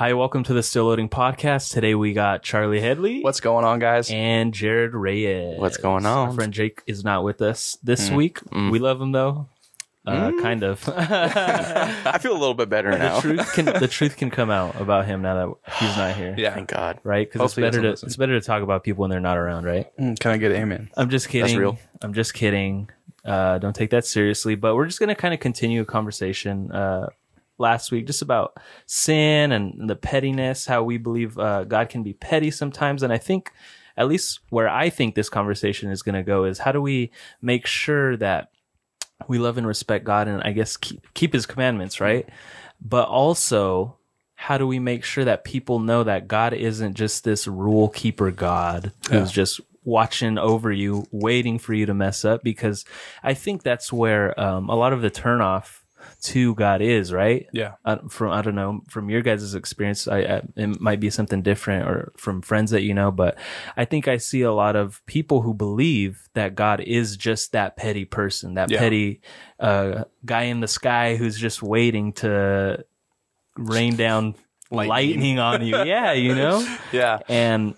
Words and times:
Hi, 0.00 0.14
welcome 0.14 0.42
to 0.44 0.54
the 0.54 0.62
Still 0.62 0.86
Loading 0.86 1.10
podcast. 1.10 1.72
Today 1.74 1.94
we 1.94 2.14
got 2.14 2.42
Charlie 2.42 2.80
Headley 2.80 3.20
What's 3.20 3.40
going 3.40 3.66
on, 3.66 3.80
guys? 3.80 4.10
and 4.10 4.54
Jared 4.54 4.94
Reyes. 4.94 5.58
What's 5.60 5.76
going 5.76 6.06
Our 6.06 6.28
on? 6.28 6.34
friend 6.34 6.54
Jake 6.54 6.80
is 6.86 7.04
not 7.04 7.22
with 7.22 7.42
us 7.42 7.76
this 7.82 8.08
Mm. 8.08 8.16
week. 8.16 8.40
Mm. 8.44 8.70
We 8.70 8.78
love 8.78 8.98
him 8.98 9.12
though. 9.12 9.48
Uh, 10.06 10.32
Kind 10.40 10.62
of. 10.64 10.88
I 10.96 12.16
feel 12.18 12.32
a 12.32 12.38
little 12.40 12.54
bit 12.54 12.70
better 12.70 12.90
the 12.92 12.98
now. 12.98 13.20
truth 13.20 13.52
can 13.52 13.66
the 13.66 13.86
truth 13.90 14.16
can 14.16 14.30
come 14.30 14.48
out 14.50 14.80
about 14.80 15.04
him 15.04 15.20
now 15.20 15.34
that 15.68 15.74
he's 15.78 15.96
not 15.98 16.16
here. 16.16 16.34
Yeah. 16.38 16.54
Thank 16.54 16.70
God. 16.70 16.98
Right? 17.04 17.28
Because 17.28 17.42
it's 17.44 17.52
Hopefully 17.52 17.66
he 17.66 17.70
better 17.70 17.82
doesn't 17.82 17.82
to 17.82 17.90
listen. 17.90 18.06
it's 18.06 18.16
better 18.16 18.40
to 18.40 18.46
talk 18.46 18.62
about 18.62 18.82
people 18.84 19.02
when 19.02 19.10
they're 19.10 19.20
not 19.20 19.36
around, 19.36 19.64
right? 19.66 19.94
Mm, 19.98 20.18
Can 20.18 20.30
I 20.30 20.38
get 20.38 20.50
an 20.52 20.62
amen? 20.62 20.90
I'm 20.96 21.10
just 21.10 21.28
kidding. 21.28 21.58
real. 21.58 21.78
I'm 22.00 22.14
just 22.14 22.32
kidding. 22.32 22.88
Uh, 23.22 23.58
don't 23.58 23.76
take 23.76 23.90
that 23.90 24.06
seriously. 24.06 24.54
But 24.54 24.76
we're 24.76 24.86
just 24.86 24.98
going 24.98 25.10
to 25.10 25.14
kind 25.14 25.34
of 25.34 25.40
continue 25.40 25.82
a 25.82 25.84
conversation 25.84 26.72
uh, 26.72 27.10
last 27.60 27.92
week 27.92 28.06
just 28.06 28.22
about 28.22 28.56
sin 28.86 29.52
and 29.52 29.88
the 29.88 29.94
pettiness, 29.96 30.66
how 30.66 30.82
we 30.82 30.98
believe 30.98 31.38
uh, 31.38 31.64
God 31.64 31.88
can 31.88 32.02
be 32.02 32.12
petty 32.14 32.50
sometimes. 32.50 33.02
And 33.02 33.12
I 33.12 33.18
think, 33.18 33.52
at 33.96 34.08
least 34.08 34.40
where 34.48 34.68
I 34.68 34.88
think 34.90 35.14
this 35.14 35.28
conversation 35.28 35.90
is 35.90 36.02
going 36.02 36.14
to 36.14 36.22
go, 36.22 36.44
is 36.44 36.58
how 36.58 36.72
do 36.72 36.80
we 36.80 37.10
make 37.42 37.66
sure 37.66 38.16
that 38.16 38.50
we 39.28 39.38
love 39.38 39.58
and 39.58 39.66
respect 39.66 40.04
God 40.04 40.26
and 40.28 40.42
I 40.42 40.52
guess 40.52 40.76
keep, 40.76 41.06
keep 41.14 41.32
his 41.34 41.44
commandments, 41.46 42.00
right? 42.00 42.26
But 42.80 43.08
also, 43.08 43.98
how 44.34 44.56
do 44.56 44.66
we 44.66 44.78
make 44.78 45.04
sure 45.04 45.26
that 45.26 45.44
people 45.44 45.78
know 45.80 46.02
that 46.04 46.26
God 46.26 46.54
isn't 46.54 46.94
just 46.94 47.24
this 47.24 47.46
rule 47.46 47.90
keeper 47.90 48.30
God 48.30 48.92
who's 49.10 49.12
Yeah. 49.12 49.24
just 49.26 49.60
watching 49.84 50.38
over 50.38 50.72
you, 50.72 51.06
waiting 51.10 51.58
for 51.58 51.74
you 51.74 51.84
to 51.84 51.92
mess 51.92 52.24
up? 52.24 52.42
Because 52.42 52.86
I 53.22 53.34
think 53.34 53.62
that's 53.62 53.92
where 53.92 54.38
um, 54.40 54.70
a 54.70 54.74
lot 54.76 54.94
of 54.94 55.02
the 55.02 55.10
turnoff 55.10 55.79
to 56.22 56.54
God 56.54 56.82
is, 56.82 57.12
right? 57.12 57.46
Yeah. 57.52 57.74
uh, 57.84 57.96
from 58.08 58.30
I 58.32 58.42
don't 58.42 58.54
know 58.54 58.82
from 58.88 59.08
your 59.10 59.22
guys' 59.22 59.54
experience, 59.54 60.06
I, 60.08 60.18
I 60.20 60.42
it 60.56 60.80
might 60.80 61.00
be 61.00 61.10
something 61.10 61.42
different, 61.42 61.88
or 61.88 62.12
from 62.16 62.42
friends 62.42 62.70
that 62.72 62.82
you 62.82 62.94
know. 62.94 63.10
But 63.10 63.38
I 63.76 63.84
think 63.84 64.08
I 64.08 64.16
see 64.18 64.42
a 64.42 64.52
lot 64.52 64.76
of 64.76 65.00
people 65.06 65.42
who 65.42 65.54
believe 65.54 66.28
that 66.34 66.54
God 66.54 66.80
is 66.80 67.16
just 67.16 67.52
that 67.52 67.76
petty 67.76 68.04
person, 68.04 68.54
that 68.54 68.70
Yeah. 68.70 68.78
petty 68.78 69.20
uh, 69.58 70.04
guy 70.24 70.42
in 70.44 70.60
the 70.60 70.68
sky 70.68 71.16
who's 71.16 71.38
just 71.38 71.62
waiting 71.62 72.12
to 72.14 72.84
rain 73.56 73.96
down 73.96 74.34
lightning, 74.70 75.36
Lightning. 75.36 75.38
on 75.38 75.66
you. 75.66 75.76
Yeah, 75.84 76.12
you 76.12 76.34
know. 76.34 76.64
Yeah. 76.92 77.18
And 77.28 77.74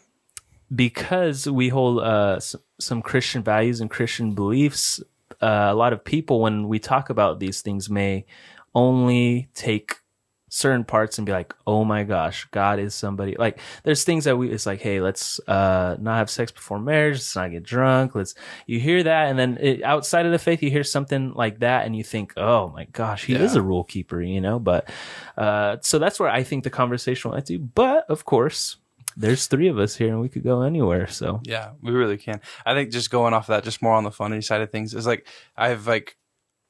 because 0.75 1.49
we 1.49 1.69
hold 1.69 2.01
uh, 2.03 2.41
some 2.81 3.03
Christian 3.03 3.43
values 3.43 3.81
and 3.81 3.91
Christian 3.91 4.35
beliefs, 4.35 5.01
uh, 5.43 5.69
a 5.71 5.75
lot 5.75 5.93
of 5.93 6.05
people, 6.05 6.41
when 6.41 6.69
we 6.69 6.79
talk 6.79 7.11
about 7.11 7.41
these 7.41 7.63
things, 7.63 7.91
may 7.91 8.25
only 8.75 9.49
take 9.55 9.97
certain 10.53 10.85
parts 10.85 11.17
and 11.17 11.25
be 11.25 11.33
like, 11.33 11.55
"Oh 11.67 11.83
my 11.83 12.05
gosh, 12.05 12.47
God 12.51 12.79
is 12.79 12.95
somebody." 12.95 13.35
Like, 13.39 13.59
there's 13.85 14.05
things 14.05 14.25
that 14.25 14.37
we. 14.37 14.51
It's 14.51 14.67
like, 14.67 14.81
"Hey, 14.81 15.01
let's 15.01 15.41
uh, 15.49 15.97
not 15.99 16.19
have 16.19 16.31
sex 16.31 16.53
before 16.53 16.79
marriage. 16.79 17.17
Let's 17.17 17.35
not 17.35 17.51
get 17.51 17.63
drunk." 17.63 18.15
Let's. 18.15 18.35
You 18.67 18.79
hear 18.79 19.03
that, 19.03 19.31
and 19.31 19.39
then 19.39 19.59
it, 19.61 19.83
outside 19.83 20.27
of 20.27 20.33
the 20.33 20.39
faith, 20.39 20.63
you 20.63 20.71
hear 20.71 20.85
something 20.85 21.33
like 21.33 21.61
that, 21.61 21.87
and 21.87 21.97
you 21.97 22.05
think, 22.05 22.35
"Oh 22.37 22.69
my 22.69 22.85
gosh, 22.85 23.25
he 23.25 23.35
is 23.35 23.57
a 23.57 23.63
rule 23.63 23.85
keeper," 23.85 24.21
you 24.21 24.41
know. 24.41 24.59
But 24.59 24.91
uh, 25.37 25.79
so 25.81 25.99
that's 25.99 26.21
where 26.21 26.31
I 26.31 26.43
think 26.43 26.65
the 26.65 26.71
conversation 26.71 27.31
will 27.31 27.41
to. 27.43 27.59
But 27.59 28.05
of 28.11 28.25
course, 28.25 28.77
there's 29.17 29.47
three 29.47 29.69
of 29.69 29.79
us 29.79 29.97
here, 29.97 30.09
and 30.09 30.21
we 30.21 30.29
could 30.29 30.43
go 30.45 30.63
anywhere. 30.63 31.07
So 31.07 31.41
Yeah, 31.45 31.71
we 31.83 31.93
really 31.93 32.17
can. 32.17 32.41
I 32.67 32.75
think 32.75 32.91
just 32.91 33.11
going 33.11 33.35
off 33.35 33.45
of 33.45 33.55
that, 33.55 33.65
just 33.65 33.83
more 33.83 33.95
on 33.95 34.05
the 34.05 34.11
funny 34.11 34.41
side 34.41 34.61
of 34.61 34.71
things, 34.71 34.95
is 34.95 35.07
like 35.07 35.27
I 35.57 35.69
have 35.69 35.87
like 35.87 36.17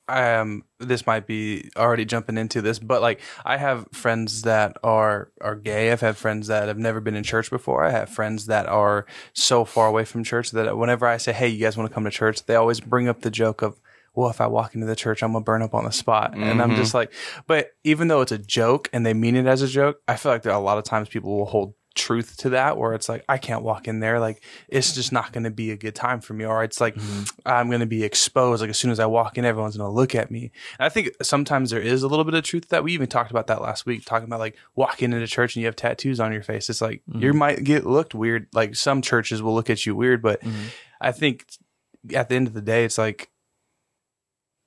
I 0.08 0.22
am. 0.30 0.64
this 0.80 1.06
might 1.06 1.26
be 1.28 1.70
already 1.76 2.04
jumping 2.04 2.36
into 2.36 2.60
this, 2.60 2.78
but 2.80 3.00
like 3.00 3.20
I 3.44 3.56
have 3.56 3.86
friends 3.92 4.42
that 4.42 4.76
are 4.82 5.30
are 5.40 5.54
gay. 5.54 5.92
I've 5.92 6.00
had 6.00 6.16
friends 6.16 6.48
that 6.48 6.66
have 6.68 6.76
never 6.78 7.00
been 7.00 7.14
in 7.14 7.22
church 7.22 7.50
before. 7.50 7.84
I 7.84 7.90
have 7.90 8.10
friends 8.10 8.46
that 8.46 8.66
are 8.66 9.06
so 9.32 9.64
far 9.64 9.86
away 9.86 10.04
from 10.04 10.24
church 10.24 10.50
that 10.50 10.76
whenever 10.76 11.06
I 11.06 11.18
say, 11.18 11.32
"Hey, 11.32 11.48
you 11.48 11.60
guys 11.64 11.76
want 11.76 11.88
to 11.88 11.94
come 11.94 12.04
to 12.04 12.10
church?" 12.10 12.44
they 12.46 12.56
always 12.56 12.80
bring 12.80 13.08
up 13.08 13.20
the 13.22 13.30
joke 13.30 13.62
of 13.62 13.80
well, 14.14 14.28
if 14.28 14.42
I 14.42 14.46
walk 14.48 14.74
into 14.74 14.86
the 14.86 14.96
church, 14.96 15.22
I'm 15.22 15.32
gonna 15.32 15.44
burn 15.44 15.62
up 15.62 15.72
on 15.72 15.84
the 15.84 15.90
spot. 15.92 16.34
And 16.34 16.60
I'm 16.60 16.72
Mhm. 16.72 16.76
just 16.76 16.92
like, 16.92 17.14
but 17.46 17.70
even 17.82 18.08
though 18.08 18.20
it's 18.20 18.32
a 18.32 18.36
joke 18.36 18.90
and 18.92 19.06
they 19.06 19.14
mean 19.14 19.36
it 19.36 19.46
as 19.46 19.62
a 19.62 19.68
joke, 19.68 20.02
I 20.06 20.16
feel 20.16 20.32
like 20.32 20.42
there 20.42 20.52
are 20.52 20.60
a 20.60 20.62
lot 20.62 20.76
of 20.76 20.84
times 20.84 21.08
people 21.08 21.34
will 21.38 21.46
hold 21.46 21.72
truth 21.94 22.36
to 22.38 22.50
that 22.50 22.76
where 22.76 22.94
it's 22.94 23.08
like, 23.08 23.24
I 23.28 23.38
can't 23.38 23.62
walk 23.62 23.88
in 23.88 24.00
there. 24.00 24.20
Like, 24.20 24.42
it's 24.68 24.94
just 24.94 25.12
not 25.12 25.32
gonna 25.32 25.50
be 25.50 25.70
a 25.70 25.76
good 25.76 25.94
time 25.94 26.20
for 26.20 26.34
me. 26.34 26.44
Or 26.44 26.62
it's 26.64 26.80
like, 26.80 26.94
mm-hmm. 26.94 27.24
I'm 27.46 27.70
gonna 27.70 27.86
be 27.86 28.04
exposed. 28.04 28.60
Like, 28.60 28.70
as 28.70 28.78
soon 28.78 28.90
as 28.90 29.00
I 29.00 29.06
walk 29.06 29.38
in, 29.38 29.44
everyone's 29.44 29.76
gonna 29.76 29.90
look 29.90 30.14
at 30.14 30.30
me. 30.30 30.52
And 30.78 30.86
I 30.86 30.88
think 30.88 31.10
sometimes 31.22 31.70
there 31.70 31.80
is 31.80 32.02
a 32.02 32.08
little 32.08 32.24
bit 32.24 32.34
of 32.34 32.44
truth 32.44 32.64
to 32.64 32.68
that. 32.70 32.84
We 32.84 32.92
even 32.92 33.08
talked 33.08 33.30
about 33.30 33.46
that 33.48 33.62
last 33.62 33.86
week, 33.86 34.04
talking 34.04 34.26
about 34.26 34.40
like 34.40 34.56
walking 34.74 35.12
into 35.12 35.26
church 35.26 35.56
and 35.56 35.60
you 35.60 35.66
have 35.66 35.76
tattoos 35.76 36.20
on 36.20 36.32
your 36.32 36.42
face. 36.42 36.70
It's 36.70 36.80
like, 36.80 37.02
you 37.06 37.30
mm-hmm. 37.30 37.38
might 37.38 37.64
get 37.64 37.86
looked 37.86 38.14
weird. 38.14 38.46
Like, 38.52 38.76
some 38.76 39.02
churches 39.02 39.42
will 39.42 39.54
look 39.54 39.70
at 39.70 39.84
you 39.86 39.96
weird, 39.96 40.22
but 40.22 40.40
mm-hmm. 40.40 40.66
I 41.00 41.12
think 41.12 41.46
at 42.14 42.28
the 42.28 42.34
end 42.36 42.46
of 42.46 42.52
the 42.52 42.62
day, 42.62 42.84
it's 42.84 42.98
like 42.98 43.30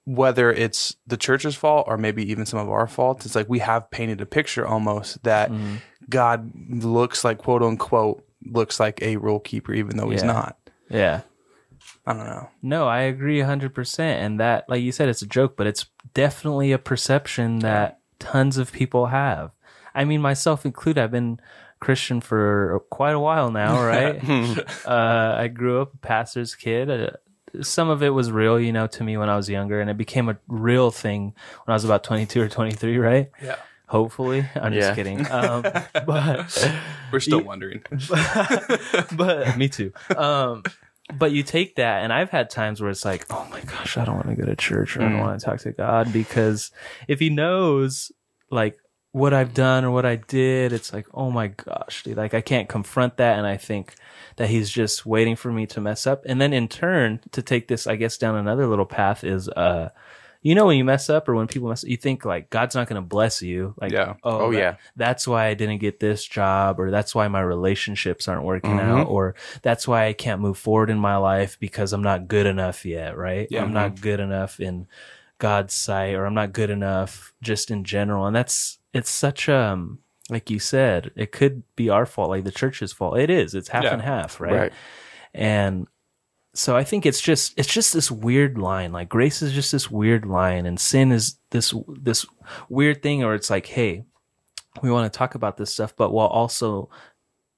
whether 0.05 0.51
it's 0.51 0.95
the 1.07 1.17
church's 1.17 1.55
fault 1.55 1.85
or 1.87 1.97
maybe 1.97 2.29
even 2.31 2.45
some 2.45 2.59
of 2.59 2.69
our 2.69 2.87
fault, 2.87 3.25
it's 3.25 3.35
like 3.35 3.49
we 3.49 3.59
have 3.59 3.89
painted 3.91 4.21
a 4.21 4.25
picture 4.25 4.65
almost 4.65 5.21
that 5.23 5.51
Mm-hmm. 5.51 5.75
God 6.07 6.51
looks 6.83 7.23
like 7.23 7.39
quote 7.39 7.63
unquote 7.63 8.23
looks 8.45 8.79
like 8.79 9.01
a 9.01 9.17
rule 9.17 9.39
keeper, 9.39 9.73
even 9.73 9.97
though 9.97 10.09
he's 10.11 10.21
not. 10.23 10.57
yeah. 10.89 11.21
I 12.07 12.13
don't 12.13 12.25
know. 12.27 12.49
No, 12.61 12.87
I 12.87 13.01
agree 13.01 13.39
100%. 13.39 13.99
And 13.99 14.39
that, 14.39 14.69
like 14.69 14.81
you 14.83 14.91
said, 14.91 15.09
it's 15.09 15.23
a 15.23 15.27
joke, 15.27 15.55
but 15.57 15.65
it's 15.65 15.87
definitely 16.13 16.71
a 16.71 16.77
perception 16.77 17.59
that 17.59 17.99
tons 18.19 18.57
of 18.57 18.71
people 18.71 19.07
have. 19.07 19.51
I 19.95 20.03
mean, 20.05 20.21
myself 20.21 20.65
included, 20.65 21.01
I've 21.01 21.11
been 21.11 21.39
Christian 21.79 22.21
for 22.21 22.81
quite 22.91 23.13
a 23.15 23.19
while 23.19 23.49
now, 23.51 23.83
right? 23.83 24.23
uh, 24.85 25.35
I 25.37 25.47
grew 25.47 25.81
up 25.81 25.93
a 25.95 25.97
pastor's 25.97 26.53
kid. 26.53 27.15
Some 27.61 27.89
of 27.89 28.01
it 28.03 28.09
was 28.09 28.31
real, 28.31 28.59
you 28.59 28.71
know, 28.73 28.87
to 28.87 29.03
me 29.03 29.17
when 29.17 29.29
I 29.29 29.35
was 29.35 29.49
younger, 29.49 29.79
and 29.81 29.89
it 29.89 29.97
became 29.97 30.29
a 30.29 30.37
real 30.47 30.91
thing 30.91 31.33
when 31.65 31.71
I 31.71 31.73
was 31.73 31.85
about 31.85 32.03
22 32.03 32.41
or 32.41 32.49
23, 32.49 32.97
right? 32.97 33.29
Yeah. 33.41 33.55
Hopefully. 33.87 34.43
I'm 34.55 34.73
just 34.73 34.95
kidding. 34.95 35.25
Um, 35.31 35.61
but 36.05 36.71
We're 37.11 37.19
still 37.19 37.39
You- 37.41 37.45
wondering. 37.45 37.83
but 39.15 39.57
me 39.57 39.69
too. 39.69 39.93
Um, 40.15 40.63
but 41.13 41.31
you 41.31 41.43
take 41.43 41.75
that, 41.75 42.03
and 42.03 42.11
I've 42.11 42.31
had 42.31 42.49
times 42.49 42.81
where 42.81 42.89
it's 42.89 43.05
like, 43.05 43.25
oh 43.29 43.47
my 43.51 43.61
gosh, 43.61 43.97
I 43.97 44.05
don't 44.05 44.15
want 44.15 44.29
to 44.29 44.35
go 44.35 44.45
to 44.45 44.55
church 44.55 44.97
or 44.97 45.01
I 45.03 45.09
don't 45.09 45.19
Mm. 45.19 45.21
want 45.21 45.39
to 45.39 45.45
talk 45.45 45.59
to 45.59 45.71
God 45.71 46.11
because 46.11 46.71
if 47.07 47.19
He 47.19 47.29
knows 47.29 48.11
like 48.49 48.79
what 49.11 49.33
I've 49.33 49.53
done 49.53 49.85
or 49.85 49.91
what 49.91 50.05
I 50.05 50.15
did, 50.15 50.73
it's 50.73 50.91
like, 50.93 51.05
oh 51.13 51.29
my 51.31 51.47
gosh, 51.47 52.03
dude, 52.03 52.17
like 52.17 52.33
I 52.33 52.41
can't 52.41 52.67
confront 52.67 53.17
that, 53.17 53.37
and 53.37 53.45
I 53.47 53.57
think 53.57 53.93
that 54.37 54.49
He's 54.49 54.69
just 54.69 55.05
waiting 55.05 55.35
for 55.35 55.51
me 55.51 55.65
to 55.67 55.81
mess 55.81 56.05
up, 56.07 56.23
and 56.25 56.39
then 56.41 56.53
in 56.53 56.67
turn 56.67 57.19
to 57.31 57.41
take 57.41 57.67
this, 57.67 57.87
I 57.87 57.95
guess, 57.95 58.17
down 58.17 58.35
another 58.35 58.67
little 58.67 58.85
path 58.85 59.23
is, 59.23 59.49
uh. 59.49 59.89
You 60.41 60.53
know 60.53 60.67
when 60.67 60.77
you 60.77 60.83
mess 60.85 61.09
up 61.09 61.27
or 61.27 61.33
when 61.33 61.47
people 61.47 61.69
mess 61.69 61.83
up, 61.83 61.89
you 61.89 61.97
think 61.97 62.23
like 62.23 62.51
God's 62.51 62.75
not 62.75 62.87
going 62.87 63.01
to 63.01 63.07
bless 63.07 63.41
you. 63.41 63.73
Like, 63.81 63.91
Yeah. 63.91 64.13
oh, 64.23 64.41
Oh, 64.41 64.51
that- 64.51 64.57
yeah. 64.59 64.75
that's 64.95 65.27
why 65.27 65.47
I 65.47 65.55
didn't 65.55 65.79
get 65.79 65.99
this 65.99 66.23
job, 66.23 66.79
or 66.79 66.91
that's 66.91 67.15
why 67.15 67.27
my 67.27 67.41
relationships 67.41 68.27
aren't 68.27 68.43
working 68.43 68.77
Mhm. 68.77 68.79
out, 68.99 69.07
or 69.07 69.33
that's 69.63 69.87
why 69.87 70.05
I 70.05 70.13
can't 70.13 70.41
move 70.41 70.59
forward 70.59 70.91
in 70.91 70.99
my 70.99 71.15
life 71.17 71.57
because 71.59 71.93
I'm 71.93 72.03
not 72.03 72.27
good 72.27 72.45
enough 72.45 72.85
yet, 72.85 73.17
right? 73.17 73.47
Yeah. 73.49 73.63
I'm 73.63 73.73
not 73.73 73.99
good 73.99 74.19
enough 74.19 74.59
in 74.59 74.85
God's 75.39 75.73
sight, 75.73 76.13
or 76.13 76.25
I'm 76.27 76.35
not 76.35 76.53
good 76.53 76.69
enough 76.69 77.33
just 77.41 77.71
in 77.71 77.83
general. 77.83 78.27
And 78.27 78.35
that's, 78.35 78.77
it's 78.93 79.09
such, 79.09 79.49
um, 79.49 79.97
like 80.29 80.49
you 80.49 80.59
said, 80.59 81.11
it 81.15 81.31
could 81.31 81.63
be 81.75 81.89
our 81.89 82.05
fault, 82.05 82.29
like 82.29 82.43
the 82.43 82.51
church's 82.51 82.91
fault. 82.93 83.17
It 83.19 83.29
is. 83.29 83.53
It's 83.53 83.69
half 83.69 83.83
Yeah. 83.83 83.93
and 83.93 84.01
half, 84.01 84.39
right? 84.41 84.53
Right. 84.53 84.73
And 85.33 85.87
so 86.53 86.75
I 86.75 86.83
think 86.83 87.05
it's 87.05 87.19
just 87.21 87.53
it's 87.57 87.71
just 87.73 87.93
this 87.93 88.09
weird 88.09 88.57
line. 88.57 88.91
Like 88.93 89.09
grace 89.09 89.41
is 89.41 89.51
just 89.53 89.71
this 89.71 89.91
weird 89.91 90.25
line, 90.25 90.65
and 90.65 90.79
sin 90.79 91.11
is 91.11 91.37
this 91.51 91.73
this 91.87 92.25
weird 92.69 93.03
thing. 93.03 93.23
Or 93.23 93.35
it's 93.35 93.49
like, 93.49 93.65
hey, 93.67 94.03
we 94.81 94.89
want 94.91 95.11
to 95.11 95.17
talk 95.17 95.35
about 95.35 95.57
this 95.57 95.71
stuff, 95.73 95.95
but 95.95 96.11
while 96.11 96.27
also 96.27 96.89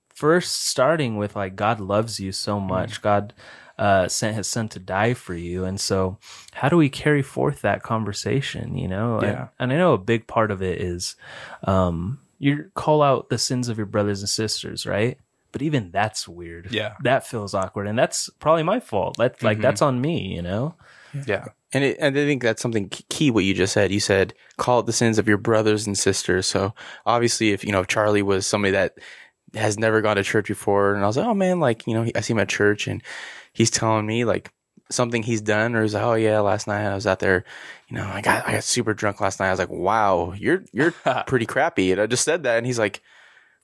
first 0.10 0.66
starting 0.68 1.16
with 1.18 1.36
like 1.36 1.56
God 1.56 1.80
loves 1.80 2.19
you 2.19 2.31
so 2.31 2.58
Mm-hmm. 2.58 2.68
much, 2.68 3.02
God 3.04 3.34
uh, 3.78 4.08
sent 4.08 4.36
His 4.36 4.48
Son 4.50 4.68
to 4.69 4.80
die 4.80 5.14
for 5.14 5.36
you, 5.36 5.64
and 5.64 5.80
so 5.80 6.18
how 6.54 6.68
do 6.68 6.75
we 6.78 6.90
carry 6.90 7.22
forth 7.22 7.62
that 7.62 7.84
conversation? 7.84 8.75
You 8.78 8.88
know, 8.88 9.22
Yeah. 9.22 9.30
and, 9.60 9.72
and 9.72 9.74
I 9.74 9.78
know 9.78 9.94
a 9.94 10.00
big 10.00 10.25
part 10.25 10.50
of 10.50 10.64
it 10.64 10.81
is 10.81 11.16
um, 11.66 12.19
you 12.39 12.69
call 12.75 13.01
out 13.01 13.30
the 13.30 13.38
sins 13.38 13.69
of 13.69 13.78
your 13.78 13.86
brothers 13.88 14.22
and 14.22 14.30
sisters, 14.30 14.86
right? 14.86 15.18
But 15.51 15.62
even 15.62 15.92
that's 15.92 16.28
weird. 16.28 16.72
Yeah. 16.72 16.94
That 17.04 17.25
feels 17.25 17.54
awkward. 17.54 17.88
And 17.88 17.98
that's 17.98 18.30
probably 18.39 18.63
my 18.63 18.80
fault. 18.80 19.16
That's 19.18 19.42
like, 19.42 19.57
Mhm. 19.60 19.62
that's 19.62 19.81
on 19.81 20.01
me, 20.01 20.36
you 20.36 20.42
know? 20.42 20.75
Yeah. 21.25 21.45
And 21.74 21.84
it, 21.84 21.98
and 22.00 22.18
I 22.18 22.25
think 22.25 22.44
that's 22.44 22.62
something 22.62 22.89
key. 22.89 23.31
What 23.31 23.44
you 23.44 23.54
just 23.54 23.74
said, 23.74 23.92
you 23.92 24.00
said 24.00 24.34
call 24.57 24.80
it 24.81 24.86
the 24.86 24.94
sins 24.94 25.18
of 25.18 25.28
your 25.28 25.38
brothers 25.38 25.88
and 25.88 25.98
sisters. 25.98 26.45
So 26.48 26.74
obviously, 27.06 27.51
if 27.51 27.63
you 27.66 27.72
know 27.72 27.81
if 27.81 27.88
Charlie 27.88 28.22
was 28.22 28.45
somebody 28.45 28.72
that 28.72 28.98
has 29.54 29.78
never 29.80 30.01
gone 30.01 30.16
to 30.18 30.24
church 30.24 30.48
before, 30.48 30.94
and 30.94 31.04
I 31.04 31.07
was 31.07 31.18
like, 31.18 31.25
oh 31.25 31.33
man, 31.33 31.60
like 31.60 31.86
you 31.88 31.94
know, 31.94 32.10
I 32.16 32.22
see 32.22 32.33
him 32.33 32.40
at 32.40 32.48
church, 32.50 32.88
and 32.88 33.01
he's 33.54 33.69
telling 33.72 34.06
me 34.06 34.24
like 34.25 34.50
something 34.89 35.24
he's 35.24 35.42
done, 35.42 35.75
or 35.75 35.81
he's 35.84 35.94
like, 35.94 36.04
oh 36.04 36.13
yeah, 36.16 36.39
last 36.39 36.68
night 36.68 36.86
I 36.86 36.95
was 36.95 37.06
out 37.07 37.19
there, 37.19 37.44
you 37.89 37.95
know, 37.98 38.06
I 38.06 38.22
got 38.22 38.48
I 38.48 38.54
got 38.54 38.63
super 38.63 38.94
drunk 38.94 39.19
last 39.22 39.39
night. 39.39 39.48
I 39.48 39.51
was 39.51 39.60
like, 39.60 39.69
wow, 39.69 40.34
you're 40.38 40.63
you're 40.72 40.92
pretty 41.28 41.45
crappy, 41.45 41.92
and 41.92 42.01
I 42.01 42.07
just 42.07 42.24
said 42.24 42.44
that, 42.44 42.57
and 42.57 42.66
he's 42.66 42.80
like, 42.80 43.01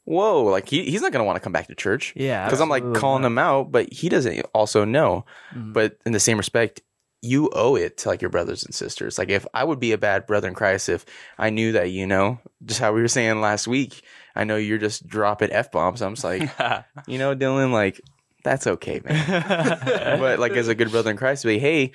whoa, 0.06 0.44
like 0.44 0.68
he, 0.68 0.90
he's 0.90 1.02
not 1.02 1.12
gonna 1.12 1.24
want 1.24 1.38
to 1.38 1.42
come 1.42 1.54
back 1.54 1.68
to 1.68 1.76
church, 1.76 2.14
Yeah, 2.16 2.46
because 2.46 2.60
I'm 2.62 2.70
like 2.70 2.84
calling 2.94 3.22
not. 3.22 3.28
him 3.28 3.38
out, 3.38 3.72
but 3.72 3.92
he 3.92 4.10
doesn't 4.10 4.46
also 4.54 4.86
know. 4.86 5.26
Mhm. 5.56 5.74
But 5.74 5.98
in 6.06 6.12
the 6.12 6.20
same 6.20 6.38
respect, 6.38 6.82
you 7.22 7.50
owe 7.54 7.76
it 7.78 7.96
to 8.00 8.10
like 8.10 8.22
your 8.22 8.30
brothers 8.30 8.66
and 8.66 8.76
sisters. 8.76 9.18
Like 9.18 9.30
if 9.30 9.46
I 9.54 9.64
would 9.64 9.80
be 9.80 9.94
a 9.94 9.98
bad 9.98 10.28
brother 10.28 10.50
in 10.50 10.54
Christ 10.56 10.90
if 10.90 11.06
I 11.38 11.52
knew 11.52 11.72
that, 11.72 11.90
you 11.90 12.06
know, 12.06 12.40
just 12.66 12.82
how 12.82 12.92
we 12.92 13.00
were 13.02 13.08
saying 13.08 13.40
last 13.40 13.66
week, 13.66 14.02
I 14.36 14.44
know 14.44 14.58
you're 14.58 14.78
just 14.78 15.08
dropping 15.08 15.54
F 15.54 15.72
bombs. 15.72 16.02
I'm 16.02 16.16
just 16.16 16.26
like, 16.26 16.42
you 17.08 17.18
know, 17.18 17.34
Dylan, 17.34 17.72
like, 17.72 18.02
that's 18.44 18.68
okay, 18.68 19.02
man. 19.04 20.20
but 20.20 20.40
like 20.40 20.54
as 20.54 20.68
a 20.68 20.76
good 20.76 20.92
brother 20.92 21.12
in 21.12 21.18
Christ, 21.18 21.46
be 21.46 21.60
hey, 21.60 21.92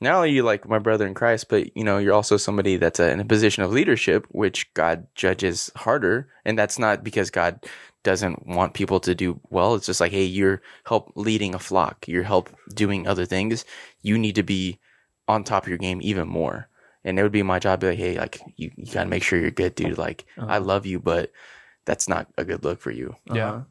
not 0.00 0.14
only 0.14 0.28
are 0.28 0.32
you 0.32 0.42
like 0.44 0.68
my 0.68 0.78
brother 0.78 1.06
in 1.06 1.14
Christ, 1.14 1.48
but 1.48 1.76
you 1.76 1.84
know, 1.84 1.98
you're 1.98 2.14
also 2.14 2.36
somebody 2.36 2.76
that's 2.76 3.00
uh, 3.00 3.04
in 3.04 3.20
a 3.20 3.24
position 3.24 3.64
of 3.64 3.72
leadership, 3.72 4.26
which 4.30 4.72
God 4.74 5.06
judges 5.14 5.70
harder. 5.74 6.28
And 6.44 6.58
that's 6.58 6.78
not 6.78 7.02
because 7.02 7.30
God 7.30 7.66
doesn't 8.04 8.46
want 8.46 8.74
people 8.74 9.00
to 9.00 9.14
do 9.14 9.40
well. 9.50 9.74
It's 9.74 9.86
just 9.86 10.00
like, 10.00 10.12
hey, 10.12 10.24
you're 10.24 10.62
help 10.84 11.12
leading 11.16 11.54
a 11.54 11.58
flock, 11.58 12.06
you're 12.06 12.22
help 12.22 12.48
doing 12.72 13.06
other 13.08 13.26
things. 13.26 13.64
You 14.02 14.16
need 14.18 14.36
to 14.36 14.44
be 14.44 14.78
on 15.26 15.42
top 15.44 15.64
of 15.64 15.68
your 15.68 15.78
game 15.78 15.98
even 16.02 16.28
more. 16.28 16.68
And 17.04 17.18
it 17.18 17.22
would 17.22 17.32
be 17.32 17.42
my 17.42 17.58
job 17.58 17.80
to 17.80 17.86
be 17.86 17.90
like, 17.90 17.98
hey, 17.98 18.18
like 18.18 18.40
you, 18.56 18.70
you 18.76 18.92
gotta 18.92 19.08
make 19.08 19.22
sure 19.24 19.38
you're 19.38 19.50
good, 19.50 19.74
dude. 19.74 19.98
Like 19.98 20.26
I 20.38 20.58
love 20.58 20.86
you, 20.86 21.00
but 21.00 21.32
that's 21.86 22.08
not 22.08 22.28
a 22.36 22.44
good 22.44 22.64
look 22.64 22.80
for 22.80 22.90
you. 22.90 23.16
Yeah. 23.32 23.62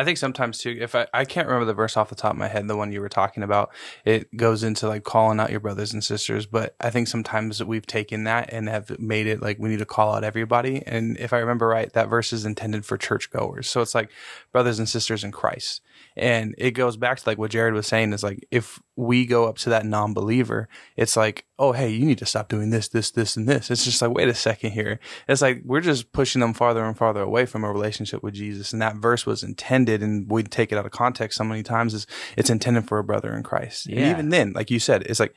I 0.00 0.04
think 0.04 0.16
sometimes 0.16 0.56
too, 0.56 0.78
if 0.80 0.94
I, 0.94 1.06
I 1.12 1.26
can't 1.26 1.46
remember 1.46 1.66
the 1.66 1.74
verse 1.74 1.94
off 1.94 2.08
the 2.08 2.14
top 2.14 2.32
of 2.32 2.38
my 2.38 2.48
head, 2.48 2.66
the 2.66 2.76
one 2.76 2.90
you 2.90 3.02
were 3.02 3.10
talking 3.10 3.42
about, 3.42 3.70
it 4.06 4.34
goes 4.34 4.62
into 4.62 4.88
like 4.88 5.04
calling 5.04 5.38
out 5.38 5.50
your 5.50 5.60
brothers 5.60 5.92
and 5.92 6.02
sisters. 6.02 6.46
But 6.46 6.74
I 6.80 6.88
think 6.88 7.06
sometimes 7.06 7.62
we've 7.62 7.86
taken 7.86 8.24
that 8.24 8.50
and 8.50 8.66
have 8.66 8.98
made 8.98 9.26
it 9.26 9.42
like 9.42 9.58
we 9.58 9.68
need 9.68 9.80
to 9.80 9.84
call 9.84 10.14
out 10.14 10.24
everybody. 10.24 10.82
And 10.86 11.18
if 11.18 11.34
I 11.34 11.38
remember 11.38 11.68
right, 11.68 11.92
that 11.92 12.08
verse 12.08 12.32
is 12.32 12.46
intended 12.46 12.86
for 12.86 12.96
churchgoers. 12.96 13.68
So 13.68 13.82
it's 13.82 13.94
like 13.94 14.10
brothers 14.52 14.78
and 14.78 14.88
sisters 14.88 15.22
in 15.22 15.32
Christ. 15.32 15.82
And 16.16 16.54
it 16.58 16.72
goes 16.72 16.96
back 16.96 17.18
to 17.18 17.28
like 17.28 17.38
what 17.38 17.50
Jared 17.50 17.74
was 17.74 17.86
saying 17.86 18.12
is 18.12 18.22
like 18.22 18.46
if 18.50 18.80
we 18.96 19.26
go 19.26 19.46
up 19.46 19.58
to 19.58 19.70
that 19.70 19.86
non 19.86 20.12
believer, 20.12 20.68
it's 20.96 21.16
like, 21.16 21.46
oh, 21.58 21.72
hey, 21.72 21.90
you 21.90 22.04
need 22.04 22.18
to 22.18 22.26
stop 22.26 22.48
doing 22.48 22.70
this, 22.70 22.88
this, 22.88 23.10
this, 23.10 23.36
and 23.36 23.48
this. 23.48 23.70
It's 23.70 23.84
just 23.84 24.02
like, 24.02 24.10
wait 24.10 24.28
a 24.28 24.34
second 24.34 24.72
here. 24.72 24.98
It's 25.28 25.42
like 25.42 25.62
we're 25.64 25.80
just 25.80 26.12
pushing 26.12 26.40
them 26.40 26.54
farther 26.54 26.84
and 26.84 26.96
farther 26.96 27.22
away 27.22 27.46
from 27.46 27.64
a 27.64 27.72
relationship 27.72 28.22
with 28.22 28.34
Jesus. 28.34 28.72
And 28.72 28.82
that 28.82 28.96
verse 28.96 29.24
was 29.24 29.42
intended, 29.42 30.02
and 30.02 30.30
we 30.30 30.42
take 30.42 30.72
it 30.72 30.78
out 30.78 30.86
of 30.86 30.92
context 30.92 31.38
so 31.38 31.44
many 31.44 31.62
times, 31.62 31.94
is 31.94 32.06
it's 32.36 32.50
intended 32.50 32.86
for 32.86 32.98
a 32.98 33.04
brother 33.04 33.34
in 33.34 33.42
Christ. 33.42 33.86
And 33.86 33.98
even 33.98 34.28
then, 34.28 34.52
like 34.52 34.70
you 34.70 34.78
said, 34.78 35.02
it's 35.02 35.20
like 35.20 35.34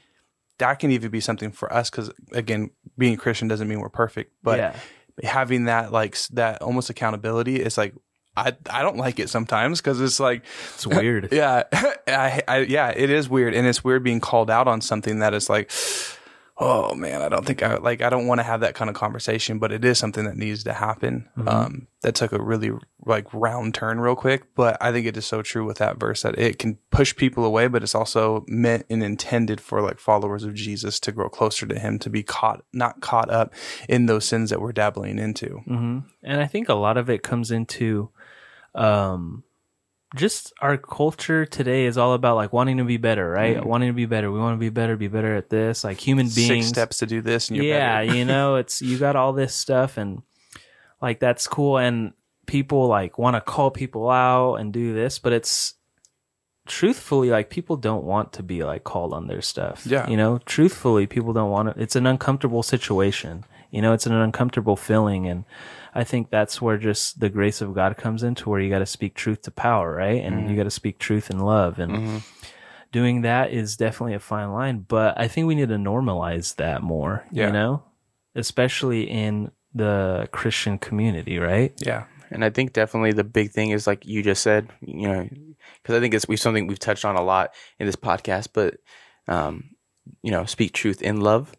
that 0.59 0.79
can 0.79 0.91
even 0.91 1.11
be 1.11 1.19
something 1.19 1.51
for 1.51 1.71
us 1.73 1.89
because, 1.89 2.11
again, 2.31 2.69
being 2.97 3.17
Christian 3.17 3.47
doesn't 3.47 3.67
mean 3.67 3.79
we're 3.79 3.89
perfect, 3.89 4.33
but 4.43 4.59
yeah. 4.59 4.75
having 5.23 5.65
that 5.65 5.91
like 5.91 6.17
that 6.29 6.61
almost 6.61 6.89
accountability 6.89 7.61
is 7.61 7.77
like 7.77 7.93
I 8.35 8.53
I 8.69 8.81
don't 8.81 8.97
like 8.97 9.19
it 9.19 9.29
sometimes 9.29 9.79
because 9.81 10.01
it's 10.01 10.19
like 10.19 10.43
It's 10.73 10.87
weird. 10.87 11.29
yeah. 11.31 11.63
I, 12.07 12.41
I 12.47 12.57
yeah 12.59 12.89
it 12.95 13.09
is 13.09 13.29
weird 13.29 13.53
and 13.53 13.67
it's 13.67 13.83
weird 13.83 14.03
being 14.03 14.19
called 14.19 14.49
out 14.49 14.67
on 14.67 14.81
something 14.81 15.19
that 15.19 15.33
is 15.33 15.49
like 15.49 15.71
oh 16.57 16.93
man 16.93 17.21
I 17.21 17.29
don't 17.29 17.45
think 17.45 17.63
I 17.63 17.77
like 17.77 18.01
I 18.01 18.09
don't 18.09 18.27
want 18.27 18.39
to 18.39 18.43
have 18.43 18.59
that 18.61 18.75
kind 18.75 18.89
of 18.89 18.95
conversation 18.95 19.57
but 19.57 19.71
it 19.71 19.83
is 19.83 19.97
something 19.97 20.25
that 20.25 20.37
needs 20.37 20.63
to 20.65 20.73
happen. 20.73 21.27
Um 21.47 21.87
that 22.01 22.15
took 22.15 22.31
a 22.33 22.41
really 22.41 22.71
like 23.05 23.33
round 23.33 23.73
turn 23.73 23.99
real 23.99 24.15
quick 24.15 24.43
but 24.55 24.77
I 24.81 24.91
think 24.91 25.07
it 25.07 25.17
is 25.17 25.25
so 25.25 25.41
true 25.41 25.65
with 25.65 25.77
that 25.77 25.99
verse 25.99 26.21
that 26.21 26.37
it 26.37 26.59
can 26.59 26.77
push 26.91 27.15
people 27.15 27.43
away 27.45 27.67
but 27.67 27.81
it's 27.81 27.95
also 27.95 28.45
meant 28.47 28.85
and 28.89 29.01
intended 29.03 29.59
for 29.61 29.81
like 29.81 29.99
followers 29.99 30.43
of 30.43 30.53
Jesus 30.53 30.99
to 31.01 31.11
grow 31.11 31.29
closer 31.29 31.65
to 31.65 31.79
him 31.79 31.97
to 31.99 32.09
be 32.09 32.21
caught 32.23 32.63
not 32.71 33.01
caught 33.01 33.29
up 33.31 33.53
in 33.89 34.05
those 34.05 34.25
sins 34.25 34.49
that 34.51 34.61
we're 34.61 34.73
dabbling 34.73 35.17
into. 35.17 35.61
Hmm 35.65 35.99
And 36.21 36.39
I 36.41 36.45
think 36.47 36.69
a 36.69 36.75
lot 36.75 36.97
of 36.97 37.09
it 37.09 37.23
comes 37.23 37.49
into 37.51 38.09
um, 38.75 39.43
just 40.15 40.53
our 40.61 40.77
culture 40.77 41.45
today 41.45 41.85
is 41.85 41.97
all 41.97 42.13
about 42.13 42.35
like 42.35 42.53
wanting 42.53 42.77
to 42.77 42.83
be 42.83 42.97
better, 42.97 43.27
right? 43.29 43.63
Wanting 43.63 43.89
to 43.89 43.93
be 43.93 44.05
better. 44.05 44.31
We 44.31 44.39
want 44.39 44.55
to 44.55 44.59
be 44.59 44.69
better, 44.69 44.95
be 44.95 45.07
better 45.07 45.35
at 45.35 45.49
this. 45.49 45.83
Like 45.83 45.99
human 45.99 46.27
beings. 46.27 46.47
six 46.47 46.67
steps 46.67 46.97
to 46.99 47.05
do 47.05 47.21
this 47.21 47.49
and 47.49 47.57
you're 47.57 47.65
yeah, 47.65 48.01
you 48.01 48.25
know, 48.25 48.55
it's 48.57 48.81
you 48.81 48.97
got 48.97 49.15
all 49.15 49.33
this 49.33 49.55
stuff 49.55 49.97
and 49.97 50.21
like 51.01 51.19
that's 51.19 51.47
cool 51.47 51.77
and 51.77 52.13
people 52.45 52.87
like 52.87 53.17
want 53.17 53.35
to 53.35 53.41
call 53.41 53.71
people 53.71 54.09
out 54.09 54.55
and 54.55 54.71
do 54.71 54.93
this, 54.93 55.17
but 55.17 55.33
it's 55.33 55.75
truthfully 56.67 57.29
like 57.29 57.49
people 57.49 57.75
don't 57.75 58.03
want 58.03 58.33
to 58.33 58.43
be 58.43 58.63
like 58.63 58.83
called 58.83 59.13
on 59.13 59.27
their 59.27 59.41
stuff. 59.41 59.85
Yeah. 59.85 60.07
You 60.07 60.17
know, 60.17 60.39
truthfully 60.45 61.07
people 61.07 61.33
don't 61.33 61.49
want 61.49 61.73
to 61.73 61.81
it's 61.81 61.95
an 61.95 62.05
uncomfortable 62.05 62.61
situation. 62.61 63.45
You 63.73 63.81
know, 63.81 63.91
it's 63.93 64.05
an 64.05 64.13
uncomfortable 64.13 64.75
feeling 64.77 65.27
and 65.27 65.43
I 65.95 66.03
think 66.03 66.29
that's 66.29 66.61
where 66.61 66.77
just 66.77 67.19
the 67.19 67.29
grace 67.29 67.61
of 67.61 67.73
God 67.73 67.97
comes 67.97 68.23
into 68.23 68.49
where 68.49 68.59
you 68.59 68.69
got 68.69 68.79
to 68.79 68.85
speak 68.85 69.13
truth 69.15 69.41
to 69.43 69.51
power, 69.51 69.93
right? 69.95 70.23
And 70.23 70.49
you 70.49 70.55
got 70.55 70.63
to 70.63 70.71
speak 70.71 70.97
truth 70.99 71.29
in 71.29 71.39
love 71.39 71.77
and 71.79 72.21
doing 72.91 73.21
that 73.21 73.51
is 73.51 73.75
definitely 73.77 74.13
a 74.13 74.19
fine 74.19 74.51
line, 74.51 74.85
but 74.87 75.19
I 75.19 75.27
think 75.27 75.47
we 75.47 75.55
need 75.55 75.69
to 75.69 75.75
normalize 75.75 76.55
that 76.57 76.81
more, 76.83 77.25
Yeah. 77.31 77.47
you 77.47 77.53
know, 77.53 77.83
especially 78.35 79.03
in 79.09 79.51
the 79.73 80.27
Christian 80.31 80.77
community, 80.77 81.39
right? 81.39 81.73
yeah 81.85 82.03
And 82.31 82.43
I 82.45 82.49
think 82.51 82.73
definitely 82.73 83.11
the 83.13 83.23
big 83.23 83.51
thing 83.51 83.69
is 83.71 83.85
like 83.87 84.05
you 84.05 84.21
just 84.23 84.41
said, 84.43 84.69
you 84.81 85.07
know, 85.07 85.29
because 85.81 85.95
I 85.95 85.99
think 85.99 86.13
it's 86.13 86.27
we 86.27 86.37
something 86.37 86.67
we've 86.67 86.79
touched 86.79 87.05
on 87.05 87.15
a 87.15 87.23
lot 87.23 87.53
in 87.79 87.85
this 87.87 87.95
podcast, 87.95 88.49
but 88.53 88.75
um, 89.27 89.69
you 90.21 90.31
know, 90.31 90.45
speak 90.45 90.73
truth 90.73 91.01
in 91.01 91.21
love. 91.21 91.53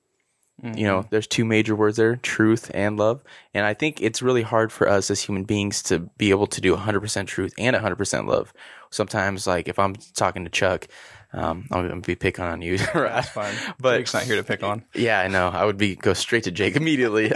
You 0.73 0.87
know, 0.87 1.05
there's 1.11 1.27
two 1.27 1.45
major 1.45 1.77
words 1.77 1.99
there, 1.99 2.17
truth 2.17 2.71
and 2.73 2.97
love. 2.97 3.23
And 3.53 3.67
I 3.67 3.75
think 3.75 4.01
it's 4.01 4.23
really 4.23 4.41
hard 4.43 4.73
for 4.73 4.89
us 4.89 5.11
as 5.11 5.21
human 5.21 5.45
beings 5.45 5.83
to 5.85 5.99
be 6.17 6.31
able 6.31 6.47
to 6.47 6.61
do 6.61 6.75
100% 6.75 7.27
truth 7.27 7.53
and 7.59 7.77
100% 7.77 8.27
love. 8.27 8.53
Sometimes, 8.91 9.47
like 9.47 9.69
if 9.69 9.79
I'm 9.79 9.95
talking 10.15 10.45
to 10.45 10.51
Chuck, 10.51 10.89
um, 11.35 11.67
I'm 11.71 11.89
to 11.89 12.07
be 12.07 12.15
picking 12.15 12.45
on 12.45 12.63
you. 12.63 12.79
that's 12.95 13.29
fine 13.29 13.55
But- 13.79 13.99
Jake's 13.99 14.15
not 14.15 14.23
here 14.23 14.37
to 14.37 14.45
pick 14.45 14.63
on 14.63 14.85
Yeah, 14.95 15.21
I 15.21 15.29
know. 15.29 15.49
I 15.49 15.65
would 15.65 15.77
be 15.77 15.97
go 15.97 16.15
straight 16.15 16.45
to 16.45 16.51
Jake 16.51 16.77
immediately. 16.77 17.33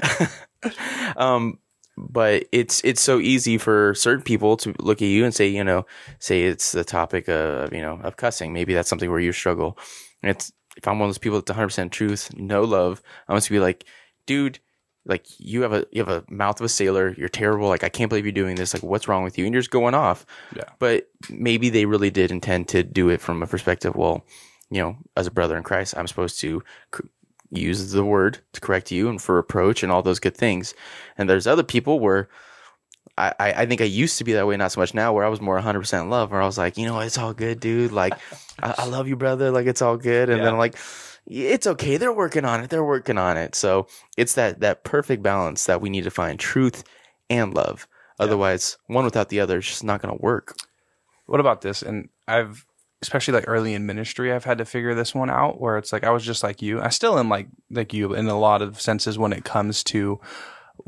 um, 1.17 1.59
but 1.97 2.45
it's 2.53 2.81
it's 2.85 3.01
so 3.01 3.19
easy 3.19 3.59
for 3.59 3.93
certain 3.95 4.23
people 4.23 4.57
to 4.59 4.73
look 4.79 5.03
at 5.03 5.09
you 5.09 5.25
and 5.25 5.35
say, 5.35 5.49
you 5.49 5.65
know, 5.65 5.85
say 6.21 6.45
it's 6.45 6.71
the 6.73 6.85
topic 6.85 7.29
of 7.29 7.73
you 7.73 7.83
know 7.83 8.01
of 8.05 8.17
cussing. 8.17 8.53
Maybe 8.53 8.73
that's 8.73 8.89
something 8.89 9.11
where 9.11 9.19
you 9.21 9.33
struggle. 9.33 9.77
And 10.23 10.31
it's 10.31 10.53
if 10.79 10.89
I'm 10.89 10.99
one 10.99 11.09
of 11.09 11.11
those 11.11 11.19
people 11.19 11.39
that's 11.39 11.51
100 11.51 11.67
percent 11.67 11.93
truth, 11.93 12.31
no 12.35 12.63
love. 12.63 13.03
I'm 13.29 13.37
just 13.37 13.51
be 13.51 13.61
like, 13.61 13.85
dude. 14.27 14.59
Like 15.07 15.27
you 15.39 15.63
have 15.63 15.73
a 15.73 15.87
you 15.91 16.05
have 16.05 16.11
a 16.11 16.23
mouth 16.31 16.61
of 16.61 16.67
a 16.67 16.69
sailor. 16.69 17.15
You're 17.17 17.31
terrible. 17.31 17.69
Like 17.69 17.83
I 17.83 17.89
can't 17.89 18.11
believe 18.11 18.27
you're 18.27 18.33
doing 18.33 18.57
this. 18.57 18.75
Like 18.75 18.83
what's 18.83 19.09
wrong 19.09 19.25
with 19.25 19.39
you? 19.39 19.47
And 19.47 19.55
you're 19.55 19.63
just 19.63 19.71
going 19.71 19.95
off. 19.95 20.27
Yeah. 20.55 20.65
But 20.79 21.09
maybe 21.31 21.71
they 21.71 21.87
really 21.87 22.11
did 22.11 22.31
intend 22.31 22.69
to 22.69 22.83
do 22.83 23.09
it 23.09 23.23
from 23.23 23.43
a 23.43 23.47
perspective. 23.47 23.97
Well, 23.97 24.27
you 24.71 24.83
know, 24.83 24.99
as 25.17 25.27
a 25.27 25.31
brother 25.31 25.57
in 25.57 25.63
Christ, 25.63 25.97
I'm 25.97 26.09
supposed 26.09 26.39
to 26.41 26.63
use 27.51 27.93
the 27.93 28.05
word 28.05 28.41
to 28.53 28.61
correct 28.61 28.91
you 28.91 29.09
and 29.09 29.21
for 29.23 29.37
reproach 29.37 29.83
and 29.83 29.91
all 29.91 30.03
those 30.03 30.21
good 30.21 30.37
things. 30.37 30.75
And 31.17 31.29
there's 31.29 31.47
other 31.47 31.63
people 31.63 32.01
where 32.01 32.29
I, 33.19 33.35
I, 33.63 33.67
think 33.67 33.81
I 33.81 33.85
used 33.85 34.19
to 34.19 34.25
be 34.25 34.33
that 34.35 34.47
way, 34.47 34.57
not 34.57 34.73
so 34.73 34.81
much 34.81 34.95
now, 34.95 35.13
where 35.13 35.25
I 35.25 35.29
was 35.29 35.41
more 35.41 35.59
100% 35.61 36.09
love, 36.09 36.31
where 36.31 36.41
I 36.41 36.47
was 36.47 36.57
like, 36.59 36.77
you 36.79 36.87
know, 36.87 36.99
it's 37.01 37.19
all 37.19 37.35
good, 37.35 37.61
dude. 37.61 37.93
Like, 37.93 38.15
I, 38.63 38.75
I 38.79 38.85
love 38.87 39.09
you, 39.09 39.17
brother. 39.17 39.51
Like, 39.51 39.67
it's 39.67 39.83
all 39.83 39.97
good. 39.97 40.29
And 40.31 40.39
Yeah. 40.39 40.45
then 40.45 40.53
I'm 40.55 40.59
like, 40.59 40.77
it's 41.27 41.67
okay. 41.67 41.97
They're 41.97 42.13
working 42.13 42.45
on 42.45 42.61
it. 42.63 42.71
They're 42.71 42.85
working 42.85 43.19
on 43.19 43.37
it. 43.37 43.55
So 43.55 43.87
it's 44.17 44.35
that, 44.35 44.61
that 44.61 44.85
perfect 44.85 45.23
balance 45.23 45.67
that 45.67 45.81
we 45.81 45.91
need 45.91 46.05
to 46.05 46.11
find 46.11 46.39
truth 46.39 46.85
and 47.29 47.53
love. 47.55 47.87
Otherwise, 48.21 48.79
one 48.87 49.05
without 49.05 49.29
the 49.29 49.41
other 49.41 49.59
is 49.59 49.67
just 49.67 49.85
not 49.85 50.01
going 50.03 50.17
to 50.17 50.23
work. 50.23 50.57
what 51.27 51.41
about 51.41 51.61
this 51.61 51.83
and 51.83 52.09
i've 52.27 52.65
especially 53.03 53.35
like 53.35 53.45
early 53.47 53.75
in 53.75 53.85
ministry 53.87 54.33
i've 54.33 54.45
had 54.45 54.59
to 54.59 54.65
figure 54.65 54.95
this 54.95 55.15
one 55.15 55.29
out 55.31 55.61
where 55.61 55.77
it's 55.77 55.93
like 55.93 56.03
i 56.05 56.11
was 56.11 56.25
just 56.25 56.43
like 56.43 56.63
you 56.63 56.81
i 56.81 56.89
still 56.89 57.19
am 57.19 57.29
like 57.29 57.47
like 57.71 57.93
you 57.93 58.15
in 58.15 58.27
a 58.27 58.39
lot 58.39 58.63
of 58.63 58.81
senses 58.81 59.19
when 59.19 59.33
it 59.33 59.45
comes 59.45 59.85
to 59.85 60.19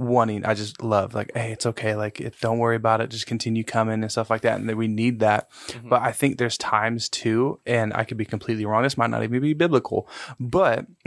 wanting 0.01 0.45
i 0.45 0.55
just 0.55 0.83
love 0.83 1.15
like 1.15 1.31
hey 1.35 1.53
it's 1.53 1.67
okay 1.67 1.95
like 1.95 2.21
it, 2.21 2.35
don't 2.41 2.59
worry 2.59 2.77
about 2.77 3.01
it 3.01 3.11
just 3.11 3.27
continue 3.27 3.63
coming 3.63 4.03
and 4.03 4.11
stuff 4.11 4.31
like 4.31 4.41
that 4.41 4.59
and 4.59 4.69
that 4.69 4.77
we 4.77 4.89
need 4.89 5.21
that 5.21 5.51
but 5.85 6.03
i 6.03 6.11
think 6.11 6.39
there's 6.39 6.57
times 6.59 7.09
too 7.09 7.61
and 7.67 7.93
i 7.95 8.03
could 8.03 8.17
be 8.17 8.25
completely 8.25 8.65
wrong 8.65 8.83
this 8.83 8.97
might 8.97 9.11
not 9.11 9.23
even 9.23 9.41
be 9.41 9.53
biblical 9.53 10.09
but 10.39 10.87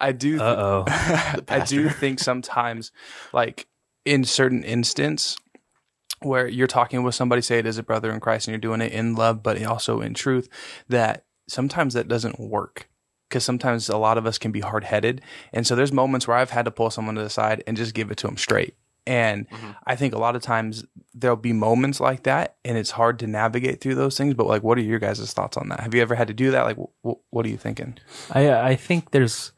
i 0.00 0.12
do 0.12 0.40
oh. 0.40 0.84
I 1.48 1.64
do 1.66 1.88
think 1.88 2.18
sometimes, 2.18 2.92
like 3.32 3.66
in 4.04 4.24
certain 4.24 4.62
instance, 4.62 5.36
where 6.20 6.46
you're 6.46 6.66
talking 6.66 7.02
with 7.02 7.14
somebody, 7.14 7.42
say 7.42 7.58
it 7.58 7.66
is 7.66 7.78
a 7.78 7.82
brother 7.82 8.12
in 8.12 8.20
Christ, 8.20 8.46
and 8.46 8.52
you're 8.52 8.60
doing 8.60 8.80
it 8.80 8.92
in 8.92 9.14
love, 9.14 9.42
but 9.42 9.62
also 9.64 10.00
in 10.00 10.14
truth, 10.14 10.48
that 10.88 11.24
sometimes 11.48 11.94
that 11.94 12.08
doesn't 12.08 12.38
work. 12.38 12.88
Because 13.30 13.44
sometimes 13.44 13.88
a 13.88 13.96
lot 13.96 14.18
of 14.18 14.26
us 14.26 14.36
can 14.36 14.50
be 14.50 14.60
hard 14.60 14.84
headed. 14.84 15.22
And 15.52 15.66
so 15.66 15.76
there's 15.76 15.92
moments 15.92 16.26
where 16.26 16.36
I've 16.36 16.50
had 16.50 16.64
to 16.66 16.70
pull 16.70 16.90
someone 16.90 17.14
to 17.14 17.22
the 17.22 17.30
side 17.30 17.62
and 17.66 17.76
just 17.76 17.94
give 17.94 18.10
it 18.10 18.18
to 18.18 18.26
them 18.26 18.36
straight. 18.36 18.74
And 19.06 19.48
mm-hmm. 19.48 19.70
I 19.86 19.96
think 19.96 20.14
a 20.14 20.18
lot 20.18 20.36
of 20.36 20.42
times 20.42 20.84
there'll 21.14 21.36
be 21.36 21.52
moments 21.52 22.00
like 22.00 22.24
that, 22.24 22.56
and 22.64 22.76
it's 22.76 22.90
hard 22.90 23.18
to 23.20 23.26
navigate 23.26 23.80
through 23.80 23.94
those 23.94 24.18
things. 24.18 24.34
But 24.34 24.46
like, 24.46 24.62
what 24.62 24.78
are 24.78 24.82
your 24.82 24.98
guys' 24.98 25.32
thoughts 25.32 25.56
on 25.56 25.68
that? 25.70 25.80
Have 25.80 25.94
you 25.94 26.02
ever 26.02 26.14
had 26.14 26.28
to 26.28 26.34
do 26.34 26.50
that? 26.50 26.64
Like, 26.64 26.76
wh- 27.02 27.32
what 27.32 27.46
are 27.46 27.48
you 27.48 27.56
thinking? 27.56 27.98
I 28.30 28.46
uh, 28.48 28.62
I 28.62 28.76
think 28.76 29.12
there's 29.12 29.52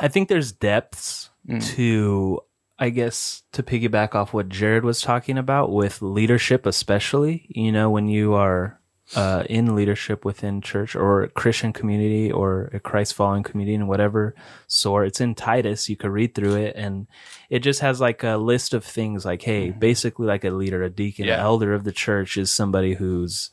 I 0.00 0.08
think 0.08 0.28
there's 0.28 0.52
depths 0.52 1.30
mm. 1.48 1.64
to 1.74 2.40
I 2.78 2.90
guess 2.90 3.42
to 3.52 3.62
piggyback 3.62 4.14
off 4.14 4.32
what 4.32 4.48
Jared 4.48 4.84
was 4.84 5.00
talking 5.00 5.38
about 5.38 5.72
with 5.72 6.02
leadership 6.02 6.66
especially, 6.66 7.46
you 7.48 7.72
know, 7.72 7.90
when 7.90 8.08
you 8.08 8.34
are 8.34 8.80
uh, 9.14 9.44
in 9.48 9.76
leadership 9.76 10.24
within 10.24 10.60
church 10.60 10.96
or 10.96 11.28
Christian 11.28 11.72
community 11.72 12.32
or 12.32 12.70
a 12.72 12.80
Christ 12.80 13.14
following 13.14 13.44
community 13.44 13.74
and 13.76 13.86
whatever 13.88 14.34
sort. 14.66 15.06
It's 15.06 15.20
in 15.20 15.34
Titus. 15.36 15.88
You 15.88 15.96
could 15.96 16.10
read 16.10 16.34
through 16.34 16.56
it 16.56 16.74
and 16.76 17.06
it 17.48 17.60
just 17.60 17.80
has 17.80 18.00
like 18.00 18.24
a 18.24 18.36
list 18.36 18.74
of 18.74 18.84
things 18.84 19.24
like, 19.24 19.42
hey, 19.42 19.70
basically 19.70 20.26
like 20.26 20.44
a 20.44 20.50
leader, 20.50 20.82
a 20.82 20.90
deacon, 20.90 21.26
Yeah. 21.26 21.40
elder 21.40 21.72
of 21.72 21.84
the 21.84 21.92
church 21.92 22.36
is 22.36 22.52
somebody 22.52 22.94
who's 22.94 23.50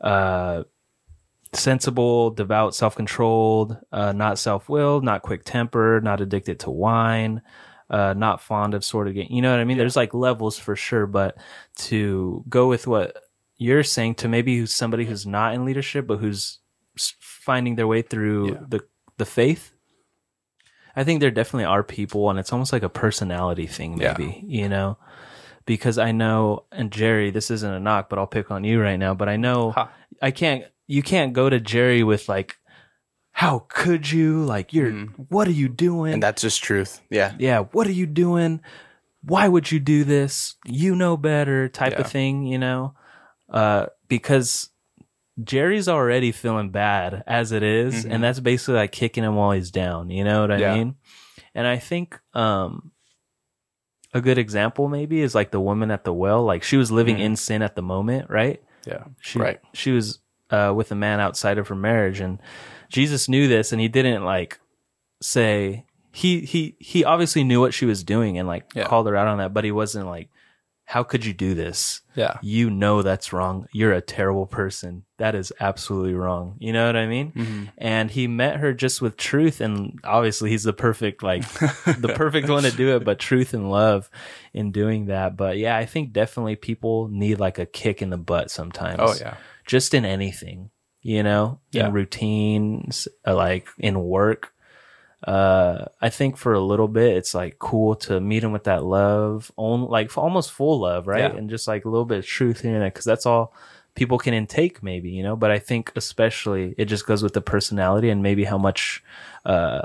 uh 0.00 0.62
sensible, 1.52 2.30
devout, 2.30 2.74
self-controlled, 2.74 3.78
uh, 3.92 4.12
not 4.12 4.38
self-willed, 4.38 5.02
not 5.04 5.22
quick-tempered, 5.22 6.04
not 6.04 6.20
addicted 6.20 6.60
to 6.60 6.70
wine, 6.70 7.40
uh, 7.88 8.12
not 8.16 8.40
fond 8.42 8.74
of 8.74 8.84
sort 8.84 9.08
of 9.08 9.14
game. 9.14 9.28
You 9.30 9.42
know 9.42 9.50
what 9.52 9.60
I 9.60 9.64
mean? 9.64 9.78
There's 9.78 9.96
like 9.96 10.12
levels 10.12 10.58
for 10.58 10.76
sure, 10.76 11.06
but 11.06 11.38
to 11.76 12.44
go 12.48 12.68
with 12.68 12.86
what 12.86 13.16
you're 13.58 13.82
saying 13.82 14.14
to 14.16 14.28
maybe 14.28 14.58
who's 14.58 14.74
somebody 14.74 15.04
who's 15.06 15.26
not 15.26 15.54
in 15.54 15.64
leadership, 15.64 16.06
but 16.06 16.18
who's 16.18 16.58
finding 17.20 17.76
their 17.76 17.86
way 17.86 18.02
through 18.02 18.52
Yeah. 18.52 18.58
the, 18.68 18.80
the 19.18 19.24
faith. 19.26 19.72
I 20.94 21.04
think 21.04 21.20
there 21.20 21.30
definitely 21.30 21.66
are 21.66 21.82
people 21.82 22.30
and 22.30 22.38
it's 22.38 22.52
almost 22.52 22.72
like 22.72 22.82
a 22.82 22.88
personality 22.88 23.66
thing, 23.66 24.00
Yeah. 24.00 24.14
maybe, 24.18 24.42
you 24.46 24.68
know, 24.68 24.96
because 25.66 25.98
I 25.98 26.12
know, 26.12 26.64
and 26.72 26.90
Jerry, 26.90 27.30
this 27.30 27.50
isn't 27.50 27.72
a 27.72 27.80
knock, 27.80 28.08
but 28.08 28.18
I'll 28.18 28.26
pick 28.26 28.50
on 28.50 28.64
you 28.64 28.80
right 28.80 28.96
now, 28.98 29.14
but 29.14 29.28
I 29.28 29.36
know 29.36 29.72
Ha. 29.72 29.90
I 30.22 30.30
can't, 30.30 30.64
you 30.86 31.02
can't 31.02 31.32
go 31.32 31.50
to 31.50 31.60
Jerry 31.60 32.02
with 32.02 32.28
like, 32.28 32.56
how 33.32 33.66
could 33.68 34.10
you? 34.10 34.44
Like, 34.44 34.72
you're, 34.72 34.90
mm-hmm. 34.90 35.22
what 35.28 35.46
are 35.48 35.52
you 35.52 35.68
doing? 35.68 36.14
And 36.14 36.22
that's 36.22 36.40
just 36.40 36.62
truth. 36.62 37.02
Yeah. 37.10 37.34
yeah, 37.38 37.60
what 37.72 37.86
are 37.86 37.92
you 37.92 38.06
doing? 38.06 38.60
Why 39.22 39.48
would 39.48 39.70
you 39.70 39.80
do 39.80 40.04
this? 40.04 40.54
You 40.64 40.94
know 40.94 41.16
better 41.18 41.68
type 41.68 41.92
Yeah. 41.92 42.00
of 42.00 42.10
thing, 42.10 42.44
you 42.46 42.58
know? 42.58 42.94
Uh, 43.48 43.86
because 44.08 44.70
Jerry's 45.42 45.88
already 45.88 46.32
feeling 46.32 46.70
bad 46.70 47.22
as 47.26 47.52
it 47.52 47.62
is, 47.62 48.04
and 48.04 48.22
that's 48.24 48.40
basically 48.40 48.74
like 48.74 48.92
kicking 48.92 49.22
him 49.24 49.34
while 49.34 49.52
he's 49.52 49.70
down. 49.70 50.10
You 50.10 50.24
know 50.24 50.40
what 50.40 50.50
I 50.50 50.54
Mm-hmm. 50.54 50.62
Yeah. 50.62 50.74
mean? 50.74 50.94
And 51.54 51.66
I 51.66 51.78
think, 51.78 52.18
um, 52.34 52.92
a 54.14 54.20
good 54.20 54.38
example 54.38 54.88
maybe 54.88 55.20
is 55.20 55.34
like 55.34 55.50
the 55.50 55.60
woman 55.60 55.90
at 55.90 56.04
the 56.04 56.12
well. 56.12 56.42
Like 56.44 56.62
she 56.62 56.76
was 56.76 56.90
living 56.90 57.18
in 57.18 57.36
sin 57.36 57.60
at 57.62 57.76
the 57.76 57.82
moment, 57.82 58.30
right? 58.30 58.62
Yeah. 58.86 59.04
She, 59.20 59.38
Right. 59.38 59.60
She 59.74 59.90
was 59.92 60.20
uh, 60.50 60.72
with 60.74 60.90
a 60.92 60.94
man 60.94 61.20
outside 61.20 61.58
of 61.58 61.68
her 61.68 61.74
marriage, 61.74 62.20
and 62.20 62.38
Jesus 62.88 63.28
knew 63.28 63.46
this, 63.48 63.72
and 63.72 63.80
he 63.80 63.88
didn't 63.88 64.24
like 64.24 64.58
say 65.20 65.84
he 66.12 66.40
he 66.40 66.76
he 66.78 67.04
obviously 67.04 67.44
knew 67.44 67.60
what 67.60 67.74
she 67.74 67.84
was 67.84 68.02
doing 68.04 68.38
and 68.38 68.48
like 68.48 68.64
Yeah. 68.74 68.84
called 68.84 69.06
her 69.06 69.16
out 69.16 69.26
on 69.28 69.38
that, 69.38 69.52
but 69.52 69.64
he 69.64 69.72
wasn't 69.72 70.06
like, 70.06 70.28
"How 70.86 71.02
could 71.02 71.24
you 71.26 71.34
do 71.34 71.54
this? 71.54 72.00
Yeah. 72.14 72.38
You 72.42 72.70
know 72.70 73.02
that's 73.02 73.32
wrong. 73.32 73.66
You're 73.72 73.92
a 73.92 74.00
terrible 74.00 74.46
person. 74.46 75.04
That 75.18 75.34
is 75.34 75.52
absolutely 75.60 76.14
wrong." 76.14 76.56
You 76.58 76.72
know 76.72 76.86
what 76.86 76.96
I 76.96 77.06
mean? 77.06 77.32
Mm-hmm. 77.32 77.64
And 77.76 78.10
he 78.10 78.26
met 78.28 78.56
her 78.60 78.72
just 78.72 79.02
with 79.02 79.16
truth, 79.16 79.60
and 79.60 79.98
obviously 80.04 80.50
he's 80.50 80.62
the 80.64 80.72
perfect 80.72 81.22
like 81.22 81.42
the 81.52 82.12
perfect 82.16 82.48
one 82.48 82.62
to 82.62 82.70
do 82.70 82.96
it, 82.96 83.04
but 83.04 83.18
truth 83.18 83.52
and 83.52 83.70
love 83.70 84.08
in 84.54 84.72
doing 84.72 85.06
that. 85.06 85.36
But 85.36 85.58
yeah, 85.58 85.76
I 85.76 85.84
think 85.84 86.12
definitely 86.12 86.56
people 86.56 87.08
need 87.08 87.38
like 87.40 87.58
a 87.58 87.66
kick 87.66 88.00
in 88.00 88.10
the 88.10 88.16
butt 88.16 88.50
sometimes 88.50 89.00
Oh 89.00 89.14
yeah. 89.20 89.36
just 89.66 89.92
in 89.92 90.04
anything, 90.04 90.70
you 91.02 91.22
know, 91.22 91.60
Yeah. 91.72 91.88
in 91.88 91.92
routines, 91.92 93.08
uh, 93.26 93.34
like 93.34 93.68
in 93.78 94.00
work. 94.02 94.52
Uh, 95.24 95.86
I 96.00 96.08
think 96.10 96.36
for 96.36 96.52
a 96.52 96.60
little 96.60 96.88
bit, 96.88 97.16
it's 97.16 97.34
like 97.34 97.58
cool 97.58 97.96
to 97.96 98.20
meet 98.20 98.44
him 98.44 98.52
with 98.52 98.64
that 98.64 98.84
love, 98.84 99.50
on 99.56 99.82
like 99.86 100.16
almost 100.16 100.52
full 100.52 100.80
love, 100.80 101.06
right? 101.06 101.32
Yeah. 101.32 101.36
And 101.38 101.48
just 101.50 101.66
like 101.66 101.84
a 101.84 101.88
little 101.88 102.04
bit 102.04 102.18
of 102.18 102.26
truth 102.26 102.64
in 102.64 102.74
it, 102.74 102.92
because 102.92 103.04
that's 103.06 103.26
all 103.26 103.54
people 103.94 104.18
can 104.18 104.34
intake, 104.34 104.82
maybe, 104.82 105.10
you 105.10 105.22
know. 105.22 105.34
But 105.34 105.50
I 105.50 105.58
think 105.58 105.90
especially 105.96 106.74
it 106.78 106.84
just 106.84 107.06
goes 107.06 107.22
with 107.22 107.32
the 107.32 107.40
personality 107.40 108.10
and 108.10 108.22
maybe 108.22 108.44
how 108.44 108.58
much 108.58 109.02
uh 109.44 109.82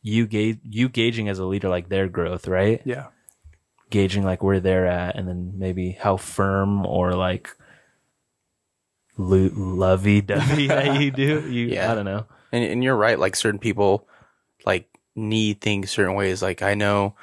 you 0.00 0.26
gauge 0.26 0.58
you 0.62 0.88
gauging 0.88 1.28
as 1.28 1.38
a 1.40 1.44
leader, 1.44 1.68
like 1.68 1.88
their 1.88 2.08
growth, 2.08 2.46
right? 2.46 2.80
Yeah. 2.84 3.06
gauging 3.90 4.22
like 4.22 4.42
where 4.42 4.60
they're 4.60 4.86
at 4.86 5.16
and 5.16 5.26
then 5.26 5.54
maybe 5.56 5.92
how 5.92 6.16
firm 6.16 6.86
or 6.86 7.12
like 7.14 7.48
lo- 9.16 9.50
lovey-dovey 9.54 10.66
that 10.68 11.00
you 11.00 11.10
do 11.10 11.50
you 11.50 11.66
Yeah. 11.66 11.90
i 11.90 11.94
don't 11.94 12.04
know 12.04 12.26
And, 12.52 12.64
and 12.64 12.82
you're 12.84 12.96
right. 12.96 13.18
Like 13.18 13.36
certain 13.36 13.58
people, 13.58 13.92
like 13.98 14.08
need 15.18 15.60
things 15.60 15.90
certain 15.90 16.14
ways. 16.14 16.42
Like 16.42 16.62
I 16.62 16.74
know, 16.74 17.14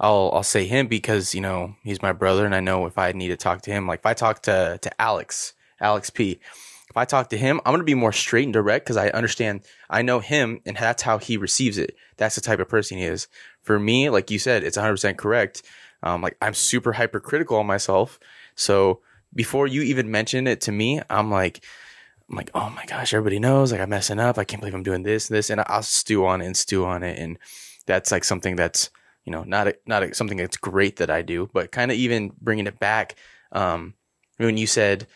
I'll 0.00 0.30
I'll 0.32 0.42
say 0.42 0.66
him 0.66 0.86
because 0.86 1.34
you 1.34 1.40
know 1.40 1.74
he's 1.82 2.02
my 2.02 2.12
brother, 2.12 2.44
and 2.44 2.54
I 2.54 2.60
know 2.60 2.86
if 2.86 2.98
I 2.98 3.12
need 3.12 3.28
to 3.28 3.36
talk 3.36 3.62
to 3.62 3.70
him, 3.70 3.86
like 3.86 4.00
if 4.00 4.06
I 4.06 4.14
talk 4.14 4.42
to 4.42 4.78
to 4.80 5.00
Alex, 5.00 5.54
Alex 5.80 6.10
P, 6.10 6.40
if 6.88 6.96
I 6.96 7.04
talk 7.04 7.30
to 7.30 7.38
him, 7.38 7.60
I'm 7.64 7.72
gonna 7.72 7.84
be 7.84 7.94
more 7.94 8.12
straight 8.12 8.44
and 8.44 8.52
direct 8.52 8.86
because 8.86 8.96
I 8.96 9.08
understand, 9.10 9.62
I 9.90 10.02
know 10.02 10.20
him, 10.20 10.60
and 10.66 10.76
that's 10.76 11.02
how 11.02 11.18
he 11.18 11.36
receives 11.36 11.78
it. 11.78 11.96
That's 12.16 12.34
the 12.34 12.40
type 12.40 12.60
of 12.60 12.68
person 12.68 12.98
he 12.98 13.04
is. 13.04 13.28
For 13.62 13.78
me, 13.78 14.08
like 14.10 14.30
you 14.30 14.38
said, 14.38 14.64
it's 14.64 14.76
100 14.76 14.94
percent 14.94 15.18
correct. 15.18 15.62
Um, 16.02 16.22
like 16.22 16.36
I'm 16.40 16.54
super 16.54 16.92
hypercritical 16.92 17.58
on 17.58 17.66
myself, 17.66 18.20
so 18.54 19.00
before 19.34 19.66
you 19.66 19.82
even 19.82 20.10
mention 20.10 20.46
it 20.46 20.60
to 20.62 20.72
me, 20.72 21.00
I'm 21.10 21.30
like. 21.30 21.64
I'm 22.28 22.36
like, 22.36 22.50
oh 22.54 22.70
my 22.70 22.84
gosh, 22.84 23.14
everybody 23.14 23.38
knows, 23.38 23.72
like 23.72 23.80
I'm 23.80 23.88
messing 23.88 24.20
up. 24.20 24.38
I 24.38 24.44
can't 24.44 24.60
believe 24.60 24.74
I'm 24.74 24.82
doing 24.82 25.02
this 25.02 25.30
and 25.30 25.36
this, 25.36 25.50
and 25.50 25.62
I'll 25.66 25.82
stew 25.82 26.26
on 26.26 26.42
it 26.42 26.46
and 26.46 26.56
stew 26.56 26.84
on 26.84 27.02
it, 27.02 27.18
and 27.18 27.38
that's 27.86 28.12
like 28.12 28.24
something 28.24 28.56
that's 28.56 28.90
you 29.24 29.32
know 29.32 29.44
not 29.44 29.68
a, 29.68 29.76
not 29.86 30.02
a, 30.02 30.14
something 30.14 30.36
that's 30.36 30.56
great 30.56 30.96
that 30.96 31.10
I 31.10 31.22
do, 31.22 31.48
but 31.52 31.72
kind 31.72 31.90
of 31.90 31.96
even 31.96 32.32
bringing 32.40 32.66
it 32.66 32.78
back. 32.78 33.14
Um, 33.52 33.94
when 34.36 34.56
you 34.56 34.66
said 34.66 35.06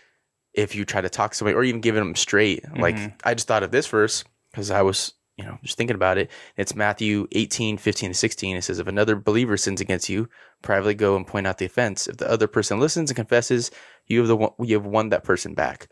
if 0.54 0.74
you 0.74 0.84
try 0.84 1.00
to 1.00 1.08
talk 1.08 1.32
to 1.32 1.36
somebody 1.36 1.56
or 1.56 1.64
even 1.64 1.80
giving 1.80 2.00
them 2.02 2.14
straight, 2.14 2.64
like 2.76 2.96
I 3.24 3.34
just 3.34 3.48
thought 3.48 3.62
of 3.62 3.70
this 3.70 3.86
verse 3.86 4.24
because 4.50 4.70
I 4.70 4.82
was 4.82 5.14
you 5.36 5.44
know 5.44 5.58
just 5.62 5.76
thinking 5.76 5.96
about 5.96 6.18
it. 6.18 6.30
It's 6.56 6.74
Matthew 6.74 7.26
18, 7.32 7.78
15 7.78 8.10
to 8.10 8.14
16. 8.14 8.56
It 8.56 8.62
says, 8.62 8.78
if 8.78 8.86
another 8.86 9.16
believer 9.16 9.56
sins 9.56 9.80
against 9.80 10.08
you, 10.08 10.28
privately 10.62 10.94
go 10.94 11.16
and 11.16 11.26
point 11.26 11.46
out 11.46 11.58
the 11.58 11.66
offense. 11.66 12.06
If 12.06 12.18
the 12.18 12.30
other 12.30 12.46
person 12.46 12.80
listens 12.80 13.10
and 13.10 13.16
confesses, 13.16 13.70
you 14.06 14.18
have 14.18 14.28
the 14.28 14.36
one, 14.36 14.52
you 14.60 14.76
have 14.76 14.86
won 14.86 15.08
that 15.10 15.24
person 15.24 15.54
back. 15.54 15.88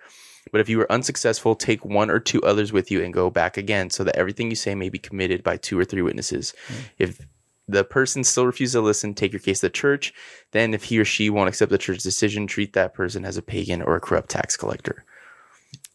But 0.52 0.60
if 0.60 0.68
you 0.68 0.80
are 0.80 0.92
unsuccessful, 0.92 1.54
take 1.54 1.84
one 1.84 2.10
or 2.10 2.18
two 2.18 2.42
others 2.42 2.72
with 2.72 2.90
you 2.90 3.02
and 3.02 3.12
go 3.14 3.30
back 3.30 3.56
again, 3.56 3.90
so 3.90 4.04
that 4.04 4.16
everything 4.16 4.50
you 4.50 4.56
say 4.56 4.74
may 4.74 4.88
be 4.88 4.98
committed 4.98 5.42
by 5.42 5.56
two 5.56 5.78
or 5.78 5.84
three 5.84 6.02
witnesses. 6.02 6.54
Mm. 6.68 6.74
If 6.98 7.26
the 7.68 7.84
person 7.84 8.24
still 8.24 8.46
refuses 8.46 8.72
to 8.72 8.80
listen, 8.80 9.14
take 9.14 9.32
your 9.32 9.40
case 9.40 9.60
to 9.60 9.66
the 9.66 9.70
church. 9.70 10.12
Then, 10.50 10.74
if 10.74 10.84
he 10.84 10.98
or 10.98 11.04
she 11.04 11.30
won't 11.30 11.48
accept 11.48 11.70
the 11.70 11.78
church's 11.78 12.02
decision, 12.02 12.46
treat 12.46 12.72
that 12.72 12.94
person 12.94 13.24
as 13.24 13.36
a 13.36 13.42
pagan 13.42 13.80
or 13.82 13.94
a 13.94 14.00
corrupt 14.00 14.28
tax 14.28 14.56
collector. 14.56 15.04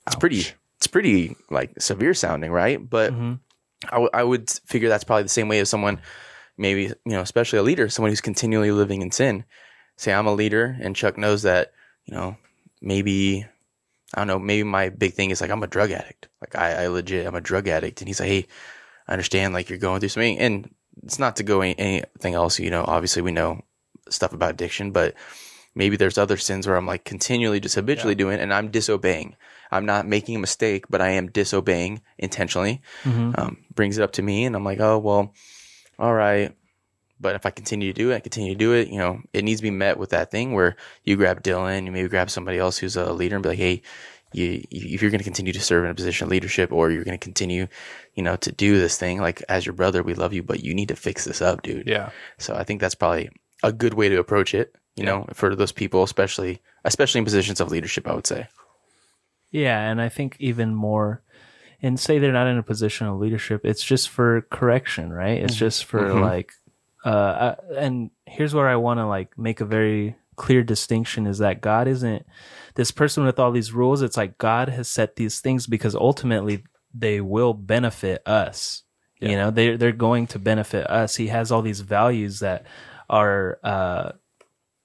It's 0.07 0.15
pretty, 0.15 0.45
it's 0.77 0.87
pretty 0.87 1.35
like 1.49 1.81
severe 1.81 2.13
sounding, 2.13 2.51
right? 2.51 2.77
But 2.89 3.11
mm-hmm. 3.11 3.33
I, 3.85 3.91
w- 3.91 4.09
I 4.13 4.23
would 4.23 4.49
figure 4.65 4.87
that's 4.87 5.03
probably 5.03 5.23
the 5.23 5.29
same 5.29 5.49
way 5.49 5.59
as 5.59 5.69
someone, 5.69 5.99
maybe 6.57 6.83
you 6.83 6.95
know, 7.05 7.21
especially 7.21 7.59
a 7.59 7.63
leader, 7.63 7.89
someone 7.89 8.11
who's 8.11 8.21
continually 8.21 8.71
living 8.71 9.01
in 9.01 9.11
sin. 9.11 9.43
Say 9.97 10.13
I'm 10.13 10.27
a 10.27 10.33
leader, 10.33 10.77
and 10.79 10.95
Chuck 10.95 11.17
knows 11.17 11.41
that, 11.43 11.73
you 12.05 12.13
know, 12.13 12.37
maybe 12.81 13.45
I 14.15 14.19
don't 14.21 14.27
know, 14.27 14.39
maybe 14.39 14.63
my 14.63 14.89
big 14.89 15.13
thing 15.13 15.29
is 15.29 15.41
like 15.41 15.51
I'm 15.51 15.61
a 15.61 15.67
drug 15.67 15.91
addict. 15.91 16.29
Like 16.41 16.55
I, 16.55 16.83
I 16.83 16.87
legit 16.87 17.27
I'm 17.27 17.35
a 17.35 17.41
drug 17.41 17.67
addict. 17.67 18.01
And 18.01 18.07
he's 18.07 18.19
like, 18.19 18.29
Hey, 18.29 18.47
I 19.07 19.11
understand 19.11 19.53
like 19.53 19.69
you're 19.69 19.77
going 19.77 19.99
through 19.99 20.09
something 20.09 20.39
and 20.39 20.73
it's 21.03 21.19
not 21.19 21.35
to 21.35 21.43
go 21.43 21.61
any, 21.61 21.77
anything 21.77 22.33
else, 22.33 22.57
you 22.59 22.69
know, 22.69 22.85
obviously 22.87 23.21
we 23.21 23.31
know 23.31 23.61
stuff 24.09 24.33
about 24.33 24.51
addiction, 24.51 24.91
but 24.91 25.13
maybe 25.75 25.97
there's 25.97 26.17
other 26.17 26.37
sins 26.37 26.65
where 26.65 26.77
I'm 26.77 26.87
like 26.87 27.03
continually 27.03 27.59
just 27.59 27.75
habitually 27.75 28.15
doing 28.15 28.39
and 28.39 28.53
I'm 28.53 28.69
disobeying. 28.71 29.35
I'm 29.71 29.85
not 29.85 30.07
making 30.07 30.37
a 30.37 30.39
mistake, 30.39 30.85
but 30.89 31.01
I 31.01 31.09
am 31.09 31.29
disobeying 31.29 32.01
intentionally. 32.17 32.81
Um, 33.37 33.57
brings 33.73 33.97
it 33.97 34.03
up 34.03 34.13
to 34.13 34.21
me 34.21 34.45
and 34.45 34.55
I'm 34.55 34.63
like, 34.63 34.79
oh 34.79 34.97
well, 34.99 35.33
all 35.99 36.13
right. 36.13 36.55
But 37.19 37.35
if 37.35 37.45
I 37.45 37.49
continue 37.49 37.93
to 37.93 37.97
do 37.97 38.11
it, 38.11 38.15
I 38.15 38.19
continue 38.19 38.53
to 38.53 38.57
do 38.57 38.73
it, 38.73 38.89
you 38.89 38.97
know, 38.97 39.21
it 39.31 39.43
needs 39.43 39.61
to 39.61 39.63
be 39.63 39.71
met 39.71 39.97
with 39.97 40.09
that 40.09 40.31
thing 40.31 40.53
where 40.53 40.75
you 41.03 41.15
grab 41.15 41.43
Dylan, 41.43 41.85
you 41.85 41.91
maybe 41.91 42.09
grab 42.09 42.29
somebody 42.29 42.57
else 42.57 42.77
who's 42.77 42.97
a 42.97 43.13
leader 43.13 43.35
and 43.35 43.43
be 43.43 43.49
like, 43.49 43.57
hey, 43.57 43.81
you, 44.33 44.63
you 44.69 44.95
if 44.95 45.01
you're 45.01 45.11
going 45.11 45.19
to 45.19 45.23
continue 45.23 45.53
to 45.53 45.61
serve 45.61 45.85
in 45.85 45.91
a 45.91 45.95
position 45.95 46.25
of 46.25 46.31
leadership 46.31 46.73
or 46.73 46.91
you're 46.91 47.05
going 47.05 47.17
to 47.17 47.23
continue, 47.23 47.67
you 48.15 48.23
know, 48.23 48.35
to 48.35 48.51
do 48.51 48.77
this 48.77 48.97
thing, 48.97 49.21
like 49.21 49.41
as 49.47 49.65
your 49.65 49.73
brother, 49.73 50.03
we 50.03 50.13
love 50.13 50.33
you, 50.33 50.43
but 50.43 50.61
you 50.61 50.73
need 50.75 50.89
to 50.89 50.95
fix 50.95 51.23
this 51.23 51.41
up, 51.41 51.61
dude. 51.61 51.87
Yeah. 51.87 52.09
So 52.37 52.53
I 52.53 52.65
think 52.65 52.81
that's 52.81 52.95
probably 52.95 53.29
a 53.63 53.71
good 53.71 53.93
way 53.93 54.09
to 54.09 54.19
approach 54.19 54.53
it, 54.53 54.75
you 54.97 55.05
know, 55.05 55.25
for 55.33 55.55
those 55.55 55.71
people, 55.71 56.03
especially, 56.03 56.61
especially 56.83 57.19
in 57.19 57.25
positions 57.25 57.61
of 57.61 57.71
leadership, 57.71 58.07
I 58.07 58.13
would 58.13 58.27
say. 58.27 58.47
yeah 59.51 59.89
and 59.89 60.01
i 60.01 60.09
think 60.09 60.35
even 60.39 60.75
more 60.75 61.21
and 61.81 61.99
say 61.99 62.19
they're 62.19 62.33
not 62.33 62.47
in 62.47 62.57
a 62.57 62.63
position 62.63 63.07
of 63.07 63.19
leadership 63.19 63.61
it's 63.63 63.83
just 63.83 64.09
for 64.09 64.41
correction 64.49 65.13
right 65.13 65.41
it's 65.41 65.53
mm-hmm. 65.53 65.59
just 65.59 65.85
for 65.85 66.01
mm-hmm. 66.01 66.21
like 66.21 66.51
uh 67.05 67.55
and 67.77 68.11
here's 68.25 68.53
where 68.53 68.67
i 68.67 68.75
want 68.75 68.99
to 68.99 69.05
like 69.05 69.37
make 69.37 69.61
a 69.61 69.65
very 69.65 70.15
clear 70.35 70.63
distinction 70.63 71.27
is 71.27 71.39
that 71.39 71.61
God 71.61 71.87
isn't 71.87 72.25
this 72.75 72.91
person 72.91 73.25
with 73.25 73.39
all 73.39 73.51
these 73.51 73.71
rules. 73.73 74.01
It's 74.01 74.17
like 74.17 74.37
God 74.37 74.69
has 74.69 74.87
set 74.87 75.15
these 75.15 75.39
things 75.39 75.67
because 75.67 75.95
ultimately 75.95 76.63
they 76.93 77.21
will 77.21 77.53
benefit 77.53 78.27
us. 78.27 78.83
You 79.19 79.35
know, 79.37 79.49
they 79.49 79.75
they're 79.75 79.91
going 79.91 80.27
to 80.27 80.39
benefit 80.39 80.89
us. 80.89 81.15
He 81.15 81.27
has 81.27 81.51
all 81.51 81.61
these 81.61 81.79
values 81.79 82.41
that 82.41 82.65
are 83.09 83.59
uh, 83.63 84.11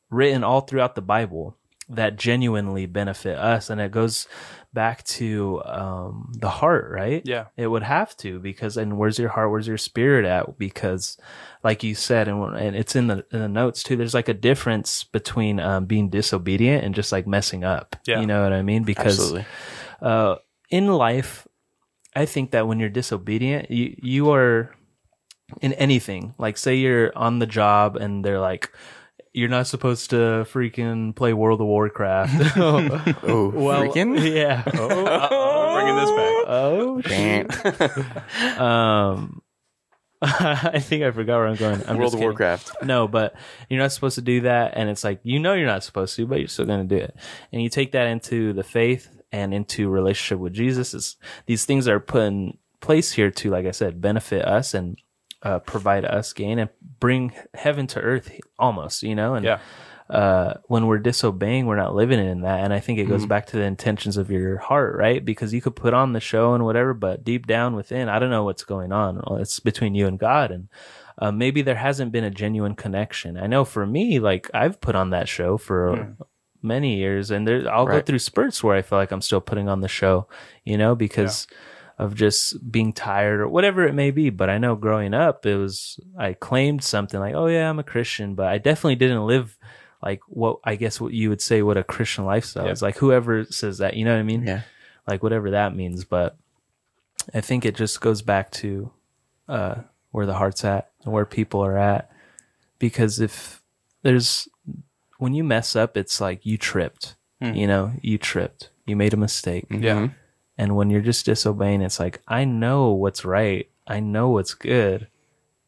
written 0.09 0.45
all 0.45 0.61
throughout 0.61 0.95
the 0.95 1.03
Bible 1.03 1.57
that 1.91 2.17
genuinely 2.17 2.87
benefit 2.87 3.37
us, 3.37 3.71
and 3.71 3.81
it 3.81 3.91
goes 3.91 4.27
back 4.73 5.03
to 5.05 5.61
um, 5.65 6.33
the 6.39 6.49
heart, 6.49 6.91
right? 6.91 7.23
Yeah. 7.25 7.47
It 7.57 7.67
would 7.67 7.83
have 7.83 8.17
to 8.19 8.39
because, 8.39 8.77
and 8.77 8.97
where's 8.97 9.19
your 9.19 9.29
heart? 9.29 9.51
Where's 9.51 9.67
your 9.67 9.79
spirit 9.79 10.25
at? 10.25 10.59
Because, 10.59 11.19
like 11.65 11.83
you 11.83 11.95
said, 11.95 12.29
and 12.29 12.57
and 12.57 12.77
it's 12.77 12.95
in 12.95 13.09
the 13.09 13.25
in 13.33 13.41
the 13.41 13.49
notes 13.49 13.83
too. 13.83 13.97
There's 13.97 14.15
like 14.15 14.29
a 14.29 14.35
difference 14.35 15.05
between 15.05 15.59
um, 15.61 15.87
being 15.87 16.09
disobedient 16.09 16.85
and 16.85 16.95
just 16.95 17.13
like 17.13 17.27
messing 17.27 17.65
up. 17.65 17.97
Yeah. 18.07 18.21
You 18.21 18.27
know 18.27 18.43
what 18.43 18.53
I 18.53 18.63
mean? 18.63 18.85
Because 18.85 19.35
uh, 20.01 20.37
in 20.71 20.87
life, 20.87 21.47
I 22.15 22.25
think 22.27 22.53
that 22.53 22.67
when 22.67 22.79
you're 22.79 22.89
disobedient, 22.89 23.71
you 23.71 23.97
you 24.03 24.31
are 24.31 24.75
in 25.61 25.73
anything. 25.75 26.35
Like, 26.39 26.57
say 26.57 26.77
you're 26.77 27.17
on 27.17 27.41
the 27.41 27.47
job 27.47 27.97
and 27.97 28.25
they're 28.25 28.41
like, 28.41 28.71
"You're 29.33 29.49
not 29.49 29.67
supposed 29.67 30.11
to 30.11 30.17
freaking 30.51 31.15
play 31.15 31.33
World 31.33 31.61
of 31.61 31.67
Warcraft." 31.67 32.57
Oh, 32.57 32.83
well, 33.55 33.83
freaking. 33.85 34.35
yeah. 34.35 34.63
Oh, 34.75 35.75
Bringing 35.75 35.97
this 35.97 36.11
back. 36.11 36.45
oh 36.49 37.01
Damn. 37.03 38.61
um, 38.61 39.43
I 40.23 40.81
think 40.81 41.03
I 41.03 41.11
forgot 41.13 41.39
where 41.39 41.47
I'm 41.47 41.57
going. 41.57 41.83
I'm 41.89 41.97
World 41.97 42.09
just 42.13 42.15
of. 42.17 42.21
Warcraft. 42.21 42.73
No, 42.83 43.09
but 43.09 43.35
you're 43.71 43.81
not 43.81 43.93
supposed 43.93 44.17
to 44.17 44.23
do 44.23 44.43
that, 44.43 44.73
and 44.77 44.91
it's 44.91 45.03
like 45.03 45.21
you 45.23 45.39
know 45.39 45.55
you're 45.55 45.67
not 45.67 45.83
supposed 45.85 46.15
to, 46.17 46.27
but 46.27 46.39
you're 46.41 46.49
still 46.49 46.67
going 46.67 46.87
to 46.87 46.95
do 46.97 47.03
it. 47.03 47.17
And 47.53 47.63
you 47.63 47.71
take 47.71 47.93
that 47.93 48.07
into 48.07 48.53
the 48.53 48.63
faith 48.63 49.09
and 49.33 49.55
into 49.55 49.89
relationship 49.89 50.39
with 50.39 50.53
Jesus. 50.53 50.93
Is 50.93 51.17
these 51.47 51.65
things 51.65 51.89
are 51.89 52.01
put 52.01 52.25
in 52.25 52.59
place 52.81 53.13
here 53.13 53.31
to, 53.31 53.51
like 53.51 53.65
I 53.67 53.71
said, 53.71 54.01
benefit 54.03 54.45
us 54.45 54.75
and 54.75 54.99
uh, 55.43 55.59
provide 55.61 56.05
us 56.05 56.33
gain 56.33 56.59
and 56.59 56.71
bring 56.99 57.33
heaven 57.55 57.87
to 57.89 58.01
earth, 58.01 58.31
almost. 58.59 59.03
You 59.03 59.15
know, 59.15 59.35
and 59.35 59.45
Yeah. 59.45 59.59
uh, 60.09 60.55
when 60.67 60.87
we're 60.87 60.99
disobeying, 60.99 61.67
we're 61.67 61.77
not 61.77 61.95
living 61.95 62.19
in 62.19 62.41
that. 62.43 62.61
And 62.65 62.73
I 62.73 62.81
think 62.81 62.99
it 62.99 63.05
goes 63.05 63.27
back 63.27 63.47
to 63.47 63.57
the 63.57 63.63
intentions 63.63 64.17
of 64.17 64.31
your 64.31 64.59
heart, 64.59 64.97
right? 64.97 65.25
Because 65.25 65.55
you 65.55 65.61
could 65.63 65.77
put 65.77 65.95
on 65.95 66.13
the 66.13 66.21
show 66.21 66.53
and 66.55 66.65
whatever, 66.65 66.93
but 66.95 67.23
deep 67.25 67.47
down 67.47 67.77
within, 67.77 68.09
I 68.09 68.19
don't 68.19 68.31
know 68.31 68.43
what's 68.45 68.65
going 68.65 68.91
on. 68.93 69.23
It's 69.41 69.61
between 69.61 69.95
you 69.95 70.07
and 70.09 70.19
God. 70.19 70.51
And 70.51 70.69
uh, 71.19 71.31
maybe 71.31 71.63
there 71.63 71.77
hasn't 71.77 72.11
been 72.13 72.25
a 72.25 72.31
genuine 72.31 72.75
connection. 72.75 73.37
I 73.37 73.47
know 73.47 73.65
for 73.65 73.87
me, 73.87 74.19
like 74.19 74.51
I've 74.53 74.81
put 74.81 74.95
on 74.97 75.11
that 75.11 75.29
show 75.29 75.57
for 75.57 76.17
many 76.63 76.97
years 76.97 77.31
and 77.31 77.47
there, 77.47 77.73
I'll 77.73 77.87
go 77.87 77.93
through 78.07 78.19
spurts 78.19 78.65
where 78.65 78.75
I 78.77 78.83
feel 78.83 78.99
like 78.99 79.13
I'm 79.13 79.23
still 79.23 79.41
putting 79.41 79.69
on 79.69 79.81
the 79.81 79.89
show, 79.89 80.27
you 80.65 80.77
know, 80.77 80.95
because 80.95 81.47
of 82.01 82.15
just 82.15 82.71
being 82.73 82.93
tired 82.95 83.41
or 83.41 83.49
whatever 83.49 83.87
it 83.87 83.95
may 83.95 84.11
be. 84.11 84.31
But 84.31 84.49
I 84.49 84.57
know 84.57 84.75
growing 84.75 85.13
up, 85.13 85.45
it 85.45 85.57
was, 85.57 86.01
I 86.19 86.33
claimed 86.33 86.83
something 86.83 87.21
like, 87.21 87.35
oh 87.35 87.47
yeah, 87.47 87.69
I'm 87.69 87.79
a 87.79 87.83
Christian, 87.85 88.35
but 88.35 88.47
I 88.49 88.57
definitely 88.57 88.97
didn't 88.97 89.27
live 89.27 89.59
like 90.03 90.21
what 90.29 90.61
I 90.65 90.77
guess 90.77 90.99
what 90.99 91.13
you 91.13 91.29
would 91.29 91.43
say 91.43 91.61
what 91.61 91.77
a 91.77 91.85
Christian 91.85 92.25
lifestyle 92.25 92.65
Yeah. 92.65 92.73
is. 92.73 92.81
Like 92.81 92.97
whoever 92.97 93.45
says 93.45 93.79
that, 93.79 93.97
you 93.97 94.07
know 94.07 94.13
what 94.15 94.21
I 94.21 94.23
mean? 94.23 94.47
Yeah. 94.47 94.63
Like 95.07 95.23
whatever 95.23 95.51
that 95.51 95.77
means. 95.77 96.05
But 96.07 96.39
I 97.35 97.43
think 97.43 97.67
it 97.67 97.75
just 97.75 98.01
goes 98.01 98.23
back 98.23 98.51
to 98.53 98.91
uh, 99.47 99.75
where 100.11 100.25
the 100.25 100.35
heart's 100.35 100.65
at 100.65 100.91
and 101.05 101.13
where 101.13 101.27
people 101.27 101.61
are 101.63 101.77
at. 101.77 102.11
Because 102.79 103.21
if 103.21 103.61
there's 104.03 104.49
when 105.19 105.35
you 105.35 105.45
mess 105.45 105.77
up, 105.77 105.99
it's 105.99 106.19
like 106.19 106.47
you 106.47 106.57
tripped. 106.57 107.15
You 107.43 107.67
know, 107.67 107.93
you 108.03 108.17
tripped. 108.19 108.69
You 108.87 108.97
made 108.97 109.13
a 109.15 109.17
mistake. 109.19 109.67
Yeah. 109.71 110.09
And 110.61 110.77
when 110.77 110.91
you're 110.91 111.01
just 111.01 111.25
disobeying, 111.25 111.81
it's 111.81 111.99
like, 111.99 112.21
I 112.29 112.45
know 112.45 112.91
what's 112.91 113.25
right. 113.25 113.71
I 113.87 114.01
know 114.01 114.29
what's 114.29 114.53
good, 114.53 115.09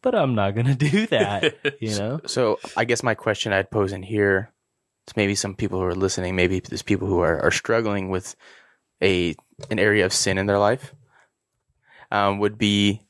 but 0.02 0.14
I'm 0.14 0.34
not 0.34 0.54
going 0.54 0.66
to 0.74 0.74
do 0.74 1.06
that, 1.06 1.54
you 1.80 1.94
know? 1.98 2.20
So 2.26 2.60
I 2.76 2.84
guess 2.84 3.02
my 3.02 3.14
question 3.14 3.54
I'd 3.54 3.70
pose 3.70 3.92
in 3.92 4.02
here 4.02 4.52
to 5.06 5.14
maybe 5.16 5.34
some 5.34 5.54
people 5.54 5.80
who 5.80 5.86
are 5.86 5.94
listening, 5.94 6.36
maybe 6.36 6.60
there's 6.60 6.82
people 6.82 7.08
who 7.08 7.20
are, 7.20 7.40
are 7.40 7.50
struggling 7.50 8.10
with 8.10 8.36
a 9.02 9.34
an 9.70 9.78
area 9.78 10.04
of 10.04 10.12
sin 10.12 10.36
in 10.36 10.44
their 10.44 10.58
life, 10.58 10.94
um, 12.10 12.38
would 12.40 12.58
be 12.58 13.00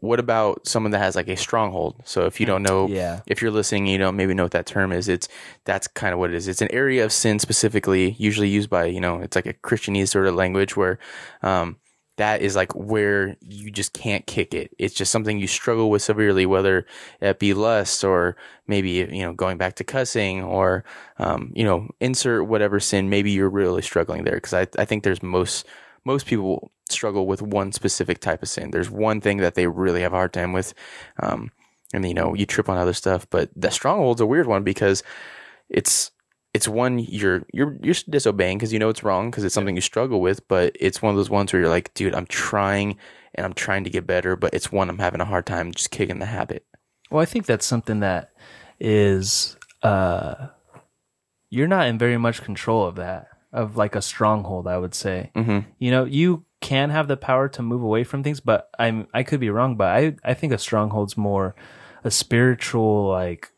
what 0.00 0.18
about 0.18 0.66
someone 0.66 0.90
that 0.92 0.98
has 0.98 1.14
like 1.16 1.28
a 1.28 1.36
stronghold? 1.36 2.02
So 2.04 2.26
if 2.26 2.40
you 2.40 2.46
don't 2.46 2.62
know, 2.62 2.88
Yeah. 2.88 3.20
if 3.26 3.40
you're 3.42 3.50
listening, 3.50 3.86
you 3.86 3.98
don't 3.98 4.16
maybe 4.16 4.34
know 4.34 4.44
what 4.44 4.52
that 4.52 4.66
term 4.66 4.92
is. 4.92 5.08
It's 5.08 5.28
that's 5.64 5.86
kind 5.86 6.12
of 6.12 6.18
what 6.18 6.30
it 6.30 6.36
is. 6.36 6.48
It's 6.48 6.62
an 6.62 6.72
area 6.72 7.04
of 7.04 7.12
sin 7.12 7.38
specifically, 7.38 8.16
usually 8.18 8.48
used 8.48 8.70
by 8.70 8.86
you 8.86 9.00
know, 9.00 9.20
it's 9.20 9.36
like 9.36 9.46
a 9.46 9.54
Christianese 9.54 10.08
sort 10.08 10.26
of 10.26 10.34
language 10.34 10.76
where. 10.76 10.98
Um, 11.42 11.76
that 12.16 12.42
is 12.42 12.54
like 12.54 12.74
where 12.74 13.34
you 13.40 13.70
just 13.70 13.94
can't 13.94 14.26
kick 14.26 14.52
it. 14.52 14.74
It's 14.78 14.92
just 14.92 15.10
something 15.10 15.38
you 15.38 15.46
struggle 15.46 15.88
with 15.88 16.02
severely, 16.02 16.44
whether 16.44 16.84
it 17.22 17.38
be 17.38 17.54
lust 17.54 18.04
or 18.04 18.36
maybe, 18.66 18.90
you 18.90 19.22
know, 19.22 19.32
going 19.32 19.56
back 19.56 19.76
to 19.76 19.84
cussing 19.84 20.42
or, 20.44 20.84
um, 21.18 21.50
you 21.54 21.64
know, 21.64 21.88
insert 21.98 22.46
whatever 22.46 22.78
sin. 22.78 23.08
Maybe 23.08 23.30
you're 23.30 23.48
really 23.48 23.80
struggling 23.80 24.24
there. 24.24 24.38
Cause 24.38 24.52
I, 24.52 24.66
I 24.78 24.84
think 24.84 25.02
there's 25.02 25.22
most, 25.22 25.66
most 26.04 26.26
people 26.26 26.70
struggle 26.92 27.26
with 27.26 27.42
one 27.42 27.72
specific 27.72 28.20
type 28.20 28.42
of 28.42 28.48
sin. 28.48 28.70
There's 28.70 28.90
one 28.90 29.20
thing 29.20 29.38
that 29.38 29.54
they 29.54 29.66
really 29.66 30.02
have 30.02 30.12
a 30.12 30.16
hard 30.16 30.32
time 30.32 30.52
with. 30.52 30.74
Um, 31.20 31.50
and 31.92 32.06
you 32.06 32.14
know, 32.14 32.34
you 32.34 32.46
trip 32.46 32.68
on 32.68 32.78
other 32.78 32.92
stuff, 32.92 33.26
but 33.30 33.50
the 33.56 33.70
stronghold's 33.70 34.20
a 34.20 34.26
weird 34.26 34.46
one 34.46 34.62
because 34.62 35.02
it's, 35.68 36.10
it's 36.52 36.66
one 36.66 36.98
you're 36.98 37.44
you're 37.52 37.76
you're 37.80 37.94
disobeying 38.08 38.58
because 38.58 38.72
you 38.72 38.80
know 38.80 38.88
it's 38.88 39.04
wrong 39.04 39.30
because 39.30 39.44
it's 39.44 39.54
something 39.54 39.76
you 39.76 39.80
struggle 39.80 40.20
with, 40.20 40.46
but 40.48 40.76
it's 40.80 41.00
one 41.00 41.10
of 41.10 41.16
those 41.16 41.30
ones 41.30 41.52
where 41.52 41.62
you're 41.62 41.70
like, 41.70 41.94
dude, 41.94 42.14
I'm 42.14 42.26
trying 42.26 42.96
and 43.34 43.46
I'm 43.46 43.52
trying 43.52 43.84
to 43.84 43.90
get 43.90 44.06
better, 44.06 44.36
but 44.36 44.52
it's 44.52 44.72
one 44.72 44.88
I'm 44.88 44.98
having 44.98 45.20
a 45.20 45.24
hard 45.24 45.46
time 45.46 45.72
just 45.72 45.90
kicking 45.90 46.18
the 46.18 46.26
habit. 46.26 46.66
Well, 47.10 47.22
I 47.22 47.24
think 47.24 47.46
that's 47.46 47.66
something 47.66 48.00
that 48.00 48.32
is, 48.78 49.56
uh, 49.82 50.48
you're 51.50 51.68
not 51.68 51.86
in 51.88 51.98
very 51.98 52.18
much 52.18 52.42
control 52.42 52.86
of 52.86 52.96
that, 52.96 53.28
of 53.52 53.76
like 53.76 53.94
a 53.94 54.02
stronghold, 54.02 54.66
I 54.66 54.78
would 54.78 54.94
say. 54.94 55.30
Mm-hmm. 55.34 55.70
You 55.78 55.90
know, 55.90 56.04
you 56.04 56.44
can 56.60 56.90
have 56.90 57.08
the 57.08 57.16
power 57.16 57.48
to 57.48 57.62
move 57.62 57.82
away 57.82 58.04
from 58.04 58.22
things, 58.22 58.40
but 58.40 58.68
I'm, 58.78 59.06
I 59.14 59.22
could 59.22 59.40
be 59.40 59.50
wrong, 59.50 59.76
but 59.76 59.88
I, 59.88 60.16
I 60.22 60.34
think 60.34 60.52
a 60.52 60.58
stronghold's 60.58 61.16
more 61.16 61.54
a 62.04 62.10
spiritual, 62.10 63.08
like, 63.08 63.50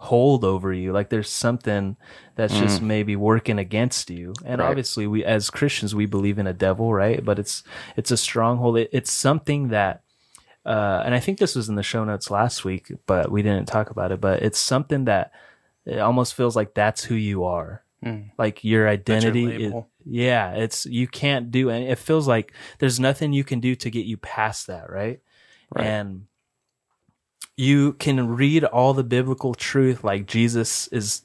hold 0.00 0.44
over 0.44 0.72
you. 0.72 0.92
Like 0.92 1.10
there's 1.10 1.28
something 1.28 1.96
that's 2.36 2.56
just 2.58 2.80
maybe 2.80 3.16
working 3.16 3.58
against 3.58 4.10
you. 4.10 4.32
And 4.44 4.60
Right. 4.60 4.68
obviously 4.68 5.06
we, 5.08 5.24
as 5.24 5.50
Christians, 5.50 5.94
we 5.94 6.06
believe 6.06 6.38
in 6.38 6.46
a 6.46 6.52
devil, 6.52 6.94
right? 6.94 7.24
But 7.24 7.38
it's, 7.38 7.64
it's 7.96 8.12
a 8.12 8.16
stronghold. 8.16 8.78
It, 8.78 8.90
it's 8.92 9.10
something 9.10 9.68
that, 9.68 10.02
uh, 10.64 11.02
and 11.04 11.14
I 11.14 11.20
think 11.20 11.38
this 11.38 11.56
was 11.56 11.68
in 11.68 11.74
the 11.74 11.82
show 11.82 12.04
notes 12.04 12.30
last 12.30 12.64
week, 12.64 12.92
but 13.06 13.32
we 13.32 13.42
didn't 13.42 13.66
talk 13.66 13.90
about 13.90 14.12
it, 14.12 14.20
but 14.20 14.42
it's 14.42 14.58
something 14.58 15.06
that 15.06 15.32
it 15.84 15.98
almost 15.98 16.34
feels 16.34 16.54
like 16.54 16.74
that's 16.74 17.04
who 17.04 17.14
you 17.16 17.44
are. 17.44 17.82
Like 18.38 18.64
your 18.64 18.88
identity. 18.88 19.64
is- 19.66 19.72
yeah. 20.04 20.52
It's, 20.52 20.86
you 20.86 21.06
can't 21.06 21.50
do, 21.50 21.68
and 21.70 21.84
it 21.84 21.98
feels 21.98 22.26
like 22.28 22.52
there's 22.78 22.98
nothing 23.00 23.32
you 23.32 23.44
can 23.44 23.60
do 23.60 23.74
to 23.76 23.90
get 23.90 24.06
you 24.06 24.16
past 24.16 24.66
that. 24.68 24.90
Right. 24.90 25.20
Right. 25.74 25.84
And 25.86 26.26
you 27.56 27.94
can 27.94 28.28
read 28.36 28.64
all 28.64 28.94
the 28.94 29.04
biblical 29.04 29.54
truth, 29.54 30.04
like 30.04 30.26
Jesus 30.26 30.86
is 30.88 31.22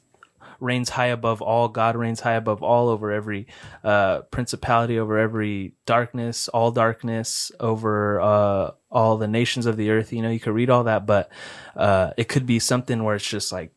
reigns 0.60 0.90
high 0.90 1.06
above 1.06 1.40
all. 1.42 1.68
God 1.68 1.94
reigns 1.96 2.20
high 2.20 2.34
above 2.34 2.62
all 2.62 2.88
over 2.88 3.12
every 3.12 3.46
uh, 3.82 4.22
principality, 4.30 4.98
over 4.98 5.18
every 5.18 5.74
darkness, 5.86 6.48
all 6.48 6.70
darkness, 6.72 7.52
over 7.60 8.20
uh, 8.20 8.70
all 8.90 9.16
the 9.16 9.28
nations 9.28 9.66
of 9.66 9.76
the 9.76 9.90
earth. 9.90 10.12
You 10.12 10.22
know, 10.22 10.30
you 10.30 10.40
could 10.40 10.54
read 10.54 10.70
all 10.70 10.84
that, 10.84 11.06
but 11.06 11.30
uh, 11.76 12.10
it 12.16 12.28
could 12.28 12.46
be 12.46 12.58
something 12.58 13.04
where 13.04 13.16
it's 13.16 13.28
just 13.28 13.52
like 13.52 13.72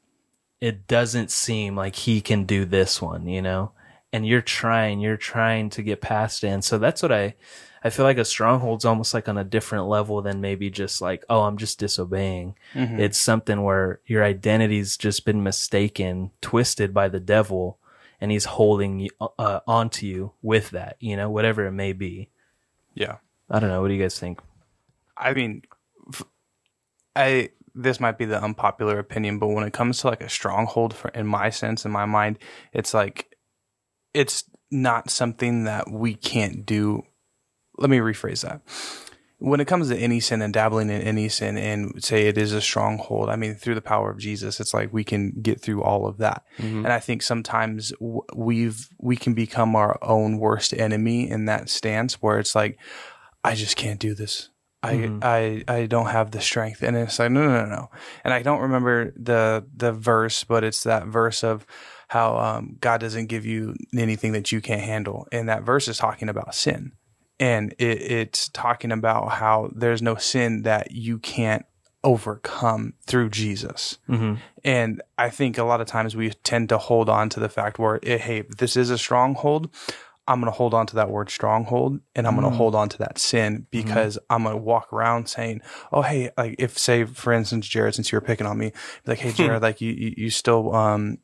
it 0.59 0.87
doesn't 0.87 1.31
seem 1.31 1.75
like 1.75 1.95
he 1.95 2.21
can 2.21 2.45
do 2.45 2.65
this 2.65 3.01
one, 3.01 3.27
you 3.27 3.41
know. 3.41 3.71
And 4.13 4.25
you're 4.25 4.41
trying, 4.41 4.99
you're 4.99 5.17
trying 5.17 5.69
to 5.71 5.83
get 5.83 6.01
past 6.01 6.43
it, 6.43 6.47
and 6.47 6.63
so 6.63 6.77
that's 6.77 7.01
what 7.01 7.11
I, 7.11 7.35
I 7.83 7.89
feel 7.89 8.05
like 8.05 8.17
a 8.17 8.25
stronghold's 8.25 8.85
almost 8.85 9.13
like 9.13 9.27
on 9.29 9.37
a 9.37 9.43
different 9.43 9.87
level 9.87 10.21
than 10.21 10.41
maybe 10.41 10.69
just 10.69 11.01
like, 11.01 11.23
oh, 11.29 11.41
I'm 11.41 11.57
just 11.57 11.77
disobeying. 11.77 12.55
It's 12.73 13.17
something 13.17 13.63
where 13.63 13.99
your 14.05 14.23
identity's 14.23 14.97
just 14.97 15.25
been 15.25 15.43
mistaken, 15.43 16.31
twisted 16.41 16.93
by 16.93 17.09
the 17.09 17.19
devil, 17.19 17.79
and 18.19 18.31
he's 18.31 18.45
holding 18.45 18.99
you, 19.01 19.09
uh, 19.37 19.59
onto 19.67 20.05
you 20.05 20.31
with 20.41 20.71
that, 20.71 20.95
you 20.99 21.15
know, 21.15 21.29
whatever 21.29 21.65
it 21.65 21.71
may 21.71 21.93
be. 21.93 22.29
Yeah. 22.95 23.17
I 23.49 23.59
don't 23.59 23.69
know. 23.69 23.81
What 23.81 23.89
do 23.89 23.93
you 23.93 24.01
guys 24.01 24.19
think? 24.19 24.41
I 25.15 25.33
mean, 25.33 25.61
I 27.15 27.51
this 27.77 27.99
might 27.99 28.17
be 28.17 28.25
the 28.25 28.43
unpopular 28.43 28.99
opinion, 28.99 29.39
but 29.39 29.47
when 29.47 29.63
it 29.63 29.73
comes 29.73 29.99
to 29.99 30.07
like 30.07 30.21
a 30.21 30.29
stronghold, 30.29 30.93
for 30.93 31.09
in 31.09 31.27
my 31.27 31.49
sense, 31.49 31.85
in 31.85 31.91
my 31.91 32.05
mind, 32.05 32.39
it's 32.73 32.93
like 32.93 33.37
it's 34.13 34.43
not 34.71 35.09
something 35.09 35.65
that 35.65 35.91
we 35.91 36.15
can't 36.15 36.65
do. 36.65 37.03
Let 37.77 37.89
me 37.89 37.99
rephrase 37.99 38.41
that. 38.41 38.61
when 39.39 39.59
it 39.59 39.65
comes 39.67 39.89
to 39.89 39.97
any 39.97 40.19
sin 40.19 40.41
and 40.41 40.51
dabbling 40.53 40.89
in 40.89 41.01
any 41.01 41.29
sin 41.29 41.57
and 41.57 42.03
say 42.03 42.27
it 42.27 42.37
is 42.37 42.53
a 42.53 42.61
stronghold, 42.61 43.29
I 43.29 43.35
mean, 43.35 43.53
through 43.53 43.75
the 43.75 43.81
power 43.81 44.09
of 44.09 44.17
Jesus, 44.17 44.59
it's 44.59 44.73
like 44.73 44.91
we 44.91 45.03
can 45.03 45.31
get 45.41 45.61
through 45.61 45.83
all 45.83 46.07
of 46.07 46.17
that. 46.17 46.43
Mm-hmm. 46.57 46.85
And 46.85 46.87
I 46.87 46.99
think 46.99 47.21
sometimes 47.21 47.93
we've, 48.35 48.89
we 48.99 49.15
can 49.15 49.35
become 49.35 49.75
our 49.75 49.99
own 50.01 50.39
worst 50.39 50.73
enemy 50.73 51.29
in 51.29 51.45
that 51.45 51.69
stance 51.69 52.15
where 52.15 52.39
it's 52.39 52.55
like, 52.55 52.79
I 53.43 53.53
just 53.53 53.77
can't 53.77 53.99
do 53.99 54.15
this. 54.15 54.49
I, 54.87 55.63
I, 55.67 55.79
I 55.79 55.85
don't 55.85 56.07
have 56.07 56.31
the 56.31 56.41
strength. 56.41 56.83
And 56.83 56.95
it's 56.95 57.19
like, 57.19 57.31
no, 57.31 57.47
no, 57.47 57.65
no, 57.65 57.69
no. 57.69 57.89
And 58.23 58.33
I 58.33 58.41
don't 58.41 58.61
remember 58.61 59.13
the, 59.15 59.65
the 59.75 59.91
verse, 59.91 60.43
but 60.43 60.63
it's 60.63 60.83
that 60.83 61.07
verse 61.07 61.43
of 61.43 61.65
how, 62.09 62.37
um, 62.37 62.77
God 62.79 63.01
doesn't 63.01 63.27
give 63.27 63.45
you 63.45 63.75
anything 63.95 64.31
that 64.31 64.51
you 64.51 64.61
can't 64.61 64.81
handle. 64.81 65.27
And 65.31 65.49
that 65.49 65.63
verse 65.63 65.87
is 65.87 65.97
talking 65.97 66.29
about 66.29 66.55
sin 66.55 66.93
and 67.39 67.73
it, 67.77 68.01
it's 68.01 68.49
talking 68.49 68.91
about 68.91 69.33
how 69.33 69.69
there's 69.75 70.01
no 70.01 70.15
sin 70.15 70.63
that 70.63 70.91
you 70.91 71.19
can't 71.19 71.65
overcome 72.03 72.93
through 73.05 73.29
Jesus. 73.29 73.97
And 74.63 75.01
I 75.17 75.29
think 75.29 75.57
a 75.57 75.63
lot 75.63 75.81
of 75.81 75.87
times 75.87 76.15
we 76.15 76.29
tend 76.43 76.69
to 76.69 76.77
hold 76.77 77.09
on 77.09 77.29
to 77.29 77.39
the 77.39 77.49
fact 77.49 77.79
where, 77.79 77.99
hey, 78.03 78.43
this 78.57 78.77
is 78.77 78.89
a 78.89 78.97
stronghold. 78.97 79.69
I'm 80.27 80.41
going 80.41 80.51
to 80.51 80.57
hold 80.57 80.73
on 80.73 80.85
to 80.87 80.95
that 80.97 81.09
word 81.09 81.29
stronghold 81.29 81.99
and 82.15 82.27
I'm 82.27 82.35
going 82.35 82.49
to 82.49 82.55
hold 82.55 82.75
on 82.75 82.89
to 82.89 82.97
that 82.97 83.17
sin 83.17 83.65
because 83.71 84.19
I'm 84.29 84.43
going 84.43 84.55
to 84.55 84.61
walk 84.61 84.91
around 84.91 85.27
saying, 85.29 85.61
oh, 85.91 86.01
hey, 86.01 86.31
like 86.37 86.55
if 86.59 86.77
say, 86.77 87.05
for 87.05 87.31
instance, 87.31 87.67
Jared, 87.67 87.95
since 87.95 88.11
you 88.11 88.17
were 88.17 88.21
picking 88.21 88.45
on 88.45 88.57
me, 88.57 88.73
like, 89.05 89.19
hey, 89.19 89.31
Jared, 89.31 89.61
like 89.61 89.79
you, 89.79 89.91
you, 89.93 90.13
you 90.17 90.29
still, 90.29 90.75
um, 90.75 91.19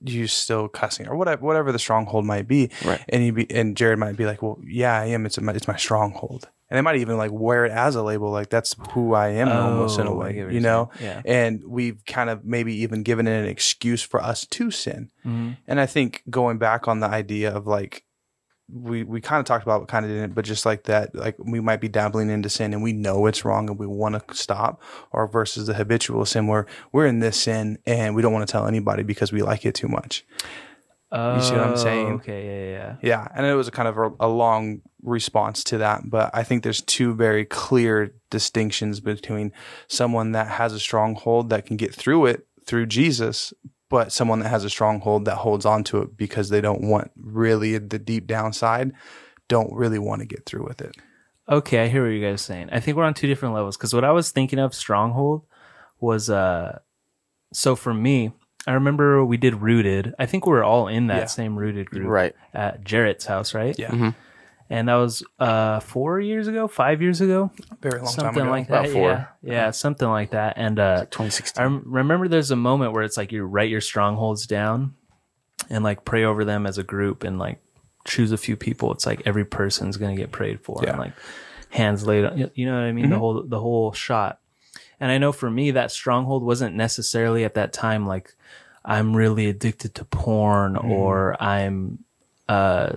you 0.00 0.26
still 0.26 0.68
cussing 0.68 1.06
or 1.08 1.16
whatever, 1.16 1.44
whatever 1.44 1.72
the 1.72 1.78
stronghold 1.78 2.24
might 2.24 2.48
be. 2.48 2.70
Right. 2.84 3.04
And 3.08 3.24
you 3.24 3.32
be, 3.32 3.50
and 3.54 3.76
Jared 3.76 3.98
might 3.98 4.16
be 4.16 4.24
like, 4.24 4.42
well, 4.42 4.58
yeah, 4.64 4.98
I 4.98 5.06
am. 5.06 5.26
It's 5.26 5.38
my, 5.40 5.52
it's 5.52 5.68
my 5.68 5.76
stronghold. 5.76 6.48
And 6.70 6.78
they 6.78 6.80
might 6.80 6.96
even 6.96 7.18
like 7.18 7.30
wear 7.30 7.66
it 7.66 7.72
as 7.72 7.96
a 7.96 8.02
label. 8.02 8.30
Like 8.30 8.48
that's 8.48 8.74
who 8.92 9.12
I 9.12 9.28
am 9.28 9.50
almost 9.50 9.98
in 9.98 10.06
a 10.06 10.10
Oh, 10.10 10.16
way, 10.16 10.36
you 10.36 10.60
know? 10.60 10.88
Yeah. 11.02 11.20
And 11.26 11.62
we've 11.64 12.02
kind 12.06 12.30
of 12.30 12.46
maybe 12.46 12.74
even 12.76 13.02
given 13.02 13.28
it 13.28 13.38
an 13.38 13.46
excuse 13.46 14.00
for 14.00 14.22
us 14.22 14.46
to 14.46 14.70
sin. 14.70 15.10
Mm-hmm. 15.26 15.50
And 15.68 15.78
I 15.78 15.84
think 15.84 16.22
going 16.30 16.56
back 16.56 16.88
on 16.88 17.00
the 17.00 17.08
idea 17.08 17.54
of 17.54 17.66
like, 17.66 18.04
we, 18.72 19.02
we 19.04 19.20
kind 19.20 19.40
of 19.40 19.46
talked 19.46 19.62
about, 19.62 19.80
what 19.80 19.88
kind 19.88 20.04
of 20.04 20.10
didn't, 20.10 20.34
but 20.34 20.44
just 20.44 20.64
like 20.64 20.84
that, 20.84 21.14
like 21.14 21.36
we 21.38 21.60
might 21.60 21.80
be 21.80 21.88
dabbling 21.88 22.30
into 22.30 22.48
sin 22.48 22.72
and 22.72 22.82
we 22.82 22.92
know 22.92 23.26
it's 23.26 23.44
wrong 23.44 23.68
and 23.68 23.78
we 23.78 23.86
want 23.86 24.14
to 24.28 24.34
stop, 24.34 24.80
or 25.12 25.26
versus 25.26 25.66
the 25.66 25.74
habitual 25.74 26.24
sin 26.24 26.46
where 26.46 26.66
we're 26.92 27.06
in 27.06 27.20
this 27.20 27.40
sin 27.40 27.78
and 27.86 28.14
we 28.14 28.22
don't 28.22 28.32
want 28.32 28.46
to 28.46 28.50
tell 28.50 28.66
anybody 28.66 29.02
because 29.02 29.32
we 29.32 29.42
like 29.42 29.66
it 29.66 29.74
too 29.74 29.88
much. 29.88 30.24
Oh, 31.14 31.40
see 31.40 31.52
what 31.52 31.60
I'm 31.60 31.72
oh, 31.74 31.76
saying? 31.76 32.12
Okay, 32.12 32.46
yeah, 32.46 32.64
yeah, 32.64 32.70
yeah. 32.70 32.96
Yeah, 33.02 33.28
and 33.34 33.44
it 33.44 33.54
was 33.54 33.68
a 33.68 33.70
kind 33.70 33.86
of 33.86 33.98
a, 33.98 34.12
a 34.20 34.28
long 34.28 34.80
response 35.02 35.62
to 35.64 35.78
that, 35.78 36.08
but 36.08 36.30
I 36.32 36.42
think 36.42 36.62
there's 36.62 36.80
two 36.80 37.14
very 37.14 37.44
clear 37.44 38.14
distinctions 38.30 39.00
between 39.00 39.52
someone 39.88 40.32
that 40.32 40.48
has 40.48 40.72
a 40.72 40.80
stronghold 40.80 41.50
that 41.50 41.66
can 41.66 41.76
get 41.76 41.94
through 41.94 42.26
it 42.26 42.46
through 42.64 42.86
Jesus, 42.86 43.52
but 43.92 44.10
someone 44.10 44.38
that 44.40 44.48
has 44.48 44.64
a 44.64 44.70
stronghold 44.70 45.26
that 45.26 45.36
holds 45.36 45.66
on 45.66 45.84
to 45.84 46.00
it 46.00 46.16
because 46.16 46.48
they 46.48 46.62
don't 46.62 46.80
want 46.80 47.10
really 47.14 47.76
the 47.76 47.98
deep 47.98 48.26
downside, 48.26 48.90
don't 49.48 49.72
really 49.74 49.98
want 49.98 50.20
to 50.20 50.26
get 50.26 50.46
through 50.46 50.64
with 50.64 50.80
it. 50.80 50.96
Okay, 51.48 51.84
I 51.84 51.88
hear 51.88 52.02
what 52.02 52.08
you 52.14 52.24
guys 52.24 52.34
are 52.36 52.38
saying. 52.38 52.70
I 52.72 52.80
think 52.80 52.96
we're 52.96 53.04
on 53.04 53.12
two 53.12 53.26
different 53.26 53.54
levels 53.54 53.76
because 53.76 53.92
what 53.92 54.02
I 54.04 54.10
was 54.10 54.30
thinking 54.30 54.58
of 54.58 54.74
stronghold 54.74 55.42
was 56.00 56.30
uh 56.30 56.78
so 57.52 57.76
for 57.76 57.92
me, 57.92 58.32
I 58.66 58.72
remember 58.72 59.22
we 59.26 59.36
did 59.36 59.56
rooted. 59.60 60.14
I 60.18 60.24
think 60.24 60.46
we 60.46 60.52
were 60.52 60.64
all 60.64 60.88
in 60.88 61.08
that 61.08 61.18
Yeah. 61.18 61.26
same 61.26 61.56
rooted 61.58 61.90
group 61.90 62.08
Right. 62.08 62.34
at 62.54 62.82
Jarrett's 62.82 63.26
house, 63.26 63.52
right? 63.52 63.78
Yeah, 63.78 64.12
And 64.72 64.88
that 64.88 64.94
was 64.94 65.22
uh 65.38 65.80
four 65.80 66.18
years 66.18 66.48
ago, 66.48 66.66
five 66.66 67.02
years 67.02 67.20
ago, 67.20 67.50
very 67.82 67.98
long 67.98 68.06
time 68.06 68.14
something 68.14 68.42
ago. 68.44 68.50
like 68.50 68.68
that. 68.68 68.80
About 68.86 68.92
four. 68.92 69.10
Yeah, 69.10 69.26
yeah, 69.42 69.70
something 69.70 70.08
like 70.08 70.30
that. 70.30 70.54
And 70.56 70.78
uh, 70.80 71.00
2016. 71.10 71.62
I 71.62 71.66
remember 71.84 72.26
there's 72.26 72.50
a 72.50 72.56
moment 72.56 72.92
where 72.94 73.02
it's 73.02 73.18
like 73.18 73.32
you 73.32 73.44
write 73.44 73.68
your 73.68 73.82
strongholds 73.82 74.46
down 74.46 74.94
and 75.68 75.84
like 75.84 76.06
pray 76.06 76.24
over 76.24 76.44
them 76.46 76.66
as 76.66 76.78
a 76.78 76.82
group 76.82 77.22
and 77.22 77.38
like 77.38 77.60
choose 78.06 78.32
a 78.32 78.38
few 78.38 78.56
people. 78.56 78.92
It's 78.94 79.04
like 79.04 79.20
every 79.26 79.44
person's 79.44 79.98
gonna 79.98 80.16
get 80.16 80.32
prayed 80.32 80.60
for 80.62 80.80
Yeah. 80.82 80.90
and 80.92 80.98
like 80.98 81.12
hands 81.68 82.06
laid 82.06 82.24
on. 82.24 82.50
You 82.54 82.64
know 82.66 82.74
what 82.74 82.84
I 82.84 82.92
mean? 82.92 83.10
The 83.10 83.18
whole 83.18 83.42
the 83.42 83.60
whole 83.60 83.92
shot. 83.92 84.38
And 84.98 85.10
I 85.12 85.18
know 85.18 85.32
for 85.32 85.50
me 85.50 85.72
that 85.72 85.90
stronghold 85.90 86.42
wasn't 86.42 86.76
necessarily 86.76 87.44
at 87.44 87.54
that 87.54 87.74
time 87.74 88.06
like 88.06 88.34
I'm 88.86 89.14
really 89.14 89.48
addicted 89.50 89.94
to 89.96 90.06
porn 90.06 90.76
or 90.76 91.36
I'm 91.42 92.04
uh 92.48 92.94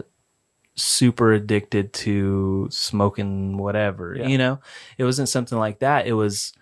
super 0.75 1.31
addicted 1.33 1.93
to 1.93 2.67
smoking 2.71 3.57
whatever 3.57 4.15
you 4.15 4.37
know? 4.37 4.59
It 4.97 5.03
wasn't 5.05 5.29
something 5.29 5.57
like 5.57 5.79
that. 5.79 6.07
It 6.07 6.13
was 6.13 6.53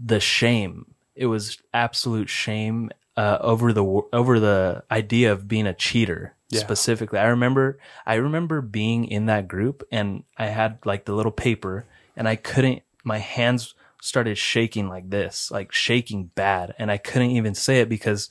the 0.00 0.20
shame. 0.20 0.94
It 1.14 1.26
was 1.26 1.58
absolute 1.74 2.28
shame 2.28 2.90
uh, 3.16 3.38
over 3.40 3.72
the 3.72 3.84
over 4.12 4.38
the 4.38 4.84
idea 4.90 5.32
of 5.32 5.48
being 5.48 5.66
a 5.66 5.74
cheater 5.74 6.34
Yeah. 6.50 6.60
specifically. 6.60 7.18
I 7.18 7.26
remember 7.26 7.78
i 8.06 8.14
remember 8.14 8.60
being 8.62 9.04
in 9.04 9.26
that 9.26 9.48
group 9.48 9.82
and 9.90 10.22
i 10.36 10.46
had 10.46 10.78
like 10.84 11.04
the 11.04 11.12
little 11.14 11.32
paper 11.32 11.84
and 12.16 12.28
i 12.28 12.36
couldn't 12.36 12.82
my 13.04 13.18
hands 13.18 13.74
started 14.00 14.38
shaking 14.38 14.88
like 14.88 15.10
this 15.10 15.50
like 15.50 15.72
shaking 15.72 16.30
bad 16.36 16.74
and 16.78 16.90
i 16.90 16.96
couldn't 16.96 17.32
even 17.32 17.54
say 17.54 17.80
it 17.80 17.88
because 17.88 18.28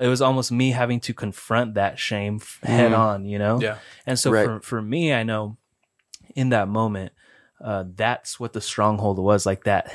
it 0.00 0.08
was 0.08 0.22
almost 0.22 0.50
me 0.50 0.70
having 0.70 0.98
to 1.00 1.12
confront 1.14 1.74
that 1.74 1.98
shame 1.98 2.36
f- 2.40 2.58
head 2.62 2.92
on 2.92 3.24
you 3.24 3.38
know 3.38 3.60
Yeah. 3.60 3.78
and 4.06 4.18
so 4.18 4.30
Right. 4.30 4.44
for, 4.46 4.60
for 4.60 4.82
me, 4.82 5.12
I 5.12 5.22
know 5.22 5.56
in 6.34 6.48
that 6.50 6.68
moment, 6.68 7.12
uh, 7.62 7.84
that's 7.94 8.38
what 8.40 8.52
the 8.52 8.60
stronghold 8.60 9.18
was 9.18 9.44
like 9.46 9.64
that 9.64 9.92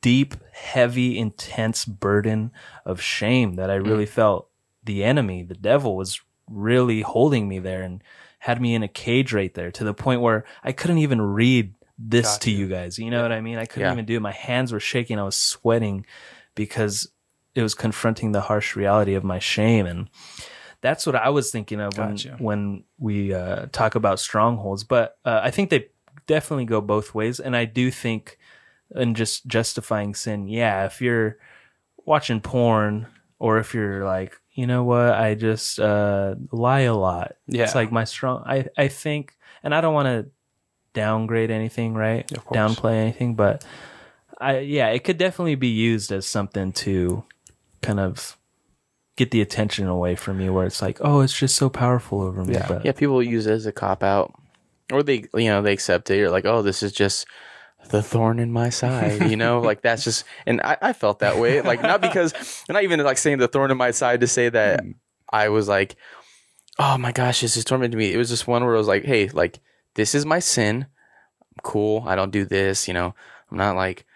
deep, 0.00 0.34
heavy, 0.52 1.18
intense 1.18 1.84
burden 1.84 2.50
of 2.84 3.00
shame 3.00 3.54
that 3.54 3.70
I 3.70 3.76
really 3.76 4.04
felt 4.06 4.48
the 4.82 5.02
enemy, 5.04 5.42
the 5.42 5.54
devil 5.54 5.96
was 5.96 6.20
really 6.50 7.00
holding 7.00 7.48
me 7.48 7.58
there 7.58 7.82
and 7.82 8.02
had 8.40 8.60
me 8.60 8.74
in 8.74 8.82
a 8.82 8.88
cage 8.88 9.32
right 9.32 9.54
there 9.54 9.70
to 9.70 9.84
the 9.84 9.94
point 9.94 10.20
where 10.20 10.44
I 10.62 10.72
couldn't 10.72 10.98
even 10.98 11.22
read 11.22 11.72
this 11.98 12.32
Got 12.32 12.40
to 12.42 12.50
you. 12.50 12.68
guys. 12.68 12.98
You 12.98 13.10
know 13.10 13.22
what 13.22 13.32
I 13.32 13.40
mean? 13.40 13.56
I 13.56 13.64
couldn't 13.64 13.86
Yeah. 13.86 13.92
even 13.92 14.04
do 14.04 14.16
it. 14.16 14.20
My 14.20 14.32
hands 14.32 14.72
were 14.72 14.80
shaking. 14.80 15.18
I 15.18 15.22
was 15.22 15.36
sweating 15.36 16.04
because 16.54 17.08
it 17.54 17.62
was 17.62 17.74
confronting 17.74 18.32
the 18.32 18.42
harsh 18.42 18.76
reality 18.76 19.14
of 19.14 19.24
my 19.24 19.38
shame. 19.38 19.86
And 19.86 20.08
that's 20.80 21.06
what 21.06 21.16
I 21.16 21.30
was 21.30 21.50
thinking 21.50 21.80
of 21.80 21.96
when, 21.96 22.10
Gotcha. 22.10 22.36
when 22.38 22.84
we 22.98 23.32
uh, 23.32 23.66
talk 23.72 23.94
about 23.94 24.20
strongholds. 24.20 24.84
But 24.84 25.18
uh, 25.24 25.40
I 25.42 25.50
think 25.50 25.70
they 25.70 25.88
definitely 26.26 26.64
go 26.64 26.80
both 26.80 27.14
ways. 27.14 27.40
And 27.40 27.56
I 27.56 27.64
do 27.64 27.90
think, 27.90 28.38
in 28.94 29.14
just 29.14 29.46
justifying 29.46 30.14
sin, 30.14 30.46
yeah, 30.46 30.84
if 30.84 31.00
you're 31.00 31.38
watching 32.04 32.40
porn 32.40 33.06
or 33.38 33.58
if 33.58 33.74
you're 33.74 34.04
like, 34.04 34.38
you 34.52 34.66
know 34.66 34.84
what, 34.84 35.14
I 35.14 35.34
just 35.34 35.80
uh, 35.80 36.36
lie 36.52 36.82
a 36.82 36.94
lot. 36.94 37.34
Yeah. 37.46 37.64
It's 37.64 37.74
like 37.74 37.90
my 37.90 38.04
strong, 38.04 38.44
I, 38.46 38.66
I 38.76 38.88
think, 38.88 39.36
and 39.62 39.74
I 39.74 39.80
don't 39.80 39.94
want 39.94 40.06
to 40.06 40.30
downgrade 40.92 41.50
anything, 41.50 41.94
right? 41.94 42.28
Downplay 42.52 42.94
anything, 42.94 43.34
but 43.34 43.64
I, 44.38 44.58
yeah, 44.58 44.88
it 44.88 45.02
could 45.02 45.18
definitely 45.18 45.56
be 45.56 45.68
used 45.68 46.12
as 46.12 46.26
something 46.26 46.72
to 46.72 47.24
kind 47.84 48.00
of 48.00 48.36
get 49.16 49.30
the 49.30 49.40
attention 49.40 49.86
away 49.86 50.16
from 50.16 50.40
you 50.40 50.52
where 50.52 50.66
it's 50.66 50.82
like, 50.82 50.98
oh, 51.00 51.20
it's 51.20 51.38
just 51.38 51.56
so 51.56 51.68
powerful 51.68 52.22
over 52.22 52.44
me. 52.44 52.54
Yeah. 52.54 52.68
But 52.68 52.84
Yeah, 52.84 52.92
people 52.92 53.22
use 53.22 53.46
it 53.46 53.52
as 53.52 53.66
a 53.66 53.72
cop 53.72 54.02
out, 54.02 54.34
or 54.92 55.02
they, 55.02 55.26
you 55.34 55.48
know, 55.48 55.62
they 55.62 55.72
accept 55.72 56.10
it. 56.10 56.18
You're 56.18 56.30
like, 56.30 56.44
oh, 56.44 56.62
this 56.62 56.82
is 56.82 56.92
just 56.92 57.26
the 57.90 58.02
thorn 58.02 58.38
in 58.38 58.50
my 58.50 58.70
side, 58.70 59.30
you 59.30 59.36
know, 59.36 59.60
like 59.60 59.82
that's 59.82 60.04
just. 60.04 60.24
And 60.46 60.60
I, 60.62 60.76
I 60.80 60.92
felt 60.92 61.20
that 61.20 61.38
way, 61.38 61.60
like 61.60 61.82
not 61.82 62.00
because, 62.00 62.64
not 62.68 62.82
even 62.82 63.00
like 63.00 63.18
saying 63.18 63.38
the 63.38 63.48
thorn 63.48 63.70
in 63.70 63.76
my 63.76 63.90
side 63.90 64.20
to 64.20 64.26
say 64.26 64.48
that 64.48 64.80
hmm. 64.80 64.92
I 65.30 65.48
was 65.48 65.68
like, 65.68 65.96
oh 66.78 66.98
my 66.98 67.12
gosh, 67.12 67.40
this 67.40 67.56
is 67.56 67.64
tormenting 67.64 67.98
me. 67.98 68.12
It 68.12 68.16
was 68.16 68.28
just 68.28 68.46
one 68.46 68.64
where 68.64 68.74
I 68.74 68.78
was 68.78 68.88
like, 68.88 69.04
hey, 69.04 69.28
like 69.28 69.60
this 69.94 70.14
is 70.14 70.26
my 70.26 70.40
sin. 70.40 70.86
I'm 71.40 71.62
cool. 71.62 72.04
I 72.06 72.16
don't 72.16 72.32
do 72.32 72.44
this. 72.44 72.88
You 72.88 72.94
know, 72.94 73.14
I'm 73.50 73.58
not 73.58 73.76
like 73.76 74.06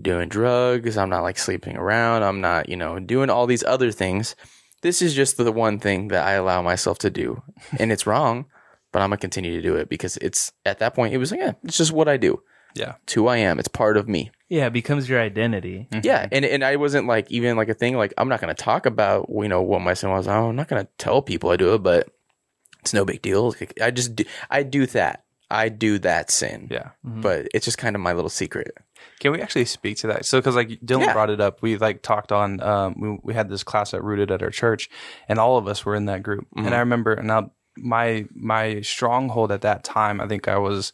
doing 0.00 0.28
drugs. 0.28 0.96
I'm 0.96 1.10
not 1.10 1.22
like 1.22 1.38
sleeping 1.38 1.76
around. 1.76 2.22
I'm 2.22 2.40
not, 2.40 2.68
you 2.68 2.76
know, 2.76 2.98
doing 2.98 3.30
all 3.30 3.46
these 3.46 3.64
other 3.64 3.92
things. 3.92 4.34
This 4.82 5.02
is 5.02 5.14
just 5.14 5.36
the 5.36 5.52
one 5.52 5.78
thing 5.78 6.08
that 6.08 6.26
I 6.26 6.32
allow 6.32 6.62
myself 6.62 6.98
to 6.98 7.10
do. 7.10 7.42
And 7.78 7.92
it's 7.92 8.06
wrong, 8.06 8.46
but 8.90 9.02
I'm 9.02 9.10
going 9.10 9.18
to 9.18 9.20
continue 9.20 9.52
to 9.54 9.62
do 9.62 9.76
it 9.76 9.88
because 9.88 10.16
it's 10.18 10.52
at 10.64 10.78
that 10.80 10.94
point, 10.94 11.14
it 11.14 11.18
was 11.18 11.30
like, 11.30 11.40
yeah, 11.40 11.52
it's 11.62 11.78
just 11.78 11.92
what 11.92 12.08
I 12.08 12.16
do. 12.16 12.42
Yeah. 12.74 12.94
It's 13.02 13.12
who 13.12 13.26
I 13.28 13.36
am. 13.36 13.58
It's 13.58 13.68
part 13.68 13.96
of 13.96 14.08
me. 14.08 14.30
yeah, 14.48 14.66
it 14.66 14.72
becomes 14.72 15.08
your 15.08 15.20
identity. 15.20 15.88
Mm-hmm. 15.90 16.06
Yeah, 16.06 16.26
and 16.32 16.44
and 16.44 16.64
I 16.64 16.76
wasn't 16.76 17.06
like 17.06 17.30
even 17.30 17.56
like 17.56 17.68
a 17.68 17.74
thing 17.74 17.96
like 17.98 18.14
I'm 18.16 18.28
not 18.30 18.40
going 18.40 18.54
to 18.54 18.62
talk 18.62 18.86
about 18.86 19.28
you 19.30 19.48
know 19.48 19.60
what 19.60 19.82
my 19.82 19.92
sin 19.94 20.08
was. 20.10 20.26
I'm 20.26 20.56
not 20.56 20.68
going 20.68 20.82
to 20.84 20.90
tell 20.96 21.20
people 21.20 21.50
I 21.50 21.56
do 21.56 21.74
it, 21.74 21.82
but 21.82 22.08
it's 22.80 22.94
no 22.94 23.04
big 23.04 23.20
deal. 23.20 23.54
I 23.80 23.90
just 23.90 24.16
do, 24.16 24.24
I 24.50 24.62
do 24.62 24.86
that. 24.86 25.24
I 25.52 25.68
do 25.68 25.98
that 26.00 26.30
sin. 26.30 26.68
Yeah. 26.70 26.90
but 27.04 27.48
it's 27.54 27.64
just 27.64 27.78
kind 27.78 27.94
of 27.96 28.02
my 28.02 28.12
little 28.12 28.30
secret. 28.30 28.76
Can 29.20 29.32
we 29.32 29.40
actually 29.40 29.64
speak 29.66 29.98
to 29.98 30.06
that? 30.08 30.24
So, 30.24 30.38
because 30.38 30.56
like 30.56 30.68
Dylan 30.80 31.06
Yeah. 31.06 31.12
brought 31.12 31.30
it 31.30 31.40
up, 31.40 31.62
we 31.62 31.76
like 31.76 32.02
talked 32.02 32.32
on. 32.32 32.60
Um, 32.62 32.94
we 33.00 33.18
we 33.22 33.34
had 33.34 33.48
this 33.48 33.62
class 33.62 33.94
at 33.94 34.02
Rooted 34.02 34.30
at 34.30 34.42
our 34.42 34.50
church, 34.50 34.88
and 35.28 35.38
all 35.38 35.56
of 35.58 35.66
us 35.68 35.84
were 35.84 35.94
in 35.94 36.06
that 36.06 36.22
group. 36.22 36.46
And 36.56 36.74
I 36.74 36.78
remember 36.80 37.20
now 37.22 37.52
my 37.76 38.26
my 38.34 38.80
stronghold 38.82 39.50
at 39.50 39.62
that 39.62 39.82
time 39.82 40.20
i 40.20 40.28
think 40.28 40.46
i 40.46 40.58
was 40.58 40.92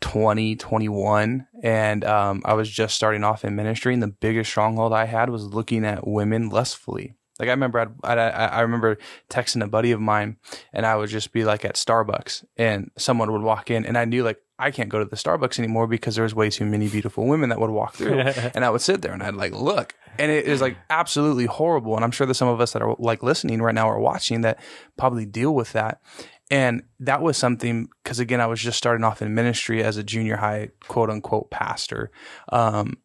20 0.00 0.54
21 0.54 1.46
and 1.64 2.04
um, 2.04 2.42
i 2.44 2.54
was 2.54 2.70
just 2.70 2.94
starting 2.94 3.24
off 3.24 3.44
in 3.44 3.56
ministry 3.56 3.92
and 3.92 4.00
the 4.02 4.06
biggest 4.08 4.48
stronghold 4.48 4.92
i 4.92 5.04
had 5.04 5.30
was 5.30 5.46
looking 5.46 5.84
at 5.84 6.06
women 6.06 6.48
lustfully 6.48 7.16
like 7.42 7.48
i 7.48 7.52
remember 7.52 7.80
I'd, 7.80 7.92
I'd, 8.04 8.18
i 8.18 8.46
I 8.46 8.60
remember 8.60 8.98
texting 9.28 9.62
a 9.62 9.66
buddy 9.66 9.90
of 9.90 10.00
mine 10.00 10.36
and 10.72 10.86
i 10.86 10.94
would 10.96 11.10
just 11.10 11.32
be 11.32 11.44
like 11.44 11.64
at 11.64 11.74
starbucks 11.74 12.44
and 12.56 12.90
someone 12.96 13.32
would 13.32 13.42
walk 13.42 13.70
in 13.70 13.84
and 13.84 13.98
i 13.98 14.04
knew 14.04 14.22
like 14.22 14.38
i 14.58 14.70
can't 14.70 14.88
go 14.88 15.00
to 15.00 15.04
the 15.04 15.16
starbucks 15.16 15.58
anymore 15.58 15.86
because 15.88 16.14
there's 16.14 16.34
way 16.34 16.48
too 16.48 16.64
many 16.64 16.88
beautiful 16.88 17.26
women 17.26 17.50
that 17.50 17.60
would 17.60 17.70
walk 17.70 17.94
through 17.94 18.18
and 18.54 18.64
i 18.64 18.70
would 18.70 18.80
sit 18.80 19.02
there 19.02 19.12
and 19.12 19.22
i'd 19.22 19.34
like 19.34 19.52
look 19.52 19.94
and 20.18 20.30
it 20.30 20.46
is 20.46 20.60
like 20.60 20.76
absolutely 20.88 21.46
horrible 21.46 21.96
and 21.96 22.04
i'm 22.04 22.12
sure 22.12 22.26
that 22.26 22.34
some 22.34 22.48
of 22.48 22.60
us 22.60 22.72
that 22.72 22.82
are 22.82 22.94
like 22.98 23.22
listening 23.22 23.60
right 23.60 23.74
now 23.74 23.88
or 23.88 23.98
watching 23.98 24.42
that 24.42 24.60
probably 24.96 25.26
deal 25.26 25.54
with 25.54 25.72
that 25.72 26.00
and 26.50 26.82
that 27.00 27.22
was 27.22 27.36
something 27.36 27.88
because 28.02 28.20
again 28.20 28.40
i 28.40 28.46
was 28.46 28.60
just 28.60 28.78
starting 28.78 29.04
off 29.04 29.22
in 29.22 29.34
ministry 29.34 29.82
as 29.82 29.96
a 29.96 30.04
junior 30.04 30.36
high 30.36 30.68
quote 30.86 31.10
unquote 31.10 31.50
pastor 31.50 32.10
um, 32.50 32.96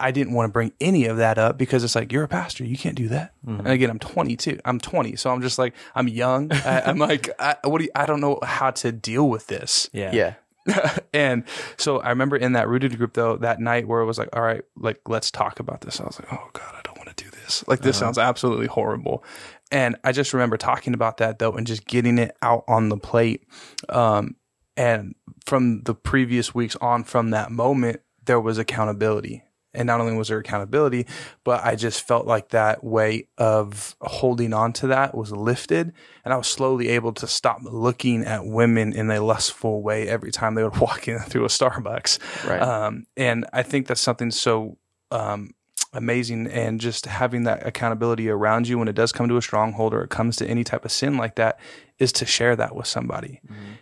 i 0.00 0.10
didn't 0.10 0.32
want 0.34 0.48
to 0.48 0.52
bring 0.52 0.72
any 0.80 1.06
of 1.06 1.16
that 1.18 1.38
up 1.38 1.56
because 1.56 1.84
it's 1.84 1.94
like 1.94 2.12
you're 2.12 2.24
a 2.24 2.28
pastor 2.28 2.64
you 2.64 2.76
can't 2.76 2.96
do 2.96 3.08
that 3.08 3.32
and 3.46 3.66
again 3.68 3.90
i'm 3.90 3.98
22 3.98 4.58
i'm 4.64 4.78
20 4.80 5.16
so 5.16 5.30
i'm 5.30 5.40
just 5.42 5.58
like 5.58 5.74
i'm 5.94 6.08
young 6.08 6.52
I, 6.52 6.80
i'm 6.86 6.98
like 6.98 7.30
I, 7.38 7.56
what 7.64 7.78
do 7.78 7.84
you, 7.84 7.90
i 7.94 8.06
don't 8.06 8.20
know 8.20 8.38
how 8.42 8.70
to 8.72 8.92
deal 8.92 9.28
with 9.28 9.46
this 9.46 9.88
Yeah. 9.92 10.12
Yeah. 10.12 10.34
and 11.12 11.44
so 11.76 11.98
I 12.00 12.08
remember 12.08 12.36
in 12.36 12.52
that 12.52 12.68
rooted 12.68 12.96
group 12.96 13.12
though 13.12 13.36
that 13.36 13.60
night 13.60 13.86
where 13.86 14.00
it 14.00 14.06
was 14.06 14.16
like, 14.18 14.30
all 14.32 14.40
right, 14.40 14.62
like 14.76 14.98
let's 15.06 15.30
talk 15.30 15.60
about 15.60 15.82
this. 15.82 16.00
I 16.00 16.04
was 16.04 16.18
like, 16.18 16.32
oh 16.32 16.48
god, 16.54 16.74
I 16.74 16.80
don't 16.82 16.96
want 16.96 17.14
to 17.14 17.24
do 17.24 17.30
this. 17.30 17.62
Like 17.68 17.80
this 17.80 17.98
sounds 17.98 18.16
absolutely 18.16 18.66
horrible. 18.66 19.22
And 19.70 19.96
I 20.04 20.12
just 20.12 20.32
remember 20.32 20.56
talking 20.56 20.94
about 20.94 21.18
that 21.18 21.38
though 21.38 21.52
and 21.52 21.66
just 21.66 21.84
getting 21.86 22.16
it 22.18 22.34
out 22.40 22.64
on 22.66 22.88
the 22.88 22.96
plate. 22.96 23.42
Um, 23.90 24.36
and 24.76 25.14
from 25.44 25.82
the 25.82 25.94
previous 25.94 26.54
weeks 26.54 26.76
on, 26.76 27.04
from 27.04 27.28
that 27.30 27.50
moment, 27.50 28.00
there 28.24 28.40
was 28.40 28.56
accountability. 28.56 29.44
And 29.74 29.86
not 29.86 30.00
only 30.00 30.16
was 30.16 30.28
there 30.28 30.38
accountability, 30.38 31.06
but 31.42 31.64
I 31.64 31.76
just 31.76 32.06
felt 32.06 32.26
like 32.26 32.50
that 32.50 32.84
weight 32.84 33.28
of 33.38 33.96
holding 34.00 34.52
on 34.52 34.72
to 34.74 34.88
that 34.88 35.14
was 35.14 35.32
lifted. 35.32 35.92
And 36.24 36.32
I 36.32 36.36
was 36.36 36.46
slowly 36.46 36.88
able 36.88 37.12
to 37.14 37.26
stop 37.26 37.60
looking 37.62 38.24
at 38.24 38.46
women 38.46 38.92
in 38.92 39.10
a 39.10 39.20
lustful 39.20 39.82
way 39.82 40.08
every 40.08 40.32
time 40.32 40.54
they 40.54 40.62
would 40.62 40.76
walk 40.78 41.08
in 41.08 41.18
through 41.20 41.44
a 41.44 41.48
Starbucks. 41.48 42.48
Right. 42.48 42.60
Um, 42.60 43.06
and 43.16 43.46
I 43.52 43.62
think 43.62 43.86
that's 43.86 44.00
something 44.00 44.30
so 44.30 44.78
um, 45.10 45.54
amazing. 45.92 46.46
And 46.48 46.80
just 46.80 47.06
having 47.06 47.44
that 47.44 47.66
accountability 47.66 48.28
around 48.28 48.68
you 48.68 48.78
when 48.78 48.88
it 48.88 48.94
does 48.94 49.12
come 49.12 49.28
to 49.28 49.36
a 49.36 49.42
stronghold 49.42 49.94
or 49.94 50.02
it 50.02 50.10
comes 50.10 50.36
to 50.36 50.46
any 50.46 50.64
type 50.64 50.84
of 50.84 50.92
sin 50.92 51.16
like 51.16 51.36
that 51.36 51.58
is 51.98 52.12
to 52.12 52.26
share 52.26 52.56
that 52.56 52.74
with 52.74 52.86
somebody. 52.86 53.40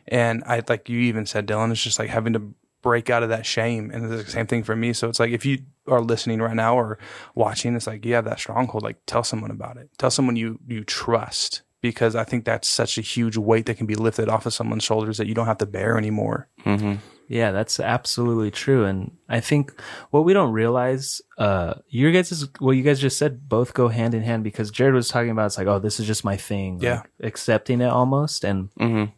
And 0.09 0.43
I, 0.47 0.63
like 0.69 0.89
you 0.89 1.01
even 1.01 1.27
said, 1.27 1.47
Dylan, 1.47 1.73
it's 1.73 1.83
just 1.83 1.99
like 1.99 2.11
having 2.11 2.35
to 2.35 2.55
break 2.83 3.09
out 3.09 3.23
of 3.23 3.31
that 3.31 3.47
shame. 3.47 3.91
And 3.91 4.13
it's 4.13 4.25
the 4.25 4.31
same 4.31 4.47
thing 4.47 4.63
for 4.65 4.77
me. 4.77 4.93
So 4.93 5.09
it's 5.09 5.21
like 5.21 5.31
if 5.31 5.47
you 5.47 5.61
are 5.87 6.01
listening 6.01 6.41
right 6.41 6.55
now 6.57 6.77
or 6.77 6.99
watching, 7.35 7.75
it's 7.75 7.87
like 7.87 8.05
you 8.05 8.15
have 8.15 8.25
that 8.27 8.39
stronghold, 8.39 8.83
like 8.83 8.99
tell 9.07 9.25
someone 9.25 9.51
about 9.51 9.77
it. 9.77 9.91
Tell 9.99 10.11
someone 10.11 10.37
you 10.37 10.59
you 10.67 10.85
trust. 10.85 11.63
Because 11.81 12.15
I 12.15 12.23
think 12.23 12.45
that's 12.45 12.69
such 12.69 12.97
a 12.97 13.01
huge 13.01 13.37
weight 13.37 13.67
that 13.67 13.77
can 13.77 13.87
be 13.87 13.97
lifted 13.97 14.29
off 14.29 14.47
of 14.47 14.55
someone's 14.55 14.85
shoulders 14.85 15.19
that 15.19 15.27
you 15.27 15.35
don't 15.35 15.47
have 15.47 15.59
to 15.59 15.67
bear 15.67 15.99
anymore. 15.99 16.47
Mm-hmm. 16.65 16.95
Yeah, 17.27 17.51
that's 17.51 17.81
absolutely 17.81 18.53
true. 18.53 18.85
And 18.85 19.17
I 19.29 19.41
think 19.41 19.73
what 20.11 20.25
we 20.25 20.33
don't 20.33 20.53
realize, 20.53 21.21
uh, 21.39 21.75
your 21.89 22.13
guys, 22.13 22.47
what 22.61 22.77
you 22.77 22.85
guys 22.85 23.01
just 23.01 23.19
said, 23.19 23.49
both 23.49 23.75
go 23.75 23.89
hand 23.89 24.15
in 24.15 24.23
hand 24.23 24.45
because 24.45 24.71
Jared 24.71 24.95
was 24.95 25.09
talking 25.09 25.31
about 25.31 25.47
it's 25.47 25.59
like, 25.59 25.67
oh, 25.67 25.81
this 25.81 25.99
is 25.99 26.07
just 26.07 26.25
my 26.25 26.37
thing. 26.37 26.75
like, 26.75 26.83
Yeah. 26.85 27.03
accepting 27.21 27.81
it 27.81 27.91
almost. 27.91 28.45
And, 28.45 28.71
Mm-hmm. 28.79 29.11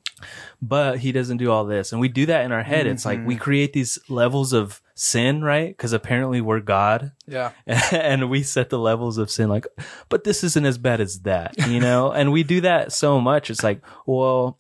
but 0.63 1.01
he 1.01 1.13
doesn't 1.13 1.37
do 1.37 1.51
all 1.51 1.67
this. 1.67 1.93
And 1.93 2.01
we 2.01 2.09
do 2.09 2.25
that 2.27 2.47
in 2.47 2.53
our 2.53 2.63
head. 2.63 2.87
It's 2.87 3.05
like 3.05 3.27
we 3.27 3.37
create 3.37 3.75
these 3.75 3.99
levels 4.09 4.55
of 4.55 4.81
sin, 4.95 5.43
right? 5.43 5.69
Because 5.69 5.93
apparently 5.93 6.41
we're 6.41 6.61
God. 6.61 7.13
Yeah. 7.27 7.51
and 7.67 8.31
we 8.31 8.43
set 8.43 8.71
the 8.71 8.79
levels 8.79 9.19
of 9.19 9.31
sin 9.31 9.49
like, 9.49 9.67
but 10.09 10.25
this 10.25 10.45
isn't 10.45 10.65
as 10.67 10.79
bad 10.79 11.01
as 11.01 11.21
that, 11.23 11.55
you 11.69 11.81
know? 11.81 12.13
and 12.13 12.33
we 12.33 12.43
do 12.45 12.61
that 12.63 12.93
so 12.93 13.21
much. 13.21 13.51
It's 13.51 13.65
like, 13.65 13.83
well, 14.07 14.59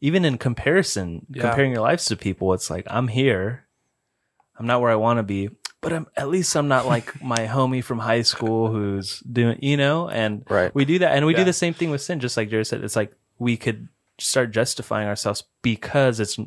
even 0.00 0.24
in 0.24 0.36
comparison, 0.38 1.26
Yeah. 1.30 1.42
comparing 1.42 1.72
your 1.72 1.80
lives 1.82 2.06
to 2.06 2.16
people, 2.16 2.52
it's 2.54 2.70
like, 2.70 2.86
I'm 2.90 3.08
here. 3.08 3.66
I'm 4.58 4.66
not 4.66 4.80
where 4.80 4.90
I 4.90 4.96
want 4.96 5.18
to 5.18 5.22
be, 5.22 5.50
but 5.80 5.92
I'm, 5.92 6.06
at 6.16 6.28
least 6.28 6.56
I'm 6.56 6.68
not 6.68 6.86
like 6.86 7.22
my 7.22 7.46
homie 7.46 7.84
from 7.84 7.98
high 8.00 8.22
school 8.22 8.68
who's 8.72 9.20
doing, 9.20 9.58
you 9.62 9.76
know? 9.76 10.08
And 10.08 10.44
Right. 10.50 10.74
we 10.74 10.84
do 10.84 10.98
that. 11.00 11.14
And 11.16 11.24
we 11.24 11.34
do 11.34 11.44
the 11.44 11.52
same 11.52 11.72
thing 11.74 11.90
with 11.90 12.02
sin, 12.02 12.20
just 12.20 12.36
like 12.36 12.50
Jared 12.50 12.66
said. 12.66 12.82
It's 12.82 12.96
like 12.96 13.12
we 13.38 13.56
could 13.56 13.88
start 14.18 14.50
justifying 14.50 15.06
ourselves 15.08 15.44
because 15.62 16.18
it's 16.20 16.38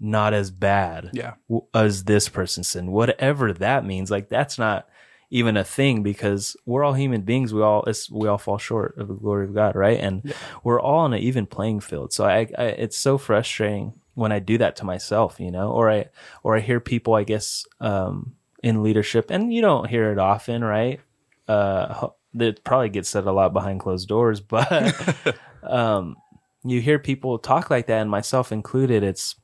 not 0.00 0.32
as 0.34 0.50
bad 0.50 1.10
Yeah. 1.12 1.34
as 1.74 2.04
this 2.04 2.28
person 2.28 2.62
sin, 2.64 2.92
whatever 2.92 3.52
that 3.52 3.84
means. 3.84 4.10
Like 4.10 4.28
that's 4.28 4.58
not 4.58 4.88
even 5.30 5.56
a 5.56 5.64
thing 5.64 6.02
because 6.02 6.56
we're 6.64 6.84
all 6.84 6.94
human 6.94 7.22
beings. 7.22 7.52
We 7.52 7.60
all 7.62 7.82
it's, 7.84 8.10
we 8.10 8.28
all 8.28 8.38
fall 8.38 8.58
short 8.58 8.96
of 8.96 9.08
the 9.08 9.14
glory 9.14 9.44
of 9.46 9.54
God, 9.54 9.74
right? 9.76 9.98
And 9.98 10.32
we're 10.64 10.80
all 10.80 11.00
on 11.00 11.12
an 11.12 11.20
even 11.20 11.46
playing 11.46 11.80
field. 11.80 12.12
So 12.12 12.24
I, 12.24 12.48
I 12.56 12.64
it's 12.64 12.96
so 12.96 13.18
frustrating 13.18 13.94
when 14.14 14.32
I 14.32 14.38
do 14.38 14.58
that 14.58 14.76
to 14.76 14.84
myself, 14.84 15.38
you 15.38 15.50
know, 15.50 15.70
or 15.70 15.90
I 15.90 16.06
or 16.42 16.56
I 16.56 16.60
hear 16.60 16.80
people, 16.80 17.14
I 17.14 17.24
guess, 17.24 17.64
um, 17.80 18.34
in 18.62 18.82
leadership, 18.82 19.30
and 19.30 19.52
you 19.52 19.60
don't 19.60 19.88
hear 19.88 20.10
it 20.12 20.18
often, 20.18 20.64
right? 20.64 21.00
Uh, 21.46 22.08
that 22.34 22.62
probably 22.64 22.88
gets 22.88 23.08
said 23.08 23.24
a 23.26 23.32
lot 23.32 23.52
behind 23.52 23.80
closed 23.80 24.08
doors, 24.08 24.40
but 24.56 24.94
um, 25.62 26.16
you 26.64 26.80
hear 26.80 26.98
people 26.98 27.38
talk 27.38 27.70
like 27.70 27.86
that, 27.86 28.00
and 28.00 28.10
myself 28.10 28.50
included. 28.52 29.02
It's 29.02 29.36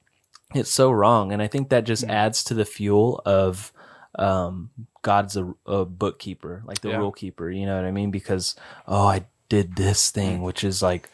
it's 0.54 0.70
so 0.70 0.90
wrong, 0.90 1.32
and 1.32 1.42
I 1.42 1.46
think 1.48 1.68
that 1.70 1.84
just 1.84 2.04
adds 2.04 2.44
to 2.44 2.54
the 2.54 2.64
fuel 2.64 3.20
of 3.26 3.72
um, 4.16 4.70
God's 5.02 5.36
a, 5.36 5.52
a 5.66 5.84
bookkeeper, 5.84 6.62
like 6.66 6.80
the 6.80 6.90
Yeah. 6.90 6.98
rule 6.98 7.12
keeper. 7.12 7.50
You 7.50 7.66
know 7.66 7.76
what 7.76 7.84
I 7.84 7.90
mean? 7.90 8.10
Because 8.10 8.54
oh, 8.86 9.06
I 9.06 9.26
did 9.48 9.76
this 9.76 10.10
thing, 10.10 10.42
which 10.42 10.62
is 10.64 10.82
like 10.82 11.10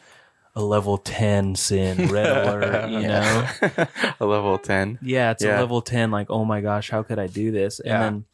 a 0.55 0.61
level 0.61 0.97
ten 0.97 1.55
sin, 1.55 2.09
red 2.11 2.29
alert. 2.29 2.89
You 2.89 3.07
know? 3.07 3.47
a 4.19 4.25
level 4.25 4.57
10. 4.57 4.99
Yeah, 5.01 5.31
it's 5.31 5.43
Yeah. 5.43 5.57
a 5.57 5.59
level 5.59 5.81
10 5.81 6.11
like, 6.11 6.29
"Oh 6.29 6.45
my 6.45 6.61
gosh, 6.61 6.89
how 6.89 7.03
could 7.03 7.19
I 7.19 7.27
do 7.27 7.51
this?" 7.51 7.79
And 7.79 7.89
Yeah. 7.89 7.99
then 7.99 8.25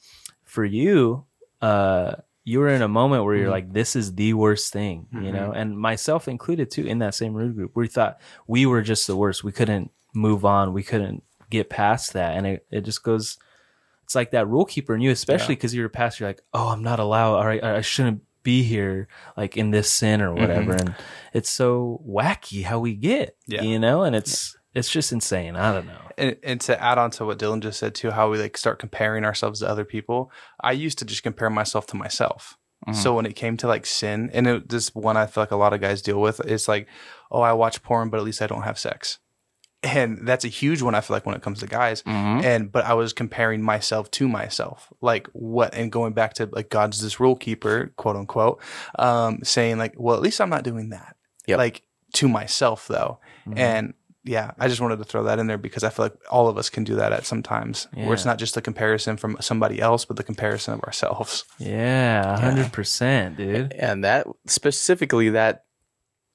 for 0.43 0.65
you, 0.65 1.25
uh 1.61 2.15
you 2.43 2.59
were 2.59 2.69
in 2.69 2.81
a 2.81 2.87
moment 2.87 3.23
where 3.25 3.35
Mm-hmm. 3.35 3.41
you're 3.41 3.49
like, 3.51 3.73
"This 3.73 3.95
is 3.95 4.15
the 4.15 4.33
worst 4.33 4.71
thing," 4.73 5.07
you 5.11 5.31
know, 5.31 5.51
and 5.51 5.77
myself 5.77 6.27
included 6.27 6.71
too 6.71 6.85
in 6.87 6.99
that 6.99 7.13
same 7.13 7.33
root 7.33 7.55
group. 7.55 7.71
We 7.75 7.87
thought 7.87 8.19
we 8.47 8.65
were 8.65 8.81
just 8.81 9.05
the 9.05 9.15
worst. 9.17 9.43
We 9.43 9.51
couldn't 9.51 9.91
move 10.17 10.43
on. 10.45 10.73
We 10.73 10.83
couldn't 10.83 11.23
get 11.49 11.69
past 11.69 12.13
that, 12.13 12.35
and 12.35 12.45
it 12.47 12.65
it 12.71 12.81
just 12.81 13.03
goes. 13.03 13.37
It's 14.03 14.15
like 14.15 14.31
that 14.31 14.47
rule 14.47 14.65
keeper 14.65 14.95
in 14.95 15.01
you, 15.01 15.11
especially 15.11 15.55
because 15.55 15.75
you're 15.75 15.87
a 15.87 15.89
pastor. 15.89 16.23
You're 16.23 16.29
like, 16.29 16.41
"Oh, 16.53 16.69
I'm 16.69 16.83
not 16.83 16.99
allowed. 16.99 17.35
All 17.35 17.45
right, 17.45 17.63
I 17.63 17.81
shouldn't 17.81 18.21
be 18.41 18.63
here, 18.63 19.09
like 19.35 19.57
in 19.57 19.71
this 19.71 19.91
sin 19.91 20.21
or 20.21 20.33
whatever." 20.33 20.73
Mm-hmm. 20.73 20.87
And 20.87 20.95
it's 21.33 21.49
so 21.49 22.01
wacky 22.07 22.63
how 22.63 22.79
we 22.79 22.93
get, 22.95 23.35
Yeah. 23.47 23.63
you 23.63 23.79
know, 23.79 24.03
and 24.03 24.15
it's 24.15 24.55
it's 24.73 24.89
just 24.89 25.11
insane. 25.11 25.55
I 25.55 25.73
don't 25.73 25.87
know. 25.87 25.99
and, 26.17 26.37
and 26.43 26.61
to 26.61 26.81
add 26.81 26.97
on 26.97 27.11
to 27.11 27.25
what 27.25 27.39
Dylan 27.39 27.61
just 27.61 27.79
said 27.79 27.95
too, 27.95 28.11
how 28.11 28.29
we 28.29 28.37
like 28.37 28.57
start 28.57 28.79
comparing 28.79 29.25
ourselves 29.25 29.59
to 29.59 29.67
other 29.69 29.85
people. 29.85 30.31
I 30.61 30.71
used 30.71 30.99
to 30.99 31.05
just 31.05 31.23
compare 31.23 31.49
myself 31.49 31.85
to 31.87 31.97
myself. 31.97 32.57
Mm-hmm. 32.87 32.99
So 33.01 33.13
when 33.15 33.25
it 33.25 33.35
came 33.35 33.57
to 33.57 33.67
like 33.67 33.85
sin, 33.85 34.29
and 34.33 34.47
it, 34.47 34.69
this 34.69 34.93
one 34.95 35.17
I 35.17 35.25
feel 35.25 35.41
like 35.41 35.51
a 35.51 35.55
lot 35.57 35.73
of 35.73 35.81
guys 35.81 36.01
deal 36.01 36.21
with, 36.21 36.39
it's 36.45 36.67
like, 36.69 36.87
oh, 37.31 37.41
I 37.41 37.53
watch 37.53 37.81
porn, 37.81 38.09
but 38.09 38.17
at 38.19 38.23
least 38.23 38.41
I 38.41 38.47
don't 38.47 38.61
have 38.61 38.77
sex, 38.79 39.17
and 39.83 40.27
that's 40.27 40.45
a 40.45 40.49
huge 40.49 40.81
one. 40.81 40.95
I 40.95 41.01
feel 41.01 41.15
like 41.15 41.25
when 41.25 41.35
it 41.35 41.41
comes 41.41 41.59
to 41.59 41.67
guys, 41.67 42.01
mm-hmm. 42.03 42.45
and 42.45 42.71
but 42.71 42.85
I 42.85 42.93
was 42.93 43.13
comparing 43.13 43.61
myself 43.61 44.09
to 44.11 44.27
myself, 44.27 44.91
like 45.01 45.27
what, 45.33 45.73
and 45.75 45.91
going 45.91 46.13
back 46.13 46.33
to 46.35 46.49
like 46.51 46.69
God's 46.69 47.01
this 47.01 47.19
rule 47.19 47.35
keeper, 47.35 47.93
quote 47.95 48.15
unquote, 48.15 48.61
um, 48.97 49.39
saying 49.43 49.77
like, 49.77 49.93
well, 49.97 50.15
at 50.15 50.21
least 50.21 50.41
I'm 50.41 50.49
not 50.49 50.63
doing 50.63 50.89
that, 50.89 51.15
Yep. 51.47 51.57
like 51.57 51.83
to 52.13 52.27
myself 52.27 52.87
though, 52.87 53.19
mm-hmm. 53.47 53.57
and 53.57 53.93
yeah, 54.23 54.51
I 54.59 54.67
just 54.67 54.81
wanted 54.81 54.97
to 54.97 55.05
throw 55.05 55.23
that 55.23 55.39
in 55.39 55.47
there 55.47 55.57
because 55.57 55.83
I 55.83 55.89
feel 55.89 56.05
like 56.05 56.15
all 56.29 56.49
of 56.49 56.57
us 56.57 56.69
can 56.69 56.83
do 56.83 56.95
that 56.95 57.13
at 57.13 57.25
some 57.25 57.41
times, 57.41 57.87
where 57.93 58.13
it's 58.13 58.25
not 58.25 58.37
just 58.37 58.55
the 58.55 58.61
comparison 58.61 59.15
from 59.15 59.37
somebody 59.39 59.79
else, 59.79 60.05
but 60.05 60.17
the 60.17 60.23
comparison 60.23 60.73
of 60.73 60.83
ourselves. 60.83 61.45
Yeah, 61.59 62.39
hundred 62.39 62.73
percent, 62.73 63.37
dude. 63.37 63.73
And 63.73 64.03
that 64.03 64.27
specifically, 64.47 65.29
that 65.29 65.65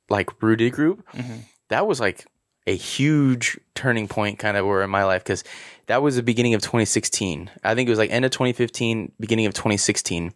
like 0.09 0.43
rooted 0.43 0.73
group, 0.73 1.07
mm-hmm. 1.13 1.41
that 1.69 1.87
was 1.87 2.01
like 2.01 2.27
a 2.67 2.77
huge 2.77 3.59
turning 3.75 4.07
point 4.09 4.39
kind 4.39 4.57
of 4.57 4.67
where 4.67 4.83
in 4.83 4.91
my 4.91 5.05
life 5.05 5.25
because 5.25 5.43
that 5.87 6.03
was 6.03 6.17
the 6.17 6.23
beginning 6.23 6.55
of 6.55 6.63
2016. 6.63 7.51
I 7.65 7.75
think 7.75 7.89
it 7.89 7.91
was 7.91 7.99
like 7.99 8.11
end 8.11 8.25
of 8.25 8.31
2015, 8.31 9.13
beginning 9.19 9.47
of 9.47 9.55
2016. 9.55 10.33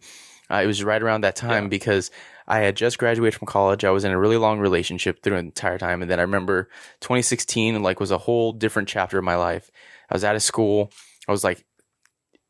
Uh, 0.49 0.55
it 0.55 0.67
was 0.67 0.83
right 0.83 1.01
around 1.01 1.21
that 1.21 1.35
time 1.35 1.63
Yeah. 1.65 1.69
because 1.69 2.11
I 2.47 2.59
had 2.59 2.75
just 2.75 2.97
graduated 2.97 3.37
from 3.37 3.45
college. 3.47 3.83
I 3.83 3.91
was 3.91 4.03
in 4.05 4.11
a 4.11 4.19
really 4.19 4.37
long 4.37 4.59
relationship 4.59 5.21
through 5.21 5.33
the 5.35 5.39
entire 5.39 5.77
time. 5.77 6.01
And 6.01 6.09
then 6.11 6.19
I 6.19 6.23
remember 6.23 6.69
2016 7.01 7.81
like 7.81 7.99
was 7.99 8.11
a 8.11 8.17
whole 8.17 8.51
different 8.53 8.87
chapter 8.89 9.17
of 9.17 9.23
my 9.23 9.35
life. 9.35 9.69
I 10.09 10.13
was 10.15 10.23
out 10.23 10.35
of 10.35 10.43
school. 10.43 10.91
I 11.27 11.31
was 11.31 11.43
like 11.43 11.65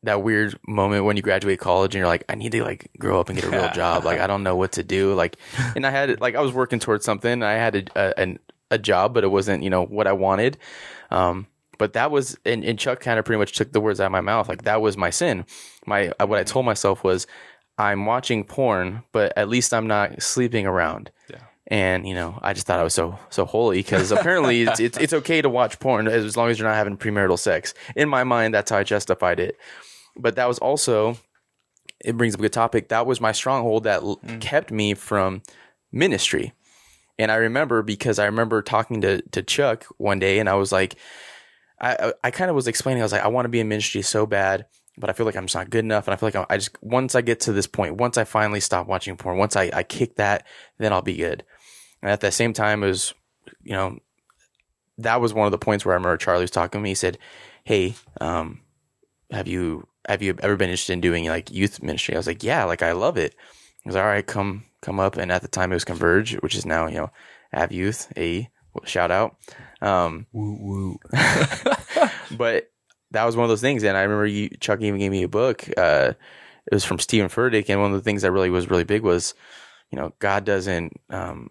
that 0.04 0.22
weird 0.22 0.56
moment 0.66 1.04
when 1.04 1.16
you 1.16 1.22
graduate 1.22 1.58
college 1.58 1.94
and 1.94 1.98
you're 2.00 2.06
like, 2.06 2.24
I 2.28 2.36
need 2.36 2.52
to 2.52 2.62
like 2.62 2.88
grow 2.98 3.18
up 3.18 3.28
and 3.28 3.36
get 3.40 3.48
a 3.48 3.50
real 3.50 3.70
job. 3.72 4.04
Like 4.04 4.20
I 4.20 4.28
don't 4.28 4.44
know 4.44 4.54
what 4.54 4.72
to 4.72 4.84
do. 4.84 5.14
Like, 5.14 5.36
and 5.76 5.84
I 5.84 5.90
had 5.90 6.20
like 6.20 6.36
I 6.36 6.40
was 6.40 6.52
working 6.52 6.78
towards 6.78 7.04
something. 7.04 7.42
I 7.42 7.54
had 7.54 7.74
a, 7.74 7.84
a, 7.96 8.20
an 8.20 8.38
a 8.70 8.78
job, 8.78 9.14
but 9.14 9.24
it 9.24 9.28
wasn't, 9.28 9.62
you 9.62 9.70
know, 9.70 9.84
what 9.84 10.06
I 10.06 10.12
wanted. 10.12 10.58
Um, 11.10 11.46
but 11.78 11.92
that 11.92 12.10
was, 12.10 12.36
and, 12.44 12.64
and 12.64 12.78
Chuck 12.78 13.00
kind 13.00 13.18
of 13.18 13.24
pretty 13.24 13.38
much 13.38 13.52
took 13.52 13.72
the 13.72 13.80
words 13.80 14.00
out 14.00 14.06
of 14.06 14.12
my 14.12 14.20
mouth. 14.20 14.48
Like 14.48 14.62
that 14.62 14.80
was 14.80 14.96
my 14.96 15.10
sin. 15.10 15.46
My, 15.86 16.12
uh, 16.20 16.26
what 16.26 16.38
I 16.38 16.44
told 16.44 16.66
myself 16.66 17.04
was, 17.04 17.26
I'm 17.78 18.06
watching 18.06 18.42
porn, 18.44 19.04
but 19.12 19.32
at 19.36 19.48
least 19.48 19.72
I'm 19.72 19.86
not 19.86 20.20
sleeping 20.20 20.66
around. 20.66 21.12
Yeah. 21.30 21.38
And 21.68 22.08
you 22.08 22.14
know, 22.14 22.38
I 22.42 22.54
just 22.54 22.66
thought 22.66 22.80
I 22.80 22.82
was 22.82 22.94
so 22.94 23.18
so 23.30 23.44
holy 23.44 23.78
because 23.78 24.10
apparently 24.10 24.62
it's, 24.66 24.80
it's 24.80 24.98
it's 24.98 25.12
okay 25.12 25.40
to 25.42 25.48
watch 25.48 25.78
porn 25.78 26.08
as 26.08 26.36
long 26.36 26.48
as 26.48 26.58
you're 26.58 26.66
not 26.66 26.74
having 26.74 26.96
premarital 26.96 27.38
sex. 27.38 27.74
In 27.94 28.08
my 28.08 28.24
mind, 28.24 28.54
that's 28.54 28.70
how 28.70 28.78
I 28.78 28.84
justified 28.84 29.38
it. 29.38 29.56
But 30.16 30.36
that 30.36 30.48
was 30.48 30.58
also 30.58 31.18
it 32.04 32.16
brings 32.16 32.34
up 32.34 32.40
a 32.40 32.42
good 32.42 32.52
topic. 32.52 32.88
That 32.88 33.06
was 33.06 33.20
my 33.20 33.32
stronghold 33.32 33.84
that 33.84 34.02
l- 34.02 34.20
kept 34.40 34.70
me 34.70 34.94
from 34.94 35.42
ministry. 35.92 36.52
And 37.18 37.32
I 37.32 37.36
remember 37.36 37.82
because 37.82 38.18
I 38.18 38.26
remember 38.26 38.62
talking 38.62 39.00
to 39.00 39.22
to 39.22 39.42
Chuck 39.42 39.84
one 39.96 40.18
day, 40.18 40.38
and 40.38 40.48
I 40.48 40.54
was 40.54 40.70
like, 40.72 40.96
I 41.80 42.12
I, 42.22 42.30
kind 42.30 42.50
of 42.50 42.56
was 42.56 42.68
explaining. 42.68 43.02
I 43.02 43.04
was 43.04 43.12
like, 43.12 43.24
I 43.24 43.28
want 43.28 43.44
to 43.44 43.50
be 43.50 43.60
in 43.60 43.68
ministry 43.68 44.02
so 44.02 44.26
bad, 44.26 44.66
but 44.96 45.10
I 45.10 45.12
feel 45.12 45.26
like 45.26 45.36
I'm 45.36 45.46
just 45.46 45.56
not 45.56 45.70
good 45.70 45.84
enough. 45.84 46.06
And 46.06 46.14
I 46.14 46.16
feel 46.16 46.28
like 46.28 46.36
I, 46.36 46.46
I 46.48 46.56
just 46.58 46.80
once 46.82 47.14
I 47.14 47.20
get 47.20 47.40
to 47.40 47.52
this 47.52 47.66
point, 47.66 47.96
once 47.96 48.16
I 48.18 48.24
finally 48.24 48.60
stop 48.60 48.86
watching 48.86 49.16
porn, 49.16 49.38
once 49.38 49.56
I 49.56 49.70
I 49.72 49.82
kick 49.82 50.16
that, 50.16 50.46
then 50.78 50.92
I'll 50.92 51.02
be 51.02 51.16
good. 51.16 51.44
And 52.02 52.10
at 52.10 52.20
the 52.20 52.30
same 52.30 52.52
time, 52.52 52.82
it 52.84 52.88
was 52.88 53.14
you 53.62 53.72
know 53.72 53.98
that 54.98 55.20
was 55.20 55.34
one 55.34 55.46
of 55.46 55.52
the 55.52 55.58
points 55.58 55.84
where 55.84 55.94
I 55.94 55.96
remember 55.96 56.16
Charlie 56.16 56.42
was 56.42 56.50
talking 56.50 56.80
to 56.80 56.82
me. 56.82 56.90
He 56.90 56.94
said, 56.94 57.18
"Hey, 57.64 57.94
um, 58.20 58.60
have 59.30 59.48
you 59.48 59.86
have 60.06 60.22
you 60.22 60.36
ever 60.40 60.56
been 60.56 60.70
interested 60.70 60.92
in 60.92 61.00
doing 61.00 61.26
like 61.26 61.50
youth 61.50 61.82
ministry?" 61.82 62.14
I 62.14 62.18
was 62.18 62.26
like, 62.26 62.42
"Yeah, 62.42 62.64
like 62.64 62.82
I 62.82 62.92
love 62.92 63.16
it." 63.16 63.34
Was 63.88 63.96
all 63.96 64.04
right, 64.04 64.26
come 64.26 64.64
come 64.82 65.00
up. 65.00 65.16
And 65.16 65.32
at 65.32 65.40
the 65.40 65.48
time, 65.48 65.72
it 65.72 65.76
was 65.76 65.84
Converge, 65.84 66.34
which 66.34 66.54
is 66.54 66.66
now 66.66 66.86
you 66.88 66.96
know 66.98 67.10
Av 67.54 67.72
Youth. 67.72 68.12
A 68.18 68.50
shout 68.84 69.10
out. 69.10 69.36
Um, 69.80 70.26
Woo 70.32 70.58
woo. 70.60 71.00
but 72.36 72.70
that 73.12 73.24
was 73.24 73.34
one 73.34 73.44
of 73.44 73.48
those 73.48 73.62
things. 73.62 73.82
And 73.82 73.96
I 73.96 74.02
remember 74.02 74.26
you, 74.26 74.50
Chuck 74.60 74.82
even 74.82 75.00
gave 75.00 75.10
me 75.10 75.22
a 75.22 75.28
book. 75.28 75.66
Uh, 75.76 76.12
it 76.66 76.74
was 76.74 76.84
from 76.84 76.98
Steven 76.98 77.28
Furtick, 77.28 77.70
and 77.70 77.80
one 77.80 77.92
of 77.92 77.96
the 77.96 78.04
things 78.04 78.20
that 78.22 78.32
really 78.32 78.50
was 78.50 78.68
really 78.68 78.84
big 78.84 79.02
was, 79.02 79.34
you 79.90 79.98
know, 79.98 80.12
God 80.18 80.44
doesn't 80.44 80.92
um, 81.08 81.50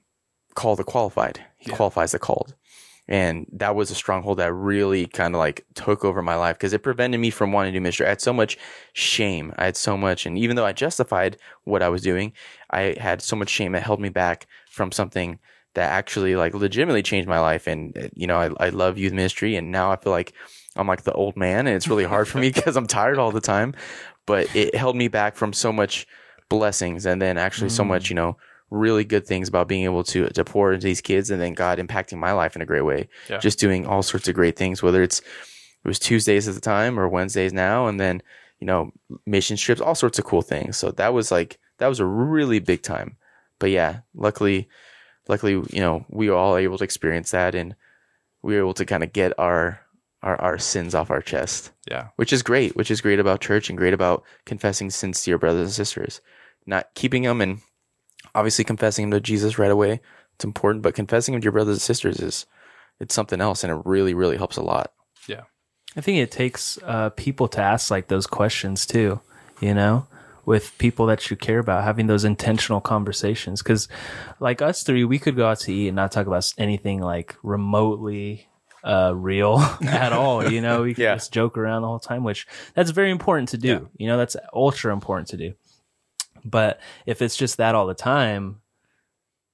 call 0.53 0.75
the 0.75 0.83
qualified; 0.83 1.43
He 1.57 1.71
qualifies 1.71 2.11
the 2.11 2.19
called. 2.19 2.53
And 3.07 3.45
that 3.53 3.75
was 3.75 3.89
a 3.89 3.95
stronghold 3.95 4.39
that 4.39 4.53
really 4.53 5.07
kind 5.07 5.33
of 5.33 5.39
like 5.39 5.65
took 5.75 6.03
over 6.03 6.21
my 6.21 6.35
life 6.35 6.57
because 6.57 6.73
it 6.73 6.83
prevented 6.83 7.21
me 7.21 7.29
from 7.29 7.53
wanting 7.53 7.71
to 7.71 7.79
do 7.79 7.81
ministry. 7.81 8.05
I 8.05 8.09
had 8.09 8.21
so 8.21 8.33
much 8.33 8.57
shame. 8.93 9.53
I 9.57 9.65
had 9.65 9.77
so 9.77 9.95
much, 9.95 10.25
and 10.25 10.37
even 10.37 10.55
though 10.55 10.65
I 10.65 10.73
justified 10.73 11.37
what 11.63 11.81
I 11.81 11.89
was 11.89 12.01
doing, 12.01 12.33
I 12.69 12.97
had 12.99 13.21
so 13.21 13.35
much 13.35 13.49
shame 13.49 13.71
that 13.71 13.83
held 13.83 14.01
me 14.01 14.09
back 14.09 14.47
from 14.69 14.91
something 14.91 15.39
that 15.75 15.91
actually 15.91 16.35
like 16.35 16.53
legitimately 16.53 17.03
changed 17.03 17.29
my 17.29 17.39
life. 17.39 17.67
And 17.67 17.97
uh, 17.97 18.09
you 18.13 18.27
know, 18.27 18.37
I, 18.37 18.65
I 18.65 18.69
love 18.69 18.97
youth 18.97 19.13
ministry, 19.13 19.55
and 19.55 19.71
now 19.71 19.91
I 19.91 19.95
feel 19.95 20.11
like 20.11 20.33
I'm 20.75 20.87
like 20.87 21.03
the 21.03 21.13
old 21.13 21.37
man, 21.37 21.65
and 21.65 21.75
it's 21.75 21.87
really 21.87 22.03
hard 22.03 22.27
for 22.27 22.39
me 22.39 22.51
because 22.53 22.75
I'm 22.75 22.87
tired 22.87 23.19
all 23.19 23.31
the 23.31 23.39
time. 23.39 23.73
But 24.25 24.53
it 24.53 24.75
held 24.75 24.97
me 24.97 25.07
back 25.07 25.37
from 25.37 25.53
so 25.53 25.71
much 25.71 26.05
blessings, 26.49 27.05
and 27.05 27.21
then 27.21 27.37
actually 27.37 27.69
so 27.69 27.85
much, 27.85 28.09
you 28.09 28.15
know, 28.15 28.37
really 28.69 29.03
good 29.05 29.25
things 29.25 29.47
about 29.47 29.67
being 29.67 29.83
able 29.85 30.03
to 30.03 30.27
to 30.29 30.43
pour 30.43 30.73
into 30.73 30.85
these 30.85 31.01
kids, 31.01 31.29
and 31.31 31.41
then 31.41 31.53
God 31.53 31.79
impacting 31.79 32.17
my 32.17 32.31
life 32.33 32.55
in 32.55 32.61
a 32.61 32.65
great 32.65 32.81
way. 32.85 33.07
Yeah. 33.29 33.37
Just 33.37 33.59
doing 33.59 33.85
all 33.85 34.03
sorts 34.03 34.27
of 34.27 34.35
great 34.35 34.55
things, 34.55 34.83
whether 34.83 35.01
it's 35.03 35.19
it 35.19 35.87
was 35.87 35.99
Tuesdays 35.99 36.47
at 36.47 36.55
the 36.55 36.61
time 36.61 36.99
or 36.99 37.07
Wednesdays 37.07 37.53
now, 37.53 37.87
and 37.87 37.99
then 37.99 38.21
you 38.59 38.67
know 38.67 38.91
mission 39.25 39.55
trips, 39.57 39.79
all 39.81 39.95
sorts 39.95 40.19
of 40.19 40.25
cool 40.25 40.41
things. 40.41 40.77
So 40.77 40.91
that 40.91 41.13
was 41.13 41.31
like 41.31 41.57
that 41.77 41.87
was 41.87 41.99
a 41.99 42.05
really 42.05 42.59
big 42.59 42.81
time. 42.81 43.17
But 43.59 43.69
yeah, 43.71 43.99
luckily, 44.13 44.67
luckily, 45.27 45.53
you 45.53 45.79
know, 45.79 46.05
we 46.09 46.29
were 46.29 46.35
all 46.35 46.57
able 46.57 46.77
to 46.77 46.83
experience 46.83 47.31
that, 47.31 47.55
and 47.55 47.75
we 48.41 48.53
were 48.55 48.59
able 48.61 48.73
to 48.75 48.85
kind 48.85 49.03
of 49.03 49.13
get 49.13 49.33
our 49.39 49.79
our 50.23 50.39
our 50.41 50.57
sins 50.57 50.93
off 50.95 51.09
our 51.11 51.21
chest, 51.21 51.71
Yeah. 51.89 52.07
which 52.17 52.33
is 52.33 52.41
great. 52.43 52.75
Which 52.75 52.91
is 52.91 53.01
great 53.01 53.19
about 53.19 53.39
church 53.39 53.69
and 53.69 53.77
great 53.77 53.93
about 53.93 54.23
confessing 54.45 54.89
sins 54.89 55.21
to 55.23 55.31
your 55.31 55.37
brothers 55.37 55.67
and 55.67 55.71
sisters, 55.73 56.21
not 56.65 56.87
keeping 56.95 57.23
them 57.23 57.39
and 57.39 57.59
obviously 58.37 58.63
confessing 58.63 59.09
them 59.09 59.17
to 59.17 59.21
Jesus 59.23 59.57
right 59.57 59.71
away. 59.71 59.99
It's 60.35 60.45
important, 60.45 60.83
but 60.83 60.93
confessing 60.95 61.33
them 61.33 61.41
to 61.41 61.45
your 61.45 61.51
brothers 61.51 61.75
and 61.77 61.81
sisters 61.81 62.19
is 62.19 62.45
it's 62.99 63.15
something 63.15 63.41
else, 63.41 63.63
and 63.63 63.71
it 63.73 63.81
really 63.85 64.13
really 64.13 64.37
helps 64.37 64.57
a 64.57 64.61
lot. 64.61 64.91
Yeah. 65.27 65.41
I 65.95 66.01
think 66.01 66.19
it 66.19 66.31
takes 66.31 66.77
uh, 66.83 67.09
people 67.11 67.47
to 67.49 67.61
ask 67.61 67.89
like 67.89 68.07
those 68.07 68.27
questions 68.27 68.85
too, 68.85 69.19
you 69.59 69.73
know, 69.73 70.05
with 70.45 70.77
people 70.77 71.07
that 71.07 71.29
you 71.31 71.35
care 71.37 71.59
about, 71.59 71.83
having 71.83 72.05
those 72.07 72.23
intentional 72.23 72.81
conversations. 72.81 73.61
Cause 73.63 73.87
like 74.39 74.61
us 74.61 74.83
three, 74.83 75.03
we 75.05 75.17
could 75.17 75.35
go 75.35 75.47
out 75.47 75.59
to 75.61 75.73
eat 75.73 75.87
and 75.87 75.95
not 75.95 76.11
talk 76.11 76.27
about 76.27 76.53
anything 76.59 77.01
like 77.01 77.35
remotely 77.43 78.47
uh, 78.83 79.13
real 79.15 79.57
at 79.87 80.13
all. 80.13 80.47
You 80.47 80.61
know, 80.61 80.83
we 80.83 80.93
could 80.93 81.03
Yeah. 81.03 81.15
just 81.15 81.33
joke 81.33 81.57
around 81.57 81.81
the 81.81 81.87
whole 81.87 81.99
time, 81.99 82.23
which 82.23 82.45
that's 82.75 82.91
very 82.91 83.09
important 83.11 83.49
to 83.49 83.57
do. 83.57 83.67
Yeah. 83.67 83.79
You 83.97 84.07
know, 84.07 84.17
that's 84.17 84.35
ultra 84.53 84.93
important 84.93 85.29
to 85.29 85.37
do. 85.37 85.53
But 86.49 86.79
if 87.05 87.21
it's 87.21 87.35
just 87.35 87.57
that 87.57 87.75
all 87.75 87.87
the 87.87 87.93
time, 87.93 88.61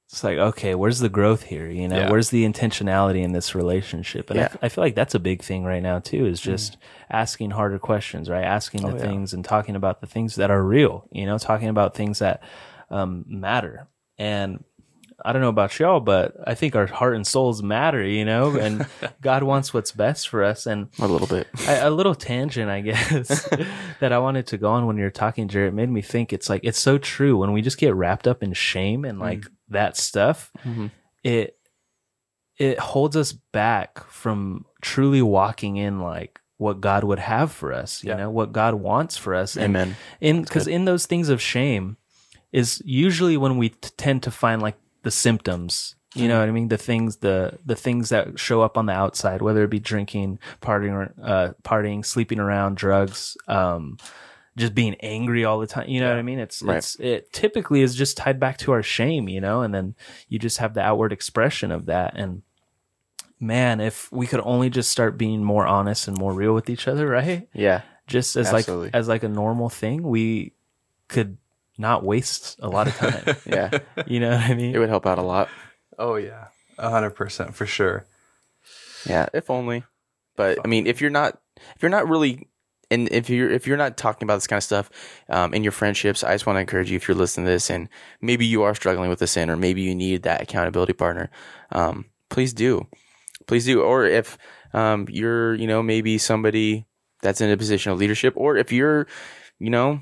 it's 0.10 0.24
like, 0.24 0.38
okay, 0.38 0.76
where's 0.76 1.00
the 1.00 1.10
growth 1.10 1.44
here? 1.44 1.68
You 1.68 1.88
know, 1.88 1.98
Yeah. 1.98 2.10
where's 2.12 2.30
the 2.30 2.46
intentionality 2.46 3.24
in 3.24 3.32
this 3.32 3.56
relationship? 3.56 4.30
And 4.30 4.40
I 4.40 4.44
Yeah. 4.44 4.50
f- 4.52 4.58
I, 4.62 4.70
feel 4.70 4.84
like 4.84 4.94
that's 4.96 5.16
a 5.16 5.20
big 5.20 5.42
thing 5.42 5.64
right 5.64 5.82
now 5.82 6.00
too, 6.00 6.26
is 6.28 6.40
just 6.40 6.78
asking 7.10 7.52
harder 7.52 7.80
questions, 7.80 8.30
right? 8.30 8.44
Asking 8.44 8.82
the 8.82 8.90
Mm. 8.90 8.94
Oh, 8.94 8.98
yeah. 8.98 9.02
things 9.02 9.34
and 9.34 9.44
talking 9.44 9.76
about 9.76 10.02
the 10.02 10.08
things 10.08 10.36
that 10.36 10.52
are 10.52 10.62
real, 10.62 11.08
you 11.12 11.26
know, 11.26 11.38
talking 11.40 11.70
about 11.70 11.96
things 11.96 12.20
that 12.20 12.44
um, 12.92 13.26
matter. 13.28 13.88
And 14.20 14.64
I 15.26 15.32
don't 15.32 15.42
know 15.42 15.50
about 15.50 15.80
y'all, 15.80 16.00
but 16.02 16.36
I 16.46 16.54
think 16.54 16.76
our 16.76 16.86
heart 16.88 17.16
and 17.16 17.26
souls 17.26 17.64
matter, 17.64 18.04
you 18.06 18.26
know, 18.26 18.58
and 18.58 18.86
God 19.22 19.44
wants 19.44 19.74
what's 19.74 19.92
best 19.92 20.28
for 20.28 20.44
us. 20.44 20.66
And 20.66 20.90
A 21.00 21.08
little 21.08 21.28
bit. 21.28 21.48
I, 21.68 21.76
a 21.76 21.90
little 21.90 22.14
tangent, 22.16 22.70
I 22.70 22.82
guess, 22.82 23.48
that 24.00 24.12
I 24.12 24.18
wanted 24.20 24.48
to 24.48 24.58
go 24.58 24.72
on 24.72 24.86
when 24.86 24.98
you're 24.98 25.10
talking, 25.10 25.48
Jared, 25.48 25.70
it 25.70 25.76
made 25.76 25.90
me 25.90 26.02
think 26.02 26.34
it's 26.34 26.50
like, 26.50 26.62
it's 26.64 26.80
so 26.80 26.98
true. 26.98 27.38
When 27.38 27.54
we 27.54 27.62
just 27.62 27.78
get 27.78 27.96
wrapped 27.96 28.28
up 28.28 28.44
in 28.44 28.52
shame 28.54 29.06
and 29.06 29.18
like 29.20 29.46
that 29.70 29.96
stuff, 29.98 30.52
Mhm. 30.66 30.92
it, 31.24 31.58
it 32.58 32.80
holds 32.80 33.16
us 33.16 33.32
back 33.32 34.06
from 34.10 34.66
truly 34.82 35.22
walking 35.22 35.78
in 35.78 36.00
like 36.02 36.40
what 36.58 36.80
God 36.82 37.04
would 37.04 37.20
have 37.20 37.52
for 37.52 37.74
us, 37.74 38.04
you 38.04 38.10
Yeah. 38.12 38.18
know, 38.18 38.30
what 38.30 38.52
God 38.52 38.76
wants 38.76 39.18
for 39.18 39.34
us. 39.34 39.56
And 39.56 39.76
Amen. 39.76 39.96
in, 40.22 40.44
because 40.44 40.68
in 40.68 40.86
those 40.86 41.06
things 41.06 41.30
of 41.30 41.42
shame 41.42 41.98
is 42.52 42.82
usually 42.86 43.38
when 43.38 43.58
we 43.58 43.70
t- 43.70 43.90
tend 43.98 44.22
to 44.24 44.32
find 44.32 44.62
like 44.62 44.76
the 45.04 45.12
symptoms 45.12 45.96
you 46.16 46.28
know 46.28 46.40
what 46.40 46.48
i 46.48 46.52
mean? 46.52 46.68
The 46.68 46.78
things 46.78 47.18
the 47.18 47.58
the 47.66 47.76
things 47.76 48.10
that 48.10 48.38
show 48.40 48.62
up 48.62 48.78
on 48.78 48.86
the 48.86 48.94
outside 48.94 49.42
whether 49.42 49.64
it 49.64 49.70
be 49.72 49.80
drinking 49.80 50.38
partying 50.62 51.12
uh 51.24 51.54
partying 51.64 52.06
sleeping 52.06 52.40
around 52.40 52.78
drugs 52.78 53.36
um 53.48 53.98
just 54.56 54.76
being 54.76 54.94
angry 55.02 55.44
all 55.44 55.60
the 55.60 55.66
time 55.66 55.90
you 55.90 56.00
know 56.00 56.10
what 56.10 56.20
i 56.20 56.22
mean? 56.22 56.38
It's 56.38 56.62
Right. 56.62 56.78
it's 56.78 56.96
it 57.00 57.34
typically 57.34 57.82
is 57.82 57.96
just 57.96 58.16
tied 58.18 58.40
back 58.40 58.60
to 58.60 58.72
our 58.74 58.84
shame 58.84 59.28
you 59.28 59.42
know? 59.42 59.62
And 59.64 59.74
then 59.74 59.96
you 60.30 60.38
just 60.38 60.60
have 60.60 60.76
the 60.76 60.82
outward 60.82 61.12
expression 61.12 61.72
of 61.72 61.88
that. 61.88 62.14
And 62.16 62.44
man 63.40 63.82
if 63.82 64.12
we 64.12 64.28
could 64.28 64.42
only 64.44 64.70
just 64.70 64.92
start 64.92 65.18
being 65.18 65.44
more 65.44 65.66
honest 65.66 66.08
and 66.08 66.16
more 66.18 66.32
real 66.32 66.54
with 66.54 66.70
each 66.70 66.88
other 66.88 67.08
right? 67.08 67.50
Yeah. 67.54 67.82
just 68.06 68.36
as 68.36 68.54
Absolutely. 68.54 68.88
like 68.90 68.96
as 68.96 69.08
like 69.08 69.24
a 69.24 69.30
normal 69.30 69.70
thing 69.70 70.04
we 70.04 70.54
could 71.08 71.38
not 71.78 72.04
waste 72.04 72.58
a 72.62 72.70
lot 72.70 72.88
of 72.88 72.96
time 72.96 73.36
Yeah. 73.46 73.80
you 74.06 74.20
know 74.20 74.30
what 74.32 74.42
i 74.42 74.54
mean 74.54 74.76
it 74.76 74.80
would 74.80 74.90
help 74.90 75.06
out 75.06 75.18
a 75.18 75.24
lot. 75.24 75.50
Oh 75.98 76.16
yeah. 76.16 76.48
A 76.78 76.90
hundred 76.90 77.12
percent 77.12 77.54
for 77.56 77.66
sure. 77.66 78.06
Yeah, 79.08 79.28
if 79.34 79.50
only. 79.50 79.84
But 80.36 80.60
I 80.64 80.68
mean, 80.68 80.88
if 80.88 81.02
you're 81.02 81.12
not, 81.12 81.40
if 81.76 81.84
you're 81.84 81.92
not 81.92 82.08
really, 82.10 82.48
and 82.90 83.08
if 83.12 83.30
you're 83.30 83.52
if 83.52 83.68
you're 83.68 83.78
not 83.78 83.98
talking 83.98 84.26
about 84.26 84.38
this 84.38 84.48
kind 84.48 84.58
of 84.58 84.64
stuff 84.64 84.90
um, 85.30 85.54
in 85.54 85.62
your 85.62 85.72
friendships, 85.72 86.24
I 86.24 86.34
just 86.34 86.48
want 86.48 86.58
to 86.58 86.62
encourage 86.62 86.90
you 86.90 86.96
if 86.96 87.08
you're 87.08 87.16
listening 87.18 87.46
to 87.46 87.52
this, 87.52 87.70
and 87.70 87.90
maybe 88.22 88.46
you 88.46 88.64
are 88.64 88.74
struggling 88.74 89.10
with 89.10 89.22
a 89.22 89.28
sin, 89.28 89.50
or 89.52 89.56
maybe 89.56 89.82
you 89.82 89.94
need 89.94 90.24
that 90.24 90.42
accountability 90.42 90.94
partner. 90.94 91.30
Um, 91.72 92.06
please 92.30 92.54
do, 92.54 92.88
please 93.46 93.66
do. 93.66 93.84
Or 93.84 94.06
if 94.06 94.38
um, 94.74 95.06
you're, 95.12 95.54
you 95.54 95.68
know, 95.68 95.84
maybe 95.84 96.18
somebody 96.18 96.88
that's 97.22 97.42
in 97.42 97.52
a 97.52 97.58
position 97.58 97.92
of 97.92 98.00
leadership, 98.00 98.34
or 98.36 98.58
if 98.58 98.72
you're, 98.72 99.06
you 99.60 99.70
know, 99.70 100.00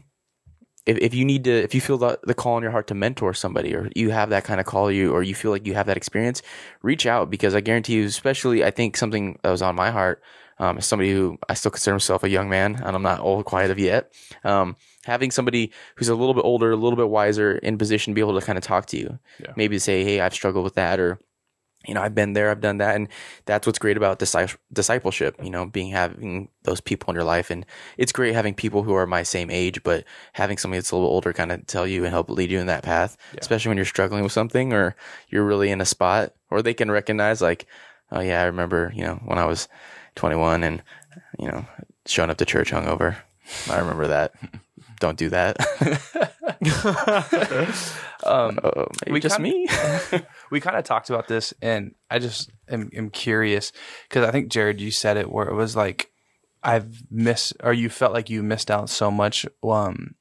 if, 0.85 0.97
if 0.97 1.13
you 1.13 1.25
need 1.25 1.43
to, 1.43 1.51
if 1.51 1.75
you 1.75 1.81
feel 1.81 1.97
the, 1.97 2.19
the 2.23 2.33
call 2.33 2.57
in 2.57 2.63
your 2.63 2.71
heart 2.71 2.87
to 2.87 2.95
mentor 2.95 3.33
somebody, 3.33 3.75
or 3.75 3.89
you 3.95 4.09
have 4.09 4.29
that 4.29 4.43
kind 4.43 4.59
of 4.59 4.65
call 4.65 4.91
you, 4.91 5.11
or 5.13 5.23
you 5.23 5.35
feel 5.35 5.51
like 5.51 5.65
you 5.65 5.73
have 5.73 5.85
that 5.87 5.97
experience, 5.97 6.41
reach 6.81 7.05
out 7.05 7.29
because 7.29 7.53
I 7.55 7.61
guarantee 7.61 7.93
you, 7.95 8.05
especially 8.05 8.63
I 8.63 8.71
think 8.71 8.97
something 8.97 9.39
that 9.43 9.51
was 9.51 9.61
on 9.61 9.75
my 9.75 9.91
heart, 9.91 10.21
um, 10.59 10.77
as 10.77 10.85
somebody 10.85 11.11
who 11.11 11.37
I 11.49 11.53
still 11.55 11.71
consider 11.71 11.95
myself 11.95 12.23
a 12.23 12.29
young 12.29 12.47
man 12.49 12.75
and 12.83 12.95
I'm 12.95 13.01
not 13.01 13.19
old 13.19 13.45
quiet 13.45 13.71
of 13.71 13.79
yet. 13.79 14.13
Um, 14.43 14.75
having 15.05 15.31
somebody 15.31 15.71
who's 15.95 16.09
a 16.09 16.15
little 16.15 16.33
bit 16.35 16.43
older, 16.43 16.71
a 16.71 16.75
little 16.75 16.97
bit 16.97 17.09
wiser 17.09 17.53
in 17.57 17.77
position 17.77 18.11
to 18.11 18.15
be 18.15 18.21
able 18.21 18.39
to 18.39 18.45
kind 18.45 18.57
of 18.57 18.63
talk 18.63 18.85
to 18.87 18.97
you, 18.97 19.17
Yeah. 19.39 19.53
maybe 19.55 19.79
say, 19.79 20.03
Hey, 20.03 20.19
I've 20.19 20.33
struggled 20.33 20.63
with 20.63 20.75
that 20.75 20.99
or, 20.99 21.19
you 21.87 21.93
know, 21.93 22.01
I've 22.01 22.13
been 22.13 22.33
there, 22.33 22.51
I've 22.51 22.61
done 22.61 22.77
that, 22.77 22.95
and 22.95 23.07
that's 23.45 23.65
what's 23.65 23.79
great 23.79 23.97
about 23.97 24.19
discipleship. 24.19 25.35
You 25.43 25.49
know, 25.49 25.65
being 25.65 25.91
having 25.91 26.49
those 26.63 26.79
people 26.81 27.09
in 27.11 27.15
your 27.15 27.23
life, 27.23 27.49
and 27.49 27.65
it's 27.97 28.11
great 28.11 28.33
having 28.35 28.53
people 28.53 28.83
who 28.83 28.93
are 28.93 29.07
my 29.07 29.23
same 29.23 29.49
age, 29.49 29.81
but 29.83 30.03
having 30.33 30.57
somebody 30.57 30.79
that's 30.79 30.91
a 30.91 30.95
little 30.95 31.09
older 31.09 31.33
kind 31.33 31.51
of 31.51 31.65
tell 31.67 31.87
you 31.87 32.03
and 32.03 32.11
help 32.11 32.29
lead 32.29 32.51
you 32.51 32.59
in 32.59 32.67
that 32.67 32.83
path, 32.83 33.17
especially 33.39 33.69
when 33.69 33.77
you're 33.77 33.85
struggling 33.85 34.23
with 34.23 34.31
something 34.31 34.73
or 34.73 34.95
you're 35.29 35.45
really 35.45 35.71
in 35.71 35.81
a 35.81 35.85
spot, 35.85 36.33
or 36.49 36.61
they 36.61 36.73
can 36.73 36.91
recognize 36.91 37.41
like, 37.41 37.65
oh 38.11 38.19
yeah, 38.19 38.41
I 38.41 38.45
remember, 38.45 38.91
you 38.95 39.03
know, 39.03 39.21
when 39.25 39.37
I 39.37 39.45
was 39.45 39.67
21 40.15 40.63
and 40.63 40.83
you 41.39 41.47
know 41.47 41.65
showing 42.05 42.29
up 42.29 42.37
to 42.37 42.45
church 42.45 42.71
hungover. 42.71 43.17
I 43.69 43.79
remember 43.79 44.07
that. 44.07 44.33
Don't 45.01 45.17
do 45.17 45.29
that. 45.31 45.57
Um, 48.23 48.59
Uh, 48.63 48.85
We 49.09 49.19
just 49.19 49.37
kinda- 49.37 49.49
me. 49.51 49.67
we 50.51 50.59
kind 50.61 50.77
of 50.77 50.83
talked 50.83 51.09
about 51.09 51.27
this, 51.27 51.55
and 51.59 51.95
I 52.09 52.19
just 52.19 52.51
am, 52.69 52.91
am 52.95 53.09
curious 53.09 53.71
because 54.07 54.23
I 54.27 54.31
think 54.31 54.51
Jared, 54.51 54.79
you 54.79 54.91
said 54.91 55.17
it 55.17 55.31
where 55.31 55.47
it 55.47 55.55
was 55.55 55.75
like 55.75 56.11
I've 56.61 57.01
missed, 57.09 57.53
or 57.63 57.73
you 57.73 57.89
felt 57.89 58.13
like 58.13 58.29
you 58.29 58.43
missed 58.43 58.69
out 58.69 58.91
so 58.91 59.09
much 59.09 59.47
um, 59.63 60.13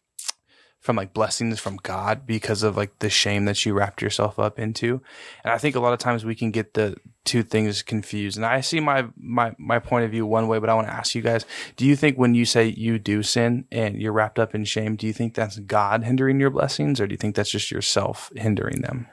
from 0.81 0.97
like 0.97 1.13
blessings 1.13 1.61
from 1.61 1.77
God 1.77 2.27
because 2.27 2.63
of 2.63 2.77
like 2.77 2.99
the 3.01 3.11
shame 3.11 3.45
that 3.45 3.65
you 3.65 3.75
wrapped 3.75 4.01
yourself 4.01 4.39
up 4.39 4.59
into, 4.59 5.03
and 5.45 5.53
I 5.53 5.59
think 5.59 5.77
a 5.77 5.81
lot 5.81 5.93
of 5.93 5.99
times 5.99 6.25
we 6.25 6.35
can 6.35 6.51
get 6.51 6.75
the 6.75 6.97
two 7.25 7.43
things 7.43 7.83
confused. 7.83 8.37
And 8.39 8.47
I 8.47 8.63
see 8.63 8.81
my 8.81 9.07
my 9.17 9.53
my 9.59 9.79
point 9.79 10.07
of 10.07 10.11
view 10.11 10.27
one 10.27 10.49
way, 10.49 10.59
but 10.59 10.71
I 10.71 10.75
want 10.75 10.89
to 10.89 10.95
ask 10.95 11.15
you 11.15 11.23
guys: 11.23 11.45
Do 11.77 11.85
you 11.85 11.95
think 11.97 12.17
when 12.17 12.35
you 12.35 12.47
say 12.47 12.67
you 12.69 12.99
do 12.99 13.23
sin 13.23 13.67
and 13.71 14.01
you're 14.01 14.13
wrapped 14.13 14.39
up 14.39 14.55
in 14.55 14.65
shame, 14.65 14.97
do 14.97 15.07
you 15.07 15.13
think 15.13 15.35
that's 15.35 15.59
God 15.59 16.03
hindering 16.03 16.41
your 16.41 16.51
blessings, 16.51 17.01
or 17.01 17.07
do 17.07 17.13
you 17.13 17.19
think 17.19 17.37
that's 17.37 17.51
just 17.51 17.71
yourself 17.71 18.33
hindering 18.35 18.81
them? 18.81 19.07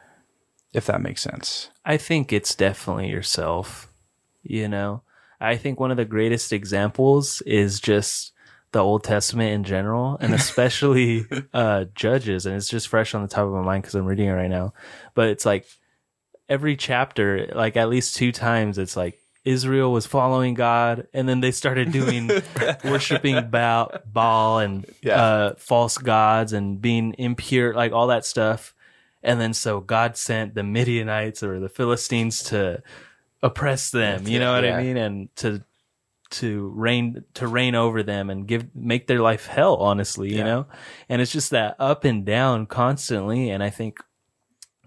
If 0.74 0.86
that 0.86 1.02
makes 1.02 1.22
sense. 1.22 1.70
I 1.86 1.98
think 1.98 2.32
it's 2.32 2.56
definitely 2.56 3.10
yourself. 3.10 3.90
You 4.44 4.70
know, 4.70 5.02
I 5.42 5.58
think 5.58 5.80
one 5.80 5.92
of 5.92 5.98
the 5.98 6.06
greatest 6.06 6.54
examples 6.54 7.42
is 7.42 7.82
just 7.82 8.32
the 8.72 8.80
Old 8.80 9.04
Testament 9.04 9.54
in 9.54 9.64
general, 9.64 10.18
and 10.20 10.34
especially 10.42 11.26
uh, 11.54 11.86
Judges. 11.96 12.46
And 12.46 12.56
it's 12.56 12.68
just 12.68 12.88
fresh 12.88 13.14
on 13.16 13.22
the 13.22 13.28
top 13.28 13.46
of 13.48 13.54
my 13.54 13.62
mind 13.62 13.84
because 13.84 13.96
I'm 13.96 14.06
reading 14.06 14.28
it 14.28 14.34
right 14.34 14.50
now. 14.50 14.74
But 15.14 15.30
it's 15.30 15.46
like 15.46 15.66
every 16.50 16.76
chapter, 16.76 17.52
like 17.56 17.78
at 17.78 17.90
least 17.90 18.16
two 18.16 18.32
times, 18.32 18.78
it's 18.78 18.96
like 18.98 19.20
Israel 19.46 19.92
was 19.94 20.06
following 20.06 20.54
God, 20.54 21.08
and 21.14 21.28
then 21.28 21.40
they 21.40 21.52
started 21.52 21.92
doing 21.92 22.30
worshiping 22.84 23.50
Baal, 23.50 23.92
Baal 24.06 24.60
and 24.60 24.86
Yeah. 25.02 25.22
uh, 25.22 25.54
false 25.58 25.98
gods 25.98 26.52
and 26.54 26.82
being 26.82 27.16
impure, 27.18 27.74
like 27.74 27.94
all 27.94 28.08
that 28.08 28.26
stuff. 28.26 28.74
And 29.24 29.40
then 29.42 29.54
so 29.54 29.80
God 29.80 30.16
sent 30.18 30.54
the 30.54 30.64
Midianites 30.64 31.44
or 31.44 31.60
the 31.60 31.70
Philistines 31.70 32.44
to 32.44 32.84
oppress 33.42 33.90
them. 33.90 34.28
You 34.28 34.40
know 34.40 34.54
what 34.54 34.64
Yeah. 34.64 34.78
I 34.78 34.84
mean? 34.84 34.98
And 34.98 35.36
to 35.38 35.64
to 36.30 36.70
reign 36.76 37.24
to 37.36 37.48
reign 37.48 37.76
over 37.76 38.04
them 38.04 38.30
and 38.30 38.48
give 38.48 38.76
make 38.76 39.08
their 39.08 39.22
life 39.22 39.48
hell. 39.48 39.76
Honestly, 39.78 40.30
you 40.30 40.44
know. 40.44 40.68
And 41.10 41.22
it's 41.22 41.32
just 41.32 41.52
that 41.52 41.76
up 41.80 42.04
and 42.04 42.26
down 42.26 42.66
constantly. 42.66 43.50
And 43.50 43.64
I 43.64 43.70
think 43.70 44.00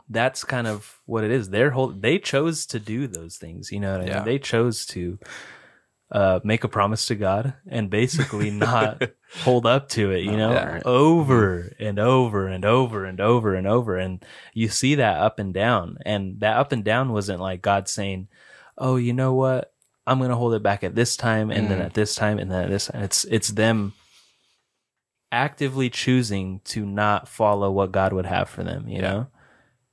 that's 0.09 0.43
kind 0.45 0.67
of 0.67 1.01
what 1.07 1.25
it 1.25 1.31
is. 1.31 1.51
They're 1.51 1.71
whole, 1.71 1.89
they 1.89 2.19
chose 2.19 2.67
to 2.67 2.81
do 2.81 3.07
those 3.07 3.37
things. 3.37 3.71
You 3.71 3.81
know 3.81 3.93
what 3.93 4.01
I 4.03 4.05
mean? 4.05 4.25
They 4.25 4.39
chose 4.41 4.85
to 4.87 5.19
uh, 6.11 6.41
make 6.43 6.65
a 6.65 6.69
promise 6.69 7.07
to 7.07 7.15
God 7.15 7.55
and 7.69 7.89
basically 7.89 8.51
not 8.51 9.01
hold 9.45 9.67
up 9.67 9.89
to 9.91 10.11
it, 10.11 10.25
you 10.25 10.37
know, 10.37 10.53
Yeah. 10.53 10.81
over 10.85 11.73
and 11.79 11.99
over 12.01 12.49
and 12.49 12.65
over 12.65 13.05
and 13.05 13.21
over 13.21 13.55
and 13.55 13.67
over. 13.69 13.97
And 13.97 14.25
you 14.53 14.69
see 14.69 14.97
that 14.97 15.19
up 15.19 15.39
and 15.39 15.55
down. 15.55 15.99
And 16.05 16.41
that 16.41 16.57
up 16.57 16.73
and 16.73 16.83
down 16.83 17.13
wasn't 17.13 17.41
like 17.41 17.63
God 17.63 17.89
saying, 17.89 18.27
Oh, 18.77 18.97
you 18.97 19.13
know 19.13 19.35
what? 19.35 19.73
I'm 20.11 20.19
going 20.19 20.31
to 20.31 20.37
hold 20.37 20.55
it 20.55 20.63
back 20.63 20.83
at 20.85 20.95
this 20.95 21.17
time 21.17 21.51
and 21.51 21.71
then 21.71 21.79
Mm. 21.79 21.85
at 21.87 21.95
this 21.95 22.15
time 22.15 22.39
and 22.39 22.51
then 22.51 22.65
at 22.65 22.71
this 22.71 22.87
time. 22.89 23.03
It's, 23.03 23.25
it's 23.27 23.49
them 23.49 23.93
actively 25.33 25.89
choosing 25.89 26.61
to 26.65 26.85
not 26.85 27.29
follow 27.29 27.71
what 27.71 27.93
God 27.93 28.13
would 28.13 28.27
have 28.27 28.49
for 28.49 28.65
them, 28.65 28.89
you 28.89 28.97
Yeah. 28.97 29.11
know? 29.13 29.27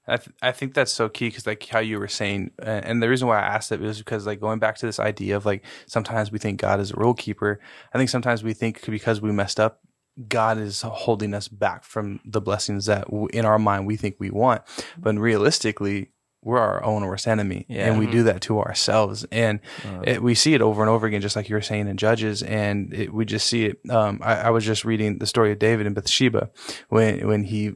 I, 0.09 0.17
th- 0.17 0.35
I 0.41 0.51
think 0.53 0.73
that's 0.73 0.93
so 0.93 1.09
key 1.09 1.27
because 1.27 1.45
like 1.45 1.67
how 1.67 1.79
you 1.79 1.99
were 1.99 2.07
saying, 2.07 2.51
and 2.59 3.03
the 3.03 3.09
reason 3.09 3.27
why 3.27 3.39
I 3.39 3.45
asked 3.45 3.71
it 3.73 3.81
was 3.81 3.97
because 3.97 4.25
like 4.25 4.39
going 4.39 4.57
back 4.57 4.77
to 4.77 4.85
this 4.85 4.99
idea 5.01 5.35
of 5.35 5.45
like 5.45 5.65
sometimes 5.85 6.31
we 6.31 6.39
think 6.39 6.61
God 6.61 6.79
is 6.79 6.91
a 6.91 6.95
rule 6.95 7.13
keeper. 7.13 7.59
I 7.93 7.97
think 7.97 8.09
sometimes 8.09 8.41
we 8.41 8.53
think 8.53 8.83
because 8.85 9.19
we 9.21 9.33
messed 9.33 9.59
up, 9.59 9.81
God 10.29 10.57
is 10.59 10.81
holding 10.81 11.33
us 11.33 11.49
back 11.49 11.83
from 11.83 12.21
the 12.23 12.39
blessings 12.39 12.85
that 12.85 13.05
w- 13.07 13.27
in 13.33 13.43
our 13.45 13.59
mind 13.59 13.85
we 13.85 13.97
think 13.97 14.15
we 14.17 14.31
want, 14.31 14.61
but 14.97 15.15
realistically. 15.17 16.11
We're 16.47 16.59
our 16.59 16.83
own 16.83 17.05
worst 17.05 17.27
enemy, 17.27 17.65
Yeah. 17.67 17.87
and 17.87 17.99
we 17.99 18.07
do 18.07 18.23
that 18.23 18.41
to 18.43 18.59
ourselves. 18.59 19.25
And 19.31 19.59
it, 20.03 20.23
we 20.23 20.33
see 20.33 20.53
it 20.53 20.61
over 20.61 20.81
and 20.81 20.89
over 20.89 21.05
again, 21.05 21.21
just 21.21 21.35
like 21.35 21.49
you 21.49 21.55
were 21.55 21.61
saying 21.61 21.87
in 21.87 21.97
Judges. 21.97 22.41
And 22.41 22.93
it, 22.93 23.13
we 23.13 23.25
just 23.25 23.47
see 23.47 23.65
it. 23.65 23.77
Um, 23.89 24.21
I, 24.23 24.35
I 24.35 24.49
was 24.49 24.65
just 24.65 24.85
reading 24.85 25.19
the 25.19 25.27
story 25.27 25.51
of 25.51 25.59
David 25.59 25.85
and 25.85 25.93
Bathsheba 25.93 26.49
when 26.89 27.27
when 27.27 27.43
he 27.43 27.73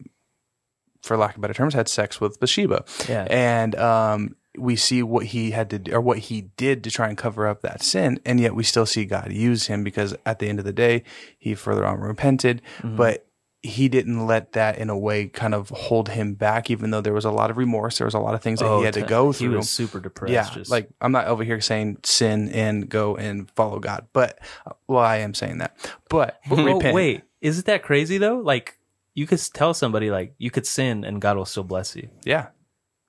for 1.03 1.17
lack 1.17 1.35
of 1.35 1.41
better 1.41 1.53
terms, 1.53 1.73
had 1.73 1.87
sex 1.89 2.21
with 2.21 2.39
Bathsheba. 2.39 2.85
Yeah. 3.09 3.27
And 3.29 3.75
um, 3.75 4.35
we 4.57 4.75
see 4.75 5.01
what 5.01 5.25
he 5.27 5.51
had 5.51 5.69
to 5.71 5.79
do, 5.79 5.93
or 5.93 6.01
what 6.01 6.19
he 6.19 6.41
did 6.57 6.83
to 6.83 6.91
try 6.91 7.07
and 7.09 7.17
cover 7.17 7.47
up 7.47 7.61
that 7.61 7.81
sin. 7.81 8.19
And 8.25 8.39
yet 8.39 8.53
we 8.55 8.63
still 8.63 8.85
see 8.85 9.05
God 9.05 9.31
use 9.31 9.67
him 9.67 9.83
because 9.83 10.15
at 10.25 10.39
the 10.39 10.47
end 10.47 10.59
of 10.59 10.65
the 10.65 10.73
day, 10.73 11.03
he 11.39 11.55
further 11.55 11.85
on 11.85 11.99
repented. 11.99 12.61
Mm-hmm. 12.79 12.97
But 12.97 13.25
he 13.63 13.89
didn't 13.89 14.25
let 14.25 14.53
that 14.53 14.79
in 14.79 14.89
a 14.89 14.97
way 14.97 15.27
kind 15.27 15.53
of 15.53 15.69
hold 15.69 16.09
him 16.09 16.33
back, 16.33 16.71
even 16.71 16.89
though 16.89 17.01
there 17.01 17.13
was 17.13 17.25
a 17.25 17.31
lot 17.31 17.51
of 17.51 17.57
remorse. 17.57 17.99
There 17.99 18.05
was 18.05 18.15
a 18.15 18.19
lot 18.19 18.33
of 18.33 18.41
things 18.41 18.59
that 18.59 18.77
he 18.77 18.83
had 18.83 18.95
to 18.95 19.03
go 19.03 19.31
through. 19.31 19.51
He 19.51 19.55
was 19.55 19.69
super 19.69 19.99
depressed. 19.99 20.33
yeah. 20.33 20.49
just, 20.51 20.71
Like 20.71 20.89
I'm 20.99 21.11
not 21.11 21.27
over 21.27 21.43
here 21.43 21.61
saying 21.61 21.97
sin 22.03 22.49
and 22.49 22.89
go 22.89 23.15
and 23.15 23.49
follow 23.51 23.79
God, 23.79 24.07
but 24.13 24.39
well, 24.87 25.03
I 25.03 25.17
am 25.17 25.33
saying 25.33 25.59
that, 25.59 25.77
but 26.09 26.39
oh, 26.49 26.63
repent. 26.63 26.95
wait, 26.95 27.23
isn't 27.39 27.65
that 27.67 27.83
crazy 27.83 28.17
though? 28.17 28.39
Like 28.39 28.79
you 29.13 29.27
could 29.27 29.41
tell 29.53 29.73
somebody 29.73 30.09
like 30.09 30.33
you 30.37 30.49
could 30.49 30.65
sin 30.65 31.03
and 31.03 31.21
God 31.21 31.37
will 31.37 31.45
still 31.45 31.63
bless 31.63 31.95
you. 31.95 32.09
Yeah. 32.23 32.47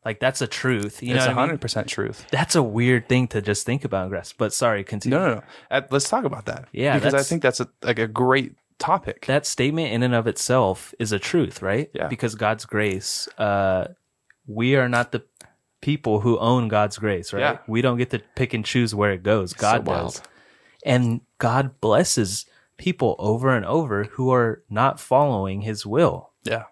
Like 0.05 0.18
that's 0.18 0.42
a 0.42 0.48
truth. 0.48 1.03
You 1.03 1.14
it's 1.14 1.18
know 1.18 1.20
what 1.20 1.24
I 1.24 1.28
mean? 1.28 1.36
hundred 1.36 1.61
percent 1.61 1.86
truth. 1.86 2.26
That's 2.30 2.57
a 2.57 2.62
weird 2.62 3.09
thing 3.09 3.28
to 3.28 3.40
just 3.40 3.64
think 3.64 3.84
about 3.84 4.09
grasp. 4.09 4.34
But 4.36 4.53
sorry, 4.53 4.82
continue. 4.82 5.16
No, 5.16 5.28
no, 5.28 5.34
no. 5.36 5.42
Uh, 5.70 5.82
let's 5.90 6.09
talk 6.09 6.24
about 6.24 6.46
that. 6.46 6.66
Yeah, 6.72 6.98
because 6.98 7.14
I 7.14 7.22
think 7.22 7.40
that's 7.40 7.61
a, 7.61 7.68
like 7.82 8.00
a 8.00 8.09
great 8.09 8.57
topic. 8.78 9.26
That 9.26 9.46
statement 9.46 9.92
in 9.92 10.02
and 10.02 10.14
of 10.14 10.26
itself 10.26 10.94
is 10.98 11.12
a 11.12 11.18
truth, 11.18 11.62
right? 11.62 11.90
Yeah. 11.94 12.08
Because 12.08 12.34
God's 12.34 12.64
grace, 12.64 13.28
uh, 13.38 13.88
we 14.46 14.76
are 14.76 14.88
not 14.88 15.12
the 15.12 15.22
people 15.80 16.20
who 16.20 16.38
own 16.38 16.68
God's 16.68 16.98
grace, 16.98 17.32
right? 17.32 17.40
Yeah. 17.40 17.58
We 17.66 17.82
don't 17.82 17.98
get 17.98 18.10
to 18.10 18.20
pick 18.36 18.54
and 18.54 18.64
choose 18.64 18.94
where 18.94 19.12
it 19.12 19.22
goes. 19.22 19.52
God 19.52 19.86
wild. 19.86 20.12
does. 20.14 20.22
And 20.84 21.20
God 21.38 21.80
blesses 21.80 22.46
people 22.76 23.14
over 23.18 23.54
and 23.54 23.64
over 23.66 24.04
who 24.04 24.32
are 24.32 24.62
not 24.68 24.98
following 25.00 25.60
his 25.62 25.86
will. 25.86 26.30
yeah, 26.44 26.64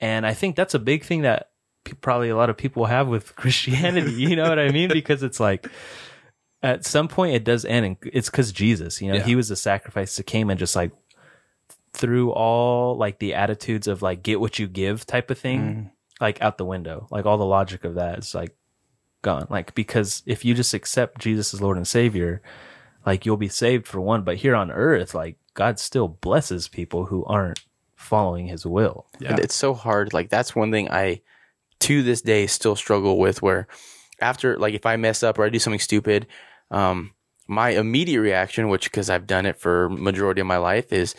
And 0.00 0.24
I 0.26 0.34
think 0.34 0.54
that's 0.56 0.74
a 0.74 0.78
big 0.78 1.02
thing 1.04 1.22
that 1.22 1.50
p- 1.84 1.94
probably 1.94 2.28
a 2.28 2.36
lot 2.36 2.50
of 2.50 2.56
people 2.56 2.84
have 2.86 3.08
with 3.08 3.34
Christianity. 3.36 4.12
You 4.12 4.36
know 4.36 4.48
what 4.48 4.58
I 4.60 4.68
mean? 4.70 4.88
Because 4.90 5.22
it's 5.24 5.40
like 5.40 5.66
at 6.62 6.84
some 6.84 7.08
point 7.08 7.34
it 7.34 7.42
does 7.44 7.64
end, 7.64 7.86
and 7.86 7.96
it's 8.12 8.30
because 8.30 8.52
Jesus, 8.52 9.00
you 9.02 9.08
know, 9.08 9.18
Yeah. 9.18 9.24
he 9.24 9.34
was 9.36 9.48
the 9.48 9.56
sacrifice 9.56 10.16
that 10.16 10.24
came 10.24 10.50
and 10.50 10.58
just 10.58 10.76
like 10.76 10.92
threw 11.92 12.30
all 12.32 12.96
like 12.96 13.18
the 13.18 13.34
attitudes 13.34 13.86
of 13.86 14.02
like 14.02 14.22
get 14.22 14.40
what 14.40 14.58
you 14.58 14.66
give 14.68 15.06
type 15.06 15.30
of 15.30 15.38
thing 15.38 15.60
Mm-hmm. 15.60 15.86
like 16.24 16.40
out 16.42 16.58
the 16.58 16.64
window. 16.64 17.06
Like 17.10 17.26
all 17.26 17.38
the 17.38 17.44
logic 17.44 17.84
of 17.84 17.94
that 17.96 18.18
is 18.18 18.34
like 18.34 18.56
gone. 19.22 19.46
Like 19.50 19.74
because 19.74 20.22
if 20.26 20.44
you 20.44 20.54
just 20.54 20.74
accept 20.74 21.20
Jesus 21.20 21.54
as 21.54 21.60
Lord 21.60 21.76
and 21.76 21.86
Savior, 21.88 22.42
like 23.06 23.24
you'll 23.26 23.36
be 23.36 23.48
saved 23.48 23.86
for 23.86 24.00
one. 24.00 24.22
But 24.22 24.36
here 24.36 24.54
on 24.54 24.70
earth, 24.70 25.14
like 25.14 25.36
God 25.54 25.78
still 25.78 26.08
blesses 26.08 26.68
people 26.68 27.06
who 27.06 27.24
aren't 27.24 27.60
following 27.96 28.46
His 28.46 28.64
will. 28.66 29.06
yeah, 29.18 29.30
And 29.30 29.38
it's 29.40 29.54
so 29.54 29.74
hard. 29.74 30.12
Like 30.12 30.28
that's 30.28 30.54
one 30.54 30.70
thing 30.70 30.90
I 30.90 31.22
to 31.80 32.02
this 32.02 32.20
day 32.22 32.46
still 32.46 32.76
struggle 32.76 33.18
with 33.18 33.40
where 33.42 33.66
after 34.20 34.58
like 34.58 34.74
if 34.74 34.84
I 34.86 34.96
mess 34.96 35.22
up 35.22 35.38
or 35.38 35.44
I 35.44 35.48
do 35.48 35.58
something 35.58 35.80
stupid, 35.80 36.26
um 36.70 37.12
my 37.50 37.70
immediate 37.70 38.20
reaction, 38.20 38.68
which 38.68 38.84
because 38.84 39.08
I've 39.08 39.26
done 39.26 39.46
it 39.46 39.56
for 39.56 39.88
majority 39.88 40.42
of 40.42 40.46
my 40.46 40.58
life, 40.58 40.92
is 40.92 41.14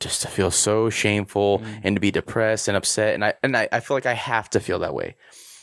just 0.00 0.22
to 0.22 0.28
feel 0.28 0.50
so 0.50 0.90
shameful 0.90 1.58
mm. 1.58 1.80
and 1.82 1.96
to 1.96 2.00
be 2.00 2.10
depressed 2.10 2.68
and 2.68 2.76
upset. 2.76 3.14
And 3.14 3.24
I 3.24 3.34
and 3.42 3.56
I, 3.56 3.68
I 3.72 3.80
feel 3.80 3.96
like 3.96 4.06
I 4.06 4.14
have 4.14 4.50
to 4.50 4.60
feel 4.60 4.78
that 4.80 4.94
way. 4.94 5.16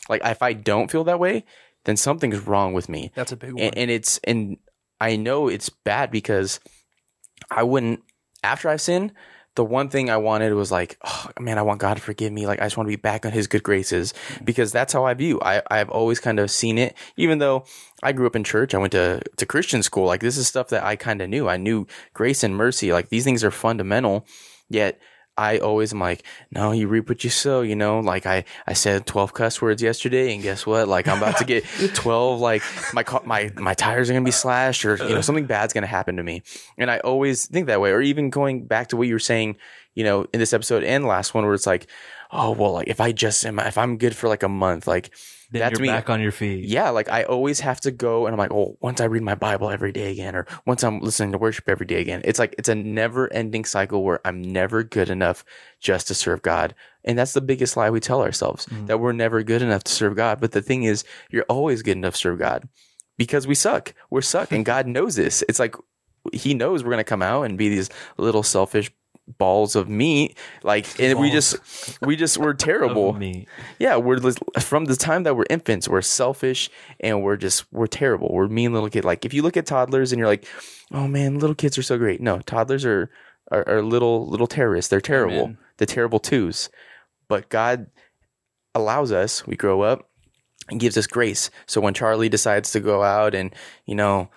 Like 0.08 0.22
if 0.24 0.42
I 0.42 0.52
don't 0.52 0.90
feel 0.90 1.04
that 1.04 1.18
way, 1.18 1.44
then 1.84 1.96
something's 1.96 2.46
wrong 2.46 2.74
with 2.74 2.88
me 2.88 3.12
that's 3.14 3.32
a 3.32 3.36
big 3.36 3.52
one. 3.52 3.62
and, 3.62 3.78
and 3.78 3.90
it's 3.90 4.18
and 4.24 4.58
I 5.00 5.16
know 5.16 5.48
it's 5.48 5.68
bad 5.68 6.10
because 6.10 6.60
I 7.50 7.62
wouldn't 7.62 8.02
after 8.42 8.68
I've 8.68 8.80
sinned. 8.80 9.12
The 9.56 9.64
one 9.64 9.88
thing 9.88 10.08
I 10.08 10.16
wanted 10.16 10.54
was 10.54 10.70
like, 10.70 10.98
oh 11.04 11.28
man, 11.40 11.58
I 11.58 11.62
want 11.62 11.80
God 11.80 11.94
to 11.94 12.02
forgive 12.02 12.32
me. 12.32 12.46
Like 12.46 12.60
I 12.60 12.66
just 12.66 12.76
want 12.76 12.86
to 12.86 12.92
be 12.92 13.00
back 13.00 13.26
on 13.26 13.32
His 13.32 13.46
good 13.46 13.62
graces 13.62 14.14
mm. 14.28 14.44
because 14.44 14.70
that's 14.70 14.92
how 14.92 15.04
I 15.04 15.14
view. 15.14 15.40
I 15.42 15.62
I've 15.70 15.90
always 15.90 16.20
kind 16.20 16.38
of 16.38 16.50
seen 16.50 16.78
it, 16.78 16.94
even 17.16 17.38
though 17.38 17.64
I 18.02 18.12
grew 18.12 18.26
up 18.26 18.36
in 18.36 18.44
church. 18.44 18.74
I 18.74 18.78
went 18.78 18.92
to 18.92 19.22
to 19.36 19.46
Christian 19.46 19.82
school. 19.82 20.06
Like 20.06 20.20
this 20.20 20.36
is 20.36 20.46
stuff 20.46 20.68
that 20.68 20.84
I 20.84 20.94
kind 20.96 21.20
of 21.20 21.28
knew. 21.28 21.48
I 21.48 21.56
knew 21.56 21.86
grace 22.14 22.44
and 22.44 22.56
mercy. 22.56 22.92
Like 22.92 23.08
these 23.08 23.24
things 23.24 23.42
are 23.42 23.50
fundamental. 23.50 24.26
Yet 24.68 25.00
I 25.38 25.58
always 25.58 25.92
am 25.92 26.00
like, 26.00 26.22
no, 26.50 26.72
you 26.72 26.88
reap 26.88 27.08
what 27.08 27.22
you 27.22 27.30
sow, 27.30 27.60
you 27.60 27.76
know, 27.76 28.00
like 28.00 28.24
I, 28.24 28.44
I 28.66 28.72
said 28.72 29.06
12 29.06 29.34
cuss 29.34 29.60
words 29.60 29.82
yesterday 29.82 30.32
and 30.32 30.42
guess 30.42 30.66
what? 30.66 30.88
Like 30.88 31.08
I'm 31.08 31.18
about 31.18 31.36
to 31.38 31.44
get 31.44 31.64
12, 31.94 32.40
like 32.40 32.62
my, 32.94 33.04
my, 33.24 33.52
my 33.56 33.74
tires 33.74 34.08
are 34.08 34.14
going 34.14 34.24
to 34.24 34.28
be 34.28 34.32
slashed 34.32 34.84
or, 34.84 34.96
you 34.96 35.14
know, 35.14 35.20
something 35.20 35.46
bad's 35.46 35.74
going 35.74 35.82
to 35.82 35.88
happen 35.88 36.16
to 36.16 36.22
me. 36.22 36.42
And 36.78 36.90
I 36.90 36.98
always 37.00 37.46
think 37.46 37.66
that 37.66 37.80
way. 37.80 37.90
Or 37.90 38.00
even 38.00 38.30
going 38.30 38.66
back 38.66 38.88
to 38.88 38.96
what 38.96 39.08
you 39.08 39.14
were 39.14 39.18
saying, 39.18 39.56
you 39.94 40.04
know, 40.04 40.26
in 40.32 40.40
this 40.40 40.52
episode 40.52 40.84
and 40.84 41.04
last 41.04 41.34
one 41.34 41.44
where 41.44 41.54
it's 41.54 41.66
like, 41.66 41.86
oh, 42.30 42.52
well, 42.52 42.72
like 42.72 42.88
if 42.88 43.00
I 43.00 43.12
just 43.12 43.44
am, 43.44 43.58
if 43.58 43.76
I'm 43.76 43.98
good 43.98 44.16
for 44.16 44.28
like 44.28 44.42
a 44.42 44.48
month, 44.48 44.86
like 44.86 45.10
Then 45.50 45.60
that 45.60 45.72
you're 45.72 45.76
to 45.76 45.82
me, 45.82 45.88
back 45.88 46.10
on 46.10 46.20
your 46.20 46.32
feet. 46.32 46.64
yeah, 46.64 46.90
like 46.90 47.08
I 47.08 47.22
always 47.24 47.60
have 47.60 47.80
to 47.82 47.90
go 47.90 48.26
and 48.26 48.34
I'm 48.34 48.38
like, 48.38 48.50
oh, 48.50 48.76
once 48.80 49.00
I 49.00 49.04
read 49.04 49.22
my 49.22 49.34
Bible 49.34 49.70
every 49.70 49.92
day 49.92 50.10
again, 50.10 50.34
or 50.34 50.46
once 50.66 50.82
I'm 50.82 51.00
listening 51.00 51.32
to 51.32 51.38
worship 51.38 51.68
every 51.68 51.86
day 51.86 52.00
again. 52.00 52.22
It's 52.24 52.38
like 52.38 52.54
it's 52.58 52.68
a 52.68 52.74
never 52.74 53.32
ending 53.32 53.64
cycle 53.64 54.02
where 54.02 54.20
I'm 54.24 54.42
never 54.42 54.82
good 54.82 55.08
enough 55.08 55.44
just 55.80 56.08
to 56.08 56.14
serve 56.14 56.42
God. 56.42 56.74
And 57.04 57.16
that's 57.16 57.32
the 57.32 57.40
biggest 57.40 57.76
lie 57.76 57.90
we 57.90 58.00
tell 58.00 58.22
ourselves 58.22 58.66
mm-hmm. 58.66 58.86
that 58.86 58.98
we're 58.98 59.12
never 59.12 59.42
good 59.42 59.62
enough 59.62 59.84
to 59.84 59.92
serve 59.92 60.16
God. 60.16 60.40
But 60.40 60.52
the 60.52 60.62
thing 60.62 60.82
is, 60.82 61.04
you're 61.30 61.44
always 61.48 61.82
good 61.82 61.96
enough 61.96 62.14
to 62.14 62.20
serve 62.20 62.38
God 62.38 62.68
because 63.16 63.46
we 63.46 63.54
suck. 63.54 63.94
We're 64.10 64.22
suck. 64.22 64.50
and 64.52 64.64
God 64.64 64.86
knows 64.86 65.14
this. 65.14 65.44
It's 65.48 65.60
like 65.60 65.76
He 66.32 66.54
knows 66.54 66.82
we're 66.82 66.90
going 66.90 66.98
to 66.98 67.04
come 67.04 67.22
out 67.22 67.42
and 67.42 67.56
be 67.56 67.68
these 67.68 67.90
little 68.18 68.42
selfish 68.42 68.90
balls 69.38 69.74
of 69.74 69.88
meat 69.88 70.38
like 70.62 71.00
and 71.00 71.18
we 71.18 71.30
just 71.32 71.56
we 72.00 72.14
just 72.14 72.38
we're 72.38 72.52
terrible 72.70 73.12
yeah, 73.78 73.96
we're 73.96 74.20
from 74.60 74.84
the 74.84 74.94
time 74.96 75.24
that 75.24 75.34
we're 75.36 75.44
infants, 75.50 75.88
we're 75.88 76.00
selfish 76.02 76.70
and 77.00 77.22
we're 77.22 77.36
just 77.36 77.64
we're 77.72 77.88
terrible. 77.88 78.28
We're 78.32 78.46
mean 78.48 78.72
little 78.72 78.88
kid. 78.88 79.04
Like 79.04 79.24
if 79.24 79.34
you 79.34 79.42
look 79.42 79.56
at 79.56 79.66
toddlers 79.66 80.12
and 80.12 80.18
you're 80.18 80.28
like, 80.28 80.46
oh 80.92 81.08
man, 81.08 81.38
little 81.40 81.56
kids 81.56 81.76
are 81.76 81.82
so 81.82 81.98
great. 81.98 82.20
No, 82.20 82.38
toddlers 82.40 82.84
are 82.84 83.10
are, 83.50 83.68
are 83.68 83.82
little 83.82 84.28
little 84.28 84.46
terrorists. 84.46 84.88
They're 84.90 85.00
terrible. 85.00 85.36
Amen. 85.42 85.58
They're 85.78 85.86
terrible 85.86 86.20
twos. 86.20 86.70
But 87.28 87.48
God 87.48 87.86
allows 88.74 89.10
us. 89.10 89.46
We 89.46 89.56
grow 89.56 89.82
up 89.82 90.08
and 90.70 90.78
gives 90.80 90.96
us 90.96 91.06
grace. 91.06 91.50
So 91.66 91.80
when 91.80 91.94
Charlie 91.94 92.28
decides 92.28 92.70
to 92.72 92.80
go 92.80 93.02
out 93.02 93.34
and 93.34 93.54
you 93.86 93.94
know 93.96 94.30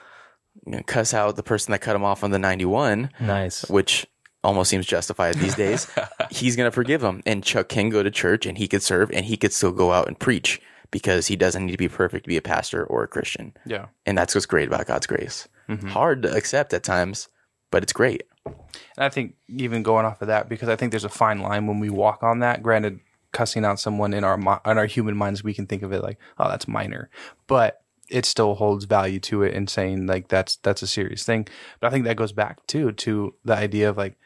cuss 0.88 1.14
out 1.14 1.36
the 1.36 1.44
person 1.44 1.72
that 1.72 1.80
cut 1.80 1.96
him 1.96 2.04
off 2.04 2.24
on 2.24 2.32
the 2.32 2.40
91, 2.40 3.12
Nice. 3.20 3.70
which 3.70 4.06
almost 4.44 4.70
seems 4.70 4.86
justified 4.86 5.36
these 5.36 5.56
days, 5.56 5.90
he's 6.32 6.56
going 6.56 6.68
to 6.68 6.74
forgive 6.74 7.04
him. 7.04 7.22
And 7.26 7.44
Chuck 7.44 7.70
can 7.70 7.90
go 7.90 8.04
to 8.04 8.12
church 8.12 8.46
and 8.46 8.58
he 8.58 8.68
could 8.68 8.84
serve 8.84 9.12
and 9.12 9.26
he 9.26 9.38
could 9.38 9.54
still 9.54 9.72
go 9.72 9.92
out 9.92 10.08
and 10.08 10.18
preach 10.18 10.62
because 10.92 11.28
he 11.28 11.36
doesn't 11.36 11.66
need 11.66 11.72
to 11.74 11.78
be 11.78 11.88
perfect 11.88 12.26
to 12.26 12.30
be 12.30 12.38
a 12.38 12.42
pastor 12.42 12.84
or 12.84 13.04
a 13.04 13.08
Christian. 13.08 13.54
Yeah. 13.66 13.88
And 14.06 14.18
that's 14.18 14.34
what's 14.34 14.46
great 14.46 14.68
about 14.68 14.88
God's 14.88 15.08
grace. 15.08 15.48
Mm-hmm. 15.68 15.90
Hard 15.90 16.24
to 16.24 16.34
accept 16.34 16.74
at 16.74 16.84
times, 16.84 17.30
but 17.72 17.84
it's 17.84 17.94
great. 17.94 18.24
And 18.46 18.56
I 18.98 19.10
think 19.10 19.36
even 19.48 19.84
going 19.84 20.06
off 20.06 20.22
of 20.22 20.28
that, 20.28 20.50
because 20.50 20.70
I 20.70 20.76
think 20.76 20.92
there's 20.92 21.04
a 21.04 21.10
fine 21.10 21.40
line 21.40 21.68
when 21.68 21.80
we 21.80 21.90
walk 21.90 22.24
on 22.24 22.40
that. 22.40 22.64
Granted, 22.64 23.00
cussing 23.32 23.64
out 23.64 23.80
someone 23.80 24.14
in 24.14 24.24
our 24.24 24.40
in 24.40 24.78
our 24.78 24.86
human 24.86 25.16
minds, 25.16 25.44
we 25.44 25.54
can 25.54 25.68
think 25.68 25.84
of 25.84 25.94
it 25.94 26.02
like, 26.02 26.18
oh, 26.40 26.50
that's 26.50 26.68
minor, 26.68 27.10
but 27.46 27.82
it 28.10 28.26
still 28.26 28.56
holds 28.56 28.86
value 28.86 29.20
to 29.20 29.44
it 29.44 29.54
and 29.54 29.70
saying 29.70 30.08
like 30.08 30.28
that's 30.28 30.56
that's 30.58 30.82
a 30.82 30.88
serious 30.88 31.24
thing. 31.24 31.48
But 31.80 31.88
I 31.88 31.92
think 31.92 32.06
that 32.06 32.18
goes 32.18 32.32
back 32.32 32.66
too 32.66 32.92
to 32.92 33.36
the 33.46 33.56
idea 33.56 33.90
of 33.90 33.98
like 33.98 34.18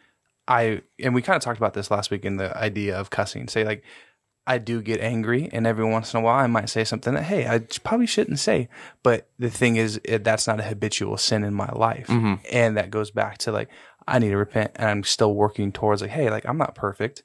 I 0.47 0.81
and 0.99 1.15
we 1.15 1.21
kind 1.21 1.37
of 1.37 1.41
talked 1.41 1.57
about 1.57 1.73
this 1.73 1.91
last 1.91 2.11
week 2.11 2.25
in 2.25 2.37
the 2.37 2.55
idea 2.57 2.97
of 2.97 3.09
cussing. 3.09 3.47
Say 3.47 3.63
like 3.63 3.83
I 4.45 4.57
do 4.57 4.81
get 4.81 4.99
angry, 4.99 5.49
and 5.53 5.65
every 5.65 5.85
once 5.85 6.13
in 6.13 6.19
a 6.19 6.23
while 6.23 6.39
I 6.39 6.47
might 6.47 6.69
say 6.69 6.83
something 6.83 7.13
that 7.13 7.23
hey 7.23 7.47
I 7.47 7.59
probably 7.83 8.07
shouldn't 8.07 8.39
say. 8.39 8.67
But 9.01 9.29
the 9.39 9.49
thing 9.49 9.77
is, 9.77 10.01
it, 10.03 10.23
that's 10.23 10.47
not 10.47 10.59
a 10.59 10.63
habitual 10.63 11.17
sin 11.17 11.43
in 11.43 11.53
my 11.53 11.69
life, 11.71 12.07
mm-hmm. 12.07 12.35
and 12.51 12.75
that 12.77 12.91
goes 12.91 13.11
back 13.11 13.37
to 13.39 13.51
like 13.51 13.69
I 14.07 14.19
need 14.19 14.29
to 14.29 14.37
repent, 14.37 14.71
and 14.75 14.89
I'm 14.89 15.03
still 15.03 15.33
working 15.33 15.71
towards 15.71 16.01
like 16.01 16.11
hey 16.11 16.29
like 16.29 16.45
I'm 16.45 16.57
not 16.57 16.75
perfect. 16.75 17.23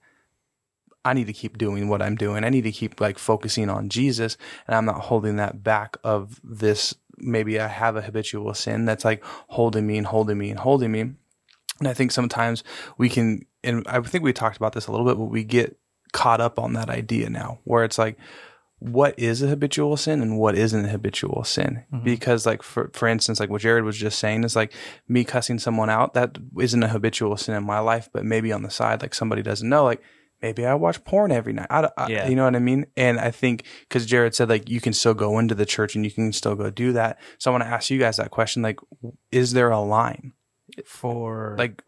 I 1.05 1.15
need 1.15 1.27
to 1.29 1.33
keep 1.33 1.59
doing 1.59 1.89
what 1.89 2.03
I'm 2.03 2.17
doing. 2.17 2.45
I 2.45 2.51
need 2.51 2.65
to 2.65 2.73
keep 2.73 3.01
like 3.01 3.19
focusing 3.19 3.69
on 3.69 3.89
Jesus, 3.89 4.37
and 4.67 4.77
I'm 4.77 4.85
not 4.85 5.01
holding 5.03 5.37
that 5.37 5.65
back 5.65 5.97
of 6.05 6.41
this. 6.45 6.95
Maybe 7.17 7.59
I 7.59 7.67
have 7.67 7.97
a 7.97 8.03
habitual 8.03 8.55
sin 8.55 8.85
that's 8.85 9.05
like 9.05 9.25
holding 9.25 9.87
me 9.89 9.99
and 9.99 10.07
holding 10.07 10.39
me 10.39 10.51
and 10.51 10.61
holding 10.61 10.93
me. 10.93 11.15
And 11.79 11.89
I 11.89 11.95
think 11.95 12.11
sometimes 12.13 12.65
we 12.97 13.09
can, 13.09 13.47
and 13.63 13.87
I 13.89 14.01
think 14.01 14.25
we 14.25 14.33
talked 14.33 14.57
about 14.57 14.73
this 14.73 14.87
a 14.87 14.91
little 14.91 15.07
bit, 15.07 15.17
but 15.17 15.27
we 15.27 15.45
get 15.45 15.79
caught 16.13 16.41
up 16.41 16.59
on 16.59 16.73
that 16.73 16.89
idea 16.91 17.29
now 17.31 17.59
where 17.65 17.85
it's 17.85 17.99
like, 17.99 18.17
what 18.81 19.19
is 19.19 19.43
a 19.43 19.49
habitual 19.49 19.97
sin 19.97 20.23
and 20.23 20.39
what 20.39 20.55
isn't 20.57 20.85
a 20.85 20.89
habitual 20.89 21.43
sin? 21.45 21.85
Mm-hmm. 21.93 22.05
Because 22.05 22.47
like, 22.47 22.63
for, 22.63 22.91
for 22.95 23.09
instance, 23.09 23.41
like 23.41 23.51
what 23.51 23.61
Jared 23.63 23.83
was 23.85 23.97
just 23.97 24.19
saying 24.21 24.45
is 24.45 24.55
like 24.55 24.73
me 25.09 25.25
cussing 25.25 25.59
someone 25.59 25.91
out, 25.91 26.15
that 26.15 26.39
isn't 26.61 26.83
a 26.83 26.89
habitual 26.89 27.37
sin 27.37 27.57
in 27.57 27.65
my 27.65 27.81
life, 27.81 28.09
but 28.13 28.25
maybe 28.25 28.53
on 28.53 28.63
the 28.63 28.71
side, 28.71 29.03
like 29.03 29.15
somebody 29.15 29.43
doesn't 29.43 29.69
know, 29.69 29.83
like 29.85 30.01
maybe 30.41 30.65
I 30.65 30.75
watch 30.75 31.03
porn 31.03 31.33
every 31.33 31.53
night. 31.53 31.67
I, 31.71 31.89
I- 31.97 32.09
Yeah. 32.09 32.29
you 32.29 32.37
know 32.37 32.45
what 32.45 32.55
I 32.55 32.61
mean? 32.61 32.87
And 32.97 33.19
I 33.19 33.33
think 33.33 33.65
because 33.89 34.07
Jared 34.07 34.37
said 34.37 34.49
like 34.49 34.69
you 34.71 34.81
can 34.81 34.93
still 34.93 35.15
go 35.15 35.41
into 35.41 35.57
the 35.57 35.67
church 35.67 35.97
and 35.97 36.05
you 36.05 36.13
can 36.13 36.33
still 36.33 36.55
go 36.55 36.71
do 36.71 36.93
that. 36.93 37.19
So 37.39 37.51
I 37.51 37.53
want 37.53 37.65
to 37.65 37.69
ask 37.71 37.91
you 37.91 37.99
guys 37.99 38.17
that 38.19 38.31
question: 38.31 38.63
like, 38.63 38.79
is 39.33 39.53
there 39.55 39.71
a 39.71 39.81
line? 39.81 40.35
For 40.87 41.57
like 41.59 41.83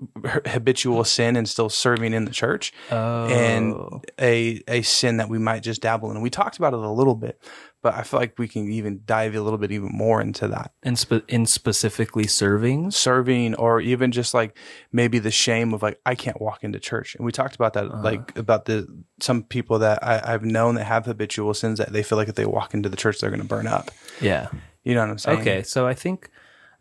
habitual 0.47 1.05
sin 1.05 1.37
and 1.37 1.49
still 1.49 1.69
serving 1.69 2.13
in 2.13 2.25
the 2.25 2.31
church 2.31 2.73
oh, 2.91 3.27
and 3.27 4.05
a 4.21 4.63
a 4.69 4.83
sin 4.83 5.19
that 5.19 5.29
we 5.29 5.39
might 5.39 5.63
just 5.63 5.83
dabble 5.83 6.11
in. 6.11 6.21
We 6.21 6.31
talked 6.31 6.59
about 6.59 6.73
it 6.73 6.79
a 6.79 6.91
little 6.91 7.15
bit, 7.15 7.41
but 7.83 7.95
I 7.95 8.03
feel 8.03 8.21
like 8.21 8.39
we 8.39 8.47
can 8.47 8.71
even 8.71 9.03
dive 9.05 9.35
a 9.35 9.41
little 9.41 9.59
bit 9.59 9.73
even 9.73 9.91
more 9.93 10.21
into 10.21 10.49
that. 10.49 10.73
in, 10.83 10.97
spe- 10.97 11.29
in 11.29 11.47
specifically 11.47 12.27
serving. 12.27 12.91
Serving 12.91 13.55
or 13.55 13.81
even 13.81 14.13
just 14.13 14.35
like 14.35 14.57
maybe 14.93 15.19
the 15.19 15.31
shame 15.31 15.73
of 15.73 15.83
like 15.83 15.99
I 16.05 16.15
can't 16.15 16.41
walk 16.41 16.63
into 16.63 16.79
church. 16.79 17.15
And 17.15 17.25
we 17.25 17.33
talked 17.33 17.55
about 17.55 17.73
that 17.75 17.87
uh-huh. 17.87 18.03
like 18.03 18.37
about 18.37 18.67
the 18.67 18.87
some 19.21 19.43
people 19.43 19.79
that 19.79 20.05
I, 20.05 20.35
I've 20.35 20.45
known 20.45 20.75
that 20.75 20.85
have 20.85 21.07
habitual 21.07 21.55
sins 21.55 21.79
that 21.79 21.93
they 21.93 22.03
feel 22.03 22.19
like 22.19 22.29
if 22.29 22.35
they 22.35 22.47
walk 22.47 22.75
into 22.75 22.89
the 22.89 22.97
church 22.97 23.21
they're 23.21 23.31
gonna 23.31 23.45
burn 23.45 23.67
up. 23.67 23.91
Yeah. 24.21 24.49
You 24.85 24.95
know 24.95 25.01
what 25.01 25.11
I'm 25.11 25.19
saying? 25.19 25.41
Okay, 25.41 25.63
so 25.63 25.87
I 25.87 25.95
think 25.95 26.31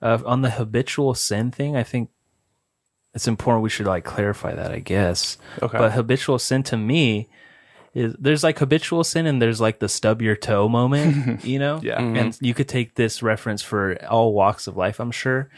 uh, 0.02 0.20
on 0.26 0.42
the 0.42 0.52
habitual 0.52 1.14
sin 1.14 1.52
thing, 1.52 1.76
I 1.76 1.84
think 1.84 2.10
it's 3.14 3.28
important 3.28 3.64
we 3.64 3.70
should 3.70 3.88
like 3.88 4.04
clarify 4.04 4.54
that. 4.54 4.72
I 4.72 4.80
guess. 4.80 5.38
Okay. 5.62 5.78
But 5.78 5.94
habitual 5.94 6.40
sin 6.40 6.64
to 6.64 6.78
me 6.78 7.30
is 7.94 8.16
there's 8.20 8.44
like 8.44 8.60
habitual 8.60 9.04
sin 9.04 9.26
and 9.26 9.42
there's 9.42 9.60
like 9.60 9.80
the 9.80 9.90
stub 9.90 10.22
your 10.22 10.36
toe 10.36 10.70
moment, 10.70 11.44
you 11.44 11.60
know. 11.60 11.80
Yeah. 11.82 12.02
And 12.02 12.38
you 12.42 12.54
could 12.54 12.70
take 12.70 12.96
this 12.96 13.24
reference 13.24 13.62
for 13.62 14.04
all 14.06 14.34
walks 14.34 14.68
of 14.68 14.78
life, 14.78 15.00
I'm 15.00 15.12
sure, 15.12 15.50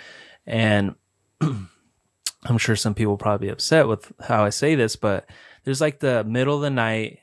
and 0.45 0.95
I'm 1.41 2.57
sure 2.57 2.75
some 2.75 2.95
people 2.95 3.17
probably 3.17 3.49
upset 3.49 3.87
with 3.87 4.11
how 4.19 4.43
I 4.43 4.49
say 4.49 4.75
this, 4.75 4.95
but 4.95 5.29
there's 5.63 5.81
like 5.81 5.99
the 5.99 6.23
middle 6.23 6.55
of 6.55 6.61
the 6.61 6.69
night 6.69 7.19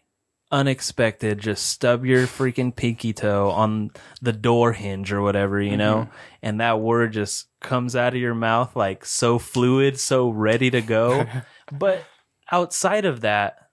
unexpected 0.50 1.38
just 1.38 1.66
stub 1.66 2.06
your 2.06 2.26
freaking 2.26 2.74
pinky 2.74 3.12
toe 3.12 3.50
on 3.50 3.90
the 4.22 4.32
door 4.32 4.72
hinge 4.72 5.12
or 5.12 5.20
whatever 5.20 5.60
you 5.60 5.76
know? 5.76 5.96
Mm-hmm. 5.96 6.16
And 6.42 6.60
that 6.60 6.80
word 6.80 7.12
just 7.12 7.48
comes 7.60 7.94
out 7.94 8.14
of 8.14 8.20
your 8.20 8.34
mouth 8.34 8.74
like 8.74 9.04
so 9.04 9.38
fluid 9.38 9.98
so 9.98 10.28
ready 10.30 10.70
to 10.70 10.80
go. 10.80 11.26
But 11.70 12.02
outside 12.50 13.04
of 13.04 13.20
that 13.20 13.68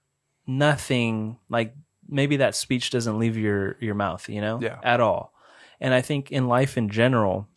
nothing 0.46 1.38
like 1.48 1.74
maybe 2.06 2.36
that 2.36 2.54
speech 2.54 2.90
doesn't 2.90 3.18
leave 3.18 3.38
your 3.38 3.78
your 3.80 3.94
mouth 3.94 4.28
you 4.28 4.42
know? 4.42 4.60
Yeah. 4.60 4.78
at 4.82 5.00
all. 5.00 5.32
And 5.80 5.94
i 5.94 6.02
think 6.02 6.30
in 6.30 6.46
life 6.46 6.76
in 6.76 6.90
general 6.90 7.48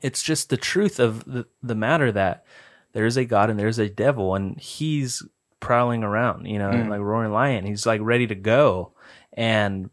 it's 0.00 0.22
just 0.22 0.48
the 0.48 0.56
truth 0.56 0.98
of 0.98 1.24
the, 1.26 1.46
the 1.62 1.74
matter 1.74 2.10
that 2.10 2.44
there's 2.92 3.16
a 3.16 3.24
god 3.24 3.50
and 3.50 3.58
there's 3.58 3.78
a 3.78 3.88
devil 3.88 4.34
and 4.34 4.58
he's 4.58 5.22
prowling 5.62 6.02
around 6.02 6.44
you 6.46 6.58
know 6.58 6.70
like 6.90 7.00
roaring 7.00 7.32
lion 7.32 7.64
he's 7.64 7.86
like 7.86 8.00
ready 8.02 8.26
to 8.26 8.34
go. 8.34 8.92
And 9.32 9.88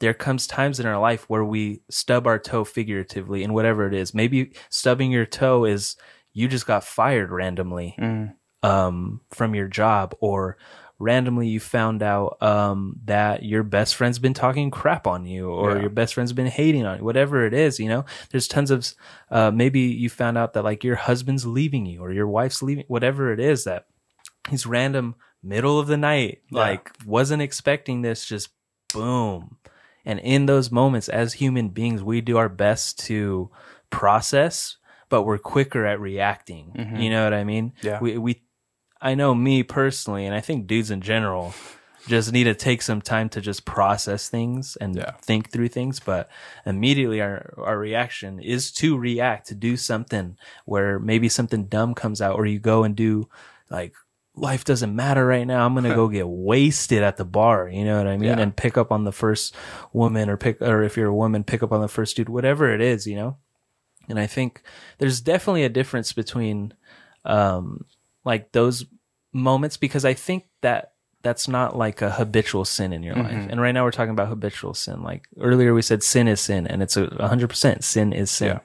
there 0.00 0.14
comes 0.14 0.46
times 0.48 0.80
in 0.80 0.86
our 0.86 0.98
life 0.98 1.28
where 1.28 1.44
we 1.44 1.82
stub 1.90 2.26
our 2.26 2.38
toe 2.38 2.64
figuratively 2.64 3.44
in 3.44 3.52
whatever 3.52 3.86
it 3.86 3.94
is. 3.94 4.14
Maybe 4.14 4.52
stubbing 4.70 5.12
your 5.12 5.26
toe 5.26 5.64
is 5.66 5.94
you 6.32 6.48
just 6.48 6.66
got 6.66 6.82
fired 6.84 7.30
randomly 7.30 7.94
um, 8.62 9.20
from 9.30 9.54
your 9.54 9.68
job 9.68 10.14
or 10.20 10.56
randomly 10.98 11.48
you 11.48 11.60
found 11.60 12.02
out 12.02 12.36
um, 12.42 12.96
that 13.04 13.42
your 13.42 13.62
best 13.62 13.94
friend's 13.94 14.18
been 14.18 14.34
talking 14.34 14.70
crap 14.70 15.06
on 15.06 15.24
you 15.26 15.48
or 15.50 15.74
Yeah. 15.76 15.80
your 15.82 15.90
best 15.90 16.14
friend's 16.14 16.32
been 16.34 16.46
hating 16.46 16.84
on 16.86 16.98
you 16.98 17.04
whatever 17.04 17.44
it 17.46 17.54
is 17.54 17.78
you 17.78 17.88
know? 17.88 18.04
There's 18.30 18.48
tons 18.48 18.70
of 18.70 18.92
uh, 19.30 19.50
maybe 19.50 19.80
you 19.80 20.08
found 20.10 20.36
out 20.38 20.52
that 20.54 20.64
like 20.64 20.82
your 20.84 20.96
husband's 20.96 21.46
leaving 21.46 21.86
you 21.86 22.00
or 22.02 22.10
your 22.12 22.28
wife's 22.28 22.62
leaving 22.62 22.84
whatever 22.88 23.32
it 23.32 23.40
is 23.40 23.64
that 23.64 23.86
he's 24.48 24.66
random 24.66 25.14
middle 25.42 25.78
of 25.78 25.86
the 25.86 25.96
night 25.96 26.42
like 26.50 26.90
wasn't 27.04 27.42
expecting 27.42 28.02
this 28.02 28.24
just 28.26 28.50
boom. 28.92 29.56
And 30.04 30.18
in 30.20 30.46
those 30.46 30.70
moments 30.70 31.08
as 31.08 31.34
human 31.34 31.68
beings 31.68 32.02
we 32.02 32.20
do 32.20 32.36
our 32.38 32.48
best 32.48 32.98
to 33.06 33.50
process 33.90 34.76
but 35.08 35.22
we're 35.24 35.38
quicker 35.38 35.84
at 35.86 35.98
reacting. 35.98 36.72
Mm-hmm. 36.76 36.96
You 36.96 37.10
know 37.10 37.24
what 37.24 37.34
i 37.34 37.44
mean? 37.44 37.72
Yeah. 37.82 37.98
we 38.00 38.16
we 38.18 38.42
i 39.00 39.14
know 39.14 39.34
me 39.34 39.62
personally 39.62 40.26
and 40.26 40.34
i 40.34 40.40
think 40.40 40.66
dudes 40.66 40.90
in 40.90 41.00
general 41.00 41.54
just 42.06 42.32
need 42.32 42.44
to 42.44 42.54
take 42.54 42.80
some 42.82 43.00
time 43.02 43.28
to 43.30 43.40
just 43.40 43.64
process 43.66 44.28
things 44.28 44.76
and 44.80 44.96
Yeah. 44.96 45.12
think 45.22 45.50
through 45.50 45.68
things 45.68 46.00
but 46.00 46.28
immediately 46.66 47.20
our 47.20 47.52
our 47.58 47.78
reaction 47.78 48.40
is 48.40 48.70
to 48.72 48.96
react 48.98 49.48
to 49.48 49.54
do 49.54 49.76
something 49.76 50.36
where 50.64 50.98
maybe 50.98 51.28
something 51.28 51.64
dumb 51.66 51.94
comes 51.94 52.20
out 52.22 52.36
or 52.36 52.46
you 52.46 52.58
go 52.58 52.84
and 52.84 52.94
do 52.96 53.28
like 53.70 53.94
life 54.40 54.64
doesn't 54.64 54.94
matter 54.94 55.24
right 55.26 55.46
now. 55.46 55.64
I'm 55.64 55.74
gonna 55.74 55.94
go 55.94 56.08
get 56.08 56.28
wasted 56.28 57.02
at 57.02 57.16
the 57.16 57.24
bar. 57.24 57.68
You 57.68 57.84
know 57.84 57.98
what 57.98 58.06
I 58.06 58.16
mean? 58.16 58.30
Yeah. 58.30 58.40
And 58.40 58.56
pick 58.56 58.76
up 58.78 58.90
on 58.90 59.04
the 59.04 59.12
first 59.12 59.54
woman, 59.92 60.28
or 60.28 60.36
pick, 60.36 60.60
or 60.60 60.82
if 60.82 60.96
you're 60.96 61.08
a 61.08 61.14
woman, 61.14 61.44
pick 61.44 61.62
up 61.62 61.72
on 61.72 61.80
the 61.80 61.88
first 61.88 62.16
dude, 62.16 62.28
whatever 62.28 62.72
it 62.72 62.80
is. 62.80 63.06
You 63.06 63.16
know. 63.16 63.36
And 64.08 64.18
I 64.18 64.26
think 64.26 64.62
there's 64.98 65.20
definitely 65.20 65.62
a 65.62 65.68
difference 65.68 66.12
between, 66.12 66.74
um, 67.24 67.84
like 68.24 68.50
those 68.50 68.86
moments 69.32 69.76
because 69.76 70.04
I 70.04 70.14
think 70.14 70.46
that 70.62 70.94
that's 71.22 71.48
not 71.48 71.76
like 71.76 72.00
a 72.02 72.10
habitual 72.10 72.64
sin 72.64 72.92
in 72.92 73.02
your 73.02 73.14
life. 73.14 73.46
And 73.50 73.60
right 73.60 73.72
now 73.72 73.84
we're 73.84 73.90
talking 73.90 74.12
about 74.12 74.28
habitual 74.28 74.72
sin. 74.72 75.02
Like 75.02 75.28
earlier 75.38 75.74
we 75.74 75.82
said 75.82 76.02
sin 76.02 76.26
is 76.26 76.40
sin 76.40 76.66
and 76.66 76.82
it's 76.82 76.96
a 76.96 77.08
hundred 77.26 77.50
percent 77.50 77.84
sin 77.84 78.14
is 78.14 78.30
sin. 78.30 78.48
Yeah. 78.48 78.60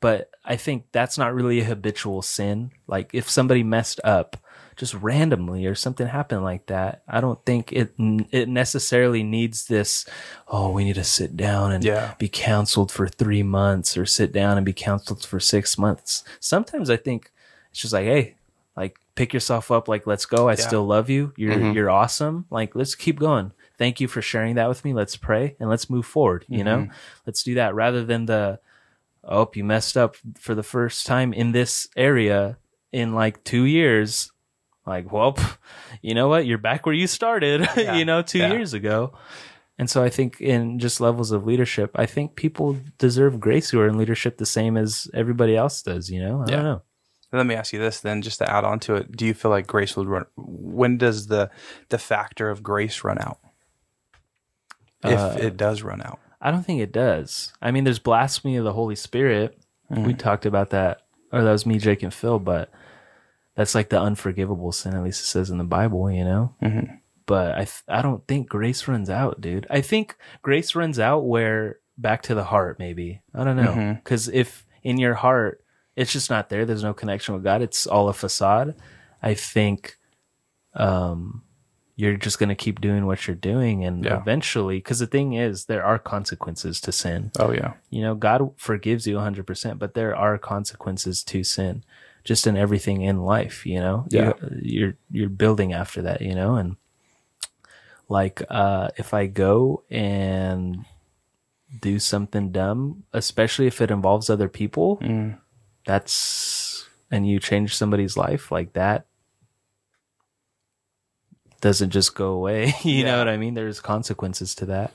But 0.00 0.30
I 0.44 0.56
think 0.56 0.86
that's 0.90 1.16
not 1.16 1.34
really 1.34 1.60
a 1.60 1.64
habitual 1.64 2.22
sin. 2.22 2.72
Like 2.88 3.10
if 3.14 3.30
somebody 3.30 3.62
messed 3.62 4.00
up 4.02 4.36
just 4.80 4.94
randomly 4.94 5.66
or 5.66 5.74
something 5.74 6.06
happened 6.06 6.42
like 6.42 6.64
that, 6.66 7.02
I 7.06 7.20
don't 7.20 7.44
think 7.44 7.70
it 7.70 7.92
it 8.32 8.48
necessarily 8.48 9.22
needs 9.22 9.66
this. 9.66 10.06
Oh, 10.48 10.70
we 10.70 10.84
need 10.84 10.94
to 10.94 11.04
sit 11.04 11.36
down 11.36 11.70
and 11.70 11.84
Yeah. 11.84 12.14
be 12.18 12.30
counseled 12.30 12.90
for 12.90 13.06
three 13.06 13.42
months, 13.42 13.98
or 13.98 14.06
sit 14.06 14.32
down 14.32 14.56
and 14.56 14.64
be 14.64 14.72
counseled 14.72 15.22
for 15.22 15.38
six 15.38 15.76
months. 15.76 16.24
Sometimes 16.40 16.88
I 16.88 16.96
think 16.96 17.30
it's 17.70 17.82
just 17.82 17.92
like, 17.92 18.06
hey, 18.06 18.36
like 18.74 18.96
pick 19.16 19.34
yourself 19.34 19.70
up, 19.70 19.86
like 19.86 20.06
let's 20.06 20.24
go. 20.24 20.48
I 20.48 20.54
still 20.54 20.86
love 20.86 21.10
you. 21.10 21.34
You're 21.36 21.56
mm-hmm. 21.56 21.72
you're 21.72 21.90
awesome. 21.90 22.46
Like 22.48 22.74
let's 22.74 22.94
keep 22.94 23.20
going. 23.20 23.52
Thank 23.76 24.00
you 24.00 24.08
for 24.08 24.22
sharing 24.22 24.54
that 24.54 24.68
with 24.68 24.82
me. 24.82 24.94
Let's 24.94 25.16
pray 25.16 25.56
and 25.60 25.68
let's 25.68 25.90
move 25.90 26.06
forward. 26.06 26.46
You 26.48 26.64
know, 26.64 26.78
mm-hmm. 26.78 26.92
let's 27.26 27.42
do 27.42 27.54
that 27.56 27.74
rather 27.74 28.02
than 28.02 28.24
the 28.24 28.60
oh, 29.24 29.50
you 29.54 29.62
messed 29.62 29.98
up 29.98 30.16
for 30.38 30.54
the 30.54 30.62
first 30.62 31.06
time 31.06 31.34
in 31.34 31.52
this 31.52 31.86
area 31.96 32.56
in 32.92 33.14
like 33.14 33.44
two 33.44 33.64
years. 33.64 34.32
Like, 34.86 35.12
well, 35.12 35.36
you 36.02 36.14
know 36.14 36.28
what? 36.28 36.46
You're 36.46 36.58
back 36.58 36.86
where 36.86 36.94
you 36.94 37.06
started, 37.06 37.68
you 37.76 38.04
know, 38.04 38.22
two 38.22 38.38
Yeah. 38.38 38.52
years 38.52 38.72
ago. 38.74 39.12
And 39.78 39.88
so 39.88 40.02
I 40.02 40.10
think 40.10 40.40
in 40.42 40.78
just 40.78 41.00
levels 41.00 41.32
of 41.32 41.46
leadership, 41.46 41.90
I 41.94 42.04
think 42.04 42.34
people 42.36 42.76
deserve 42.98 43.40
grace 43.40 43.70
who 43.70 43.80
are 43.80 43.88
in 43.88 43.96
leadership 43.96 44.36
the 44.36 44.44
same 44.44 44.76
as 44.76 45.08
everybody 45.14 45.56
else 45.56 45.80
does, 45.82 46.10
you 46.10 46.20
know? 46.22 46.40
I 46.46 46.50
Yeah. 46.50 46.56
don't 46.56 46.64
know. 46.64 46.82
Let 47.32 47.46
me 47.46 47.54
ask 47.54 47.72
you 47.72 47.78
this 47.78 48.00
then, 48.00 48.22
just 48.22 48.38
to 48.40 48.50
add 48.50 48.64
on 48.64 48.80
to 48.80 48.96
it. 48.96 49.16
Do 49.16 49.24
you 49.24 49.34
feel 49.34 49.52
like 49.52 49.66
grace 49.68 49.96
will 49.96 50.04
run? 50.04 50.26
When 50.36 50.98
does 50.98 51.28
the 51.28 51.48
the 51.88 51.96
factor 51.98 52.50
of 52.50 52.62
grace 52.62 53.04
run 53.04 53.18
out? 53.20 53.38
If 55.04 55.18
Uh, 55.18 55.36
it 55.40 55.56
does 55.56 55.82
run 55.82 56.02
out, 56.02 56.18
I 56.40 56.50
don't 56.50 56.64
think 56.66 56.80
it 56.80 56.92
does. 56.92 57.52
I 57.62 57.70
mean, 57.70 57.84
there's 57.84 57.98
blasphemy 58.00 58.56
of 58.56 58.64
the 58.64 58.72
Holy 58.72 58.96
Spirit. 58.96 59.58
Mm-hmm. 59.90 60.04
We 60.04 60.14
talked 60.14 60.44
about 60.44 60.70
that, 60.70 61.02
or 61.32 61.42
that 61.42 61.52
was 61.52 61.64
me, 61.64 61.78
Jake, 61.78 62.02
and 62.02 62.12
Phil, 62.12 62.38
but 62.40 62.70
that's 63.56 63.74
like 63.74 63.88
the 63.90 64.00
unforgivable 64.00 64.72
sin, 64.72 64.94
at 64.94 65.02
least 65.02 65.22
it 65.22 65.26
says 65.26 65.50
in 65.50 65.58
the 65.58 65.64
Bible, 65.64 66.10
you 66.10 66.24
know? 66.24 66.54
Mm-hmm. 66.62 66.94
But 67.26 67.52
I, 67.54 67.58
th- 67.64 67.82
I 67.88 68.02
don't 68.02 68.26
think 68.26 68.48
grace 68.48 68.88
runs 68.88 69.08
out, 69.10 69.40
dude. 69.40 69.66
I 69.70 69.80
think 69.82 70.16
grace 70.42 70.74
runs 70.74 70.98
out 70.98 71.20
where 71.26 71.78
back 71.98 72.22
to 72.22 72.34
the 72.34 72.44
heart, 72.44 72.78
maybe. 72.78 73.20
I 73.34 73.44
don't 73.44 73.56
know. 73.56 73.72
Mm-hmm. 73.72 73.92
Because 73.94 74.28
if 74.28 74.64
in 74.82 74.98
your 74.98 75.14
heart, 75.14 75.62
it's 75.96 76.12
just 76.12 76.30
not 76.30 76.48
there, 76.48 76.64
there's 76.64 76.82
no 76.82 76.94
connection 76.94 77.34
with 77.34 77.44
God, 77.44 77.60
it's 77.62 77.86
all 77.86 78.08
a 78.08 78.12
facade. 78.14 78.74
I 79.22 79.34
think, 79.34 79.96
um, 80.74 81.42
you're 81.96 82.16
just 82.16 82.38
going 82.38 82.48
to 82.48 82.54
keep 82.54 82.80
doing 82.80 83.04
what 83.04 83.26
you're 83.26 83.36
doing. 83.36 83.84
And 83.84 84.04
Yeah. 84.04 84.18
eventually, 84.18 84.78
because 84.78 85.00
the 85.00 85.06
thing 85.06 85.34
is, 85.34 85.66
there 85.66 85.84
are 85.84 85.98
consequences 85.98 86.80
to 86.82 86.92
sin. 86.92 87.30
oh 87.38 87.52
yeah, 87.52 87.74
You 87.90 88.00
know, 88.02 88.14
God 88.14 88.52
forgives 88.56 89.06
you 89.06 89.16
100%, 89.18 89.78
but 89.78 89.92
there 89.94 90.16
are 90.16 90.38
consequences 90.38 91.22
to 91.24 91.44
sin 91.44 91.84
just 92.24 92.46
in 92.46 92.56
everything 92.56 93.02
in 93.02 93.22
life, 93.22 93.64
you 93.66 93.80
know? 93.80 94.04
Yeah. 94.10 94.32
You, 94.40 94.60
you're 94.62 94.94
you're 95.10 95.28
building 95.28 95.72
after 95.72 96.02
that, 96.02 96.20
you 96.22 96.34
know? 96.34 96.56
And 96.56 96.76
like 98.08 98.42
uh 98.48 98.88
if 98.96 99.14
I 99.14 99.26
go 99.26 99.82
and 99.90 100.84
do 101.80 101.98
something 101.98 102.50
dumb, 102.50 103.04
especially 103.12 103.66
if 103.66 103.80
it 103.80 103.90
involves 103.90 104.28
other 104.28 104.48
people, 104.48 104.98
Mm. 104.98 105.38
that's 105.86 106.86
and 107.10 107.26
you 107.28 107.38
change 107.40 107.74
somebody's 107.76 108.16
life 108.16 108.50
like 108.52 108.72
that 108.74 109.06
doesn't 111.60 111.90
just 111.90 112.14
go 112.14 112.28
away. 112.32 112.72
you 112.82 113.04
know 113.04 113.18
what 113.18 113.28
I 113.28 113.36
mean? 113.36 113.54
There's 113.54 113.80
consequences 113.80 114.54
to 114.56 114.66
that. 114.66 114.92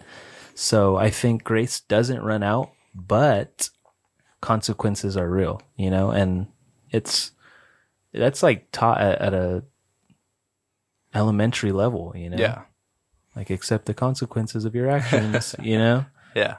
So 0.56 0.96
I 0.96 1.10
think 1.10 1.44
grace 1.44 1.82
doesn't 1.82 2.24
run 2.24 2.42
out, 2.44 2.72
but 2.94 3.70
consequences 4.42 5.18
are 5.18 5.30
real, 5.30 5.62
you 5.76 5.90
know, 5.92 6.10
and 6.12 6.48
it's 6.92 7.32
that's 8.14 8.42
like 8.44 8.72
taught 8.72 9.00
at, 9.02 9.20
at 9.22 9.34
a 9.34 9.64
elementary 11.14 11.72
level, 11.72 12.14
you 12.16 12.30
know. 12.30 12.38
yeah, 12.38 12.62
Like 13.36 13.50
accept 13.50 13.86
the 13.86 13.94
consequences 13.94 14.66
of 14.66 14.76
your 14.76 14.90
actions, 14.90 15.56
you 15.62 15.78
know. 15.78 16.06
yeah. 16.36 16.58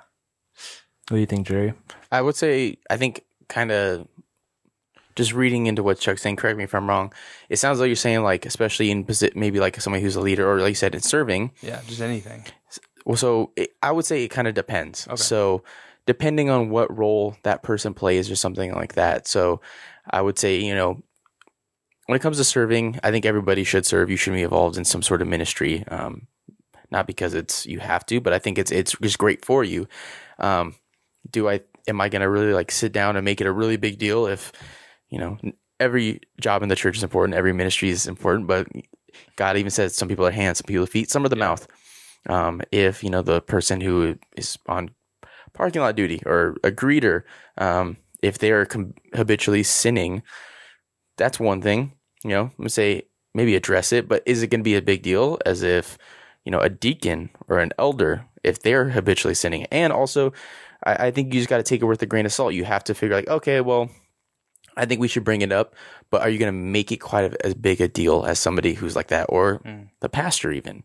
What 1.09 1.17
do 1.17 1.21
you 1.21 1.27
think, 1.27 1.47
Jerry? 1.47 1.73
I 2.11 2.21
would 2.23 2.35
say 2.37 2.79
I 2.91 2.97
think 2.97 3.25
kind 3.49 3.71
of 3.71 4.09
just 5.15 5.33
reading 5.33 5.67
into 5.67 5.83
what 5.83 5.99
Chuck's 6.01 6.21
saying. 6.23 6.37
Correct 6.37 6.59
me 6.59 6.65
if 6.65 6.75
I'm 6.75 6.89
wrong. 6.89 7.13
It 7.49 7.57
sounds 7.57 7.79
like 7.81 7.87
you're 7.87 7.97
saying 7.97 8.23
like, 8.23 8.45
especially 8.45 8.91
in 8.91 9.05
posi- 9.05 9.35
maybe 9.37 9.61
like 9.61 9.81
somebody 9.81 10.03
who's 10.03 10.17
a 10.17 10.21
leader, 10.21 10.51
or 10.51 10.59
like 10.61 10.71
you 10.71 10.75
said, 10.75 10.95
in 10.95 11.01
serving. 11.01 11.53
Yeah, 11.63 11.81
just 11.87 12.01
anything. 12.01 12.45
Well, 13.05 13.17
so 13.17 13.53
it, 13.57 13.71
I 13.83 13.93
would 13.93 14.05
say 14.05 14.25
it 14.25 14.29
kind 14.29 14.49
of 14.49 14.55
depends. 14.55 15.07
Okay. 15.07 15.17
So 15.17 15.63
depending 16.07 16.51
on 16.51 16.71
what 16.71 16.95
role 16.97 17.37
that 17.45 17.63
person 17.63 17.95
plays 17.95 18.31
or 18.31 18.37
something 18.37 18.75
like 18.75 18.95
that. 18.95 19.27
So 19.29 19.61
I 20.11 20.23
would 20.23 20.39
say, 20.39 20.59
you 20.59 20.75
know, 20.75 21.03
when 22.07 22.17
it 22.17 22.23
comes 22.23 22.37
to 22.39 22.45
serving, 22.45 23.01
I 23.03 23.11
think 23.11 23.27
everybody 23.27 23.65
should 23.65 23.85
serve. 23.85 24.11
You 24.11 24.17
should 24.17 24.33
be 24.33 24.43
involved 24.43 24.77
in 24.77 24.85
some 24.85 25.03
sort 25.03 25.23
of 25.23 25.29
ministry. 25.29 25.85
Um, 25.89 26.29
not 26.91 27.07
because 27.07 27.35
it's 27.35 27.67
you 27.67 27.81
have 27.81 28.07
to, 28.07 28.21
but 28.21 28.33
I 28.33 28.39
think 28.39 28.59
it's 28.59 28.71
it's 28.71 28.97
just 29.01 29.19
great 29.19 29.45
for 29.45 29.65
you. 29.65 29.89
Um, 30.39 30.77
do 31.31 31.49
I 31.49 31.61
am 31.89 32.01
I 32.01 32.09
going 32.09 32.23
to 32.23 32.29
really 32.29 32.53
like 32.53 32.71
sit 32.71 32.93
down 32.93 33.17
and 33.17 33.25
make 33.25 33.41
it 33.41 33.47
a 33.47 33.53
really 33.53 33.77
big 33.77 33.99
deal 33.99 34.27
if 34.27 34.53
you 35.09 35.19
know 35.19 35.39
every 35.81 36.21
job 36.41 36.63
in 36.63 36.69
the 36.69 36.77
church 36.77 36.97
is 36.97 37.03
important, 37.03 37.37
every 37.37 37.53
ministry 37.53 37.91
is 37.91 38.07
important, 38.07 38.47
but 38.47 38.67
God 39.37 39.57
even 39.57 39.71
says 39.71 39.97
some 39.97 40.09
people 40.09 40.27
are 40.27 40.31
hands, 40.31 40.59
some 40.59 40.67
people 40.67 40.85
are 40.85 40.89
feet, 40.89 41.11
some 41.11 41.25
are 41.25 41.29
the 41.29 41.37
mouth. 41.37 41.67
Um, 42.29 42.63
if 42.73 43.05
you 43.05 43.11
know 43.11 43.23
the 43.23 43.41
person 43.41 43.81
who 43.81 44.19
is 44.37 44.59
on 44.67 44.91
parking 45.53 45.83
lot 45.83 45.97
duty 45.97 46.23
or 46.27 46.57
a 46.63 46.71
greeter, 46.71 47.23
um, 47.59 47.97
if 48.23 48.39
they 48.39 48.51
are 48.51 48.67
com- 48.67 48.95
habitually 49.15 49.63
sinning, 49.63 50.23
that's 51.17 51.41
one 51.41 51.61
thing. 51.63 51.93
You 52.25 52.31
know, 52.31 52.43
I'm 52.43 52.53
gonna 52.59 52.69
say 52.71 53.03
maybe 53.35 53.55
address 53.55 53.93
it, 53.93 54.09
but 54.09 54.23
is 54.27 54.43
it 54.43 54.49
going 54.49 54.61
to 54.61 54.65
be 54.65 54.77
a 54.77 54.83
big 54.83 55.03
deal? 55.03 55.39
As 55.45 55.63
if 55.63 55.99
you 56.45 56.51
know 56.53 56.61
a 56.61 56.71
deacon 56.71 57.31
or 57.49 57.59
an 57.59 57.73
elder, 57.79 58.25
if 58.43 58.61
they're 58.61 58.89
habitually 58.91 59.35
sinning, 59.35 59.65
and 59.67 59.93
also, 59.93 60.33
I, 60.85 61.07
I 61.09 61.11
think 61.11 61.33
you 61.33 61.41
just 61.41 61.51
got 61.51 61.59
to 61.59 61.63
take 61.63 61.83
it 61.83 61.87
with 61.87 62.03
a 62.03 62.07
grain 62.07 62.27
of 62.27 62.33
salt. 62.33 62.55
You 62.55 62.65
have 62.65 62.85
to 62.85 62.95
figure 62.95 63.15
like, 63.17 63.29
okay, 63.29 63.61
well, 63.61 63.91
I 64.77 64.87
think 64.87 65.01
we 65.01 65.09
should 65.09 65.25
bring 65.25 65.43
it 65.43 65.53
up, 65.53 65.75
but 66.11 66.23
are 66.23 66.29
you 66.31 66.39
going 66.39 66.53
to 66.53 66.59
make 66.59 66.91
it 66.93 66.99
quite 66.99 67.33
a, 67.33 67.47
as 67.47 67.55
big 67.55 67.81
a 67.81 67.89
deal 67.89 68.25
as 68.25 68.39
somebody 68.39 68.75
who's 68.75 68.97
like 68.97 69.09
that, 69.09 69.27
or 69.29 69.61
Mm. 69.61 69.89
the 70.01 70.09
pastor 70.09 70.51
even? 70.53 70.85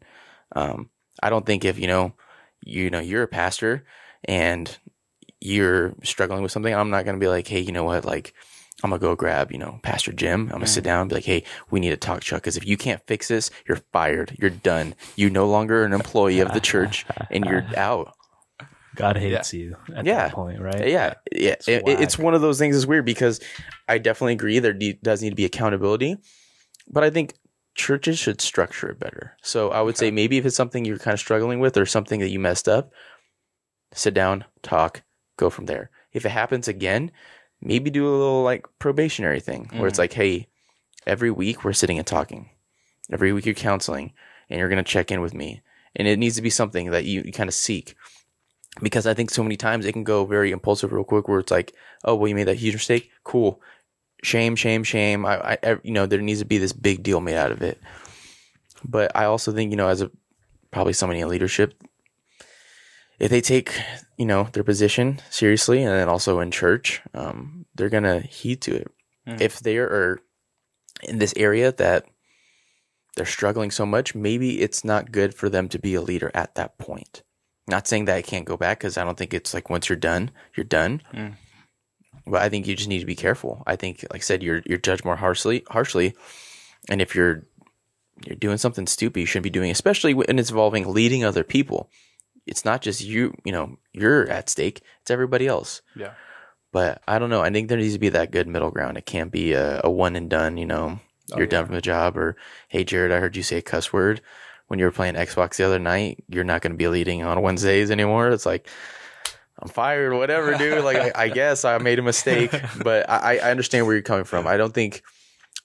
Um, 0.56 0.90
I 1.24 1.30
don't 1.30 1.46
think 1.46 1.64
if 1.66 1.80
you 1.80 1.88
know, 1.88 2.14
you 2.64 2.90
know, 2.90 3.00
you're 3.00 3.24
a 3.24 3.28
pastor 3.28 3.86
and 4.26 4.78
you're 5.42 5.94
struggling 6.04 6.44
with 6.44 6.52
something, 6.52 6.74
I'm 6.74 6.90
not 6.90 7.04
going 7.06 7.16
to 7.16 7.20
be 7.20 7.28
like, 7.28 7.48
hey, 7.48 7.60
you 7.60 7.72
know 7.72 7.84
what, 7.84 8.06
like. 8.06 8.34
I'm 8.84 8.90
gonna 8.90 9.00
go 9.00 9.16
grab, 9.16 9.52
you 9.52 9.60
know, 9.60 9.80
Pastor 9.84 10.12
Jim. 10.12 10.44
I'm 10.46 10.54
gonna 10.54 10.66
sit 10.66 10.84
down 10.84 11.02
and 11.02 11.10
be 11.10 11.14
like, 11.16 11.26
"Hey, 11.26 11.44
we 11.70 11.80
need 11.80 11.92
to 11.92 11.98
talk, 11.98 12.22
Chuck. 12.22 12.42
Because 12.42 12.58
if 12.58 12.66
you 12.66 12.78
can't 12.78 13.06
fix 13.06 13.28
this, 13.28 13.52
you're 13.68 13.78
fired. 13.94 14.36
You're 14.40 14.50
done. 14.50 14.96
You're 15.16 15.30
no 15.30 15.48
longer 15.48 15.84
an 15.84 15.94
employee 15.94 16.40
of 16.40 16.52
the 16.54 16.60
church, 16.60 17.06
and 17.30 17.46
you're 17.46 17.64
out." 17.78 18.16
God 18.96 19.18
hates 19.18 19.54
you 19.54 19.76
at 19.96 20.06
Yeah. 20.08 20.30
that 20.30 20.32
point, 20.32 20.62
right? 20.62 20.88
Yeah, 20.88 21.14
yeah. 21.32 21.56
It- 21.68 21.88
it- 21.88 22.00
it's 22.00 22.18
one 22.18 22.34
of 22.34 22.42
those 22.42 22.58
things. 22.58 22.76
It's 22.76 22.88
weird 22.88 23.06
because 23.06 23.40
I 23.88 24.00
definitely 24.00 24.34
agree 24.34 24.58
there 24.58 24.74
de- 24.74 24.94
does 25.04 25.22
need 25.22 25.30
to 25.30 25.36
be 25.36 25.46
accountability, 25.46 26.18
but 26.90 27.04
I 27.04 27.12
think 27.12 27.36
churches 27.76 28.18
should 28.18 28.42
structure 28.42 28.90
it 28.90 29.00
better. 29.00 29.38
So 29.44 29.70
I 29.70 29.82
would 29.82 29.98
say 29.98 30.10
maybe 30.10 30.38
if 30.40 30.46
it's 30.48 30.56
something 30.56 30.86
you're 30.86 30.98
kind 30.98 31.14
of 31.14 31.20
struggling 31.20 31.60
with 31.60 31.78
or 31.78 31.86
something 31.86 32.20
that 32.22 32.30
you 32.30 32.40
messed 32.40 32.68
up, 32.68 32.92
sit 33.94 34.16
down, 34.16 34.46
talk, 34.64 35.04
go 35.38 35.50
from 35.50 35.66
there. 35.66 35.90
If 36.14 36.26
it 36.26 36.30
happens 36.30 36.68
again, 36.68 37.12
maybe 37.62 37.90
do 37.90 38.08
a 38.08 38.18
little 38.18 38.44
like 38.44 38.68
probationary 38.80 39.40
thing 39.40 39.70
where 39.74 39.88
it's 39.88 39.98
mm. 39.98 40.04
like, 40.04 40.14
hey, 40.14 40.48
every 41.06 41.32
week 41.32 41.64
we're 41.64 41.74
sitting 41.74 41.98
and 41.98 42.08
talking. 42.08 42.50
Every 43.12 43.34
week 43.34 43.46
you're 43.46 43.56
counseling 43.56 44.14
and 44.50 44.60
you're 44.60 44.70
going 44.70 44.84
to 44.84 44.92
check 44.92 45.12
in 45.12 45.22
with 45.22 45.34
me. 45.34 45.62
And 45.96 46.08
it 46.08 46.20
needs 46.20 46.36
to 46.36 46.42
be 46.42 46.50
something 46.50 46.92
that 46.92 47.06
you, 47.06 47.22
you 47.26 47.32
kind 47.32 47.50
of 47.50 47.54
seek 47.54 47.96
because 48.82 49.06
I 49.06 49.14
think 49.14 49.30
so 49.30 49.44
many 49.44 49.58
times 49.58 49.86
it 49.86 49.92
can 49.92 50.04
go 50.04 50.26
very 50.26 50.52
impulsive 50.52 50.94
real 50.94 51.04
quick 51.04 51.28
where 51.28 51.40
it's 51.40 51.52
like, 51.52 51.74
oh, 52.06 52.16
well, 52.16 52.28
you 52.28 52.36
made 52.36 52.48
that 52.48 52.58
huge 52.58 52.76
mistake. 52.76 53.12
Cool. 53.24 53.62
Shame, 54.24 54.56
shame, 54.56 54.84
shame. 54.84 55.26
I, 55.26 55.54
I, 55.54 55.58
I- 55.64 55.80
you 55.84 55.92
know, 55.92 56.06
there 56.06 56.22
needs 56.22 56.40
to 56.40 56.46
be 56.46 56.58
this 56.58 56.74
big 56.74 57.04
deal 57.04 57.20
made 57.20 57.36
out 57.36 57.52
of 57.52 57.62
it. 57.62 57.80
But 58.84 59.12
I 59.16 59.26
also 59.26 59.52
think, 59.52 59.72
you 59.72 59.78
know, 59.78 59.90
as 59.90 60.02
a 60.02 60.10
probably 60.72 60.94
somebody 60.94 61.20
in 61.20 61.28
leadership, 61.28 61.76
if 63.22 63.30
they 63.30 63.40
take, 63.40 63.80
you 64.18 64.26
know, 64.26 64.48
their 64.52 64.64
position 64.64 65.22
seriously 65.30 65.84
and 65.84 65.94
then 65.94 66.10
also 66.10 66.40
in 66.40 66.50
church, 66.50 67.04
um, 67.14 67.68
they're 67.76 67.88
going 67.88 68.04
to 68.04 68.20
heed 68.22 68.62
to 68.62 68.76
it. 68.76 68.92
Mm. 69.28 69.40
If 69.40 69.60
they 69.60 69.78
are 69.78 70.20
in 71.04 71.20
this 71.20 71.34
area 71.38 71.72
that 71.72 72.08
they're 73.16 73.28
struggling 73.28 73.70
so 73.70 73.86
much, 73.86 74.16
maybe 74.16 74.62
it's 74.62 74.84
not 74.84 75.12
good 75.12 75.36
for 75.36 75.50
them 75.50 75.70
to 75.70 75.78
be 75.78 75.94
a 75.94 76.02
leader 76.02 76.32
at 76.34 76.56
that 76.56 76.80
point. 76.80 77.22
Not 77.68 77.88
saying 77.88 78.06
that 78.06 78.18
it 78.18 78.26
can't 78.26 78.46
go 78.46 78.58
back 78.58 78.80
because 78.80 78.98
I 78.98 79.04
don't 79.04 79.20
think 79.20 79.36
it's 79.36 79.54
like 79.54 79.70
once 79.70 79.88
you're 79.88 79.98
done, 79.98 80.32
you're 80.56 80.64
done. 80.64 81.04
Mm. 81.14 81.36
But 82.26 82.42
I 82.42 82.50
think 82.50 82.66
you 82.66 82.76
just 82.76 82.90
need 82.90 83.00
to 83.02 83.06
be 83.06 83.16
careful. 83.16 83.62
I 83.68 83.76
think, 83.76 84.04
like 84.12 84.22
I 84.22 84.24
said, 84.24 84.42
you're 84.42 84.64
you're 84.66 84.80
judged 84.80 85.06
more 85.06 85.16
harshly, 85.16 85.64
harshly, 85.70 86.16
and 86.90 87.02
if 87.02 87.16
you're 87.16 87.46
you're 88.26 88.36
doing 88.36 88.58
something 88.58 88.88
stupid, 88.88 89.20
you 89.20 89.26
shouldn't 89.26 89.44
be 89.44 89.50
doing, 89.50 89.72
especially 89.72 90.14
when 90.14 90.40
it's 90.40 90.50
involving 90.50 90.92
leading 90.92 91.24
other 91.24 91.44
people. 91.44 91.90
It's 92.46 92.66
not 92.66 92.82
just 92.82 93.02
you, 93.04 93.34
you 93.46 93.52
know, 93.52 93.78
you're 93.94 94.28
at 94.30 94.50
stake. 94.50 94.82
It's 95.02 95.12
everybody 95.12 95.48
else. 95.48 95.82
Yeah. 95.96 96.14
But 96.72 97.02
I 97.08 97.20
don't 97.20 97.30
know. 97.30 97.42
I 97.42 97.50
think 97.52 97.68
there 97.70 97.78
needs 97.78 97.94
to 97.94 98.00
be 98.00 98.10
that 98.10 98.32
good 98.32 98.48
middle 98.48 98.72
ground. 98.72 98.98
It 98.98 99.06
can't 99.06 99.32
be 99.32 99.54
a, 99.54 99.82
a 99.84 99.90
one 99.92 100.16
and 100.16 100.30
done. 100.30 100.58
You 100.58 100.66
know, 100.66 101.00
Oh, 101.32 101.38
you're 101.38 101.46
yeah. 101.46 101.50
done 101.52 101.66
from 101.68 101.76
the 101.76 101.82
job, 101.82 102.18
or 102.18 102.36
hey, 102.68 102.84
Jared, 102.84 103.12
I 103.12 103.20
heard 103.20 103.38
you 103.38 103.44
say 103.44 103.58
a 103.58 103.62
cuss 103.62 103.94
word 103.94 104.22
when 104.68 104.80
you 104.80 104.86
were 104.86 104.92
playing 104.92 105.16
Xbox 105.16 105.56
the 105.58 105.66
other 105.66 105.80
night. 105.80 106.24
You're 106.28 106.44
not 106.44 106.62
going 106.62 106.72
to 106.74 106.78
be 106.78 106.88
leading 106.88 107.24
on 107.24 107.42
Wednesdays 107.42 107.90
anymore. 107.92 108.30
It's 108.30 108.46
like 108.46 108.68
I'm 109.60 109.70
fired, 109.70 110.14
whatever, 110.14 110.58
dude. 110.58 110.84
Like 110.84 110.98
I, 111.16 111.24
I 111.26 111.30
guess 111.30 111.64
I 111.64 111.78
made 111.78 112.00
a 112.00 112.02
mistake, 112.02 112.52
but 112.84 113.10
I, 113.10 113.38
I 113.38 113.52
understand 113.52 113.86
where 113.86 113.96
you're 113.96 114.02
coming 114.02 114.26
from. 114.26 114.46
I 114.48 114.58
don't 114.58 114.74
think 114.74 115.04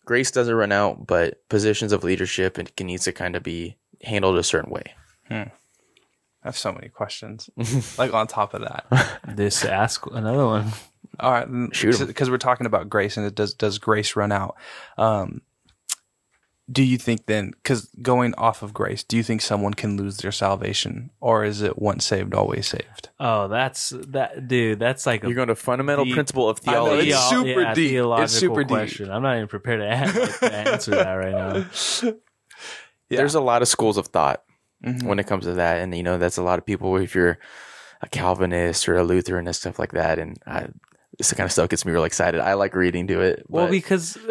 grace 0.04 0.30
doesn't 0.30 0.54
run 0.54 0.70
out, 0.72 1.06
but 1.06 1.48
positions 1.48 1.92
of 1.92 2.04
leadership 2.04 2.58
it 2.58 2.72
needs 2.84 3.04
to 3.04 3.12
kind 3.12 3.34
of 3.34 3.42
be 3.42 3.76
handled 4.04 4.36
a 4.38 4.42
certain 4.44 4.70
way. 4.70 4.94
Hmm. 5.28 5.42
I 6.46 6.48
have 6.48 6.56
so 6.56 6.72
many 6.72 6.88
questions. 6.88 7.50
like 7.98 8.14
on 8.14 8.28
top 8.28 8.54
of 8.54 8.60
that. 8.62 9.20
This 9.26 9.64
ask 9.64 10.06
another 10.06 10.46
one. 10.46 10.72
All 11.18 11.32
right, 11.32 11.50
then, 11.50 11.70
Shoot 11.72 12.00
'em. 12.00 12.06
because 12.06 12.30
we're 12.30 12.38
talking 12.38 12.66
about 12.66 12.88
grace 12.88 13.16
and 13.16 13.26
it 13.26 13.34
does 13.34 13.52
does 13.52 13.78
grace 13.78 14.14
run 14.14 14.30
out? 14.30 14.54
Um, 14.96 15.40
do 16.70 16.82
you 16.84 16.98
think 16.98 17.26
then, 17.26 17.50
because 17.50 17.88
going 18.02 18.34
off 18.34 18.62
of 18.62 18.72
grace, 18.74 19.02
do 19.04 19.16
you 19.16 19.22
think 19.22 19.40
someone 19.40 19.74
can 19.74 19.96
lose 19.96 20.16
their 20.18 20.32
salvation, 20.32 21.10
or 21.20 21.44
is 21.44 21.62
it 21.62 21.78
once 21.80 22.04
saved, 22.04 22.34
always 22.34 22.66
saved? 22.68 23.08
Oh, 23.20 23.48
that's 23.48 23.90
that 24.08 24.46
dude. 24.48 24.78
That's 24.78 25.04
like 25.06 25.22
You're 25.22 25.34
going 25.34 25.48
to 25.48 25.54
fundamental 25.56 26.04
deep- 26.04 26.14
principle 26.14 26.48
of 26.48 26.60
I 26.66 26.72
know, 26.72 26.86
theology. 26.86 27.10
it's 27.10 27.28
super 27.28 27.60
yeah, 27.60 27.74
deep. 27.74 27.84
It's 27.84 27.90
theological 27.92 28.28
super 28.28 28.64
deep. 28.64 29.00
I'm 29.10 29.22
not 29.22 29.36
even 29.36 29.48
prepared 29.48 29.80
to, 29.80 29.86
an- 29.86 30.14
like, 30.14 30.38
to 30.40 30.54
answer 30.54 30.90
that 30.92 31.12
right 31.14 31.32
now. 32.04 32.12
Yeah. 33.08 33.18
There's 33.18 33.36
a 33.36 33.40
lot 33.40 33.62
of 33.62 33.68
schools 33.68 33.98
of 33.98 34.08
thought 34.08 34.42
Mhm. 34.86 35.02
when 35.04 35.18
it 35.18 35.26
comes 35.26 35.44
to 35.44 35.54
that, 35.54 35.78
and 35.78 35.94
you 35.96 36.02
know 36.02 36.16
that's 36.18 36.36
a 36.38 36.42
lot 36.42 36.58
of 36.58 36.64
people. 36.66 36.96
If 36.96 37.14
you're 37.14 37.38
a 38.02 38.08
Calvinist 38.08 38.88
or 38.88 38.96
a 38.96 39.04
Lutheran 39.04 39.46
and 39.46 39.56
stuff 39.56 39.78
like 39.78 39.92
that, 39.92 40.18
and 40.18 40.38
I, 40.46 40.68
this 41.18 41.32
kind 41.32 41.46
of 41.46 41.52
stuff 41.52 41.68
gets 41.68 41.84
me 41.84 41.92
real 41.92 42.04
excited. 42.04 42.40
I 42.40 42.54
like 42.54 42.74
reading 42.74 43.06
to 43.08 43.20
it. 43.20 43.44
Well, 43.48 43.66
but- 43.66 43.70
because 43.72 44.16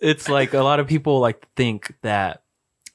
it's 0.00 0.28
like 0.28 0.54
a 0.54 0.62
lot 0.62 0.80
of 0.80 0.86
people 0.86 1.20
like 1.20 1.46
think 1.56 1.94
that 2.02 2.42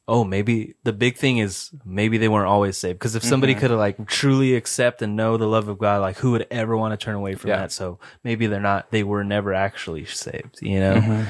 oh 0.08 0.24
maybe 0.24 0.76
the 0.84 0.94
big 0.94 1.18
thing 1.18 1.40
is 1.40 1.72
maybe 1.84 2.18
they 2.18 2.28
weren't 2.28 2.48
always 2.48 2.78
saved 2.78 3.00
because 3.00 3.16
if 3.16 3.24
somebody 3.24 3.54
Mm-hmm. 3.54 3.60
could 3.62 3.70
have 3.72 3.80
like 3.80 4.08
truly 4.08 4.56
accept 4.56 5.02
and 5.02 5.16
know 5.16 5.36
the 5.38 5.48
love 5.48 5.68
of 5.68 5.78
God 5.80 6.02
like 6.02 6.18
who 6.18 6.32
would 6.32 6.46
ever 6.52 6.78
want 6.78 6.98
to 6.98 7.04
turn 7.04 7.16
away 7.16 7.34
from 7.36 7.50
Yeah. 7.50 7.58
that 7.62 7.72
so 7.72 8.00
maybe 8.24 8.46
they're 8.48 8.60
not 8.62 8.92
they 8.92 9.04
were 9.04 9.24
never 9.24 9.54
actually 9.54 10.06
saved 10.06 10.60
you 10.62 10.80
know 10.80 11.26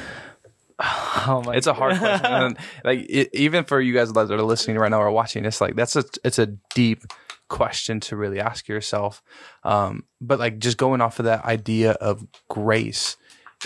oh 1.27 1.41
my 1.45 1.55
It's 1.55 1.67
a 1.67 1.73
hard 1.73 1.97
question. 1.97 2.25
And 2.25 2.57
like 2.83 3.05
it, 3.09 3.29
even 3.33 3.63
for 3.63 3.79
you 3.79 3.93
guys 3.93 4.11
that 4.11 4.31
are 4.31 4.41
listening 4.41 4.77
right 4.77 4.91
now 4.91 5.01
or 5.01 5.11
watching, 5.11 5.45
it's 5.45 5.61
like 5.61 5.75
that's 5.75 5.95
a 5.95 6.03
it's 6.23 6.39
a 6.39 6.47
deep 6.73 7.03
question 7.47 7.99
to 8.01 8.15
really 8.15 8.39
ask 8.39 8.67
yourself. 8.67 9.21
Um, 9.63 10.03
but 10.19 10.39
like 10.39 10.59
just 10.59 10.77
going 10.77 11.01
off 11.01 11.19
of 11.19 11.25
that 11.25 11.45
idea 11.45 11.91
of 11.91 12.25
grace, 12.49 13.17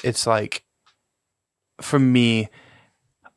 it's 0.04 0.28
like 0.28 0.64
for 1.82 1.98
me, 1.98 2.50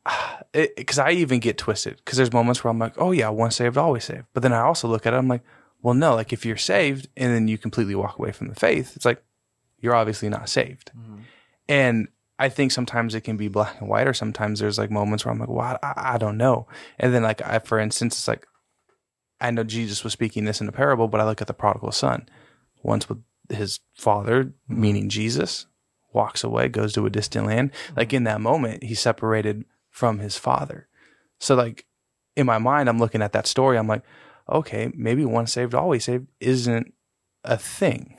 because 0.51 0.99
I 0.99 1.11
even 1.11 1.39
get 1.39 1.57
twisted 1.57 1.97
because 1.97 2.17
there's 2.17 2.33
moments 2.33 2.63
where 2.63 2.71
I'm 2.71 2.79
like, 2.79 2.93
oh 2.97 3.11
yeah, 3.11 3.29
once 3.29 3.55
saved, 3.55 3.77
always 3.77 4.03
saved. 4.03 4.25
But 4.33 4.43
then 4.43 4.53
I 4.53 4.61
also 4.61 4.87
look 4.87 5.05
at 5.05 5.13
it, 5.13 5.17
I'm 5.17 5.27
like, 5.27 5.43
well, 5.81 5.93
no, 5.93 6.15
like 6.15 6.31
if 6.31 6.45
you're 6.45 6.57
saved 6.57 7.07
and 7.17 7.33
then 7.33 7.47
you 7.47 7.57
completely 7.57 7.95
walk 7.95 8.19
away 8.19 8.31
from 8.31 8.47
the 8.47 8.55
faith, 8.55 8.95
it's 8.95 9.05
like 9.05 9.23
you're 9.79 9.95
obviously 9.95 10.29
not 10.29 10.47
saved. 10.47 10.91
And 11.67 12.07
I 12.39 12.49
think 12.49 12.71
sometimes 12.71 13.13
it 13.13 13.21
can 13.21 13.37
be 13.37 13.47
black 13.47 13.79
and 13.79 13.89
white, 13.89 14.07
or 14.07 14.13
sometimes 14.13 14.59
there's 14.59 14.77
like 14.77 14.89
moments 14.89 15.23
where 15.23 15.31
I'm 15.31 15.39
like, 15.39 15.49
well, 15.49 15.77
I, 15.83 15.93
I 15.95 16.17
don't 16.17 16.37
know. 16.37 16.67
And 16.97 17.13
then, 17.13 17.23
like, 17.23 17.41
I, 17.41 17.59
for 17.59 17.79
instance, 17.79 18.17
it's 18.17 18.27
like, 18.27 18.47
I 19.39 19.51
know 19.51 19.63
Jesus 19.63 20.03
was 20.03 20.13
speaking 20.13 20.45
this 20.45 20.61
in 20.61 20.67
a 20.67 20.71
parable, 20.71 21.07
but 21.07 21.21
I 21.21 21.25
look 21.25 21.41
at 21.41 21.47
the 21.47 21.53
prodigal 21.53 21.91
son. 21.91 22.27
Once 22.81 23.07
with 23.07 23.19
his 23.49 23.79
father, 23.93 24.53
meaning 24.67 25.09
Jesus, 25.09 25.67
walks 26.11 26.43
away, 26.43 26.69
goes 26.69 26.93
to 26.93 27.05
a 27.05 27.09
distant 27.09 27.47
land. 27.47 27.71
Mm-hmm. 27.71 27.99
Like, 27.99 28.13
in 28.13 28.23
that 28.23 28.41
moment, 28.41 28.83
he's 28.83 28.99
separated 28.99 29.65
from 29.89 30.19
his 30.19 30.37
father. 30.37 30.87
So, 31.39 31.55
like, 31.55 31.85
in 32.35 32.47
my 32.47 32.57
mind, 32.57 32.89
I'm 32.89 32.99
looking 32.99 33.21
at 33.21 33.33
that 33.33 33.47
story. 33.47 33.77
I'm 33.77 33.87
like, 33.87 34.03
okay, 34.49 34.91
maybe 34.95 35.23
once 35.23 35.53
saved, 35.53 35.75
always 35.75 36.05
saved 36.05 36.27
isn't 36.39 36.93
a 37.43 37.57
thing 37.57 38.17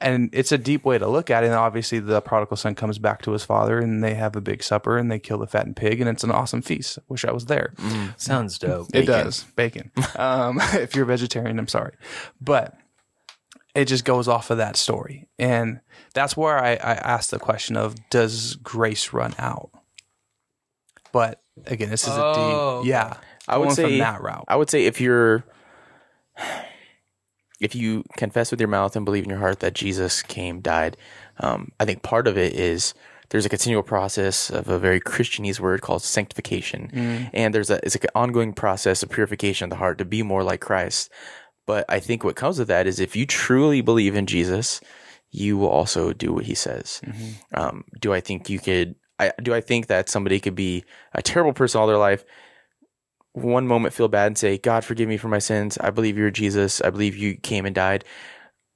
and 0.00 0.30
it's 0.32 0.52
a 0.52 0.58
deep 0.58 0.84
way 0.84 0.98
to 0.98 1.06
look 1.08 1.30
at 1.30 1.42
it. 1.44 1.46
And 1.48 1.54
obviously, 1.54 1.98
the 2.00 2.20
prodigal 2.20 2.56
son 2.56 2.74
comes 2.74 2.98
back 2.98 3.22
to 3.22 3.32
his 3.32 3.44
father, 3.44 3.78
and 3.78 4.02
they 4.02 4.14
have 4.14 4.34
a 4.36 4.40
big 4.40 4.62
supper, 4.62 4.96
and 4.98 5.10
they 5.10 5.18
kill 5.18 5.38
the 5.38 5.46
fattened 5.46 5.76
pig, 5.76 6.00
and 6.00 6.08
it's 6.08 6.24
an 6.24 6.30
awesome 6.30 6.62
feast. 6.62 6.98
Wish 7.08 7.24
I 7.24 7.32
was 7.32 7.46
there. 7.46 7.74
sounds 8.16 8.58
dope 8.58 8.88
It 8.94 9.06
does 9.06 9.44
bacon. 9.56 9.90
um, 10.16 10.58
if 10.74 10.94
you're 10.94 11.04
a 11.04 11.06
vegetarian, 11.08 11.58
I'm 11.58 11.68
sorry, 11.68 11.94
but 12.40 12.76
it 13.74 13.84
just 13.86 14.04
goes 14.04 14.26
off 14.26 14.50
of 14.50 14.56
that 14.58 14.76
story, 14.76 15.28
and 15.38 15.80
that's 16.14 16.36
where 16.36 16.58
I, 16.58 16.70
I 16.72 16.94
asked 16.94 17.30
the 17.30 17.38
question 17.38 17.76
of 17.76 17.94
Does 18.10 18.56
grace 18.56 19.12
run 19.12 19.34
out? 19.38 19.70
But 21.12 21.40
again, 21.66 21.90
this 21.90 22.04
is 22.04 22.12
Oh, 22.14 22.80
a 22.80 22.82
deep, 22.82 22.88
yeah. 22.90 23.16
I 23.48 23.58
would 23.58 23.72
say 23.72 23.82
from 23.82 23.98
that 23.98 24.22
route. 24.22 24.44
I 24.48 24.56
would 24.56 24.70
say 24.70 24.86
if 24.86 25.00
you're 25.00 25.44
if 27.60 27.74
you 27.74 28.04
confess 28.16 28.50
with 28.50 28.60
your 28.60 28.68
mouth 28.68 28.96
and 28.96 29.04
believe 29.04 29.24
in 29.24 29.30
your 29.30 29.38
heart 29.38 29.60
that 29.60 29.74
Jesus 29.74 30.22
came, 30.22 30.60
died, 30.60 30.96
um, 31.38 31.72
I 31.78 31.84
think 31.84 32.02
part 32.02 32.26
of 32.26 32.36
it 32.38 32.54
is 32.54 32.94
there's 33.28 33.46
a 33.46 33.50
continual 33.50 33.82
process 33.82 34.50
of 34.50 34.68
a 34.68 34.78
very 34.78 35.00
Christianese 35.00 35.60
word 35.60 35.82
called 35.82 36.02
sanctification, 36.02 36.90
and 37.32 37.54
there's 37.54 37.70
a 37.70 37.78
it's 37.84 37.94
like 37.94 38.04
an 38.04 38.10
ongoing 38.14 38.52
process 38.52 39.02
of 39.02 39.10
purification 39.10 39.66
of 39.66 39.70
the 39.70 39.76
heart 39.76 39.98
to 39.98 40.04
be 40.04 40.22
more 40.22 40.42
like 40.42 40.60
Christ. 40.60 41.10
But 41.66 41.84
I 41.88 42.00
think 42.00 42.24
what 42.24 42.34
comes 42.34 42.58
with 42.58 42.68
that 42.68 42.86
is 42.88 42.98
if 42.98 43.14
you 43.14 43.26
truly 43.26 43.80
believe 43.82 44.16
in 44.16 44.26
Jesus, 44.26 44.80
you 45.30 45.56
will 45.56 45.68
also 45.68 46.12
do 46.12 46.32
what 46.32 46.46
He 46.46 46.54
says. 46.54 47.00
Um, 47.54 47.84
do 48.00 48.12
I 48.12 48.20
think 48.20 48.50
you 48.50 48.58
could? 48.58 48.96
I, 49.20 49.32
do 49.40 49.54
I 49.54 49.60
think 49.60 49.86
that 49.88 50.08
somebody 50.08 50.40
could 50.40 50.54
be 50.56 50.82
a 51.12 51.22
terrible 51.22 51.52
person 51.52 51.80
all 51.80 51.86
their 51.86 51.98
life? 51.98 52.24
One 53.42 53.66
moment 53.66 53.94
feel 53.94 54.08
bad 54.08 54.26
and 54.26 54.38
say, 54.38 54.58
God, 54.58 54.84
forgive 54.84 55.08
me 55.08 55.16
for 55.16 55.28
my 55.28 55.38
sins. 55.38 55.78
I 55.78 55.90
believe 55.90 56.16
you're 56.16 56.30
Jesus. 56.30 56.80
I 56.80 56.90
believe 56.90 57.16
you 57.16 57.34
came 57.36 57.66
and 57.66 57.74
died. 57.74 58.04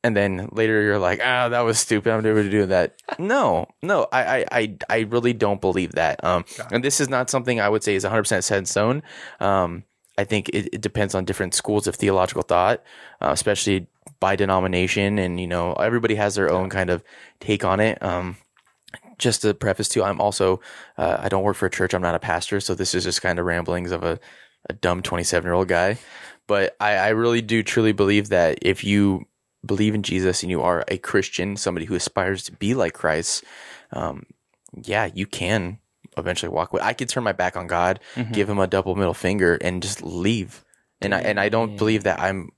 And 0.03 0.15
then 0.15 0.51
later 0.53 0.83
you're 0.83 0.99
like, 0.99 1.21
ah, 1.25 1.49
that 1.49 1.61
was 1.61 1.79
stupid. 1.79 2.13
I'm 2.13 2.23
never 2.23 2.43
to 2.43 2.51
do 2.51 2.67
that. 2.67 2.97
No, 3.19 3.67
no, 3.83 4.07
I, 4.13 4.23
I, 4.23 4.47
I, 4.53 4.77
I 4.91 4.99
really 5.01 5.33
don't 5.33 5.63
believe 5.63 5.93
that. 5.93 6.23
Um, 6.23 6.45
and 6.71 6.85
this 6.85 7.01
is 7.01 7.09
not 7.09 7.31
something 7.31 7.59
I 7.59 7.71
would 7.71 7.83
say 7.83 7.95
is 7.95 8.05
100% 8.05 8.45
set 8.45 8.59
in 8.59 8.67
stone. 8.67 9.03
Um, 9.41 9.85
I 10.19 10.25
think 10.25 10.51
it, 10.51 10.75
it 10.75 10.81
depends 10.83 11.15
on 11.15 11.25
different 11.25 11.55
schools 11.55 11.87
of 11.87 11.97
theological 11.97 12.43
thought, 12.43 12.83
uh, 13.23 13.31
especially 13.33 13.87
by 14.21 14.37
denomination. 14.37 15.19
And, 15.19 15.41
you 15.41 15.47
know, 15.47 15.73
everybody 15.73 16.17
has 16.17 16.35
their 16.35 16.53
own 16.53 16.69
kind 16.69 16.91
of 16.91 17.03
take 17.41 17.65
on 17.65 17.81
it. 17.81 18.01
Um, 18.03 18.37
just 19.19 19.43
to 19.43 19.55
preface 19.55 19.89
too, 19.89 20.03
I'm 20.03 20.21
also 20.21 20.61
uh, 20.99 21.19
I 21.21 21.29
don't 21.29 21.43
work 21.45 21.57
for 21.57 21.67
a 21.67 21.71
church. 21.71 21.95
I'm 21.95 22.03
not 22.03 22.15
a 22.15 22.21
pastor, 22.21 22.61
so 22.61 22.75
this 22.75 22.95
is 22.95 23.05
just 23.05 23.23
kind 23.23 23.39
of 23.39 23.47
ramblings 23.47 23.91
of 23.91 24.03
a, 24.03 24.19
a 24.69 24.73
dumb 24.73 25.03
27 25.03 25.47
year 25.47 25.55
old 25.55 25.69
guy. 25.69 25.99
But 26.47 26.77
I, 26.81 26.97
I 26.97 27.09
really 27.11 27.41
do 27.43 27.63
truly 27.63 27.93
believe 27.93 28.29
that 28.29 28.59
if 28.63 28.85
you 28.85 29.27
believe 29.65 29.95
in 29.95 30.03
Jesus 30.03 30.43
and 30.43 30.51
you 30.51 30.61
are 30.61 30.85
a 30.89 30.99
Christian, 30.99 31.57
somebody 31.57 31.87
who 31.87 31.95
aspires 31.95 32.43
to 32.45 32.53
be 32.53 32.75
like 32.75 32.93
Christ, 32.93 33.45
um, 33.93 34.27
yeah, 34.83 35.09
you 35.15 35.27
can 35.27 35.79
eventually 36.17 36.51
walk 36.51 36.73
away. 36.73 36.83
I 36.83 36.93
could 36.93 37.09
turn 37.09 37.25
my 37.25 37.33
back 37.33 37.57
on 37.57 37.67
God, 37.67 38.01
give 38.33 38.49
him 38.49 38.59
a 38.59 38.67
double 38.67 38.95
middle 38.95 39.15
finger, 39.15 39.57
and 39.61 39.83
just 39.83 40.03
leave. 40.03 40.65
And 41.01 41.15
I 41.15 41.21
and 41.21 41.41
I 41.41 41.49
don't 41.49 41.77
believe 41.77 42.05
that 42.05 42.21
I'm. 42.21 42.51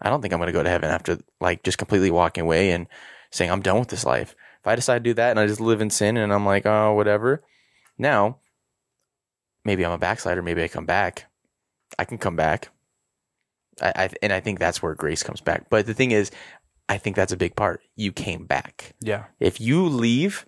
I 0.00 0.08
don't 0.08 0.20
think 0.20 0.34
I'm 0.34 0.40
going 0.40 0.48
to 0.48 0.52
go 0.52 0.62
to 0.62 0.68
heaven 0.68 0.90
after 0.90 1.18
like 1.40 1.62
just 1.62 1.78
completely 1.78 2.10
walking 2.10 2.42
away 2.42 2.72
and 2.72 2.88
saying 3.30 3.50
I'm 3.50 3.62
done 3.62 3.78
with 3.78 3.88
this 3.88 4.04
life. 4.04 4.34
If 4.60 4.66
I 4.66 4.74
decide 4.74 5.04
to 5.04 5.10
do 5.10 5.14
that 5.14 5.30
and 5.30 5.40
I 5.40 5.46
just 5.46 5.60
live 5.60 5.80
in 5.80 5.90
sin 5.90 6.16
and 6.16 6.32
I'm 6.32 6.44
like, 6.44 6.66
oh, 6.66 6.92
whatever. 6.94 7.42
Now, 7.98 8.38
maybe 9.64 9.84
I'm 9.84 9.92
a 9.92 9.98
backslider. 9.98 10.42
Maybe 10.42 10.62
I 10.62 10.68
come 10.68 10.86
back. 10.86 11.26
I 12.02 12.04
can 12.04 12.18
come 12.18 12.34
back. 12.36 12.68
I, 13.80 13.92
I 13.94 14.10
and 14.22 14.32
I 14.32 14.40
think 14.40 14.58
that's 14.58 14.82
where 14.82 14.94
grace 14.94 15.22
comes 15.22 15.40
back. 15.40 15.70
But 15.70 15.86
the 15.86 15.94
thing 15.94 16.10
is, 16.10 16.30
I 16.88 16.98
think 16.98 17.14
that's 17.16 17.32
a 17.32 17.36
big 17.36 17.54
part. 17.54 17.80
You 17.96 18.10
came 18.12 18.44
back. 18.44 18.94
yeah. 19.00 19.24
If 19.40 19.60
you 19.60 19.86
leave, 19.86 20.44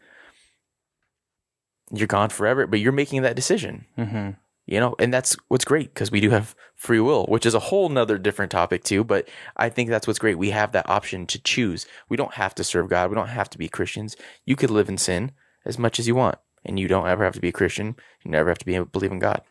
you're 1.92 2.08
gone 2.08 2.30
forever. 2.30 2.66
But 2.66 2.80
you're 2.80 2.92
making 2.92 3.22
that 3.22 3.36
decision 3.36 3.86
Mm-hmm. 3.96 4.30
you 4.66 4.80
know 4.80 4.94
and 4.98 5.12
that's 5.14 5.36
what's 5.48 5.64
great 5.64 5.92
because 5.94 6.10
we 6.10 6.20
do 6.20 6.30
have 6.30 6.54
free 6.74 7.00
will 7.00 7.26
which 7.26 7.46
is 7.46 7.54
a 7.54 7.58
whole 7.68 7.88
nother 7.88 8.18
different 8.18 8.50
topic 8.50 8.82
too 8.82 9.04
but 9.04 9.28
i 9.56 9.68
think 9.68 9.90
that's 9.90 10.06
what's 10.06 10.18
great 10.18 10.38
we 10.38 10.50
have 10.50 10.72
that 10.72 10.88
option 10.88 11.26
to 11.26 11.38
choose 11.38 11.86
we 12.08 12.16
don't 12.16 12.34
have 12.34 12.54
to 12.54 12.64
serve 12.64 12.88
god 12.88 13.10
we 13.10 13.14
don't 13.14 13.28
have 13.40 13.50
to 13.50 13.58
be 13.58 13.68
christians 13.68 14.16
you 14.46 14.56
could 14.56 14.70
live 14.70 14.88
in 14.88 14.96
sin 14.98 15.30
as 15.66 15.78
much 15.78 15.98
as 16.00 16.08
you 16.08 16.14
want 16.14 16.38
and 16.64 16.78
you 16.80 16.88
don't 16.88 17.06
ever 17.06 17.24
have 17.24 17.34
to 17.34 17.40
be 17.40 17.48
a 17.48 17.58
Christian. 17.60 17.94
You 18.24 18.30
never 18.30 18.48
have 18.48 18.56
to 18.58 18.64
be 18.64 18.78
believe 18.78 19.12
in 19.12 19.18
God. 19.18 19.42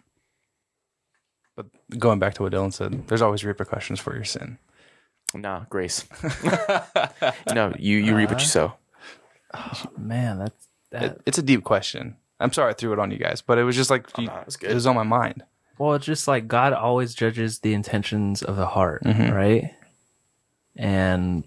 But 1.93 1.99
going 1.99 2.17
back 2.17 2.33
to 2.35 2.43
what 2.43 2.51
Dylan 2.51 2.73
said, 2.73 3.07
there's 3.07 3.21
always 3.21 3.45
repercussions 3.45 3.99
for 3.99 4.15
your 4.15 4.23
sin. 4.23 4.57
Nah, 5.35 5.65
grace. 5.69 6.05
no, 7.53 7.71
you 7.77 7.97
you 7.97 8.15
reap 8.15 8.29
what 8.31 8.39
you 8.39 8.45
uh-huh. 8.45 8.73
sow. 8.73 8.73
Oh, 9.53 9.91
man, 9.95 10.39
that's 10.39 10.67
that. 10.89 11.03
It, 11.03 11.21
it's 11.27 11.37
a 11.37 11.43
deep 11.43 11.63
question. 11.63 12.17
I'm 12.39 12.51
sorry 12.51 12.71
I 12.71 12.73
threw 12.73 12.93
it 12.93 12.99
on 12.99 13.11
you 13.11 13.17
guys, 13.17 13.41
but 13.41 13.59
it 13.59 13.63
was 13.63 13.75
just 13.75 13.91
like 13.91 14.07
oh, 14.17 14.21
you- 14.21 14.27
no, 14.27 14.43
it's 14.47 14.55
it 14.57 14.73
was 14.73 14.87
on 14.87 14.95
my 14.95 15.03
mind. 15.03 15.43
Well, 15.77 15.93
it's 15.93 16.05
just 16.05 16.27
like 16.27 16.47
God 16.47 16.73
always 16.73 17.13
judges 17.13 17.59
the 17.59 17.73
intentions 17.73 18.41
of 18.41 18.55
the 18.55 18.67
heart, 18.67 19.03
mm-hmm. 19.03 19.31
right? 19.31 19.71
And 20.75 21.43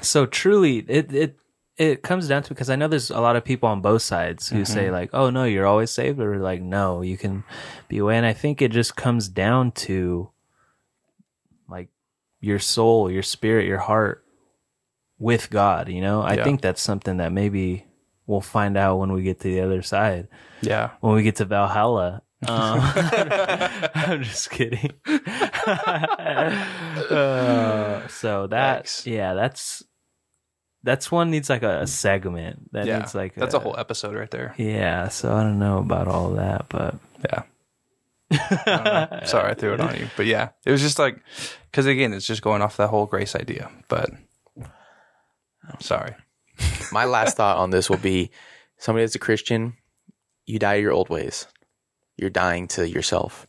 so 0.00 0.26
truly, 0.26 0.84
it 0.88 1.12
it 1.12 1.36
it 1.78 2.02
comes 2.02 2.26
down 2.28 2.42
to 2.44 2.48
because 2.48 2.70
I 2.70 2.76
know 2.76 2.88
there's 2.88 3.10
a 3.10 3.20
lot 3.20 3.36
of 3.36 3.44
people 3.44 3.68
on 3.68 3.80
both 3.82 4.02
sides 4.02 4.48
who 4.48 4.64
say 4.64 4.90
like, 4.90 5.10
"Oh 5.12 5.30
no, 5.30 5.44
you're 5.44 5.66
always 5.66 5.90
saved," 5.90 6.18
or 6.20 6.38
like, 6.38 6.62
"No, 6.62 7.02
you 7.02 7.16
can 7.18 7.44
be 7.88 7.98
away." 7.98 8.16
And 8.16 8.24
I 8.26 8.32
think 8.32 8.62
it 8.62 8.70
just 8.72 8.96
comes 8.96 9.28
down 9.28 9.72
to 9.72 10.30
like 11.68 11.88
your 12.40 12.58
soul, 12.58 13.10
your 13.10 13.22
spirit, 13.22 13.66
your 13.66 13.78
heart 13.78 14.24
with 15.18 15.50
God. 15.50 15.88
You 15.88 16.00
know, 16.00 16.22
I 16.22 16.34
Yeah. 16.34 16.44
think 16.44 16.60
that's 16.62 16.80
something 16.80 17.18
that 17.18 17.32
maybe 17.32 17.86
we'll 18.26 18.40
find 18.40 18.76
out 18.76 18.96
when 18.98 19.12
we 19.12 19.22
get 19.22 19.40
to 19.40 19.48
the 19.48 19.60
other 19.60 19.82
side 19.82 20.28
Yeah. 20.62 20.90
when 21.00 21.14
we 21.14 21.22
get 21.22 21.36
to 21.36 21.44
Valhalla. 21.44 22.22
Um, 22.48 22.80
I'm 23.94 24.22
just 24.22 24.50
kidding. 24.50 24.92
Uh, 27.10 28.06
so 28.08 28.46
that, 28.48 28.84
Yikes. 28.84 29.06
yeah, 29.06 29.34
that's 29.34 29.82
that's 30.86 31.10
one 31.10 31.30
needs 31.30 31.50
like 31.50 31.62
a, 31.62 31.82
a 31.82 31.86
segment. 31.86 32.72
That 32.72 32.86
yeah. 32.86 32.98
needs 32.98 33.14
like 33.14 33.34
That's 33.34 33.54
a 33.54 33.58
whole 33.58 33.76
episode 33.76 34.14
right 34.14 34.30
there. 34.30 34.54
Yeah, 34.56 35.08
so 35.08 35.34
I 35.34 35.42
don't 35.42 35.58
know 35.58 35.78
about 35.78 36.08
all 36.08 36.30
that, 36.34 36.66
but 36.68 36.94
Yeah. 37.28 37.42
I. 38.30 39.22
Sorry, 39.26 39.50
I 39.50 39.54
threw 39.54 39.74
it 39.74 39.80
on 39.80 39.96
you, 39.96 40.08
but 40.16 40.26
yeah, 40.26 40.50
it 40.64 40.70
was 40.70 40.80
just 40.80 40.98
like 40.98 41.20
because 41.70 41.86
again, 41.86 42.12
it's 42.12 42.26
just 42.26 42.42
going 42.42 42.62
off 42.62 42.76
that 42.78 42.88
whole 42.88 43.06
grace 43.06 43.34
idea. 43.34 43.70
But 43.88 44.10
sorry, 45.80 46.14
My 46.92 47.04
last 47.04 47.36
thought 47.36 47.58
on 47.58 47.70
this 47.70 47.90
will 47.90 47.98
be 47.98 48.30
somebody 48.78 49.04
that's 49.04 49.14
a 49.14 49.20
Christian, 49.20 49.74
you 50.44 50.58
die 50.58 50.76
to 50.76 50.82
your 50.82 50.92
old 50.92 51.08
ways. 51.08 51.46
You're 52.16 52.30
dying 52.30 52.68
to 52.68 52.88
yourself. 52.88 53.46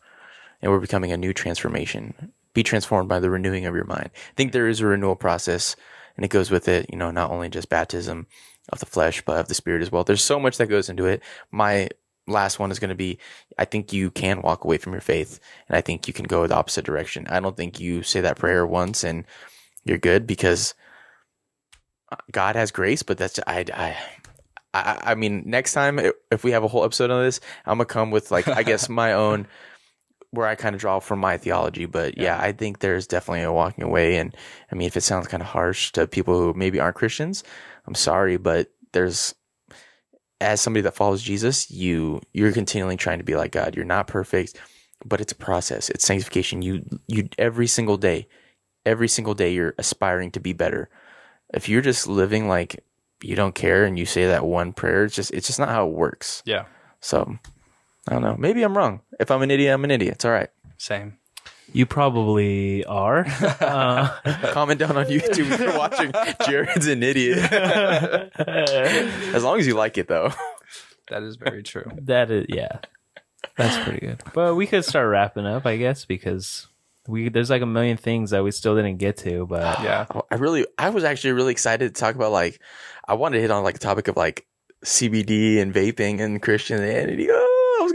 And 0.61 0.71
we're 0.71 0.79
becoming 0.79 1.11
a 1.11 1.17
new 1.17 1.33
transformation. 1.33 2.33
Be 2.53 2.63
transformed 2.63 3.07
by 3.07 3.19
the 3.19 3.29
renewing 3.29 3.65
of 3.65 3.75
your 3.75 3.85
mind. 3.85 4.09
I 4.13 4.33
think 4.35 4.51
there 4.51 4.67
is 4.67 4.81
a 4.81 4.87
renewal 4.87 5.15
process 5.15 5.75
and 6.17 6.25
it 6.25 6.29
goes 6.29 6.51
with 6.51 6.67
it, 6.67 6.87
you 6.91 6.97
know, 6.97 7.11
not 7.11 7.31
only 7.31 7.47
just 7.47 7.69
baptism 7.69 8.27
of 8.69 8.79
the 8.79 8.85
flesh, 8.85 9.23
but 9.23 9.39
of 9.39 9.47
the 9.47 9.53
spirit 9.53 9.81
as 9.81 9.91
well. 9.91 10.03
There's 10.03 10.23
so 10.23 10.39
much 10.39 10.57
that 10.57 10.67
goes 10.67 10.89
into 10.89 11.05
it. 11.05 11.23
My 11.51 11.89
last 12.27 12.59
one 12.59 12.71
is 12.71 12.79
going 12.79 12.89
to 12.89 12.95
be 12.95 13.17
I 13.57 13.63
think 13.65 13.93
you 13.93 14.11
can 14.11 14.41
walk 14.41 14.65
away 14.65 14.77
from 14.77 14.91
your 14.91 15.01
faith 15.01 15.39
and 15.69 15.77
I 15.77 15.81
think 15.81 16.07
you 16.07 16.13
can 16.13 16.25
go 16.25 16.45
the 16.45 16.55
opposite 16.55 16.83
direction. 16.83 17.25
I 17.29 17.39
don't 17.39 17.55
think 17.55 17.79
you 17.79 18.03
say 18.03 18.21
that 18.21 18.37
prayer 18.37 18.67
once 18.67 19.03
and 19.03 19.23
you're 19.85 19.97
good 19.97 20.27
because 20.27 20.73
uh, 22.11 22.17
God 22.31 22.55
has 22.55 22.71
grace, 22.71 23.03
but 23.03 23.17
that's 23.17 23.39
I 23.47 23.65
I 23.73 23.97
I, 24.73 24.99
I 25.11 25.15
mean 25.15 25.43
next 25.45 25.73
time 25.73 25.99
if 26.31 26.43
we 26.43 26.51
have 26.51 26.63
a 26.63 26.67
whole 26.67 26.83
episode 26.83 27.11
on 27.11 27.23
this, 27.23 27.39
I'm 27.65 27.77
gonna 27.77 27.85
come 27.85 28.11
with 28.11 28.31
like 28.31 28.47
I 28.47 28.63
guess 28.63 28.89
my 28.89 29.13
own 29.13 29.47
where 30.31 30.47
I 30.47 30.55
kind 30.55 30.75
of 30.75 30.81
draw 30.81 30.99
from 30.99 31.19
my 31.19 31.37
theology. 31.37 31.85
But 31.85 32.17
yeah. 32.17 32.39
I 32.39 32.51
think 32.51 32.79
there's 32.79 33.07
definitely 33.07 33.43
a 33.43 33.53
walking 33.53 33.83
away, 33.83 34.17
and 34.17 34.35
I 34.71 34.75
mean 34.75 34.87
if 34.87 34.97
it 34.97 35.01
sounds 35.01 35.27
kind 35.27 35.41
of 35.41 35.49
harsh 35.49 35.91
to 35.93 36.07
people 36.07 36.37
who 36.37 36.53
maybe 36.53 36.79
aren't 36.79 36.95
Christians, 36.95 37.43
I'm 37.85 37.95
sorry, 37.95 38.37
but 38.37 38.71
there's 38.93 39.35
as 40.39 40.61
somebody 40.61 40.81
that 40.81 40.95
follows 40.95 41.23
Jesus, 41.23 41.71
you 41.71 42.21
you're 42.33 42.51
continually 42.51 42.97
trying 42.97 43.17
to 43.19 43.23
be 43.23 43.35
like 43.35 43.51
God. 43.51 43.75
You're 43.75 43.85
not 43.85 44.07
perfect, 44.07 44.59
but 45.05 45.21
it's 45.21 45.31
a 45.31 45.35
process. 45.35 45.89
It's 45.89 46.05
sanctification. 46.05 46.61
You 46.61 46.85
you 47.07 47.29
every 47.37 47.67
single 47.67 47.97
day, 47.97 48.27
every 48.85 49.07
single 49.07 49.33
day 49.33 49.53
you're 49.53 49.75
aspiring 49.77 50.31
to 50.31 50.39
be 50.39 50.53
better. 50.53 50.89
If 51.53 51.69
you're 51.69 51.81
just 51.81 52.07
living 52.07 52.47
like 52.47 52.83
you 53.23 53.35
don't 53.35 53.55
care 53.55 53.85
and 53.85 53.97
you 53.97 54.05
say 54.05 54.27
that 54.27 54.45
one 54.45 54.73
prayer, 54.73 55.05
it's 55.05 55.15
just 55.15 55.33
it's 55.33 55.47
just 55.47 55.59
not 55.59 55.69
how 55.69 55.87
it 55.87 55.93
works. 55.93 56.43
yeah, 56.45 56.65
So 56.99 57.37
I 58.07 58.13
don't 58.13 58.21
know. 58.21 58.35
Maybe 58.37 58.63
I'm 58.63 58.77
wrong. 58.77 59.01
If 59.19 59.31
I'm 59.31 59.41
an 59.41 59.51
idiot, 59.51 59.73
I'm 59.73 59.83
an 59.83 59.91
idiot. 59.91 60.13
It's 60.15 60.25
all 60.25 60.31
right. 60.31 60.49
same. 60.77 61.17
you 61.73 61.85
probably 61.85 62.85
are. 62.85 63.25
Uh, 63.59 64.09
Comment 64.53 64.79
down 64.79 64.95
on 64.97 65.05
YouTube 65.05 65.51
if 65.51 65.59
you're 65.59 65.77
watching. 65.77 66.11
Jared's 66.47 66.87
an 66.87 67.03
idiot. 67.03 67.37
as 67.51 69.43
long 69.43 69.59
as 69.59 69.67
you 69.67 69.73
like 69.75 69.97
it, 69.97 70.07
though. 70.07 70.31
That 71.09 71.23
is 71.23 71.35
very 71.37 71.63
true. 71.63 71.89
that 72.03 72.31
is, 72.31 72.45
yeah, 72.49 72.79
that's 73.55 73.83
pretty 73.83 74.05
good. 74.05 74.21
But 74.33 74.55
we 74.55 74.67
could 74.67 74.83
start 74.85 75.09
wrapping 75.09 75.45
up, 75.45 75.65
I 75.65 75.77
guess, 75.77 76.05
because 76.05 76.67
we 77.07 77.29
there's 77.29 77.49
like 77.49 77.61
a 77.61 77.65
million 77.65 77.97
things 77.97 78.31
that 78.31 78.43
we 78.43 78.51
still 78.51 78.75
didn't 78.75 78.97
get 78.97 79.17
to. 79.17 79.45
But 79.47 79.81
Yeah, 79.83 80.05
Oh, 80.13 80.23
I 80.31 80.35
really, 80.35 80.65
I 80.77 80.89
was 80.89 81.03
actually 81.03 81.31
really 81.33 81.51
excited 81.53 81.93
to 81.95 81.99
talk 81.99 82.15
about 82.15 82.31
like, 82.31 82.59
I 83.07 83.13
wanted 83.15 83.37
to 83.37 83.41
hit 83.41 83.51
on 83.51 83.63
like 83.63 83.75
a 83.75 83.79
topic 83.79 84.07
of 84.09 84.17
like 84.17 84.45
CBD 84.85 85.59
and 85.61 85.73
vaping 85.73 86.19
and 86.21 86.41
Christianity. 86.41 87.29
Oh, 87.31 87.35
I 87.35 87.39
was 87.39 87.46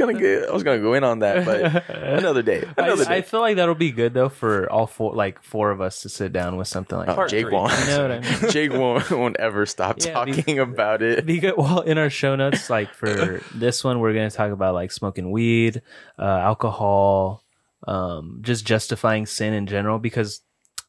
gonna 0.07 0.19
get, 0.19 0.49
I 0.49 0.53
was 0.53 0.63
gonna 0.63 0.81
go 0.81 0.95
in 0.95 1.05
on 1.05 1.21
that, 1.21 1.45
but 1.45 1.89
another 1.97 2.43
day, 2.43 2.65
another 2.77 3.05
I, 3.09 3.17
I 3.17 3.23
feel 3.23 3.41
like 3.41 3.57
that'll 3.57 3.75
be 3.75 3.91
good 3.93 4.15
though 4.15 4.29
for 4.29 4.71
all 4.71 4.87
four, 4.87 5.15
like 5.15 5.43
four 5.43 5.71
of 5.71 5.81
us 5.81 6.03
to 6.03 6.09
sit 6.09 6.33
down 6.33 6.57
with 6.57 6.69
something 6.69 6.99
like 6.99 7.09
Oh, 7.09 7.17
that. 7.17 7.29
Jake 7.31 7.47
three. 7.47 7.53
won't. 7.55 7.73
You 7.81 7.87
know 7.87 8.03
what 8.03 8.11
I 8.13 8.19
mean? 8.43 8.51
Jake 8.51 8.73
won't, 8.73 9.11
won't 9.11 9.37
ever 9.39 9.65
stop 9.67 9.97
Yeah, 10.05 10.25
be- 10.25 10.33
talking 10.35 10.59
about 10.59 11.03
it. 11.03 11.25
Because 11.27 11.55
well, 11.57 11.81
in 11.81 11.99
our 11.99 12.11
show 12.11 12.37
notes, 12.37 12.69
like 12.69 12.93
for 12.95 13.41
this 13.55 13.83
one, 13.85 14.01
we're 14.01 14.13
gonna 14.15 14.31
talk 14.31 14.53
about 14.53 14.75
like 14.75 14.93
smoking 14.93 15.31
weed, 15.31 15.83
uh, 16.19 16.23
alcohol, 16.23 17.43
um, 17.87 18.39
just 18.43 18.65
justifying 18.67 19.27
sin 19.27 19.55
in 19.55 19.67
general. 19.67 19.99
Because 19.99 20.41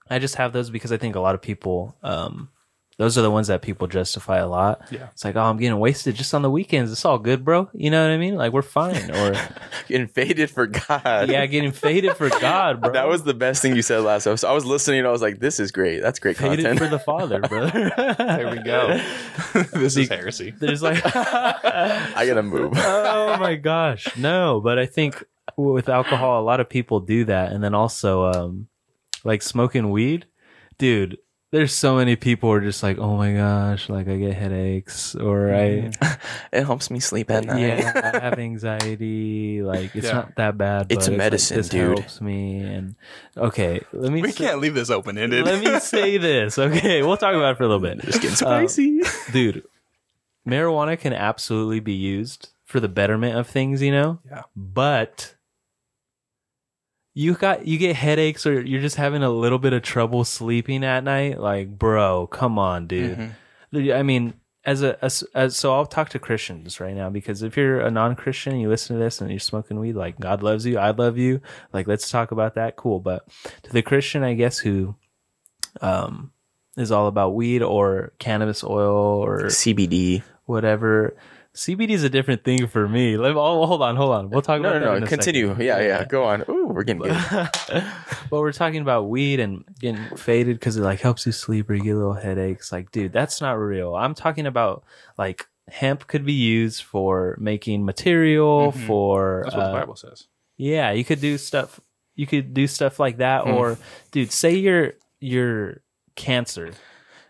I 0.10 0.20
just 0.20 0.36
have 0.36 0.54
those 0.54 0.70
because 0.70 0.92
I 0.92 0.98
think 0.98 1.16
a 1.16 1.20
lot 1.20 1.36
of 1.36 1.42
people, 1.42 1.96
um, 2.04 2.50
those 2.98 3.18
are 3.18 3.22
the 3.22 3.32
ones 3.32 3.48
that 3.48 3.62
people 3.62 3.88
justify 3.88 4.38
a 4.38 4.48
lot. 4.48 4.82
Yeah. 4.92 5.08
it's 5.12 5.26
like, 5.26 5.36
oh, 5.36 5.42
I'm 5.44 5.58
getting 5.58 5.80
wasted 5.80 6.16
just 6.16 6.34
on 6.34 6.42
the 6.44 6.50
weekends. 6.52 6.92
It's 6.92 7.06
all 7.06 7.18
good, 7.18 7.44
bro. 7.44 7.70
You 7.74 7.90
know 7.90 8.04
what 8.04 8.12
I 8.14 8.18
mean? 8.18 8.36
Like 8.36 8.54
we're 8.54 8.62
fine. 8.62 9.10
Or 9.12 9.34
Getting 9.88 10.08
faded 10.08 10.50
for 10.52 10.68
God. 10.68 11.30
yeah, 11.30 11.46
getting 11.48 11.72
faded 11.72 12.16
for 12.16 12.30
God, 12.30 12.82
bro. 12.82 12.92
That 12.92 13.08
was 13.08 13.24
the 13.24 13.34
best 13.34 13.62
thing 13.62 13.76
you 13.76 13.82
said 13.82 14.02
last 14.02 14.28
episode. 14.28 14.48
I 14.48 14.54
was 14.54 14.66
listening 14.66 15.00
and 15.00 15.08
I 15.08 15.12
was 15.12 15.22
like, 15.22 15.40
this 15.40 15.60
is 15.60 15.72
great. 15.72 16.02
That's 16.02 16.20
great 16.20 16.38
faded 16.38 16.66
content. 16.66 16.80
for 16.80 16.88
the 16.88 17.00
Father, 17.00 17.42
brother. 17.42 17.92
there 18.18 18.52
we 18.52 18.62
go. 18.64 19.00
this 19.74 19.98
is 19.98 20.08
heresy. 20.10 20.54
There's 20.58 20.82
like. 20.84 21.02
I 21.06 22.26
gotta 22.28 22.44
move. 22.44 22.74
oh 22.76 23.38
my 23.38 23.56
gosh 23.56 24.08
no 24.18 24.62
but 24.62 24.78
i 24.80 24.86
think 24.86 25.24
with 25.58 25.90
alcohol 25.90 26.40
a 26.42 26.44
lot 26.46 26.60
of 26.60 26.70
people 26.70 27.00
do 27.00 27.26
that 27.26 27.52
and 27.52 27.64
then 27.64 27.74
also 27.74 28.26
um 28.32 28.68
like 29.24 29.42
smoking 29.42 29.90
weed 29.92 30.26
dude 30.78 31.18
there's 31.54 31.72
so 31.72 31.96
many 31.96 32.16
people 32.16 32.50
who 32.50 32.56
are 32.56 32.62
just 32.62 32.82
like 32.82 32.98
oh 32.98 33.16
my 33.16 33.32
gosh 33.32 33.88
like 33.88 34.08
i 34.08 34.18
get 34.18 34.34
headaches 34.34 35.14
or 35.16 35.50
mm-hmm. 35.54 36.04
i 36.04 36.18
It 36.58 36.66
helps 36.66 36.90
me 36.90 37.00
sleep 37.00 37.30
at 37.30 37.46
night. 37.46 37.60
yeah 37.62 38.12
i 38.14 38.20
have 38.26 38.40
anxiety 38.40 39.62
like 39.62 39.96
it's 39.96 40.08
Yeah. 40.08 40.14
not 40.14 40.36
that 40.38 40.58
bad 40.58 40.88
It's 40.90 41.06
but 41.06 41.12
like, 41.14 41.18
medicine, 41.18 41.58
this 41.58 41.70
dude. 41.70 42.00
helps 42.00 42.20
me 42.22 42.60
and 42.62 42.96
okay 43.38 43.82
let 43.94 44.12
me 44.12 44.22
We 44.24 44.32
say, 44.32 44.46
can't 44.48 44.60
leave 44.60 44.74
this 44.74 44.90
open 44.90 45.18
ended. 45.18 45.46
let 45.46 45.64
me 45.64 45.80
say 45.94 46.18
this 46.18 46.58
okay 46.58 47.04
we'll 47.04 47.18
talk 47.18 47.36
about 47.36 47.52
it 47.54 47.58
for 47.58 47.64
a 47.64 47.68
little 47.68 47.80
bit 47.82 48.00
Just 48.02 48.22
getting 48.22 48.32
um, 48.48 48.68
spicy. 48.68 49.02
dude 49.32 49.64
marijuana 50.48 50.98
can 51.00 51.14
absolutely 51.14 51.80
be 51.80 51.94
used 51.94 52.50
for 52.66 52.80
the 52.80 52.90
betterment 52.90 53.38
of 53.38 53.46
things 53.48 53.82
you 53.82 53.92
know 53.92 54.20
Yeah. 54.28 54.42
but 54.56 55.36
you 57.14 57.34
got 57.36 57.68
you 57.68 57.78
get 57.78 57.96
headaches 57.96 58.46
or 58.46 58.62
you're 58.62 58.82
just 58.82 58.96
having 58.96 59.24
a 59.24 59.30
little 59.30 59.60
bit 59.60 59.74
of 59.74 59.82
trouble 59.82 60.24
sleeping 60.24 60.84
at 60.84 61.04
night 61.04 61.40
like 61.40 61.78
bro 61.78 62.28
come 62.28 62.58
on 62.58 62.88
dude 62.88 63.36
i 63.92 64.04
mean 64.04 64.34
as 64.66 64.82
a 64.82 65.04
as, 65.04 65.24
as 65.36 65.56
so 65.56 65.74
i'll 65.74 65.86
talk 65.86 66.10
to 66.10 66.20
christians 66.20 66.80
right 66.80 66.96
now 66.96 67.10
because 67.10 67.44
if 67.44 67.56
you're 67.56 67.82
a 67.82 67.92
non-christian 67.92 68.54
and 68.54 68.62
you 68.62 68.70
listen 68.70 68.96
to 68.96 69.04
this 69.04 69.22
and 69.22 69.30
you're 69.30 69.40
smoking 69.40 69.80
weed 69.80 69.96
like 69.96 70.20
god 70.20 70.42
loves 70.42 70.66
you 70.66 70.78
i 70.78 70.92
love 70.92 71.18
you 71.18 71.40
like 71.72 71.88
let's 71.88 72.10
talk 72.10 72.32
about 72.32 72.56
that 72.56 72.76
cool 72.76 73.00
but 73.00 73.28
to 73.62 73.72
the 73.72 73.82
christian 73.82 74.24
i 74.24 74.34
guess 74.34 74.58
who 74.58 74.96
um 75.82 76.32
is 76.78 76.92
all 76.92 77.08
about 77.08 77.36
weed 77.36 77.62
or 77.62 78.14
cannabis 78.20 78.64
oil 78.64 79.24
or 79.24 79.44
CBD. 79.44 80.24
whatever. 80.46 81.16
CBD 81.56 81.92
is 81.92 82.04
a 82.04 82.10
different 82.10 82.44
thing 82.44 82.66
for 82.68 82.88
me. 82.88 83.16
Let, 83.16 83.36
oh, 83.36 83.66
hold 83.68 83.82
on, 83.84 83.96
hold 83.96 84.12
on. 84.16 84.30
We'll 84.32 84.42
talk 84.42 84.60
No, 84.62 84.70
about 84.70 84.80
no, 84.82 84.86
that. 84.94 85.00
no. 85.00 85.04
in 85.04 85.08
Continue. 85.08 85.48
second. 85.50 85.64
Yeah, 85.66 85.80
yeah. 85.82 86.04
Go 86.04 86.24
on. 86.24 86.44
Ooh, 86.50 86.68
we're 86.68 86.84
getting 86.84 87.04
good. 87.04 87.12
but 87.70 88.40
we're 88.42 88.52
talking 88.52 88.82
about 88.82 89.04
weed 89.04 89.40
and 89.40 89.64
getting 89.80 90.04
faded 90.18 90.56
because 90.60 90.78
it 90.78 90.82
like 90.82 91.00
helps 91.02 91.26
you 91.28 91.32
sleep 91.32 91.70
or 91.70 91.76
you 91.76 91.84
get 91.84 91.96
little 91.96 92.14
headaches. 92.14 92.72
Like, 92.72 92.92
dude, 92.92 93.14
that's 93.14 93.40
not 93.40 93.54
real. 93.54 93.96
I'm 93.96 94.16
talking 94.16 94.48
about 94.48 94.84
like 95.18 95.48
hemp 95.70 96.08
could 96.08 96.26
be 96.26 96.34
used 96.34 96.82
for 96.84 97.38
making 97.40 97.86
material 97.86 98.72
Mhm. 98.72 98.88
for 98.88 99.42
That's 99.44 99.56
what 99.56 99.64
uh, 99.66 99.72
the 99.74 99.80
Bible 99.80 99.96
says. 99.96 100.28
yeah, 100.58 100.92
you 100.92 101.06
could 101.06 101.22
do 101.22 101.38
stuff. 101.38 101.80
You 102.16 102.26
could 102.28 102.54
do 102.56 102.66
stuff 102.68 103.00
like 103.00 103.18
that, 103.18 103.44
Hmm. 103.44 103.52
or 103.52 103.78
dude, 104.12 104.32
say 104.32 104.56
you're 104.56 104.94
you're 105.20 105.82
cancer, 106.16 106.72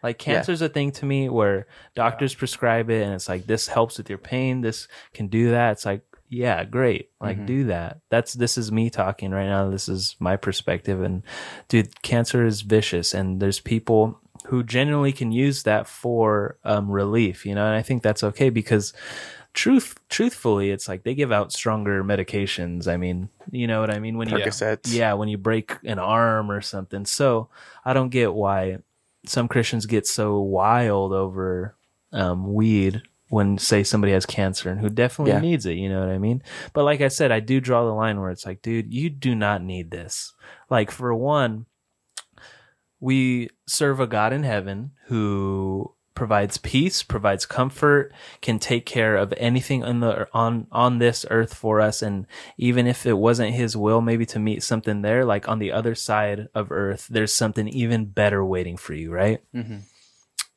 Like 0.03 0.17
cancer's 0.19 0.61
a 0.61 0.69
thing 0.69 0.91
to 0.93 1.05
me 1.05 1.29
where 1.29 1.65
doctors 1.95 2.35
prescribe 2.35 2.89
it 2.89 3.03
and 3.03 3.13
it's 3.13 3.29
like 3.29 3.47
this 3.47 3.67
helps 3.67 3.97
with 3.97 4.09
your 4.09 4.17
pain, 4.19 4.61
this 4.61 4.87
can 5.13 5.27
do 5.27 5.51
that. 5.51 5.71
It's 5.71 5.85
like, 5.85 6.01
yeah, 6.29 6.63
great. 6.65 7.09
Like 7.21 7.37
Mm-hmm. 7.37 7.45
do 7.45 7.63
that. 7.65 7.99
That's 8.09 8.33
this 8.33 8.57
is 8.57 8.71
me 8.71 8.89
talking 8.89 9.31
right 9.31 9.47
now. 9.47 9.69
This 9.69 9.87
is 9.87 10.15
my 10.19 10.35
perspective 10.35 11.01
and 11.01 11.23
dude, 11.69 12.01
cancer 12.01 12.45
is 12.45 12.61
vicious 12.61 13.13
and 13.13 13.39
there's 13.39 13.59
people 13.59 14.19
who 14.47 14.61
genuinely 14.61 15.13
can 15.13 15.31
use 15.31 15.63
that 15.63 15.87
for 15.87 16.57
um 16.65 16.91
relief, 16.91 17.45
you 17.45 17.55
know, 17.55 17.65
and 17.65 17.75
I 17.75 17.81
think 17.81 18.03
that's 18.03 18.23
okay 18.23 18.49
because 18.49 18.91
truth 19.53 19.95
truthfully 20.09 20.71
it's 20.71 20.87
like 20.87 21.03
they 21.03 21.13
give 21.13 21.31
out 21.31 21.53
stronger 21.53 22.03
medications. 22.03 22.87
I 22.87 22.97
mean, 22.97 23.29
you 23.51 23.67
know 23.67 23.79
what 23.81 23.91
I 23.91 23.99
mean 23.99 24.17
when 24.17 24.27
you 24.29 24.37
yeah, 24.91 25.13
when 25.13 25.29
you 25.29 25.37
break 25.37 25.77
an 25.85 25.99
arm 25.99 26.49
or 26.51 26.61
something. 26.61 27.05
So 27.05 27.49
I 27.85 27.93
don't 27.93 28.09
get 28.09 28.33
why 28.33 28.79
some 29.25 29.47
Christians 29.47 29.85
get 29.85 30.05
so 30.07 30.39
wild 30.39 31.13
over 31.13 31.75
um, 32.11 32.53
weed 32.53 33.01
when, 33.29 33.57
say, 33.57 33.83
somebody 33.83 34.13
has 34.13 34.25
cancer 34.25 34.69
and 34.69 34.79
who 34.79 34.89
definitely 34.89 35.31
Yeah. 35.31 35.39
needs 35.39 35.65
it. 35.65 35.73
You 35.73 35.89
know 35.89 35.99
what 36.01 36.09
I 36.09 36.17
mean? 36.19 36.43
But 36.73 36.83
like 36.83 37.01
I 37.01 37.07
said, 37.07 37.31
I 37.31 37.39
do 37.39 37.59
draw 37.59 37.83
the 37.85 37.91
line 37.93 38.19
where 38.19 38.29
it's 38.29 38.45
like, 38.45 38.61
dude, 38.61 38.93
you 38.93 39.09
do 39.09 39.33
not 39.33 39.63
need 39.63 39.89
this. 39.91 40.33
Like, 40.69 40.91
for 40.91 41.13
one, 41.15 41.65
we 42.99 43.49
serve 43.67 43.99
a 43.99 44.07
God 44.07 44.33
in 44.33 44.43
heaven 44.43 44.91
who 45.07 45.93
provides 46.15 46.57
peace, 46.57 47.03
provides 47.03 47.45
comfort, 47.45 48.13
can 48.41 48.59
take 48.59 48.85
care 48.85 49.15
of 49.15 49.33
anything 49.37 49.83
on 49.83 49.99
the 49.99 50.27
on 50.33 50.67
on 50.71 50.99
this 50.99 51.25
earth 51.29 51.53
for 51.53 51.81
us 51.81 52.01
and 52.01 52.27
even 52.57 52.87
if 52.87 53.05
it 53.05 53.13
wasn't 53.13 53.53
his 53.53 53.75
will 53.75 54.01
maybe 54.01 54.25
to 54.25 54.39
meet 54.39 54.63
something 54.63 55.01
there 55.01 55.25
like 55.25 55.47
on 55.47 55.59
the 55.59 55.71
other 55.71 55.95
side 55.95 56.47
of 56.53 56.71
earth 56.71 57.07
there's 57.09 57.33
something 57.33 57.67
even 57.67 58.05
better 58.05 58.45
waiting 58.45 58.77
for 58.77 58.93
you, 58.93 59.11
right? 59.11 59.41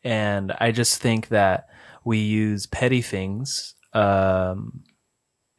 And 0.05 0.53
I 0.59 0.73
just 0.73 1.01
think 1.01 1.29
that 1.29 1.69
we 2.05 2.19
use 2.19 2.67
petty 2.67 3.03
things 3.03 3.75
um 3.93 4.83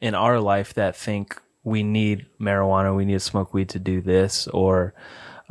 in 0.00 0.14
our 0.14 0.40
life 0.40 0.74
that 0.74 0.96
think 0.96 1.40
we 1.64 1.82
need 1.82 2.26
marijuana, 2.40 2.96
we 2.96 3.04
need 3.04 3.14
to 3.14 3.20
smoke 3.20 3.52
weed 3.52 3.68
to 3.70 3.78
do 3.78 4.00
this, 4.00 4.46
or 4.48 4.94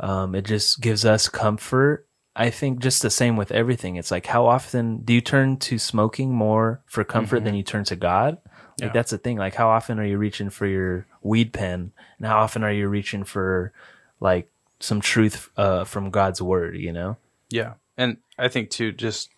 um, 0.00 0.34
it 0.34 0.44
just 0.44 0.80
gives 0.80 1.04
us 1.04 1.28
comfort. 1.28 2.07
I 2.38 2.50
think 2.50 2.78
just 2.78 3.02
the 3.02 3.10
same 3.10 3.36
with 3.36 3.50
everything. 3.50 3.96
It's 3.96 4.10
like, 4.12 4.26
how 4.26 4.46
often 4.46 4.98
do 4.98 5.12
you 5.12 5.20
turn 5.20 5.56
to 5.58 5.76
smoking 5.78 6.32
more 6.32 6.80
for 6.86 7.02
comfort 7.04 7.44
than 7.44 7.54
you 7.56 7.64
turn 7.64 7.82
to 7.84 7.96
God? 7.96 8.38
Like, 8.80 8.88
Yeah. 8.88 8.92
that's 8.92 9.10
the 9.10 9.18
thing. 9.18 9.36
Like, 9.38 9.56
how 9.56 9.68
often 9.68 9.98
are 9.98 10.04
you 10.06 10.18
reaching 10.18 10.48
for 10.50 10.66
your 10.66 11.06
weed 11.20 11.52
pen? 11.52 11.90
And 12.18 12.26
how 12.28 12.38
often 12.38 12.62
are 12.62 12.72
you 12.72 12.86
reaching 12.88 13.24
for 13.24 13.72
like 14.20 14.48
some 14.78 15.00
truth 15.00 15.50
uh, 15.56 15.82
from 15.84 16.10
God's 16.10 16.40
word, 16.40 16.76
you 16.76 16.92
know? 16.92 17.16
Yeah. 17.50 17.74
And 17.96 18.18
I 18.38 18.46
think 18.46 18.70
too, 18.70 18.92
just 18.92 19.30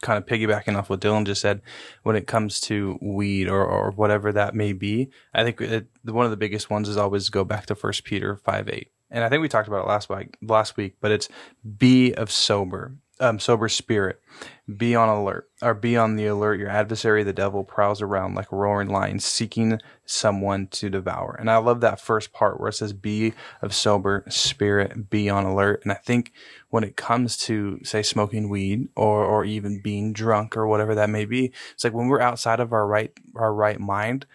kind 0.00 0.16
of 0.16 0.24
piggybacking 0.26 0.76
off 0.76 0.88
what 0.88 1.00
Dylan 1.00 1.26
just 1.26 1.40
said, 1.40 1.60
when 2.04 2.14
it 2.14 2.28
comes 2.28 2.60
to 2.60 2.96
weed 3.02 3.48
or, 3.48 3.64
or 3.64 3.90
whatever 3.90 4.30
that 4.30 4.54
may 4.54 4.72
be, 4.72 5.10
I 5.34 5.42
think 5.42 5.60
it, 5.60 5.88
one 6.04 6.24
of 6.24 6.30
the 6.30 6.36
biggest 6.36 6.70
ones 6.70 6.88
is 6.88 6.96
always 6.96 7.28
go 7.30 7.42
back 7.42 7.66
to 7.66 7.74
First 7.74 8.04
Peter 8.04 8.36
five 8.36 8.68
eight, 8.68 8.92
and 9.14 9.22
I 9.24 9.28
think 9.28 9.40
we 9.40 9.48
talked 9.48 9.68
about 9.68 9.84
it 9.84 9.88
last 9.88 10.10
week. 10.10 10.36
Last 10.42 10.76
week, 10.76 10.96
but 11.00 11.12
it's 11.12 11.28
be 11.78 12.12
of 12.14 12.32
sober, 12.32 12.96
um, 13.20 13.38
sober 13.38 13.68
spirit, 13.68 14.20
be 14.76 14.96
on 14.96 15.08
alert, 15.08 15.48
or 15.62 15.72
be 15.72 15.96
on 15.96 16.16
the 16.16 16.26
alert. 16.26 16.58
Your 16.58 16.68
adversary, 16.68 17.22
the 17.22 17.32
devil, 17.32 17.62
prowls 17.62 18.02
around 18.02 18.34
like 18.34 18.50
a 18.50 18.56
roaring 18.56 18.88
lion, 18.88 19.20
seeking 19.20 19.78
someone 20.04 20.66
to 20.72 20.90
devour. 20.90 21.36
And 21.38 21.48
I 21.48 21.58
love 21.58 21.80
that 21.80 22.00
first 22.00 22.32
part 22.32 22.58
where 22.58 22.70
it 22.70 22.74
says, 22.74 22.92
"Be 22.92 23.34
of 23.62 23.72
sober 23.72 24.24
spirit, 24.28 25.08
be 25.10 25.30
on 25.30 25.44
alert." 25.44 25.82
And 25.84 25.92
I 25.92 25.96
think 26.04 26.32
when 26.70 26.82
it 26.82 26.96
comes 26.96 27.36
to 27.46 27.78
say 27.84 28.02
smoking 28.02 28.48
weed 28.48 28.88
or 28.96 29.24
or 29.24 29.44
even 29.44 29.80
being 29.80 30.12
drunk 30.12 30.56
or 30.56 30.66
whatever 30.66 30.96
that 30.96 31.08
may 31.08 31.24
be, 31.24 31.52
it's 31.72 31.84
like 31.84 31.94
when 31.94 32.08
we're 32.08 32.20
outside 32.20 32.58
of 32.58 32.72
our 32.72 32.86
right 32.86 33.12
our 33.36 33.54
right 33.54 33.78
mind. 33.78 34.26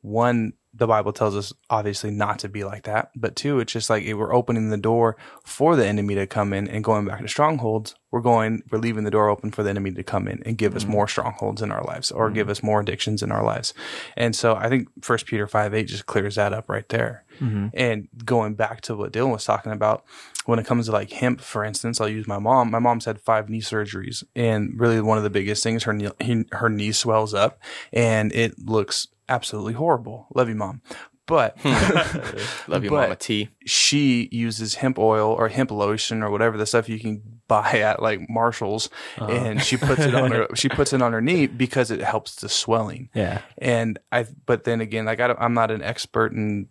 One, 0.00 0.52
the 0.78 0.86
Bible 0.86 1.12
tells 1.12 1.36
us 1.36 1.52
obviously 1.68 2.10
not 2.10 2.38
to 2.38 2.48
be 2.48 2.64
like 2.64 2.84
that, 2.84 3.10
but 3.16 3.34
two, 3.34 3.58
it's 3.58 3.72
just 3.72 3.90
like 3.90 4.04
we're 4.06 4.32
opening 4.32 4.70
the 4.70 4.76
door 4.76 5.16
for 5.44 5.74
the 5.74 5.86
enemy 5.86 6.14
to 6.14 6.26
come 6.26 6.52
in 6.52 6.68
and 6.68 6.84
going 6.84 7.04
back 7.04 7.20
to 7.20 7.28
strongholds. 7.28 7.96
We're 8.10 8.22
going, 8.22 8.62
we're 8.70 8.78
leaving 8.78 9.04
the 9.04 9.10
door 9.10 9.28
open 9.28 9.50
for 9.50 9.62
the 9.62 9.70
enemy 9.70 9.90
to 9.92 10.02
come 10.02 10.28
in 10.28 10.42
and 10.46 10.56
give 10.56 10.74
us 10.74 10.84
mm. 10.84 10.90
more 10.90 11.08
strongholds 11.08 11.60
in 11.60 11.70
our 11.70 11.82
lives 11.82 12.10
or 12.10 12.30
mm. 12.30 12.34
give 12.34 12.48
us 12.48 12.62
more 12.62 12.80
addictions 12.80 13.22
in 13.22 13.30
our 13.30 13.44
lives. 13.44 13.74
And 14.16 14.34
so 14.34 14.54
I 14.54 14.68
think 14.68 14.88
First 15.02 15.26
Peter 15.26 15.46
five 15.46 15.74
eight 15.74 15.88
just 15.88 16.06
clears 16.06 16.36
that 16.36 16.54
up 16.54 16.68
right 16.68 16.88
there. 16.88 17.24
Mm-hmm. 17.40 17.68
And 17.74 18.08
going 18.24 18.54
back 18.54 18.80
to 18.82 18.96
what 18.96 19.12
Dylan 19.12 19.32
was 19.32 19.44
talking 19.44 19.72
about, 19.72 20.04
when 20.46 20.58
it 20.58 20.64
comes 20.64 20.86
to 20.86 20.92
like 20.92 21.12
hemp, 21.12 21.40
for 21.40 21.64
instance, 21.64 22.00
I'll 22.00 22.08
use 22.08 22.26
my 22.26 22.38
mom. 22.38 22.70
My 22.70 22.78
mom's 22.78 23.04
had 23.04 23.20
five 23.20 23.50
knee 23.50 23.60
surgeries, 23.60 24.24
and 24.34 24.78
really 24.80 25.00
one 25.00 25.18
of 25.18 25.24
the 25.24 25.30
biggest 25.30 25.62
things 25.62 25.84
her 25.84 25.92
knee, 25.92 26.44
her 26.52 26.70
knee 26.70 26.92
swells 26.92 27.34
up, 27.34 27.60
and 27.92 28.32
it 28.32 28.58
looks 28.58 29.08
absolutely 29.28 29.74
horrible. 29.74 30.26
Love 30.34 30.48
you, 30.48 30.54
mom. 30.54 30.82
But 31.26 31.62
Love 32.68 32.84
you, 32.84 32.90
But- 32.90 33.02
Mama 33.02 33.16
T. 33.16 33.50
she 33.66 34.28
uses 34.32 34.76
hemp 34.76 34.98
oil 34.98 35.30
or 35.30 35.48
hemp 35.48 35.70
lotion 35.70 36.22
or 36.22 36.30
whatever 36.30 36.56
the 36.56 36.66
stuff 36.66 36.88
you 36.88 36.98
can 36.98 37.22
buy 37.48 37.80
at 37.80 38.00
like 38.02 38.28
Marshalls, 38.28 38.88
uh-huh. 39.18 39.30
and 39.30 39.62
she 39.62 39.76
puts 39.76 40.00
it 40.00 40.14
on 40.14 40.30
her. 40.32 40.48
She 40.54 40.68
puts 40.68 40.92
it 40.92 41.02
on 41.02 41.12
her 41.12 41.20
knee 41.20 41.46
because 41.46 41.90
it 41.90 42.00
helps 42.00 42.36
the 42.36 42.48
swelling. 42.48 43.10
Yeah. 43.14 43.42
And 43.58 43.98
I, 44.10 44.26
but 44.46 44.64
then 44.64 44.80
again, 44.80 45.04
like 45.04 45.20
I 45.20 45.34
I'm 45.38 45.54
not 45.54 45.70
an 45.70 45.82
expert 45.82 46.32
in 46.32 46.68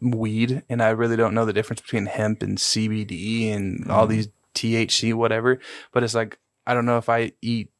weed, 0.00 0.62
and 0.68 0.82
I 0.82 0.90
really 0.90 1.16
don't 1.16 1.34
know 1.34 1.46
the 1.46 1.52
difference 1.52 1.80
between 1.80 2.06
hemp 2.06 2.42
and 2.42 2.58
CBD 2.58 3.52
and 3.52 3.90
all 3.90 4.06
mm-hmm. 4.06 4.12
these 4.12 4.28
THC, 4.54 5.14
whatever. 5.14 5.60
But 5.92 6.02
it's 6.02 6.14
like 6.14 6.38
I 6.66 6.74
don't 6.74 6.86
know 6.86 6.98
if 6.98 7.08
I 7.08 7.32
eat 7.40 7.70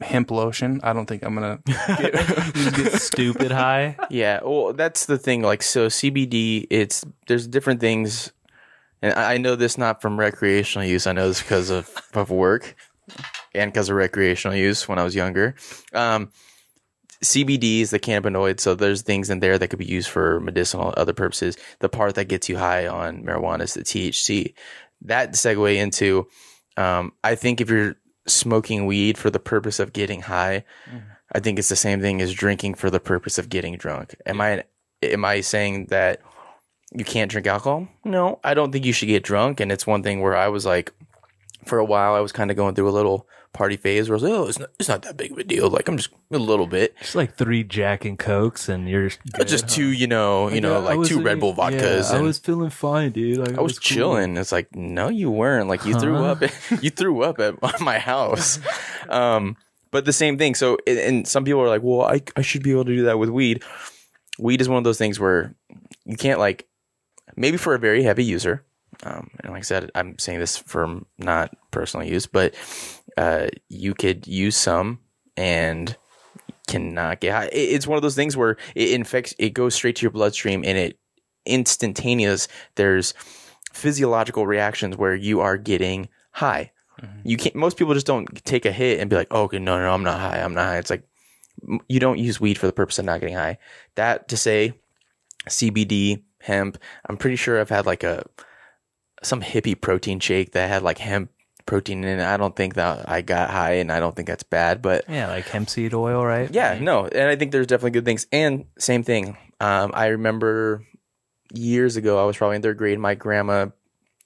hemp 0.00 0.30
lotion, 0.30 0.80
I 0.82 0.92
don't 0.92 1.06
think 1.06 1.22
I'm 1.22 1.34
gonna. 1.34 1.60
Get, 1.66 2.12
get 2.74 2.92
stupid 2.94 3.50
high. 3.50 3.96
Yeah, 4.10 4.40
well, 4.42 4.72
that's 4.72 5.06
the 5.06 5.18
thing. 5.18 5.42
Like, 5.42 5.62
so 5.62 5.88
CBD, 5.88 6.66
it's 6.70 7.04
there's 7.26 7.46
different 7.46 7.80
things, 7.80 8.32
and 9.02 9.14
I 9.14 9.34
I 9.34 9.38
know 9.38 9.56
this 9.56 9.78
not 9.78 10.02
from 10.02 10.18
recreational 10.18 10.86
use. 10.86 11.06
I 11.06 11.12
know 11.12 11.28
this 11.28 11.42
because 11.42 11.70
of 11.70 11.90
of 12.14 12.30
work 12.30 12.76
and 13.54 13.72
because 13.72 13.88
of 13.88 13.96
recreational 13.96 14.56
use 14.56 14.88
when 14.88 14.98
I 14.98 15.04
was 15.04 15.14
younger. 15.14 15.54
Um, 15.92 16.30
CBD 17.22 17.80
is 17.80 17.90
the 17.90 18.00
cannabinoid, 18.00 18.60
so 18.60 18.74
there's 18.74 19.02
things 19.02 19.28
in 19.28 19.40
there 19.40 19.58
that 19.58 19.68
could 19.68 19.78
be 19.78 19.84
used 19.84 20.08
for 20.08 20.40
medicinal 20.40 20.94
other 20.96 21.12
purposes. 21.12 21.56
The 21.80 21.88
part 21.88 22.14
that 22.14 22.28
gets 22.28 22.48
you 22.48 22.56
high 22.56 22.86
on 22.86 23.24
marijuana 23.24 23.62
is 23.62 23.74
the 23.74 23.82
THC. 23.82 24.54
That 25.02 25.32
segue 25.32 25.76
into, 25.76 26.28
um, 26.76 27.12
I 27.22 27.34
think 27.34 27.60
if 27.60 27.68
you're 27.68 27.96
smoking 28.26 28.86
weed 28.86 29.18
for 29.18 29.30
the 29.30 29.40
purpose 29.40 29.78
of 29.78 29.92
getting 29.92 30.22
high, 30.22 30.64
mm-hmm. 30.88 30.98
I 31.32 31.40
think 31.40 31.58
it's 31.58 31.68
the 31.68 31.76
same 31.76 32.00
thing 32.00 32.20
as 32.20 32.34
drinking 32.34 32.74
for 32.74 32.90
the 32.90 33.00
purpose 33.00 33.38
of 33.38 33.48
getting 33.48 33.76
drunk. 33.76 34.14
Am 34.26 34.40
I 34.40 34.64
am 35.02 35.24
I 35.24 35.40
saying 35.40 35.86
that 35.86 36.20
you 36.92 37.04
can't 37.04 37.30
drink 37.30 37.46
alcohol? 37.46 37.88
No, 38.04 38.40
I 38.42 38.54
don't 38.54 38.72
think 38.72 38.84
you 38.84 38.92
should 38.92 39.06
get 39.06 39.22
drunk. 39.22 39.60
And 39.60 39.70
it's 39.70 39.86
one 39.86 40.02
thing 40.02 40.20
where 40.20 40.36
I 40.36 40.48
was 40.48 40.66
like, 40.66 40.92
for 41.64 41.78
a 41.78 41.84
while, 41.84 42.14
I 42.14 42.20
was 42.20 42.32
kind 42.32 42.50
of 42.50 42.56
going 42.56 42.74
through 42.74 42.88
a 42.88 42.90
little 42.90 43.26
party 43.52 43.76
phase 43.76 44.08
where 44.08 44.14
I 44.14 44.16
was 44.16 44.22
like, 44.22 44.32
oh, 44.32 44.46
it's 44.46 44.58
not, 44.58 44.70
it's 44.78 44.88
not 44.88 45.02
that 45.02 45.16
big 45.16 45.32
of 45.32 45.38
a 45.38 45.44
deal. 45.44 45.68
Like 45.68 45.88
I'm 45.88 45.96
just 45.96 46.10
a 46.30 46.38
little 46.38 46.66
bit, 46.66 46.94
It's 47.00 47.14
like 47.14 47.34
three 47.34 47.64
Jack 47.64 48.04
and 48.04 48.18
Cokes, 48.18 48.68
and 48.68 48.88
you're 48.88 49.10
just 49.44 49.68
two, 49.68 49.88
you 49.88 50.06
know, 50.06 50.48
you 50.48 50.60
know, 50.60 50.72
Yeah, 50.74 50.78
like 50.78 50.98
was 50.98 51.08
two 51.08 51.20
Red 51.20 51.40
Bull 51.40 51.54
vodkas. 51.54 52.12
Yeah, 52.12 52.18
I 52.18 52.20
was 52.20 52.38
feeling 52.38 52.70
fine, 52.70 53.10
dude. 53.12 53.38
Like, 53.38 53.58
I 53.58 53.60
was 53.60 53.78
cool. 53.78 53.82
chilling. 53.96 54.36
It's 54.36 54.52
like, 54.52 54.74
no, 54.74 55.08
you 55.08 55.30
weren't. 55.30 55.68
Like 55.68 55.84
you 55.84 55.98
threw 55.98 56.16
up. 56.16 56.42
you 56.80 56.90
threw 56.90 57.22
up 57.22 57.40
at 57.40 57.54
my 57.80 57.98
house. 57.98 58.58
Um, 59.08 59.56
but 59.90 60.04
the 60.04 60.12
same 60.12 60.38
thing. 60.38 60.54
So, 60.54 60.78
and- 60.86 60.98
and 60.98 61.28
some 61.28 61.44
people 61.44 61.60
are 61.60 61.68
like, 61.68 61.82
well, 61.82 62.02
I 62.02 62.22
I 62.36 62.42
should 62.42 62.62
be 62.62 62.70
able 62.70 62.84
to 62.84 62.94
do 62.94 63.02
that 63.04 63.18
with 63.18 63.30
weed. 63.30 63.62
Weed 64.38 64.60
is 64.60 64.68
one 64.68 64.78
of 64.78 64.84
those 64.84 64.98
things 64.98 65.18
where 65.18 65.54
you 66.04 66.16
can't 66.16 66.38
like, 66.38 66.66
maybe 67.36 67.56
for 67.56 67.74
a 67.74 67.78
very 67.78 68.02
heavy 68.04 68.24
user. 68.24 68.64
Um, 69.02 69.30
and 69.40 69.52
like 69.52 69.60
I 69.60 69.62
said, 69.62 69.90
I'm 69.94 70.18
saying 70.18 70.40
this 70.40 70.56
from 70.58 71.06
not 71.16 71.54
personal 71.70 72.06
use, 72.06 72.26
but 72.26 72.54
uh, 73.20 73.48
you 73.68 73.92
could 73.92 74.26
use 74.26 74.56
some 74.56 74.98
and 75.36 75.94
cannot 76.66 77.20
get 77.20 77.34
high. 77.34 77.50
It's 77.52 77.86
one 77.86 77.96
of 77.96 78.02
those 78.02 78.14
things 78.14 78.34
where 78.34 78.56
it 78.74 78.92
infects, 78.92 79.34
it 79.38 79.50
goes 79.50 79.74
straight 79.74 79.96
to 79.96 80.02
your 80.02 80.10
bloodstream 80.10 80.64
and 80.64 80.78
it 80.78 80.98
instantaneous. 81.44 82.48
There's 82.76 83.12
physiological 83.74 84.46
reactions 84.46 84.96
where 84.96 85.14
you 85.14 85.40
are 85.40 85.58
getting 85.58 86.08
high. 86.30 86.72
You 87.24 87.36
can't. 87.36 87.54
Most 87.54 87.76
people 87.76 87.94
just 87.94 88.06
don't 88.06 88.26
take 88.44 88.66
a 88.66 88.72
hit 88.72 89.00
and 89.00 89.08
be 89.08 89.16
like, 89.16 89.28
"Oh, 89.30 89.44
okay, 89.44 89.58
no, 89.58 89.78
no, 89.78 89.90
I'm 89.90 90.02
not 90.02 90.20
high. 90.20 90.42
I'm 90.42 90.52
not 90.52 90.66
high." 90.66 90.78
It's 90.78 90.90
like 90.90 91.02
you 91.88 91.98
don't 91.98 92.18
use 92.18 92.40
weed 92.40 92.58
for 92.58 92.66
the 92.66 92.74
purpose 92.74 92.98
of 92.98 93.06
not 93.06 93.20
getting 93.20 93.36
high. 93.36 93.56
That 93.94 94.28
to 94.28 94.36
say, 94.36 94.74
CBD, 95.48 96.22
hemp. 96.40 96.76
I'm 97.06 97.16
pretty 97.16 97.36
sure 97.36 97.58
I've 97.58 97.70
had 97.70 97.86
like 97.86 98.02
a 98.02 98.24
some 99.22 99.40
hippie 99.40 99.80
protein 99.80 100.20
shake 100.20 100.52
that 100.52 100.68
had 100.68 100.82
like 100.82 100.98
hemp 100.98 101.30
protein 101.66 102.04
in 102.04 102.18
it. 102.20 102.24
I 102.26 102.36
don't 102.36 102.54
think 102.56 102.74
that 102.74 103.08
I 103.08 103.20
got 103.22 103.50
high, 103.50 103.74
and 103.74 103.90
I 103.92 104.00
don't 104.00 104.14
think 104.16 104.28
that's 104.28 104.42
bad. 104.42 104.82
But 104.82 105.04
Yeah, 105.08 105.28
like 105.28 105.46
hemp 105.48 105.68
seed 105.70 105.94
oil, 105.94 106.24
right? 106.24 106.50
yeah, 106.52 106.78
no, 106.80 107.06
and 107.06 107.28
I 107.28 107.36
think 107.36 107.52
there's 107.52 107.66
definitely 107.66 107.92
good 107.92 108.04
things. 108.04 108.26
And 108.32 108.64
same 108.78 109.02
thing. 109.02 109.36
Um, 109.60 109.90
I 109.94 110.06
remember 110.08 110.84
years 111.52 111.96
ago, 111.96 112.20
I 112.22 112.24
was 112.26 112.36
probably 112.36 112.56
in 112.56 112.62
third 112.62 112.78
grade. 112.78 112.98
My 112.98 113.14
grandma, 113.14 113.66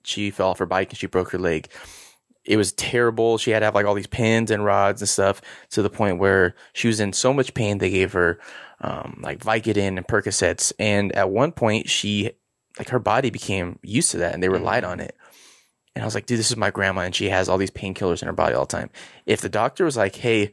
she 0.04 0.30
fell 0.30 0.48
off 0.50 0.58
her 0.58 0.66
bike 0.66 0.90
and 0.90 0.98
she 0.98 1.06
broke 1.06 1.30
her 1.30 1.38
leg. 1.38 1.68
it 2.44 2.56
was 2.58 2.72
terrible. 2.72 3.38
She 3.38 3.50
had 3.50 3.60
to 3.60 3.64
have 3.64 3.74
like 3.74 3.86
all 3.86 3.94
these 3.94 4.06
pins 4.06 4.50
and 4.50 4.64
rods 4.64 5.00
and 5.00 5.08
stuff 5.08 5.40
to 5.70 5.80
the 5.82 5.88
point 5.90 6.18
where 6.18 6.54
she 6.74 6.86
was 6.88 7.00
in 7.00 7.12
so 7.14 7.32
much 7.32 7.54
pain. 7.54 7.78
They 7.78 7.90
gave 7.90 8.12
her 8.12 8.38
um, 8.82 9.20
like 9.24 9.38
Vicodin 9.40 9.96
and 9.96 10.06
Percocets, 10.06 10.72
and 10.78 11.10
at 11.12 11.30
one 11.30 11.52
point 11.52 11.88
she 11.88 12.32
like 12.78 12.90
her 12.90 12.98
body 12.98 13.30
became 13.30 13.78
used 13.82 14.10
to 14.10 14.18
that, 14.18 14.34
and 14.34 14.42
they 14.42 14.48
relied 14.50 14.84
on 14.84 15.00
it. 15.00 15.16
And 15.94 16.02
I 16.02 16.06
was 16.06 16.14
like, 16.14 16.26
dude, 16.26 16.38
this 16.38 16.50
is 16.50 16.56
my 16.56 16.70
grandma, 16.70 17.02
and 17.02 17.14
she 17.14 17.28
has 17.28 17.48
all 17.48 17.58
these 17.58 17.70
painkillers 17.70 18.20
in 18.20 18.26
her 18.26 18.32
body 18.32 18.54
all 18.54 18.66
the 18.66 18.76
time. 18.76 18.90
If 19.26 19.40
the 19.40 19.48
doctor 19.48 19.84
was 19.84 19.96
like, 19.96 20.16
hey, 20.16 20.52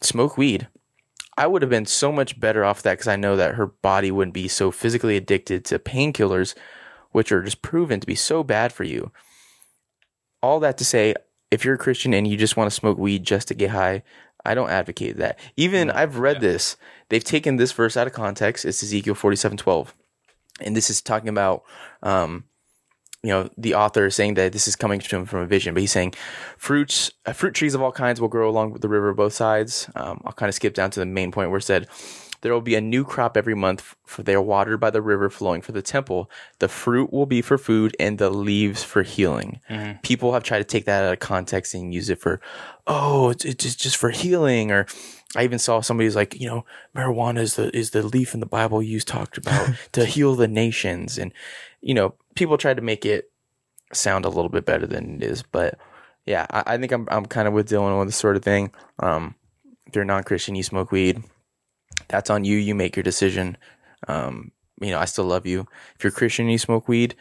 smoke 0.00 0.38
weed, 0.38 0.68
I 1.36 1.48
would 1.48 1.62
have 1.62 1.70
been 1.70 1.86
so 1.86 2.12
much 2.12 2.38
better 2.38 2.64
off 2.64 2.82
that 2.82 2.92
because 2.92 3.08
I 3.08 3.16
know 3.16 3.34
that 3.34 3.56
her 3.56 3.66
body 3.66 4.12
wouldn't 4.12 4.34
be 4.34 4.46
so 4.46 4.70
physically 4.70 5.16
addicted 5.16 5.64
to 5.64 5.80
painkillers, 5.80 6.54
which 7.10 7.32
are 7.32 7.42
just 7.42 7.62
proven 7.62 7.98
to 7.98 8.06
be 8.06 8.14
so 8.14 8.44
bad 8.44 8.72
for 8.72 8.84
you. 8.84 9.10
All 10.40 10.60
that 10.60 10.78
to 10.78 10.84
say, 10.84 11.14
if 11.50 11.64
you're 11.64 11.74
a 11.74 11.78
Christian 11.78 12.14
and 12.14 12.26
you 12.26 12.36
just 12.36 12.56
want 12.56 12.70
to 12.70 12.74
smoke 12.74 12.98
weed 12.98 13.24
just 13.24 13.48
to 13.48 13.54
get 13.54 13.70
high, 13.70 14.04
I 14.44 14.54
don't 14.54 14.70
advocate 14.70 15.16
that. 15.16 15.38
Even 15.56 15.90
I've 15.90 16.18
read 16.18 16.40
this. 16.40 16.76
They've 17.08 17.24
taken 17.24 17.56
this 17.56 17.72
verse 17.72 17.96
out 17.96 18.06
of 18.06 18.12
context. 18.12 18.64
It's 18.64 18.82
Ezekiel 18.82 19.14
forty-seven 19.14 19.56
twelve, 19.56 19.94
and 20.60 20.76
this 20.76 20.90
is 20.90 21.00
talking 21.00 21.28
about 21.28 21.64
um, 22.02 22.44
you 23.24 23.30
know, 23.30 23.48
the 23.56 23.74
author 23.74 24.06
is 24.06 24.14
saying 24.14 24.34
that 24.34 24.52
this 24.52 24.68
is 24.68 24.76
coming 24.76 25.00
to 25.00 25.16
him 25.16 25.24
from 25.24 25.40
a 25.40 25.46
vision, 25.46 25.72
but 25.72 25.80
he's 25.80 25.92
saying 25.92 26.12
fruits, 26.58 27.10
uh, 27.24 27.32
fruit 27.32 27.54
trees 27.54 27.74
of 27.74 27.80
all 27.80 27.90
kinds 27.90 28.20
will 28.20 28.28
grow 28.28 28.50
along 28.50 28.72
with 28.72 28.82
the 28.82 28.88
river 28.88 29.14
both 29.14 29.32
sides. 29.32 29.88
Um, 29.96 30.20
I'll 30.26 30.32
kind 30.32 30.48
of 30.48 30.54
skip 30.54 30.74
down 30.74 30.90
to 30.90 31.00
the 31.00 31.06
main 31.06 31.32
point 31.32 31.48
where 31.48 31.58
it 31.58 31.62
said, 31.62 31.88
there 32.42 32.52
will 32.52 32.60
be 32.60 32.74
a 32.74 32.80
new 32.82 33.04
crop 33.04 33.38
every 33.38 33.54
month, 33.54 33.96
for 34.04 34.22
they 34.22 34.34
are 34.34 34.42
watered 34.42 34.78
by 34.78 34.90
the 34.90 35.00
river 35.00 35.30
flowing 35.30 35.62
for 35.62 35.72
the 35.72 35.80
temple. 35.80 36.30
The 36.58 36.68
fruit 36.68 37.10
will 37.10 37.24
be 37.24 37.40
for 37.40 37.56
food 37.56 37.96
and 37.98 38.18
the 38.18 38.28
leaves 38.28 38.84
for 38.84 39.02
healing. 39.02 39.60
Mm-hmm. 39.70 40.00
People 40.02 40.34
have 40.34 40.42
tried 40.42 40.58
to 40.58 40.64
take 40.64 40.84
that 40.84 41.04
out 41.04 41.14
of 41.14 41.20
context 41.20 41.72
and 41.72 41.94
use 41.94 42.10
it 42.10 42.20
for, 42.20 42.42
oh, 42.86 43.30
it's, 43.30 43.46
it's 43.46 43.74
just, 43.74 43.96
for 43.96 44.10
healing. 44.10 44.70
Or 44.70 44.84
I 45.34 45.44
even 45.44 45.58
saw 45.58 45.80
somebody 45.80 46.04
who's 46.04 46.16
like, 46.16 46.38
you 46.38 46.46
know, 46.46 46.66
marijuana 46.94 47.38
is 47.38 47.56
the, 47.56 47.74
is 47.74 47.92
the 47.92 48.02
leaf 48.02 48.34
in 48.34 48.40
the 48.40 48.46
Bible 48.46 48.82
used 48.82 49.08
talked 49.08 49.38
about 49.38 49.70
to 49.92 50.04
heal 50.04 50.34
the 50.34 50.46
nations. 50.46 51.16
And, 51.16 51.32
you 51.80 51.94
know, 51.94 52.12
people 52.34 52.58
tried 52.58 52.76
to 52.76 52.82
make 52.82 53.04
it 53.04 53.30
sound 53.92 54.24
a 54.24 54.28
little 54.28 54.48
bit 54.48 54.64
better 54.64 54.86
than 54.86 55.16
it 55.16 55.22
is. 55.22 55.42
But 55.42 55.78
yeah, 56.26 56.46
I, 56.50 56.74
I 56.74 56.78
think 56.78 56.92
I'm, 56.92 57.06
I'm 57.10 57.26
kind 57.26 57.48
of 57.48 57.54
with 57.54 57.68
Dylan 57.68 57.98
on 57.98 58.06
this 58.06 58.16
sort 58.16 58.36
of 58.36 58.42
thing. 58.42 58.72
Um, 58.98 59.34
if 59.86 59.94
you're 59.94 60.04
non-Christian, 60.04 60.54
you 60.54 60.62
smoke 60.62 60.90
weed 60.90 61.22
that's 62.08 62.30
on 62.30 62.44
you. 62.44 62.56
You 62.56 62.74
make 62.74 62.96
your 62.96 63.02
decision. 63.02 63.56
Um, 64.08 64.52
you 64.80 64.90
know, 64.90 64.98
I 64.98 65.04
still 65.04 65.24
love 65.24 65.46
you. 65.46 65.66
If 65.96 66.04
you're 66.04 66.10
Christian 66.10 66.48
you 66.48 66.58
smoke 66.58 66.88
weed, 66.88 67.14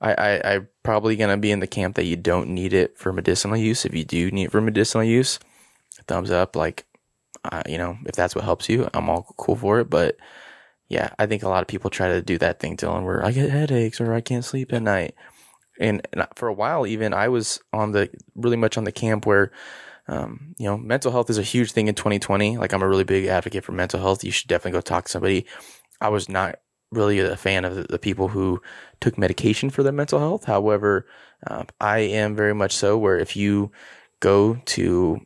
I, 0.00 0.14
I, 0.14 0.54
I'm 0.54 0.68
probably 0.82 1.16
to 1.16 1.36
be 1.36 1.50
in 1.50 1.60
the 1.60 1.66
camp 1.66 1.96
that 1.96 2.06
you 2.06 2.16
don't 2.16 2.50
need 2.50 2.72
it 2.72 2.96
for 2.96 3.12
medicinal 3.12 3.56
use. 3.56 3.84
If 3.84 3.94
you 3.94 4.04
do 4.04 4.30
need 4.30 4.44
it 4.44 4.52
for 4.52 4.60
medicinal 4.60 5.04
use, 5.04 5.38
thumbs 6.06 6.30
up. 6.30 6.56
Like, 6.56 6.86
uh, 7.44 7.62
you 7.68 7.78
know, 7.78 7.98
if 8.06 8.14
that's 8.14 8.34
what 8.34 8.44
helps 8.44 8.68
you, 8.68 8.88
I'm 8.94 9.10
all 9.10 9.34
cool 9.36 9.56
for 9.56 9.80
it. 9.80 9.90
But 9.90 10.16
yeah, 10.90 11.14
I 11.18 11.26
think 11.26 11.42
a 11.42 11.48
lot 11.48 11.62
of 11.62 11.68
people 11.68 11.88
try 11.88 12.08
to 12.08 12.20
do 12.20 12.36
that 12.38 12.60
thing, 12.60 12.76
Dylan, 12.76 13.04
where 13.04 13.24
I 13.24 13.30
get 13.30 13.48
headaches 13.48 14.00
or 14.00 14.12
I 14.12 14.20
can't 14.20 14.44
sleep 14.44 14.72
at 14.72 14.82
night. 14.82 15.14
And, 15.78 16.06
and 16.12 16.26
for 16.34 16.48
a 16.48 16.52
while, 16.52 16.86
even 16.86 17.14
I 17.14 17.28
was 17.28 17.60
on 17.72 17.92
the 17.92 18.10
really 18.34 18.58
much 18.58 18.76
on 18.76 18.84
the 18.84 18.92
camp 18.92 19.24
where 19.24 19.52
um, 20.08 20.56
you 20.58 20.66
know, 20.66 20.76
mental 20.76 21.12
health 21.12 21.30
is 21.30 21.38
a 21.38 21.42
huge 21.42 21.70
thing 21.70 21.86
in 21.86 21.94
2020. 21.94 22.58
Like, 22.58 22.72
I'm 22.72 22.82
a 22.82 22.88
really 22.88 23.04
big 23.04 23.26
advocate 23.26 23.62
for 23.62 23.70
mental 23.70 24.00
health. 24.00 24.24
You 24.24 24.32
should 24.32 24.48
definitely 24.48 24.76
go 24.76 24.80
talk 24.80 25.04
to 25.04 25.10
somebody. 25.10 25.46
I 26.00 26.08
was 26.08 26.28
not 26.28 26.56
really 26.90 27.20
a 27.20 27.36
fan 27.36 27.64
of 27.64 27.76
the, 27.76 27.82
the 27.84 27.98
people 27.98 28.26
who 28.26 28.60
took 29.00 29.16
medication 29.16 29.70
for 29.70 29.84
their 29.84 29.92
mental 29.92 30.18
health. 30.18 30.44
However, 30.44 31.06
uh, 31.46 31.64
I 31.80 31.98
am 31.98 32.34
very 32.34 32.54
much 32.54 32.74
so 32.74 32.98
where 32.98 33.18
if 33.18 33.36
you 33.36 33.70
go 34.18 34.60
to 34.66 35.20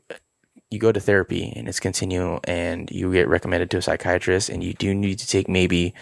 you 0.70 0.78
go 0.78 0.90
to 0.92 1.00
therapy 1.00 1.52
and 1.54 1.68
it's 1.68 1.80
continual 1.80 2.40
and 2.44 2.90
you 2.90 3.12
get 3.12 3.28
recommended 3.28 3.70
to 3.70 3.76
a 3.78 3.82
psychiatrist 3.82 4.48
and 4.48 4.64
you 4.64 4.72
do 4.74 4.94
need 4.94 5.18
to 5.20 5.26
take 5.26 5.48
maybe 5.48 5.94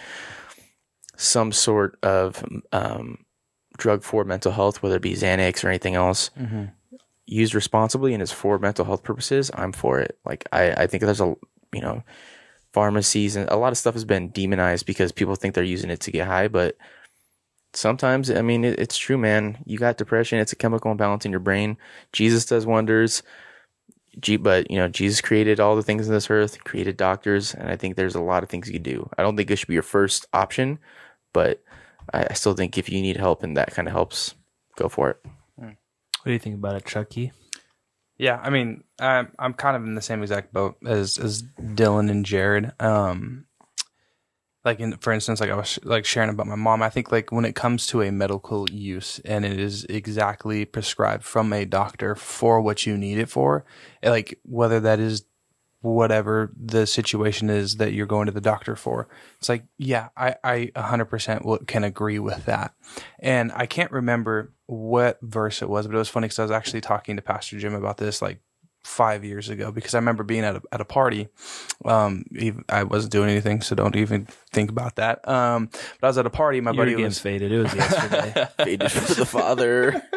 some 1.15 1.51
sort 1.51 1.97
of 2.01 2.43
um, 2.71 3.23
drug 3.77 4.03
for 4.03 4.23
mental 4.23 4.51
health, 4.51 4.81
whether 4.81 4.95
it 4.95 5.01
be 5.01 5.13
Xanax 5.13 5.63
or 5.63 5.69
anything 5.69 5.95
else, 5.95 6.31
Mm-hmm. 6.39 6.65
used 7.25 7.53
responsibly 7.55 8.13
and 8.13 8.23
is 8.23 8.31
for 8.31 8.57
mental 8.59 8.85
health 8.85 9.03
purposes, 9.03 9.51
I'm 9.53 9.71
for 9.71 9.99
it. 9.99 10.17
Like 10.25 10.47
I, 10.51 10.71
I 10.71 10.87
think 10.87 11.03
there's 11.03 11.21
a 11.21 11.35
you 11.71 11.81
know 11.81 12.03
pharmacies 12.73 13.35
and 13.35 13.47
a 13.49 13.55
lot 13.55 13.71
of 13.71 13.77
stuff 13.77 13.93
has 13.93 14.05
been 14.05 14.29
demonized 14.29 14.85
because 14.87 15.11
people 15.11 15.35
think 15.35 15.53
they're 15.53 15.63
using 15.63 15.91
it 15.91 15.99
to 16.01 16.11
get 16.11 16.25
high, 16.27 16.47
but 16.47 16.75
sometimes 17.73 18.29
I 18.31 18.41
mean 18.41 18.63
it, 18.63 18.79
it's 18.79 18.97
true, 18.97 19.17
man. 19.17 19.57
You 19.65 19.77
got 19.77 19.97
depression; 19.97 20.39
it's 20.39 20.53
a 20.53 20.55
chemical 20.57 20.91
imbalance 20.91 21.25
in 21.25 21.31
your 21.31 21.39
brain. 21.39 21.77
Jesus 22.11 22.45
does 22.45 22.65
wonders. 22.65 23.21
G, 24.19 24.37
but 24.37 24.69
you 24.69 24.77
know 24.77 24.87
Jesus 24.87 25.21
created 25.21 25.59
all 25.59 25.75
the 25.75 25.83
things 25.83 26.07
in 26.07 26.13
this 26.13 26.29
earth, 26.29 26.63
created 26.63 26.97
doctors, 26.97 27.53
and 27.53 27.69
I 27.69 27.75
think 27.75 27.95
there's 27.95 28.15
a 28.15 28.21
lot 28.21 28.43
of 28.43 28.49
things 28.49 28.67
you 28.67 28.73
can 28.73 28.83
do. 28.83 29.09
I 29.17 29.23
don't 29.23 29.35
think 29.35 29.49
it 29.49 29.55
should 29.57 29.67
be 29.67 29.73
your 29.73 29.83
first 29.83 30.25
option, 30.33 30.79
but 31.33 31.63
I, 32.13 32.27
I 32.29 32.33
still 32.33 32.53
think 32.53 32.77
if 32.77 32.89
you 32.89 33.01
need 33.01 33.17
help 33.17 33.43
and 33.43 33.57
that 33.57 33.73
kind 33.73 33.87
of 33.87 33.93
helps, 33.93 34.35
go 34.75 34.89
for 34.89 35.11
it. 35.11 35.17
What 36.23 36.29
do 36.29 36.33
you 36.33 36.39
think 36.39 36.55
about 36.55 36.75
it, 36.75 36.85
Chucky? 36.85 37.33
Yeah, 38.17 38.39
I 38.41 38.49
mean, 38.49 38.85
I'm 38.97 39.33
I'm 39.37 39.53
kind 39.53 39.75
of 39.75 39.83
in 39.83 39.95
the 39.95 40.01
same 40.01 40.21
exact 40.21 40.53
boat 40.53 40.77
as 40.85 41.17
as 41.17 41.43
Dylan 41.59 42.09
and 42.09 42.25
Jared. 42.25 42.71
Um, 42.79 43.45
like 44.65 44.79
in 44.79 44.97
for 44.97 45.11
instance, 45.11 45.41
like 45.41 45.49
I 45.49 45.55
was 45.55 45.79
like 45.83 46.05
sharing 46.05 46.29
about 46.29 46.47
my 46.47 46.55
mom. 46.55 46.81
I 46.81 46.89
think 46.89 47.11
like 47.11 47.31
when 47.31 47.45
it 47.45 47.55
comes 47.55 47.85
to 47.87 48.01
a 48.01 48.11
medical 48.11 48.69
use 48.69 49.19
and 49.25 49.45
it 49.45 49.59
is 49.59 49.83
exactly 49.85 50.65
prescribed 50.65 51.23
from 51.23 51.51
a 51.51 51.65
doctor 51.65 52.15
for 52.15 52.61
what 52.61 52.85
you 52.85 52.97
need 52.97 53.17
it 53.17 53.29
for, 53.29 53.65
like 54.03 54.39
whether 54.43 54.79
that 54.79 54.99
is 54.99 55.25
whatever 55.81 56.49
the 56.57 56.87
situation 56.87 57.49
is 57.49 57.75
that 57.75 57.91
you're 57.91 58.05
going 58.05 58.25
to 58.25 58.31
the 58.31 58.39
doctor 58.39 58.73
for. 58.73 59.09
It's 59.37 59.49
like, 59.49 59.65
yeah, 59.77 60.09
I, 60.15 60.35
I 60.41 60.71
100% 60.77 61.43
will- 61.43 61.57
can 61.57 61.83
agree 61.83 62.19
with 62.19 62.45
that. 62.45 62.73
And 63.19 63.51
I 63.53 63.65
can't 63.65 63.91
remember 63.91 64.53
what 64.65 65.19
verse 65.21 65.61
it 65.61 65.67
was, 65.67 65.85
but 65.85 65.95
it 65.95 65.99
was 65.99 66.07
funny 66.07 66.27
because 66.27 66.39
I 66.39 66.43
was 66.43 66.51
actually 66.51 66.79
talking 66.79 67.17
to 67.17 67.21
Pastor 67.21 67.59
Jim 67.59 67.73
about 67.73 67.97
this 67.97 68.21
like 68.21 68.39
five 68.83 69.23
years 69.23 69.49
ago 69.49 69.71
because 69.71 69.93
I 69.93 69.97
remember 69.97 70.23
being 70.23 70.43
at 70.43 70.57
a, 70.57 70.61
at 70.71 70.81
a 70.81 70.85
party. 70.85 71.29
Um, 71.85 72.25
I 72.69 72.83
wasn't 72.83 73.11
doing 73.11 73.29
anything, 73.29 73.61
so 73.61 73.75
don't 73.75 73.95
even 73.95 74.27
think 74.51 74.69
about 74.69 74.95
that. 74.97 75.27
Um, 75.27 75.69
but 75.99 76.07
I 76.07 76.09
was 76.09 76.17
at 76.17 76.25
a 76.25 76.29
party. 76.29 76.61
My 76.61 76.71
You 76.71 76.77
were 76.77 76.81
buddy 76.81 76.91
getting 76.91 77.05
was 77.05 77.19
faded. 77.19 77.51
It 77.51 77.59
was 77.59 77.73
yesterday. 77.73 78.47
Faded 78.63 78.91
for 78.91 79.13
the 79.13 79.25
father. 79.25 80.01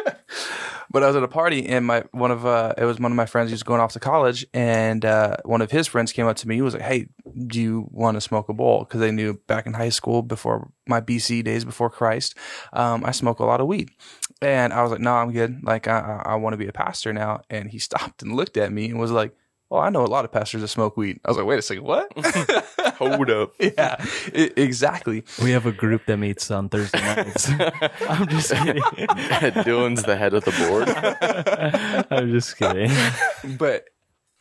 but 0.89 1.03
I 1.03 1.07
was 1.07 1.15
at 1.15 1.23
a 1.23 1.27
party 1.27 1.67
and 1.67 1.85
my 1.85 2.03
one 2.11 2.31
of 2.31 2.45
uh 2.45 2.73
it 2.77 2.85
was 2.85 2.99
one 2.99 3.11
of 3.11 3.15
my 3.15 3.25
friends 3.25 3.51
was 3.51 3.63
going 3.63 3.81
off 3.81 3.93
to 3.93 3.99
college 3.99 4.45
and 4.53 5.03
uh 5.03 5.37
one 5.43 5.61
of 5.61 5.71
his 5.71 5.87
friends 5.87 6.11
came 6.11 6.27
up 6.27 6.37
to 6.37 6.47
me 6.47 6.55
he 6.55 6.61
was 6.61 6.73
like 6.73 6.83
hey 6.83 7.07
do 7.45 7.61
you 7.61 7.87
want 7.91 8.15
to 8.15 8.21
smoke 8.21 8.49
a 8.49 8.53
bowl 8.53 8.79
because 8.79 8.99
they 8.99 9.11
knew 9.11 9.33
back 9.47 9.65
in 9.65 9.73
high 9.73 9.89
school 9.89 10.21
before 10.21 10.69
my 10.87 11.01
BC 11.01 11.43
days 11.43 11.65
before 11.65 11.89
Christ 11.89 12.35
um 12.73 13.03
I 13.05 13.11
smoke 13.11 13.39
a 13.39 13.45
lot 13.45 13.61
of 13.61 13.67
weed 13.67 13.89
and 14.41 14.73
I 14.73 14.81
was 14.83 14.91
like 14.91 15.01
no 15.01 15.13
I'm 15.13 15.31
good 15.31 15.63
like 15.63 15.87
I 15.87 16.21
I, 16.25 16.31
I 16.33 16.35
want 16.35 16.53
to 16.53 16.57
be 16.57 16.67
a 16.67 16.73
pastor 16.73 17.13
now 17.13 17.41
and 17.49 17.69
he 17.69 17.79
stopped 17.89 18.21
and 18.21 18.35
looked 18.35 18.57
at 18.57 18.71
me 18.71 18.89
and 18.89 18.99
was 18.99 19.11
like 19.11 19.33
well 19.69 19.81
I 19.81 19.89
know 19.89 20.03
a 20.03 20.07
lot 20.07 20.25
of 20.25 20.31
pastors 20.31 20.61
that 20.61 20.67
smoke 20.69 20.95
weed 20.97 21.19
I 21.25 21.29
was 21.29 21.37
like 21.37 21.45
wait 21.45 21.59
a 21.59 21.61
second 21.61 21.83
what 21.83 22.11
Hold 22.97 23.29
up. 23.29 23.53
yeah 23.59 24.03
exactly 24.33 25.23
we 25.43 25.51
have 25.51 25.65
a 25.65 25.71
group 25.71 26.05
that 26.07 26.17
meets 26.17 26.49
on 26.49 26.67
Thursday 26.69 26.99
nights. 26.99 27.49
I'm 28.09 28.27
just 28.27 28.51
kidding. 28.51 28.81
Dylan's 28.81 30.01
the 30.03 30.15
head 30.17 30.33
of 30.33 30.43
the 30.45 30.51
board. 30.51 30.89
I'm 32.11 32.31
just 32.31 32.57
kidding. 32.57 32.89
but 33.57 33.85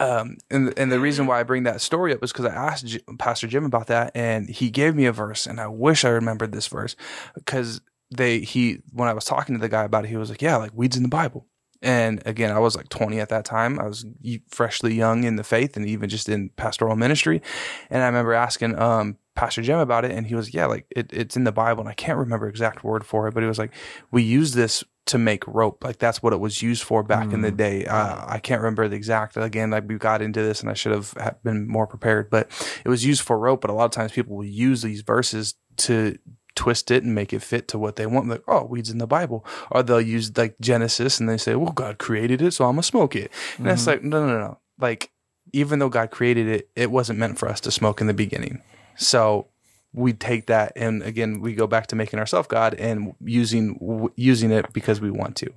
um 0.00 0.36
and 0.50 0.72
and 0.78 0.90
the 0.92 1.00
reason 1.00 1.26
why 1.26 1.40
I 1.40 1.42
bring 1.42 1.64
that 1.64 1.80
story 1.80 2.12
up 2.14 2.22
is 2.22 2.32
because 2.32 2.46
I 2.46 2.54
asked 2.54 2.86
J- 2.86 3.00
Pastor 3.18 3.46
Jim 3.46 3.64
about 3.64 3.88
that 3.88 4.12
and 4.14 4.48
he 4.48 4.70
gave 4.70 4.94
me 4.94 5.06
a 5.06 5.12
verse 5.12 5.46
and 5.46 5.60
I 5.60 5.68
wish 5.68 6.04
I 6.04 6.10
remembered 6.10 6.52
this 6.52 6.66
verse 6.66 6.96
because 7.34 7.80
they 8.10 8.40
he 8.40 8.78
when 8.92 9.08
I 9.08 9.12
was 9.12 9.24
talking 9.24 9.54
to 9.54 9.60
the 9.60 9.68
guy 9.68 9.84
about 9.84 10.04
it 10.04 10.08
he 10.08 10.16
was 10.16 10.30
like 10.30 10.42
yeah 10.42 10.56
like 10.56 10.72
weeds 10.74 10.96
in 10.96 11.02
the 11.02 11.08
Bible 11.08 11.46
and 11.82 12.22
again 12.26 12.50
I 12.50 12.58
was 12.58 12.76
like 12.76 12.88
20 12.88 13.20
at 13.20 13.28
that 13.28 13.44
time 13.44 13.78
I 13.78 13.86
was 13.86 14.06
freshly 14.48 14.94
young 14.94 15.24
in 15.24 15.36
the 15.36 15.44
faith 15.44 15.76
and 15.76 15.86
even 15.86 16.08
just 16.08 16.28
in 16.28 16.50
pastoral 16.50 16.96
ministry 16.96 17.42
and 17.90 18.02
I 18.02 18.06
remember 18.06 18.32
asking 18.32 18.78
um 18.78 19.16
Pastor 19.34 19.60
Jim 19.62 19.78
about 19.78 20.04
it 20.04 20.12
and 20.12 20.26
he 20.26 20.34
was 20.34 20.54
yeah 20.54 20.66
like 20.66 20.86
it, 20.90 21.12
it's 21.12 21.36
in 21.36 21.44
the 21.44 21.52
Bible 21.52 21.80
and 21.80 21.88
I 21.88 21.94
can't 21.94 22.18
remember 22.18 22.48
exact 22.48 22.84
word 22.84 23.04
for 23.04 23.28
it 23.28 23.34
but 23.34 23.42
he 23.42 23.48
was 23.48 23.58
like 23.58 23.72
we 24.10 24.22
use 24.22 24.52
this 24.52 24.84
to 25.06 25.18
make 25.18 25.46
rope. 25.46 25.84
Like 25.84 25.98
that's 25.98 26.22
what 26.22 26.32
it 26.32 26.40
was 26.40 26.62
used 26.62 26.82
for 26.82 27.02
back 27.02 27.32
in 27.32 27.40
the 27.40 27.52
day. 27.52 27.86
Uh, 27.86 28.24
I 28.26 28.38
can't 28.38 28.60
remember 28.60 28.88
the 28.88 28.96
exact. 28.96 29.36
Again, 29.36 29.70
like 29.70 29.88
we 29.88 29.96
got 29.96 30.20
into 30.20 30.42
this, 30.42 30.60
and 30.60 30.68
I 30.68 30.74
should 30.74 30.92
have 30.92 31.14
been 31.42 31.66
more 31.66 31.86
prepared. 31.86 32.28
But 32.28 32.50
it 32.84 32.88
was 32.88 33.04
used 33.04 33.22
for 33.22 33.38
rope. 33.38 33.60
But 33.60 33.70
a 33.70 33.72
lot 33.72 33.84
of 33.84 33.92
times 33.92 34.12
people 34.12 34.36
will 34.36 34.44
use 34.44 34.82
these 34.82 35.02
verses 35.02 35.54
to 35.78 36.18
twist 36.56 36.90
it 36.90 37.04
and 37.04 37.14
make 37.14 37.32
it 37.32 37.42
fit 37.42 37.68
to 37.68 37.78
what 37.78 37.96
they 37.96 38.06
want. 38.06 38.28
Like, 38.28 38.42
oh, 38.48 38.64
weeds 38.64 38.90
in 38.90 38.98
the 38.98 39.06
Bible, 39.06 39.46
or 39.70 39.82
they'll 39.82 40.00
use 40.00 40.36
like 40.36 40.56
Genesis, 40.60 41.20
and 41.20 41.28
they 41.28 41.36
say, 41.36 41.54
well, 41.54 41.72
God 41.72 41.98
created 41.98 42.42
it, 42.42 42.52
so 42.52 42.64
I'm 42.64 42.72
gonna 42.72 42.82
smoke 42.82 43.14
it. 43.14 43.30
And 43.58 43.68
it's 43.68 43.82
mm-hmm. 43.82 43.90
like, 43.90 44.02
no, 44.02 44.26
no, 44.26 44.38
no. 44.38 44.58
Like, 44.78 45.10
even 45.52 45.78
though 45.78 45.88
God 45.88 46.10
created 46.10 46.48
it, 46.48 46.70
it 46.74 46.90
wasn't 46.90 47.18
meant 47.18 47.38
for 47.38 47.48
us 47.48 47.60
to 47.60 47.70
smoke 47.70 48.00
in 48.00 48.08
the 48.08 48.14
beginning. 48.14 48.62
So 48.96 49.48
we 49.92 50.12
take 50.12 50.46
that 50.46 50.72
and 50.76 51.02
again 51.02 51.40
we 51.40 51.54
go 51.54 51.66
back 51.66 51.86
to 51.86 51.96
making 51.96 52.18
ourselves 52.18 52.46
god 52.48 52.74
and 52.74 53.14
using 53.24 53.78
w- 53.78 54.12
using 54.14 54.52
it 54.52 54.70
because 54.74 55.00
we 55.00 55.10
want 55.10 55.34
to 55.34 55.50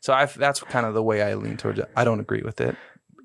So 0.00 0.12
I 0.12 0.26
that's 0.26 0.60
kind 0.60 0.86
of 0.86 0.94
the 0.94 1.02
way 1.02 1.22
I 1.22 1.34
lean 1.34 1.56
towards 1.56 1.78
it. 1.78 1.90
I 1.96 2.04
don't 2.04 2.20
agree 2.20 2.42
with 2.42 2.60
it. 2.60 2.76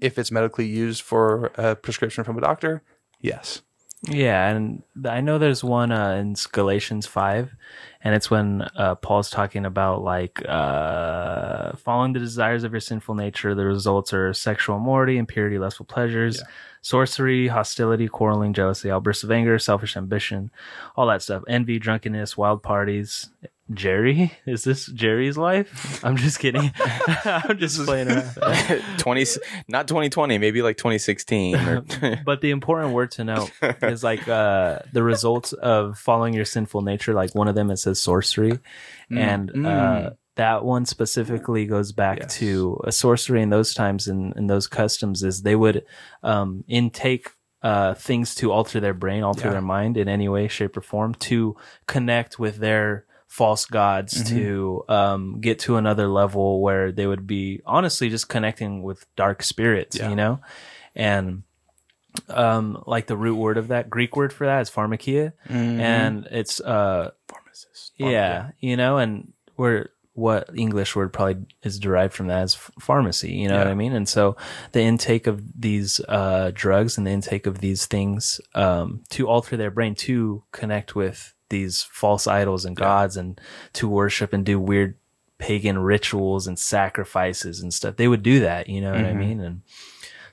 If 0.01 0.17
it's 0.17 0.31
medically 0.31 0.65
used 0.65 1.01
for 1.01 1.51
a 1.55 1.75
prescription 1.75 2.23
from 2.23 2.37
a 2.37 2.41
doctor, 2.41 2.83
yes. 3.19 3.61
Yeah, 4.03 4.49
and 4.49 4.83
I 5.05 5.21
know 5.21 5.37
there's 5.39 5.63
one 5.63 5.91
uh, 5.91 6.11
in 6.11 6.35
Galatians 6.51 7.07
five, 7.07 7.55
and 8.03 8.13
it's 8.13 8.29
when 8.29 8.61
uh, 8.75 8.93
Paul's 8.95 9.31
talking 9.31 9.65
about 9.65 10.03
like 10.03 10.47
uh, 10.47 11.75
following 11.77 12.13
the 12.13 12.19
desires 12.19 12.63
of 12.63 12.71
your 12.71 12.79
sinful 12.79 13.15
nature. 13.15 13.55
The 13.55 13.65
results 13.65 14.13
are 14.13 14.33
sexual 14.33 14.77
immorality, 14.77 15.17
impurity, 15.17 15.57
lustful 15.57 15.87
pleasures, 15.87 16.43
sorcery, 16.81 17.47
hostility, 17.47 18.07
quarreling, 18.07 18.53
jealousy, 18.53 18.91
outbursts 18.91 19.23
of 19.23 19.31
anger, 19.31 19.57
selfish 19.57 19.97
ambition, 19.97 20.51
all 20.95 21.07
that 21.07 21.23
stuff. 21.23 21.43
Envy, 21.47 21.79
drunkenness, 21.79 22.37
wild 22.37 22.61
parties. 22.61 23.31
Jerry, 23.73 24.31
is 24.45 24.64
this 24.64 24.85
Jerry's 24.88 25.38
life? 25.38 26.03
I'm 26.03 26.15
just 26.15 26.39
kidding. 26.39 26.72
I'm 27.26 27.57
just 27.57 27.84
playing 27.85 28.10
around. 28.10 28.34
20 28.98 29.26
not 29.68 29.88
2020 29.88 30.38
maybe 30.38 30.61
like 30.61 30.77
2016 30.77 31.56
or 31.56 31.85
but 32.26 32.41
the 32.41 32.52
important 32.52 32.94
word 32.94 33.11
to 33.11 33.23
note 33.23 33.52
is 33.81 34.03
like 34.03 34.27
uh, 34.27 34.80
the 34.94 35.03
results 35.03 35.52
of 35.53 35.98
following 35.99 36.34
your 36.34 36.45
sinful 36.45 36.81
nature. 36.81 37.14
Like 37.14 37.35
one 37.35 37.48
of 37.48 37.56
them, 37.56 37.69
it 37.72 37.77
says 37.77 38.02
sorcery, 38.02 38.60
and 39.11 39.65
uh, 39.68 40.11
that 40.35 40.64
one 40.64 40.85
specifically 40.85 41.65
goes 41.65 41.91
back 41.91 42.19
Yes. 42.22 42.35
to 42.38 42.80
a 42.85 42.91
sorcery 42.91 43.41
in 43.41 43.49
those 43.49 43.73
times 43.73 44.07
and 44.07 44.34
in 44.38 44.48
those 44.48 44.68
customs 44.68 45.23
is 45.23 45.41
they 45.41 45.56
would 45.56 45.84
um, 46.23 46.64
intake. 46.68 47.30
Uh, 47.64 47.95
things 47.95 48.35
to 48.35 48.52
alter 48.52 48.80
their 48.80 48.94
brain, 48.94 49.23
alter 49.23 49.45
Yeah. 49.48 49.53
their 49.53 49.61
mind 49.61 49.98
in 49.98 50.07
any 50.07 50.30
way, 50.30 50.48
shape, 50.48 50.77
or 50.77 50.81
form 50.81 51.15
to 51.15 51.57
connect 51.88 52.38
with 52.38 52.57
their 52.57 53.06
false 53.27 53.65
gods 53.65 54.23
Mm-hmm. 54.23 54.37
to 54.37 54.83
um, 54.89 55.39
get 55.41 55.59
to 55.59 55.75
another 55.75 56.07
level 56.07 56.61
where 56.61 56.91
they 56.91 57.05
would 57.05 57.27
be 57.27 57.61
honestly 57.65 58.09
just 58.09 58.29
connecting 58.29 58.81
with 58.83 59.05
dark 59.15 59.43
spirits, 59.43 59.97
Yeah. 59.97 60.09
you 60.09 60.15
know? 60.15 60.39
And 60.95 61.43
um 62.29 62.81
like 62.87 63.05
the 63.05 63.15
root 63.17 63.35
word 63.35 63.57
of 63.59 63.67
that 63.67 63.91
greek 63.91 64.15
word 64.15 64.33
for 64.33 64.47
that 64.47 64.61
is 64.61 64.71
pharmakeia 64.71 65.33
Mm-hmm. 65.47 65.79
and 65.79 66.27
it's 66.31 66.59
uh 66.59 67.11
pharmacist 67.27 67.93
yeah 67.97 68.51
you 68.59 68.75
know 68.75 68.97
and 68.97 69.33
where 69.55 69.89
what 70.13 70.49
english 70.55 70.95
word 70.95 71.13
probably 71.13 71.45
is 71.61 71.77
derived 71.77 72.13
from 72.15 72.25
that 72.27 72.43
is 72.43 72.55
pharmacy 72.79 73.33
you 73.33 73.47
know 73.47 73.59
what 73.59 73.67
i 73.67 73.75
mean 73.75 73.93
and 73.93 74.09
so 74.09 74.35
the 74.71 74.81
intake 74.81 75.27
of 75.27 75.43
these 75.61 75.99
uh 76.09 76.49
drugs 76.55 76.97
and 76.97 77.05
the 77.05 77.11
intake 77.11 77.45
of 77.45 77.59
these 77.59 77.85
things 77.85 78.41
um 78.55 79.03
to 79.11 79.27
alter 79.27 79.55
their 79.55 79.69
brain 79.69 79.93
to 79.93 80.43
connect 80.51 80.95
with 80.95 81.35
these 81.49 81.83
false 81.83 82.27
idols 82.27 82.65
and 82.65 82.75
gods 82.75 83.17
and 83.17 83.39
to 83.73 83.87
worship 83.87 84.33
and 84.33 84.45
do 84.45 84.59
weird 84.59 84.95
pagan 85.37 85.77
rituals 85.77 86.47
and 86.47 86.57
sacrifices 86.57 87.61
and 87.61 87.73
stuff 87.73 87.95
they 87.95 88.07
would 88.07 88.23
do 88.23 88.39
that 88.39 88.67
you 88.69 88.81
know 88.81 88.91
what 88.91 89.01
i 89.05 89.09
Mm-hmm. 89.09 89.19
mean 89.19 89.39
and 89.41 89.61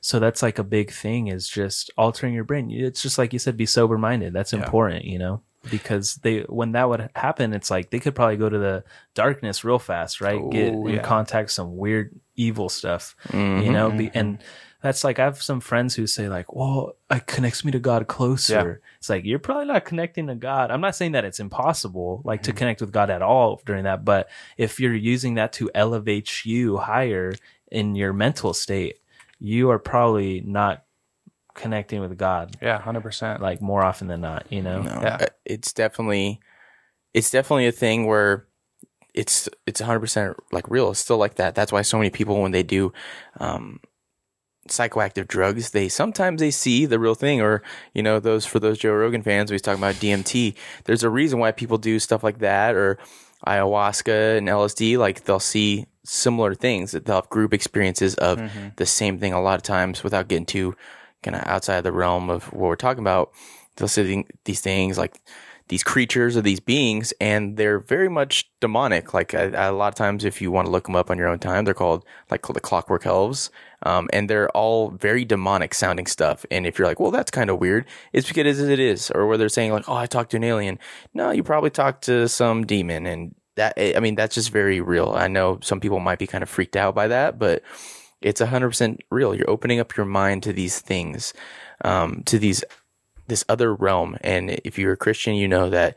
so 0.01 0.19
that's 0.19 0.43
like 0.43 0.59
a 0.59 0.65
big 0.65 0.91
thing 0.91 1.29
is 1.29 1.49
just 1.49 1.91
altering 1.97 2.35
your 2.35 2.45
brain. 2.45 2.71
It's 2.71 3.01
just 3.01 3.17
like 3.17 3.33
you 3.33 3.39
said, 3.39 3.57
be 3.57 3.65
sober 3.65 3.97
minded. 3.97 4.35
That's 4.35 4.53
important, 4.53 5.07
you 5.07 5.19
know, 5.19 5.41
because 5.71 6.17
they, 6.17 6.41
when 6.41 6.73
that 6.73 6.91
would 6.91 7.09
happen, 7.17 7.55
it's 7.55 7.71
like 7.71 7.89
they 7.89 8.01
could 8.01 8.15
probably 8.15 8.37
go 8.37 8.51
to 8.51 8.59
the 8.59 8.85
darkness 9.15 9.65
real 9.65 9.79
fast, 9.79 10.21
right? 10.21 10.43
Get 10.51 10.75
Oh, 10.75 10.87
in 10.89 10.97
yeah. 10.97 11.01
contact 11.03 11.47
with 11.47 11.53
some 11.53 11.79
weird 11.79 12.21
evil 12.37 12.69
stuff, 12.69 13.17
you 13.33 13.73
know, 13.73 13.91
be, 13.91 14.11
and 14.13 14.41
that's 14.85 15.03
like, 15.03 15.19
I 15.19 15.25
have 15.25 15.41
some 15.43 15.61
friends 15.61 15.95
who 15.95 16.07
say 16.07 16.29
like, 16.29 16.55
well, 16.55 16.97
it 17.11 17.27
connects 17.27 17.65
me 17.65 17.73
to 17.73 17.79
God 17.79 18.07
closer. 18.07 18.83
It's 18.99 19.09
like, 19.09 19.25
you're 19.25 19.39
probably 19.39 19.65
not 19.65 19.87
connecting 19.87 20.27
to 20.27 20.35
God. 20.35 20.71
I'm 20.71 20.83
not 20.83 20.95
saying 20.95 21.13
that 21.13 21.25
it's 21.25 21.41
impossible, 21.41 22.21
like 22.23 22.43
to 22.43 22.53
connect 22.53 22.83
with 22.83 22.93
God 22.93 23.09
at 23.09 23.23
all 23.23 23.63
during 23.65 23.85
that. 23.85 24.05
But 24.05 24.29
if 24.59 24.79
you're 24.79 24.95
using 24.95 25.37
that 25.37 25.55
to 25.55 25.71
elevate 25.75 26.45
you 26.45 26.77
higher 26.77 27.33
in 27.73 27.95
your 27.95 28.13
mental 28.13 28.53
state, 28.53 28.99
you 29.41 29.71
are 29.71 29.79
probably 29.79 30.43
not 30.43 30.85
connecting 31.55 32.03
with 32.03 32.19
God 32.19 32.55
Yeah, 32.61 32.79
hundred 32.79 33.05
percent. 33.05 33.41
like 33.41 33.63
more 33.63 33.83
often 33.83 34.07
than 34.09 34.21
not, 34.21 34.45
you 34.53 34.61
know? 34.61 34.83
No, 34.83 35.01
Yeah. 35.01 35.17
uh, 35.19 35.27
it's 35.47 35.73
definitely, 35.73 36.41
it's 37.15 37.31
definitely 37.31 37.69
a 37.69 37.73
thing 37.73 38.05
where 38.05 38.47
it's 39.15 39.49
it's 39.67 39.81
100 39.81 40.01
percent 40.01 40.37
like 40.53 40.69
real. 40.69 40.91
It's 40.91 41.01
still 41.01 41.17
like 41.17 41.37
that. 41.37 41.55
That's 41.55 41.73
why 41.73 41.81
so 41.81 41.97
many 41.97 42.11
people 42.11 42.43
when 42.43 42.53
they 42.53 42.65
do 42.65 42.93
um, 43.41 43.81
psychoactive 44.69 45.29
drugs, 45.29 45.71
they 45.71 45.89
sometimes 45.89 46.41
they 46.41 46.51
see 46.51 46.87
the 46.87 46.99
real 46.99 47.15
thing, 47.15 47.41
or 47.41 47.63
you 47.93 48.03
know 48.03 48.21
those 48.21 48.47
for 48.47 48.59
those 48.59 48.79
Joe 48.79 48.93
Rogan 48.93 49.23
fans, 49.23 49.51
we 49.51 49.55
was 49.55 49.63
talking 49.63 49.83
about 49.83 49.97
DMT. 49.97 50.55
There's 50.85 51.03
a 51.03 51.11
reason 51.11 51.39
why 51.39 51.53
people 51.53 51.79
do 51.79 51.99
stuff 51.99 52.25
like 52.25 52.39
that, 52.39 52.75
or 52.75 52.99
ayahuasca 53.47 54.39
and 54.39 54.49
LSD. 54.49 54.99
Like 54.99 55.25
they'll 55.25 55.41
see 55.41 55.87
similar 56.05 56.55
things 56.55 56.93
that 56.93 57.07
they'll 57.07 57.17
have 57.17 57.31
group 57.31 57.55
experiences 57.55 58.15
of 58.17 58.39
mm-hmm. 58.39 58.69
the 58.77 58.87
same 58.87 59.19
thing 59.19 59.33
a 59.33 59.41
lot 59.41 59.57
of 59.57 59.63
times 59.63 60.05
without 60.05 60.29
getting 60.29 60.47
too 60.47 60.77
kind 61.23 61.35
of 61.35 61.43
outside 61.47 61.81
the 61.81 61.93
realm 61.93 62.31
of 62.31 62.53
what 62.53 62.69
we're 62.69 62.77
talking 62.77 63.03
about. 63.03 63.33
They'll 63.77 63.89
see 63.89 64.25
these 64.45 64.61
things 64.61 64.99
like 64.99 65.21
these 65.69 65.83
creatures 65.83 66.37
or 66.37 66.43
these 66.43 66.61
beings, 66.61 67.13
and 67.21 67.57
they're 67.57 67.79
very 67.79 68.09
much 68.09 68.51
demonic. 68.61 69.15
Like 69.15 69.33
a, 69.33 69.51
a 69.55 69.73
lot 69.73 69.89
of 69.89 69.95
times, 69.95 70.25
if 70.25 70.43
you 70.43 70.51
want 70.51 70.67
to 70.67 70.71
look 70.71 70.85
them 70.85 70.97
up 70.97 71.11
on 71.11 71.17
your 71.17 71.29
own 71.29 71.39
time, 71.39 71.65
they're 71.65 71.73
called 71.73 72.05
like 72.31 72.47
the 72.47 72.61
Clockwork 72.61 73.07
Elves, 73.07 73.51
um, 73.85 74.09
and 74.13 74.29
they're 74.29 74.51
all 74.51 74.91
very 74.91 75.25
demonic 75.25 75.73
sounding 75.73 76.07
stuff. 76.07 76.45
And 76.51 76.67
if 76.67 76.79
you're 76.79 76.87
like, 76.87 77.01
well, 77.01 77.11
that's 77.11 77.31
kind 77.31 77.49
of 77.49 77.59
weird, 77.59 77.87
it's 78.13 78.29
because 78.29 78.61
it 78.61 78.79
is, 78.79 79.11
or 79.11 79.27
where 79.27 79.39
they're 79.39 79.49
saying 79.49 79.73
like, 79.73 79.89
oh, 79.89 79.97
I 79.97 80.07
talked 80.07 80.33
to 80.33 80.37
an 80.37 80.45
alien. 80.45 80.79
No, 81.15 81.31
you 81.31 81.43
probably 81.43 81.71
talked 81.71 82.05
to 82.05 82.29
some 82.29 82.67
demon, 82.67 83.07
and 83.07 83.35
that 83.57 83.75
I 83.79 84.01
mean, 84.01 84.17
that's 84.17 84.35
just 84.35 84.51
very 84.51 84.81
real. 84.81 85.15
I 85.17 85.29
know 85.29 85.59
some 85.63 85.81
people 85.81 86.01
might 86.01 86.19
be 86.19 86.27
kind 86.27 86.43
of 86.43 86.51
freaked 86.51 86.77
out 86.77 86.95
by 86.95 87.09
that, 87.09 87.39
but 87.39 87.63
it's 88.21 88.41
100% 88.41 88.99
real. 89.11 89.35
You're 89.35 89.51
opening 89.51 89.81
up 89.81 89.97
your 89.97 90.07
mind 90.07 90.43
to 90.45 90.53
these 90.53 90.81
things, 90.81 91.35
um, 91.85 92.23
to 92.25 92.39
these 92.39 92.65
this 93.27 93.45
other 93.49 93.75
realm. 93.75 94.17
And 94.21 94.51
if 94.65 94.79
you're 94.79 94.93
a 94.93 94.97
Christian, 94.97 95.35
you 95.35 95.49
know 95.49 95.71
that 95.71 95.97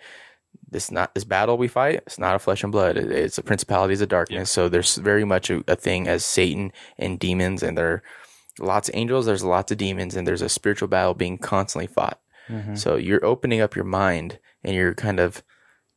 this 0.70 0.92
not 0.92 1.14
this 1.14 1.24
battle 1.24 1.58
we 1.58 1.68
fight. 1.68 1.96
It's 2.06 2.20
not 2.20 2.36
a 2.36 2.40
flesh 2.40 2.64
and 2.64 2.72
blood. 2.72 2.98
It's 2.98 3.38
a 3.38 3.44
principalities 3.44 4.02
of 4.02 4.10
darkness. 4.10 4.50
So 4.50 4.70
there's 4.70 4.96
very 4.96 5.24
much 5.24 5.50
a, 5.50 5.64
a 5.68 5.76
thing 5.76 6.08
as 6.08 6.26
Satan 6.26 6.72
and 6.98 7.20
demons, 7.20 7.64
and 7.64 7.78
there 7.78 7.88
are 7.88 8.04
lots 8.60 8.90
of 8.90 8.96
angels. 8.96 9.26
There's 9.26 9.44
lots 9.44 9.72
of 9.72 9.78
demons, 9.78 10.16
and 10.16 10.28
there's 10.28 10.42
a 10.42 10.50
spiritual 10.50 10.88
battle 10.88 11.14
being 11.14 11.38
constantly 11.38 11.88
fought. 11.88 12.20
Mm-hmm. 12.50 12.76
So 12.76 12.96
you're 12.96 13.26
opening 13.26 13.62
up 13.62 13.76
your 13.76 13.86
mind, 13.86 14.40
and 14.64 14.76
you're 14.76 14.94
kind 14.94 15.20
of 15.20 15.44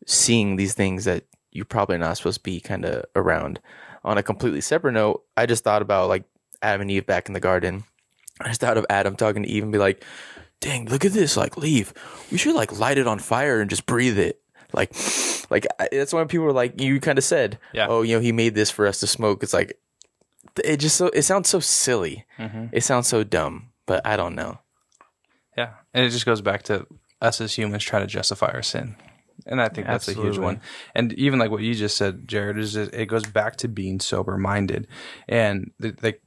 seeing 0.07 0.57
these 0.57 0.74
things 0.74 1.05
that 1.05 1.24
you're 1.52 1.65
probably 1.65 1.98
not 1.98 2.16
supposed 2.16 2.39
to 2.39 2.43
be 2.43 2.61
kind 2.61 2.85
of 2.85 3.05
around. 3.16 3.61
On 4.05 4.19
a 4.19 4.23
completely 4.23 4.61
separate 4.61 4.93
note, 4.93 5.24
I 5.36 5.47
just 5.47 5.65
thought 5.65 5.82
about 5.82 6.09
like 6.09 6.24
Adam 6.62 6.82
and 6.82 6.90
Eve 6.90 7.07
back 7.07 7.28
in 7.28 7.35
the 7.35 7.40
garden. 7.40 7.85
I 8.40 8.48
just 8.48 8.61
thought 8.61 8.78
of 8.78 8.86
Adam 8.89 9.16
talking 9.16 9.43
to 9.43 9.48
Eve 9.48 9.62
and 9.62 9.73
be 9.73 9.78
like, 9.78 10.05
dang, 10.61 10.87
look 10.89 11.05
at 11.05 11.12
this. 11.12 11.37
Like, 11.37 11.57
leave. 11.57 11.93
We 12.31 12.39
should 12.39 12.55
like 12.55 12.78
light 12.78 12.99
it 12.99 13.07
on 13.07 13.19
fire 13.19 13.61
and 13.61 13.70
just 13.70 13.87
breathe 13.87 14.19
it. 14.19 14.41
Like, 14.73 14.95
like 15.51 15.66
that's 15.91 16.12
when 16.12 16.28
people 16.28 16.47
were 16.47 16.53
like, 16.53 16.81
you 16.81 17.01
kind 17.01 17.19
of 17.19 17.24
said, 17.24 17.59
Yeah. 17.73 17.87
oh, 17.89 18.03
you 18.03 18.16
know, 18.16 18.20
he 18.20 18.32
made 18.32 18.55
this 18.55 18.70
for 18.70 18.87
us 18.87 19.01
to 19.01 19.07
smoke. 19.07 19.43
It's 19.43 19.53
like, 19.53 19.78
it 20.65 20.77
just 20.78 20.97
so, 20.97 21.09
it 21.09 21.23
sounds 21.23 21.49
so 21.49 21.61
silly. 21.61 22.24
Mm-hmm. 22.39 22.66
It 22.73 22.82
sounds 22.82 23.09
so 23.09 23.24
dumb, 23.24 23.70
but 23.87 24.07
I 24.07 24.16
don't 24.16 24.35
know. 24.35 24.59
Yeah, 25.57 25.74
and 25.93 26.05
it 26.05 26.11
just 26.11 26.24
goes 26.27 26.41
back 26.41 26.62
to 26.65 26.87
us 27.20 27.41
as 27.41 27.55
humans 27.55 27.85
trying 27.85 28.03
to 28.03 28.07
justify 28.07 28.51
our 28.53 28.62
sin, 28.62 28.97
and 29.47 29.61
I 29.61 29.69
think 29.69 29.87
that's 29.87 30.09
a 30.09 30.15
huge 30.15 30.39
one. 30.39 30.61
And 30.95 31.12
even 31.15 31.39
like 31.39 31.51
what 31.51 31.62
you 31.62 31.74
just 31.74 31.97
said, 31.97 32.27
Jared, 32.27 32.57
is 32.59 32.74
just, 32.74 32.95
it 32.95 33.07
goes 33.07 33.27
back 33.27 33.57
to 33.57 33.69
being 33.69 34.01
sober 34.01 34.39
minded, 34.39 34.87
and 35.28 35.73
like 36.03 36.23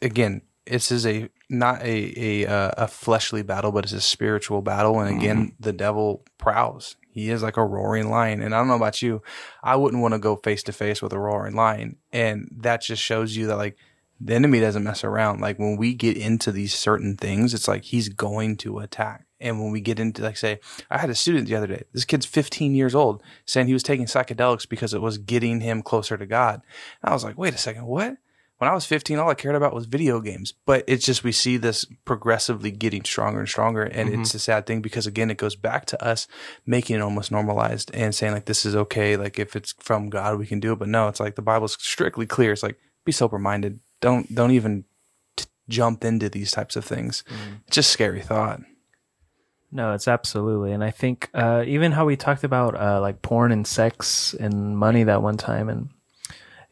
again, 0.00 0.40
this 0.66 0.90
is 0.90 1.06
a 1.06 1.28
not 1.48 1.82
a 1.82 2.44
a 2.44 2.46
uh, 2.46 2.70
a 2.76 2.88
fleshly 2.88 3.42
battle, 3.42 3.72
but 3.72 3.84
it's 3.84 3.92
a 3.92 4.00
spiritual 4.00 4.62
battle. 4.62 5.00
And 5.00 5.16
again, 5.16 5.52
the 5.60 5.72
devil 5.72 6.24
prowls. 6.38 6.96
He 7.16 7.30
is 7.30 7.42
like 7.42 7.56
a 7.56 7.64
roaring 7.64 8.10
lion. 8.10 8.42
And 8.42 8.54
I 8.54 8.58
don't 8.58 8.68
know 8.68 8.76
about 8.76 9.00
you, 9.00 9.22
I 9.62 9.74
wouldn't 9.76 10.02
want 10.02 10.12
to 10.12 10.18
go 10.18 10.36
face 10.36 10.62
to 10.64 10.72
face 10.72 11.00
with 11.00 11.14
a 11.14 11.18
roaring 11.18 11.54
lion. 11.54 11.96
And 12.12 12.54
that 12.58 12.82
just 12.82 13.02
shows 13.02 13.34
you 13.34 13.46
that 13.46 13.56
like 13.56 13.78
the 14.20 14.34
enemy 14.34 14.60
doesn't 14.60 14.84
mess 14.84 15.02
around. 15.02 15.40
Like 15.40 15.58
when 15.58 15.76
we 15.76 15.94
get 15.94 16.18
into 16.18 16.52
these 16.52 16.74
certain 16.74 17.16
things, 17.16 17.54
it's 17.54 17.68
like 17.68 17.84
he's 17.84 18.10
going 18.10 18.56
to 18.58 18.80
attack. 18.80 19.24
And 19.40 19.60
when 19.60 19.70
we 19.70 19.80
get 19.80 19.98
into 19.98 20.22
like 20.22 20.36
say, 20.36 20.60
I 20.90 20.98
had 20.98 21.08
a 21.08 21.14
student 21.14 21.48
the 21.48 21.54
other 21.54 21.66
day. 21.66 21.84
This 21.94 22.04
kid's 22.04 22.26
15 22.26 22.74
years 22.74 22.94
old, 22.94 23.22
saying 23.46 23.66
he 23.66 23.72
was 23.72 23.82
taking 23.82 24.06
psychedelics 24.06 24.68
because 24.68 24.92
it 24.92 25.00
was 25.00 25.16
getting 25.16 25.60
him 25.60 25.82
closer 25.82 26.18
to 26.18 26.26
God. 26.26 26.60
And 27.02 27.10
I 27.10 27.14
was 27.14 27.24
like, 27.24 27.38
wait 27.38 27.54
a 27.54 27.58
second, 27.58 27.86
what? 27.86 28.18
When 28.58 28.70
I 28.70 28.74
was 28.74 28.86
15, 28.86 29.18
all 29.18 29.28
I 29.28 29.34
cared 29.34 29.54
about 29.54 29.74
was 29.74 29.84
video 29.84 30.20
games. 30.20 30.54
But 30.64 30.84
it's 30.86 31.04
just 31.04 31.22
we 31.22 31.32
see 31.32 31.58
this 31.58 31.84
progressively 32.06 32.70
getting 32.70 33.04
stronger 33.04 33.40
and 33.40 33.48
stronger, 33.48 33.82
and 33.82 34.08
it's 34.08 34.34
a 34.34 34.38
sad 34.38 34.66
thing 34.66 34.80
because 34.80 35.06
again, 35.06 35.30
it 35.30 35.36
goes 35.36 35.56
back 35.56 35.84
to 35.86 36.02
us 36.02 36.26
making 36.64 36.96
it 36.96 37.02
almost 37.02 37.30
normalized 37.30 37.90
and 37.92 38.14
saying 38.14 38.32
like 38.32 38.46
this 38.46 38.64
is 38.64 38.74
okay. 38.74 39.16
Like 39.16 39.38
if 39.38 39.56
it's 39.56 39.74
from 39.78 40.08
God, 40.08 40.38
we 40.38 40.46
can 40.46 40.60
do 40.60 40.72
it. 40.72 40.78
But 40.78 40.88
no, 40.88 41.08
it's 41.08 41.20
like 41.20 41.34
the 41.34 41.42
Bible's 41.42 41.76
strictly 41.80 42.24
clear. 42.26 42.52
It's 42.52 42.62
like 42.62 42.78
be 43.04 43.12
sober 43.12 43.38
minded. 43.38 43.80
Don't 44.00 44.34
don't 44.34 44.52
even 44.52 44.84
t- 45.36 45.44
jump 45.68 46.02
into 46.02 46.30
these 46.30 46.50
types 46.50 46.76
of 46.76 46.84
things. 46.84 47.24
It's 47.66 47.76
just 47.76 47.90
a 47.90 47.92
scary 47.92 48.22
thought. 48.22 48.60
No, 49.70 49.92
it's 49.92 50.08
absolutely. 50.08 50.72
And 50.72 50.82
I 50.82 50.90
think 50.90 51.28
uh, 51.34 51.64
even 51.66 51.92
how 51.92 52.06
we 52.06 52.16
talked 52.16 52.44
about 52.44 52.74
uh, 52.74 53.00
like 53.00 53.20
porn 53.20 53.52
and 53.52 53.66
sex 53.66 54.32
and 54.34 54.78
money 54.78 55.04
that 55.04 55.22
one 55.22 55.36
time, 55.36 55.68
and 55.68 55.90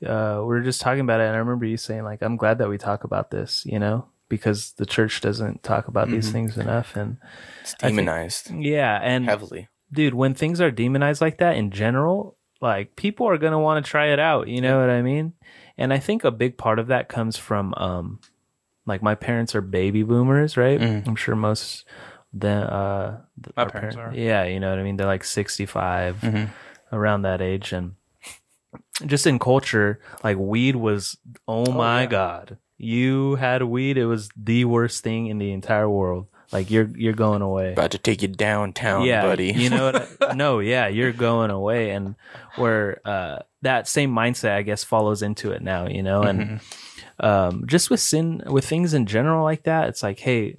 uh, 0.05 0.39
we 0.40 0.47
were 0.47 0.60
just 0.62 0.81
talking 0.81 1.01
about 1.01 1.20
it, 1.20 1.24
and 1.24 1.35
I 1.35 1.39
remember 1.39 1.64
you 1.66 1.76
saying 1.76 2.05
like, 2.05 2.22
"I'm 2.22 2.36
glad 2.36 2.59
that 2.59 2.68
we 2.68 2.78
talk 2.78 3.05
about 3.05 3.31
this," 3.31 3.64
you 3.66 3.78
know, 3.78 4.06
because 4.28 4.72
the 4.72 4.86
church 4.86 5.20
doesn't 5.20 5.62
talk 5.62 5.89
about 5.89 6.09
these 6.09 6.31
things 6.31 6.56
enough, 6.59 6.97
and 6.97 7.18
It's 7.62 7.74
I 7.82 7.89
think- 7.89 7.98
demonized 7.98 8.51
yeah, 8.55 8.98
and 9.02 9.24
heavily. 9.26 9.68
dude, 9.93 10.14
when 10.14 10.35
things 10.35 10.60
are 10.60 10.70
demonized 10.70 11.20
like 11.20 11.39
that 11.39 11.56
in 11.56 11.70
general, 11.70 12.36
like 12.60 12.97
people 12.97 13.28
are 13.28 13.39
gonna 13.39 13.60
want 13.60 13.85
to 13.85 13.90
try 13.90 14.06
it 14.12 14.18
out. 14.18 14.48
You 14.48 14.60
know 14.60 14.81
what 14.81 14.90
I 14.90 15.02
mean? 15.02 15.35
And 15.76 15.93
I 15.93 15.98
think 15.98 16.24
a 16.24 16.31
big 16.31 16.56
part 16.56 16.78
of 16.78 16.86
that 16.86 17.09
comes 17.09 17.36
from, 17.36 17.74
um, 17.76 18.20
like 18.86 19.02
my 19.02 19.14
parents 19.14 19.55
are 19.55 19.60
baby 19.60 20.02
boomers, 20.02 20.56
right? 20.56 20.81
Mhm. 20.81 21.06
I'm 21.09 21.16
sure 21.16 21.35
most 21.36 21.85
the 22.32 22.48
uh, 22.51 23.18
My 23.56 23.64
parents 23.66 23.97
parent- 23.97 24.14
are. 24.16 24.18
Yeah, 24.18 24.44
you 24.44 24.59
know 24.60 24.70
what 24.70 24.78
I 24.78 24.82
mean. 24.82 24.97
They're 24.97 25.06
like 25.06 25.22
65, 25.24 26.18
Mhm. 26.22 26.48
around 26.93 27.22
that 27.22 27.40
age, 27.40 27.72
and 27.72 27.94
just 29.07 29.27
in 29.27 29.39
culture, 29.39 30.01
like 30.23 30.37
weed 30.37 30.77
was, 30.77 31.16
oh, 31.49 31.73
my 31.73 32.03
yeah. 32.03 32.07
god, 32.07 32.59
you 32.77 33.37
had 33.37 33.62
weed, 33.62 33.99
it 33.99 34.07
was 34.07 34.29
the 34.37 34.65
worst 34.65 35.03
thing 35.03 35.27
in 35.27 35.39
the 35.39 35.53
entire 35.53 35.89
world. 35.89 36.27
Like 36.53 36.71
you're 36.71 36.89
you're 36.95 37.15
going 37.15 37.43
away 37.43 37.73
About 37.73 37.91
to 37.93 37.99
take 37.99 38.23
you 38.23 38.29
downtown, 38.29 39.05
yeah, 39.05 39.23
buddy. 39.23 39.53
you 39.53 39.71
know 39.71 39.87
what? 39.87 40.09
I, 40.21 40.35
no, 40.35 40.61
yeah, 40.61 40.87
you're 40.87 41.12
going 41.12 41.51
away, 41.51 41.91
and 41.91 42.15
where 42.57 43.01
uh, 43.05 43.41
that 43.62 43.89
same 43.89 44.12
mindset, 44.15 44.55
I 44.55 44.62
guess, 44.62 44.85
follows 44.85 45.23
into 45.23 45.51
it 45.51 45.62
now. 45.62 45.89
You 45.89 46.03
know, 46.03 46.23
and 46.23 46.61
um, 47.19 47.65
just 47.66 47.91
with 47.91 48.01
sin, 48.01 48.43
with 48.47 48.65
things 48.65 48.95
in 48.95 49.07
general 49.07 49.43
like 49.43 49.65
that, 49.65 49.89
it's 49.89 50.03
like, 50.03 50.21
hey, 50.21 50.59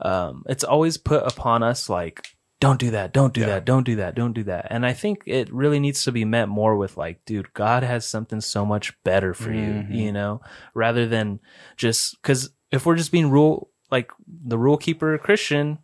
um, 0.00 0.44
it's 0.48 0.64
always 0.64 0.96
put 0.96 1.24
upon 1.24 1.62
us 1.62 1.88
like. 1.88 2.33
Don't 2.60 2.80
do 2.80 2.90
that. 2.92 3.12
Don't 3.12 3.34
do 3.34 3.40
Yeah. 3.40 3.46
that. 3.46 3.64
Don't 3.66 3.84
do 3.84 3.96
that. 3.96 4.14
Don't 4.14 4.32
do 4.32 4.44
that. 4.44 4.66
And 4.70 4.86
I 4.86 4.92
think 4.94 5.22
it 5.26 5.52
really 5.52 5.78
needs 5.80 6.02
to 6.04 6.12
be 6.12 6.24
met 6.24 6.48
more 6.48 6.76
with 6.76 6.96
like, 6.96 7.24
dude, 7.26 7.52
God 7.52 7.82
has 7.82 8.06
something 8.06 8.40
so 8.40 8.64
much 8.64 8.94
better 9.04 9.34
for 9.34 9.50
Mhm. 9.50 9.90
you, 9.92 10.04
you 10.04 10.12
know, 10.12 10.40
rather 10.72 11.06
than 11.06 11.40
just 11.76 12.16
because 12.22 12.50
if 12.70 12.86
we're 12.86 12.96
just 12.96 13.12
being 13.12 13.30
rule 13.30 13.70
like 13.90 14.10
the 14.26 14.58
rule 14.58 14.76
keeper 14.78 15.16
Christian, 15.18 15.78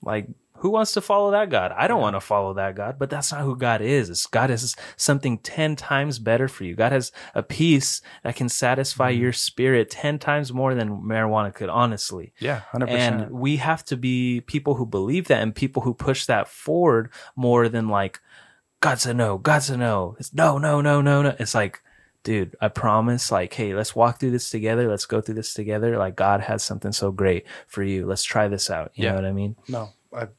like 0.00 0.28
who 0.62 0.70
wants 0.70 0.92
to 0.92 1.00
follow 1.00 1.32
that 1.32 1.50
God? 1.50 1.72
I 1.76 1.88
don't 1.88 2.00
want 2.00 2.14
to 2.14 2.20
follow 2.20 2.54
that 2.54 2.76
God, 2.76 2.96
but 2.96 3.10
that's 3.10 3.32
not 3.32 3.40
who 3.40 3.56
God 3.56 3.82
is. 3.82 4.08
It's 4.08 4.26
God 4.28 4.48
is 4.48 4.76
something 4.96 5.38
10 5.38 5.74
times 5.74 6.20
better 6.20 6.46
for 6.46 6.62
you. 6.62 6.76
God 6.76 6.92
has 6.92 7.10
a 7.34 7.42
peace 7.42 8.00
that 8.22 8.36
can 8.36 8.48
satisfy 8.48 9.10
mm-hmm. 9.10 9.22
your 9.22 9.32
spirit 9.32 9.90
10 9.90 10.20
times 10.20 10.52
more 10.52 10.76
than 10.76 11.02
marijuana 11.02 11.52
could, 11.52 11.68
honestly. 11.68 12.32
Yeah, 12.38 12.60
hundred 12.60 12.90
And 12.90 13.16
percent. 13.16 13.30
And 13.32 13.40
we 13.40 13.56
have 13.56 13.84
to 13.86 13.96
be 13.96 14.40
people 14.42 14.76
who 14.76 14.86
believe 14.86 15.26
that 15.26 15.42
and 15.42 15.52
people 15.52 15.82
who 15.82 15.94
push 15.94 16.26
that 16.26 16.46
forward 16.46 17.10
more 17.34 17.68
than 17.68 17.88
like, 17.88 18.20
God 18.78 19.00
said 19.00 19.16
no, 19.16 19.38
God 19.38 19.64
said 19.64 19.80
no. 19.80 20.14
It's 20.20 20.32
no, 20.32 20.58
no, 20.58 20.80
no, 20.80 21.00
no, 21.00 21.22
no. 21.22 21.34
It's 21.40 21.56
like, 21.56 21.80
dude, 22.22 22.54
I 22.60 22.68
promise, 22.68 23.32
like, 23.32 23.52
hey, 23.52 23.74
let's 23.74 23.96
walk 23.96 24.20
through 24.20 24.30
this 24.30 24.48
together. 24.48 24.88
Let's 24.88 25.06
go 25.06 25.20
through 25.20 25.34
this 25.34 25.54
together. 25.54 25.98
Like, 25.98 26.14
God 26.14 26.40
has 26.42 26.62
something 26.62 26.92
so 26.92 27.10
great 27.10 27.46
for 27.66 27.82
you. 27.82 28.06
Let's 28.06 28.22
try 28.22 28.46
this 28.46 28.70
out. 28.70 28.92
You 28.94 29.06
Yeah. 29.06 29.10
know 29.10 29.16
what 29.16 29.24
I 29.24 29.32
mean? 29.32 29.56
No, 29.68 29.90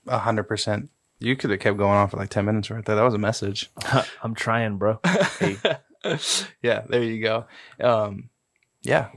a 0.08 0.18
hundred 0.20 0.44
percent. 0.44 0.90
You 1.20 1.36
could 1.36 1.52
have 1.52 1.60
kept 1.60 1.78
going 1.78 1.92
on 1.94 2.10
for 2.10 2.18
like 2.18 2.30
ten 2.30 2.46
minutes 2.46 2.70
right 2.70 2.84
there. 2.84 2.96
That 2.96 3.04
was 3.04 3.14
a 3.14 3.18
message. 3.20 3.72
I'm 4.24 4.36
trying, 4.36 4.78
bro. 4.78 5.00
yeah, 6.62 6.82
there 6.90 7.04
you 7.04 7.22
go. 7.22 7.46
Um, 7.80 8.30
yeah, 8.82 9.10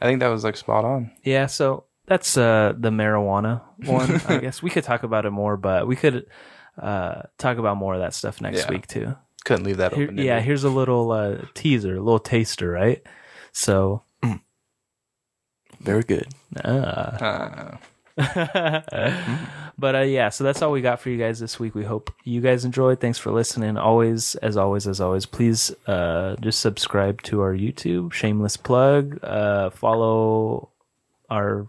I 0.00 0.06
think 0.06 0.20
that 0.20 0.28
was 0.28 0.44
like 0.44 0.56
spot 0.56 0.84
on. 0.84 1.10
Yeah, 1.24 1.46
so 1.46 1.84
that's 2.06 2.36
uh 2.36 2.74
the 2.78 2.90
marijuana 2.90 3.62
one. 3.84 4.20
I 4.28 4.38
guess 4.42 4.62
we 4.62 4.70
could 4.70 4.84
talk 4.84 5.02
about 5.02 5.26
it 5.26 5.30
more, 5.30 5.56
but 5.56 5.86
we 5.86 5.96
could 5.96 6.26
uh 6.80 7.22
talk 7.38 7.58
about 7.58 7.76
more 7.76 7.94
of 7.94 8.00
that 8.00 8.14
stuff 8.14 8.40
next 8.40 8.58
Yeah. 8.64 8.70
week 8.70 8.86
too. 8.86 9.16
Couldn't 9.44 9.64
leave 9.64 9.78
that 9.78 9.94
Here- 9.94 10.04
open. 10.04 10.16
did 10.16 10.24
yeah, 10.26 10.40
here's 10.40 10.64
a 10.64 10.70
little 10.70 11.10
uh 11.10 11.38
teaser, 11.54 11.96
a 11.96 12.00
little 12.02 12.18
taster, 12.20 12.70
right? 12.70 13.02
So 13.52 14.02
Very 15.80 16.02
good. 16.02 16.28
uh, 16.64 16.68
Uh, 16.68 17.76
but 19.78 19.94
uh, 19.94 20.00
yeah, 20.00 20.28
so 20.28 20.42
that's 20.44 20.60
all 20.60 20.72
we 20.72 20.80
got 20.80 21.00
for 21.00 21.10
you 21.10 21.18
guys 21.18 21.38
this 21.38 21.60
week. 21.60 21.74
We 21.74 21.84
hope 21.84 22.12
you 22.24 22.40
guys 22.40 22.64
enjoyed. 22.64 23.00
Thanks 23.00 23.18
for 23.18 23.30
listening. 23.30 23.76
Always, 23.76 24.34
as 24.36 24.56
always, 24.56 24.88
as 24.88 25.00
always, 25.00 25.24
please 25.24 25.70
uh, 25.86 26.34
just 26.40 26.60
subscribe 26.60 27.22
to 27.22 27.40
our 27.40 27.54
YouTube. 27.54 28.12
Shameless 28.12 28.56
plug. 28.56 29.22
Uh, 29.22 29.70
follow 29.70 30.70
our. 31.30 31.68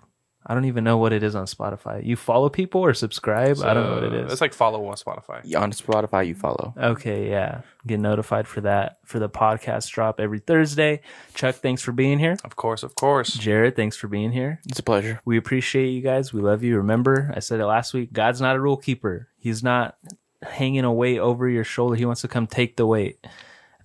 I 0.50 0.56
don't 0.56 0.66
even 0.66 0.84
know 0.84 0.98
what 0.98 1.14
it 1.14 1.22
is 1.22 1.36
on 1.36 1.46
Spotify. 1.46 2.04
You 2.04 2.16
follow 2.16 2.50
people 2.50 2.82
or 2.82 2.96
subscribe? 2.96 3.60
I 3.64 3.76
don't 3.76 3.84
know 3.84 3.94
what 3.94 4.04
it 4.04 4.14
is. 4.14 4.32
It's 4.32 4.42
like 4.42 4.56
follow 4.56 4.84
on 4.88 4.96
Spotify. 4.96 5.42
Yeah, 5.44 5.62
On 5.62 5.72
Spotify, 5.72 6.26
you 6.26 6.34
follow. 6.34 6.74
Okay, 6.76 7.30
yeah. 7.30 7.62
Get 7.86 8.00
notified 8.00 8.48
for 8.48 8.62
that 8.62 8.98
for 9.06 9.20
the 9.20 9.30
podcast 9.30 9.92
drop 9.92 10.20
every 10.20 10.40
Thursday. 10.40 11.02
Chuck, 11.36 11.54
thanks 11.58 11.84
for 11.84 11.92
being 11.92 12.18
here. 12.18 12.36
Of 12.44 12.56
course, 12.56 12.82
of 12.82 12.96
course. 12.96 13.36
Jared, 13.36 13.76
thanks 13.76 13.96
for 13.96 14.08
being 14.08 14.32
here. 14.32 14.60
It's 14.68 14.80
a 14.80 14.84
pleasure. 14.84 15.22
We 15.24 15.38
appreciate 15.38 15.90
you 15.90 16.02
guys. 16.02 16.34
We 16.34 16.42
love 16.42 16.64
you. 16.64 16.78
Remember, 16.78 17.32
I 17.36 17.42
said 17.42 17.60
it 17.60 17.68
last 17.68 17.94
week. 17.94 18.12
God's 18.12 18.42
not 18.42 18.56
a 18.56 18.60
rule 18.60 18.78
keeper. 18.78 19.28
He's 19.38 19.62
not 19.62 19.98
hanging 20.42 20.84
a 20.84 20.92
weight 20.92 21.20
over 21.20 21.48
your 21.48 21.64
shoulder. 21.64 21.96
He 21.96 22.06
wants 22.06 22.22
to 22.22 22.28
come 22.28 22.48
take 22.48 22.76
the 22.76 22.88
weight. 22.88 23.24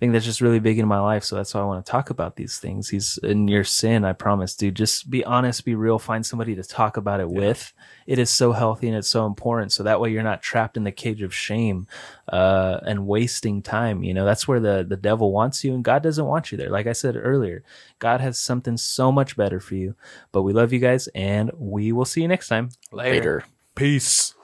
I 0.05 0.07
think 0.07 0.13
that's 0.13 0.25
just 0.25 0.41
really 0.41 0.59
big 0.59 0.79
in 0.79 0.87
my 0.87 1.01
life. 1.01 1.25
So 1.25 1.37
that's 1.37 1.55
why 1.55 1.61
I 1.61 1.65
want 1.65 1.87
to 1.87 1.91
talk 1.91 2.11
about 2.11 2.37
these 2.37 2.59
things. 2.59 2.91
He's 2.91 3.17
in 3.23 3.49
your 3.49 3.65
sin. 3.65 4.05
I 4.05 4.13
promise, 4.13 4.55
dude. 4.55 4.75
Just 4.75 5.09
be 5.09 5.25
honest, 5.25 5.65
be 5.65 5.75
real. 5.75 5.99
Find 5.99 6.27
somebody 6.27 6.55
to 6.57 6.63
talk 6.63 6.97
about 6.97 7.21
it 7.21 7.31
with. 7.31 7.73
It 8.07 8.19
is 8.19 8.29
so 8.29 8.53
healthy 8.53 8.89
and 8.89 8.97
it's 8.97 9.09
so 9.09 9.25
important. 9.25 9.73
So 9.73 9.83
that 9.85 10.01
way 10.01 10.11
you're 10.11 10.23
not 10.23 10.43
trapped 10.43 10.77
in 10.77 10.85
the 10.85 10.93
cage 10.93 11.23
of 11.23 11.35
shame, 11.35 11.87
uh, 12.29 12.81
and 12.85 13.07
wasting 13.07 13.63
time. 13.63 14.03
You 14.03 14.13
know, 14.13 14.25
that's 14.25 14.47
where 14.47 14.61
the, 14.61 14.85
the 14.87 14.97
devil 14.97 15.33
wants 15.33 15.65
you 15.65 15.73
and 15.73 15.83
God 15.83 16.03
doesn't 16.03 16.27
want 16.27 16.53
you 16.53 16.59
there. 16.59 16.71
Like 16.71 16.87
I 16.87 16.93
said 16.93 17.17
earlier, 17.17 17.63
God 17.99 18.21
has 18.21 18.39
something 18.39 18.77
so 18.77 19.11
much 19.11 19.37
better 19.37 19.61
for 19.61 19.75
you, 19.75 19.95
but 20.33 20.43
we 20.43 20.53
love 20.53 20.73
you 20.73 20.81
guys 20.81 21.09
and 21.15 21.51
we 21.57 21.93
will 21.93 22.05
see 22.05 22.21
you 22.21 22.29
next 22.29 22.49
time. 22.49 22.71
Later. 22.93 23.45
Peace. 23.75 24.35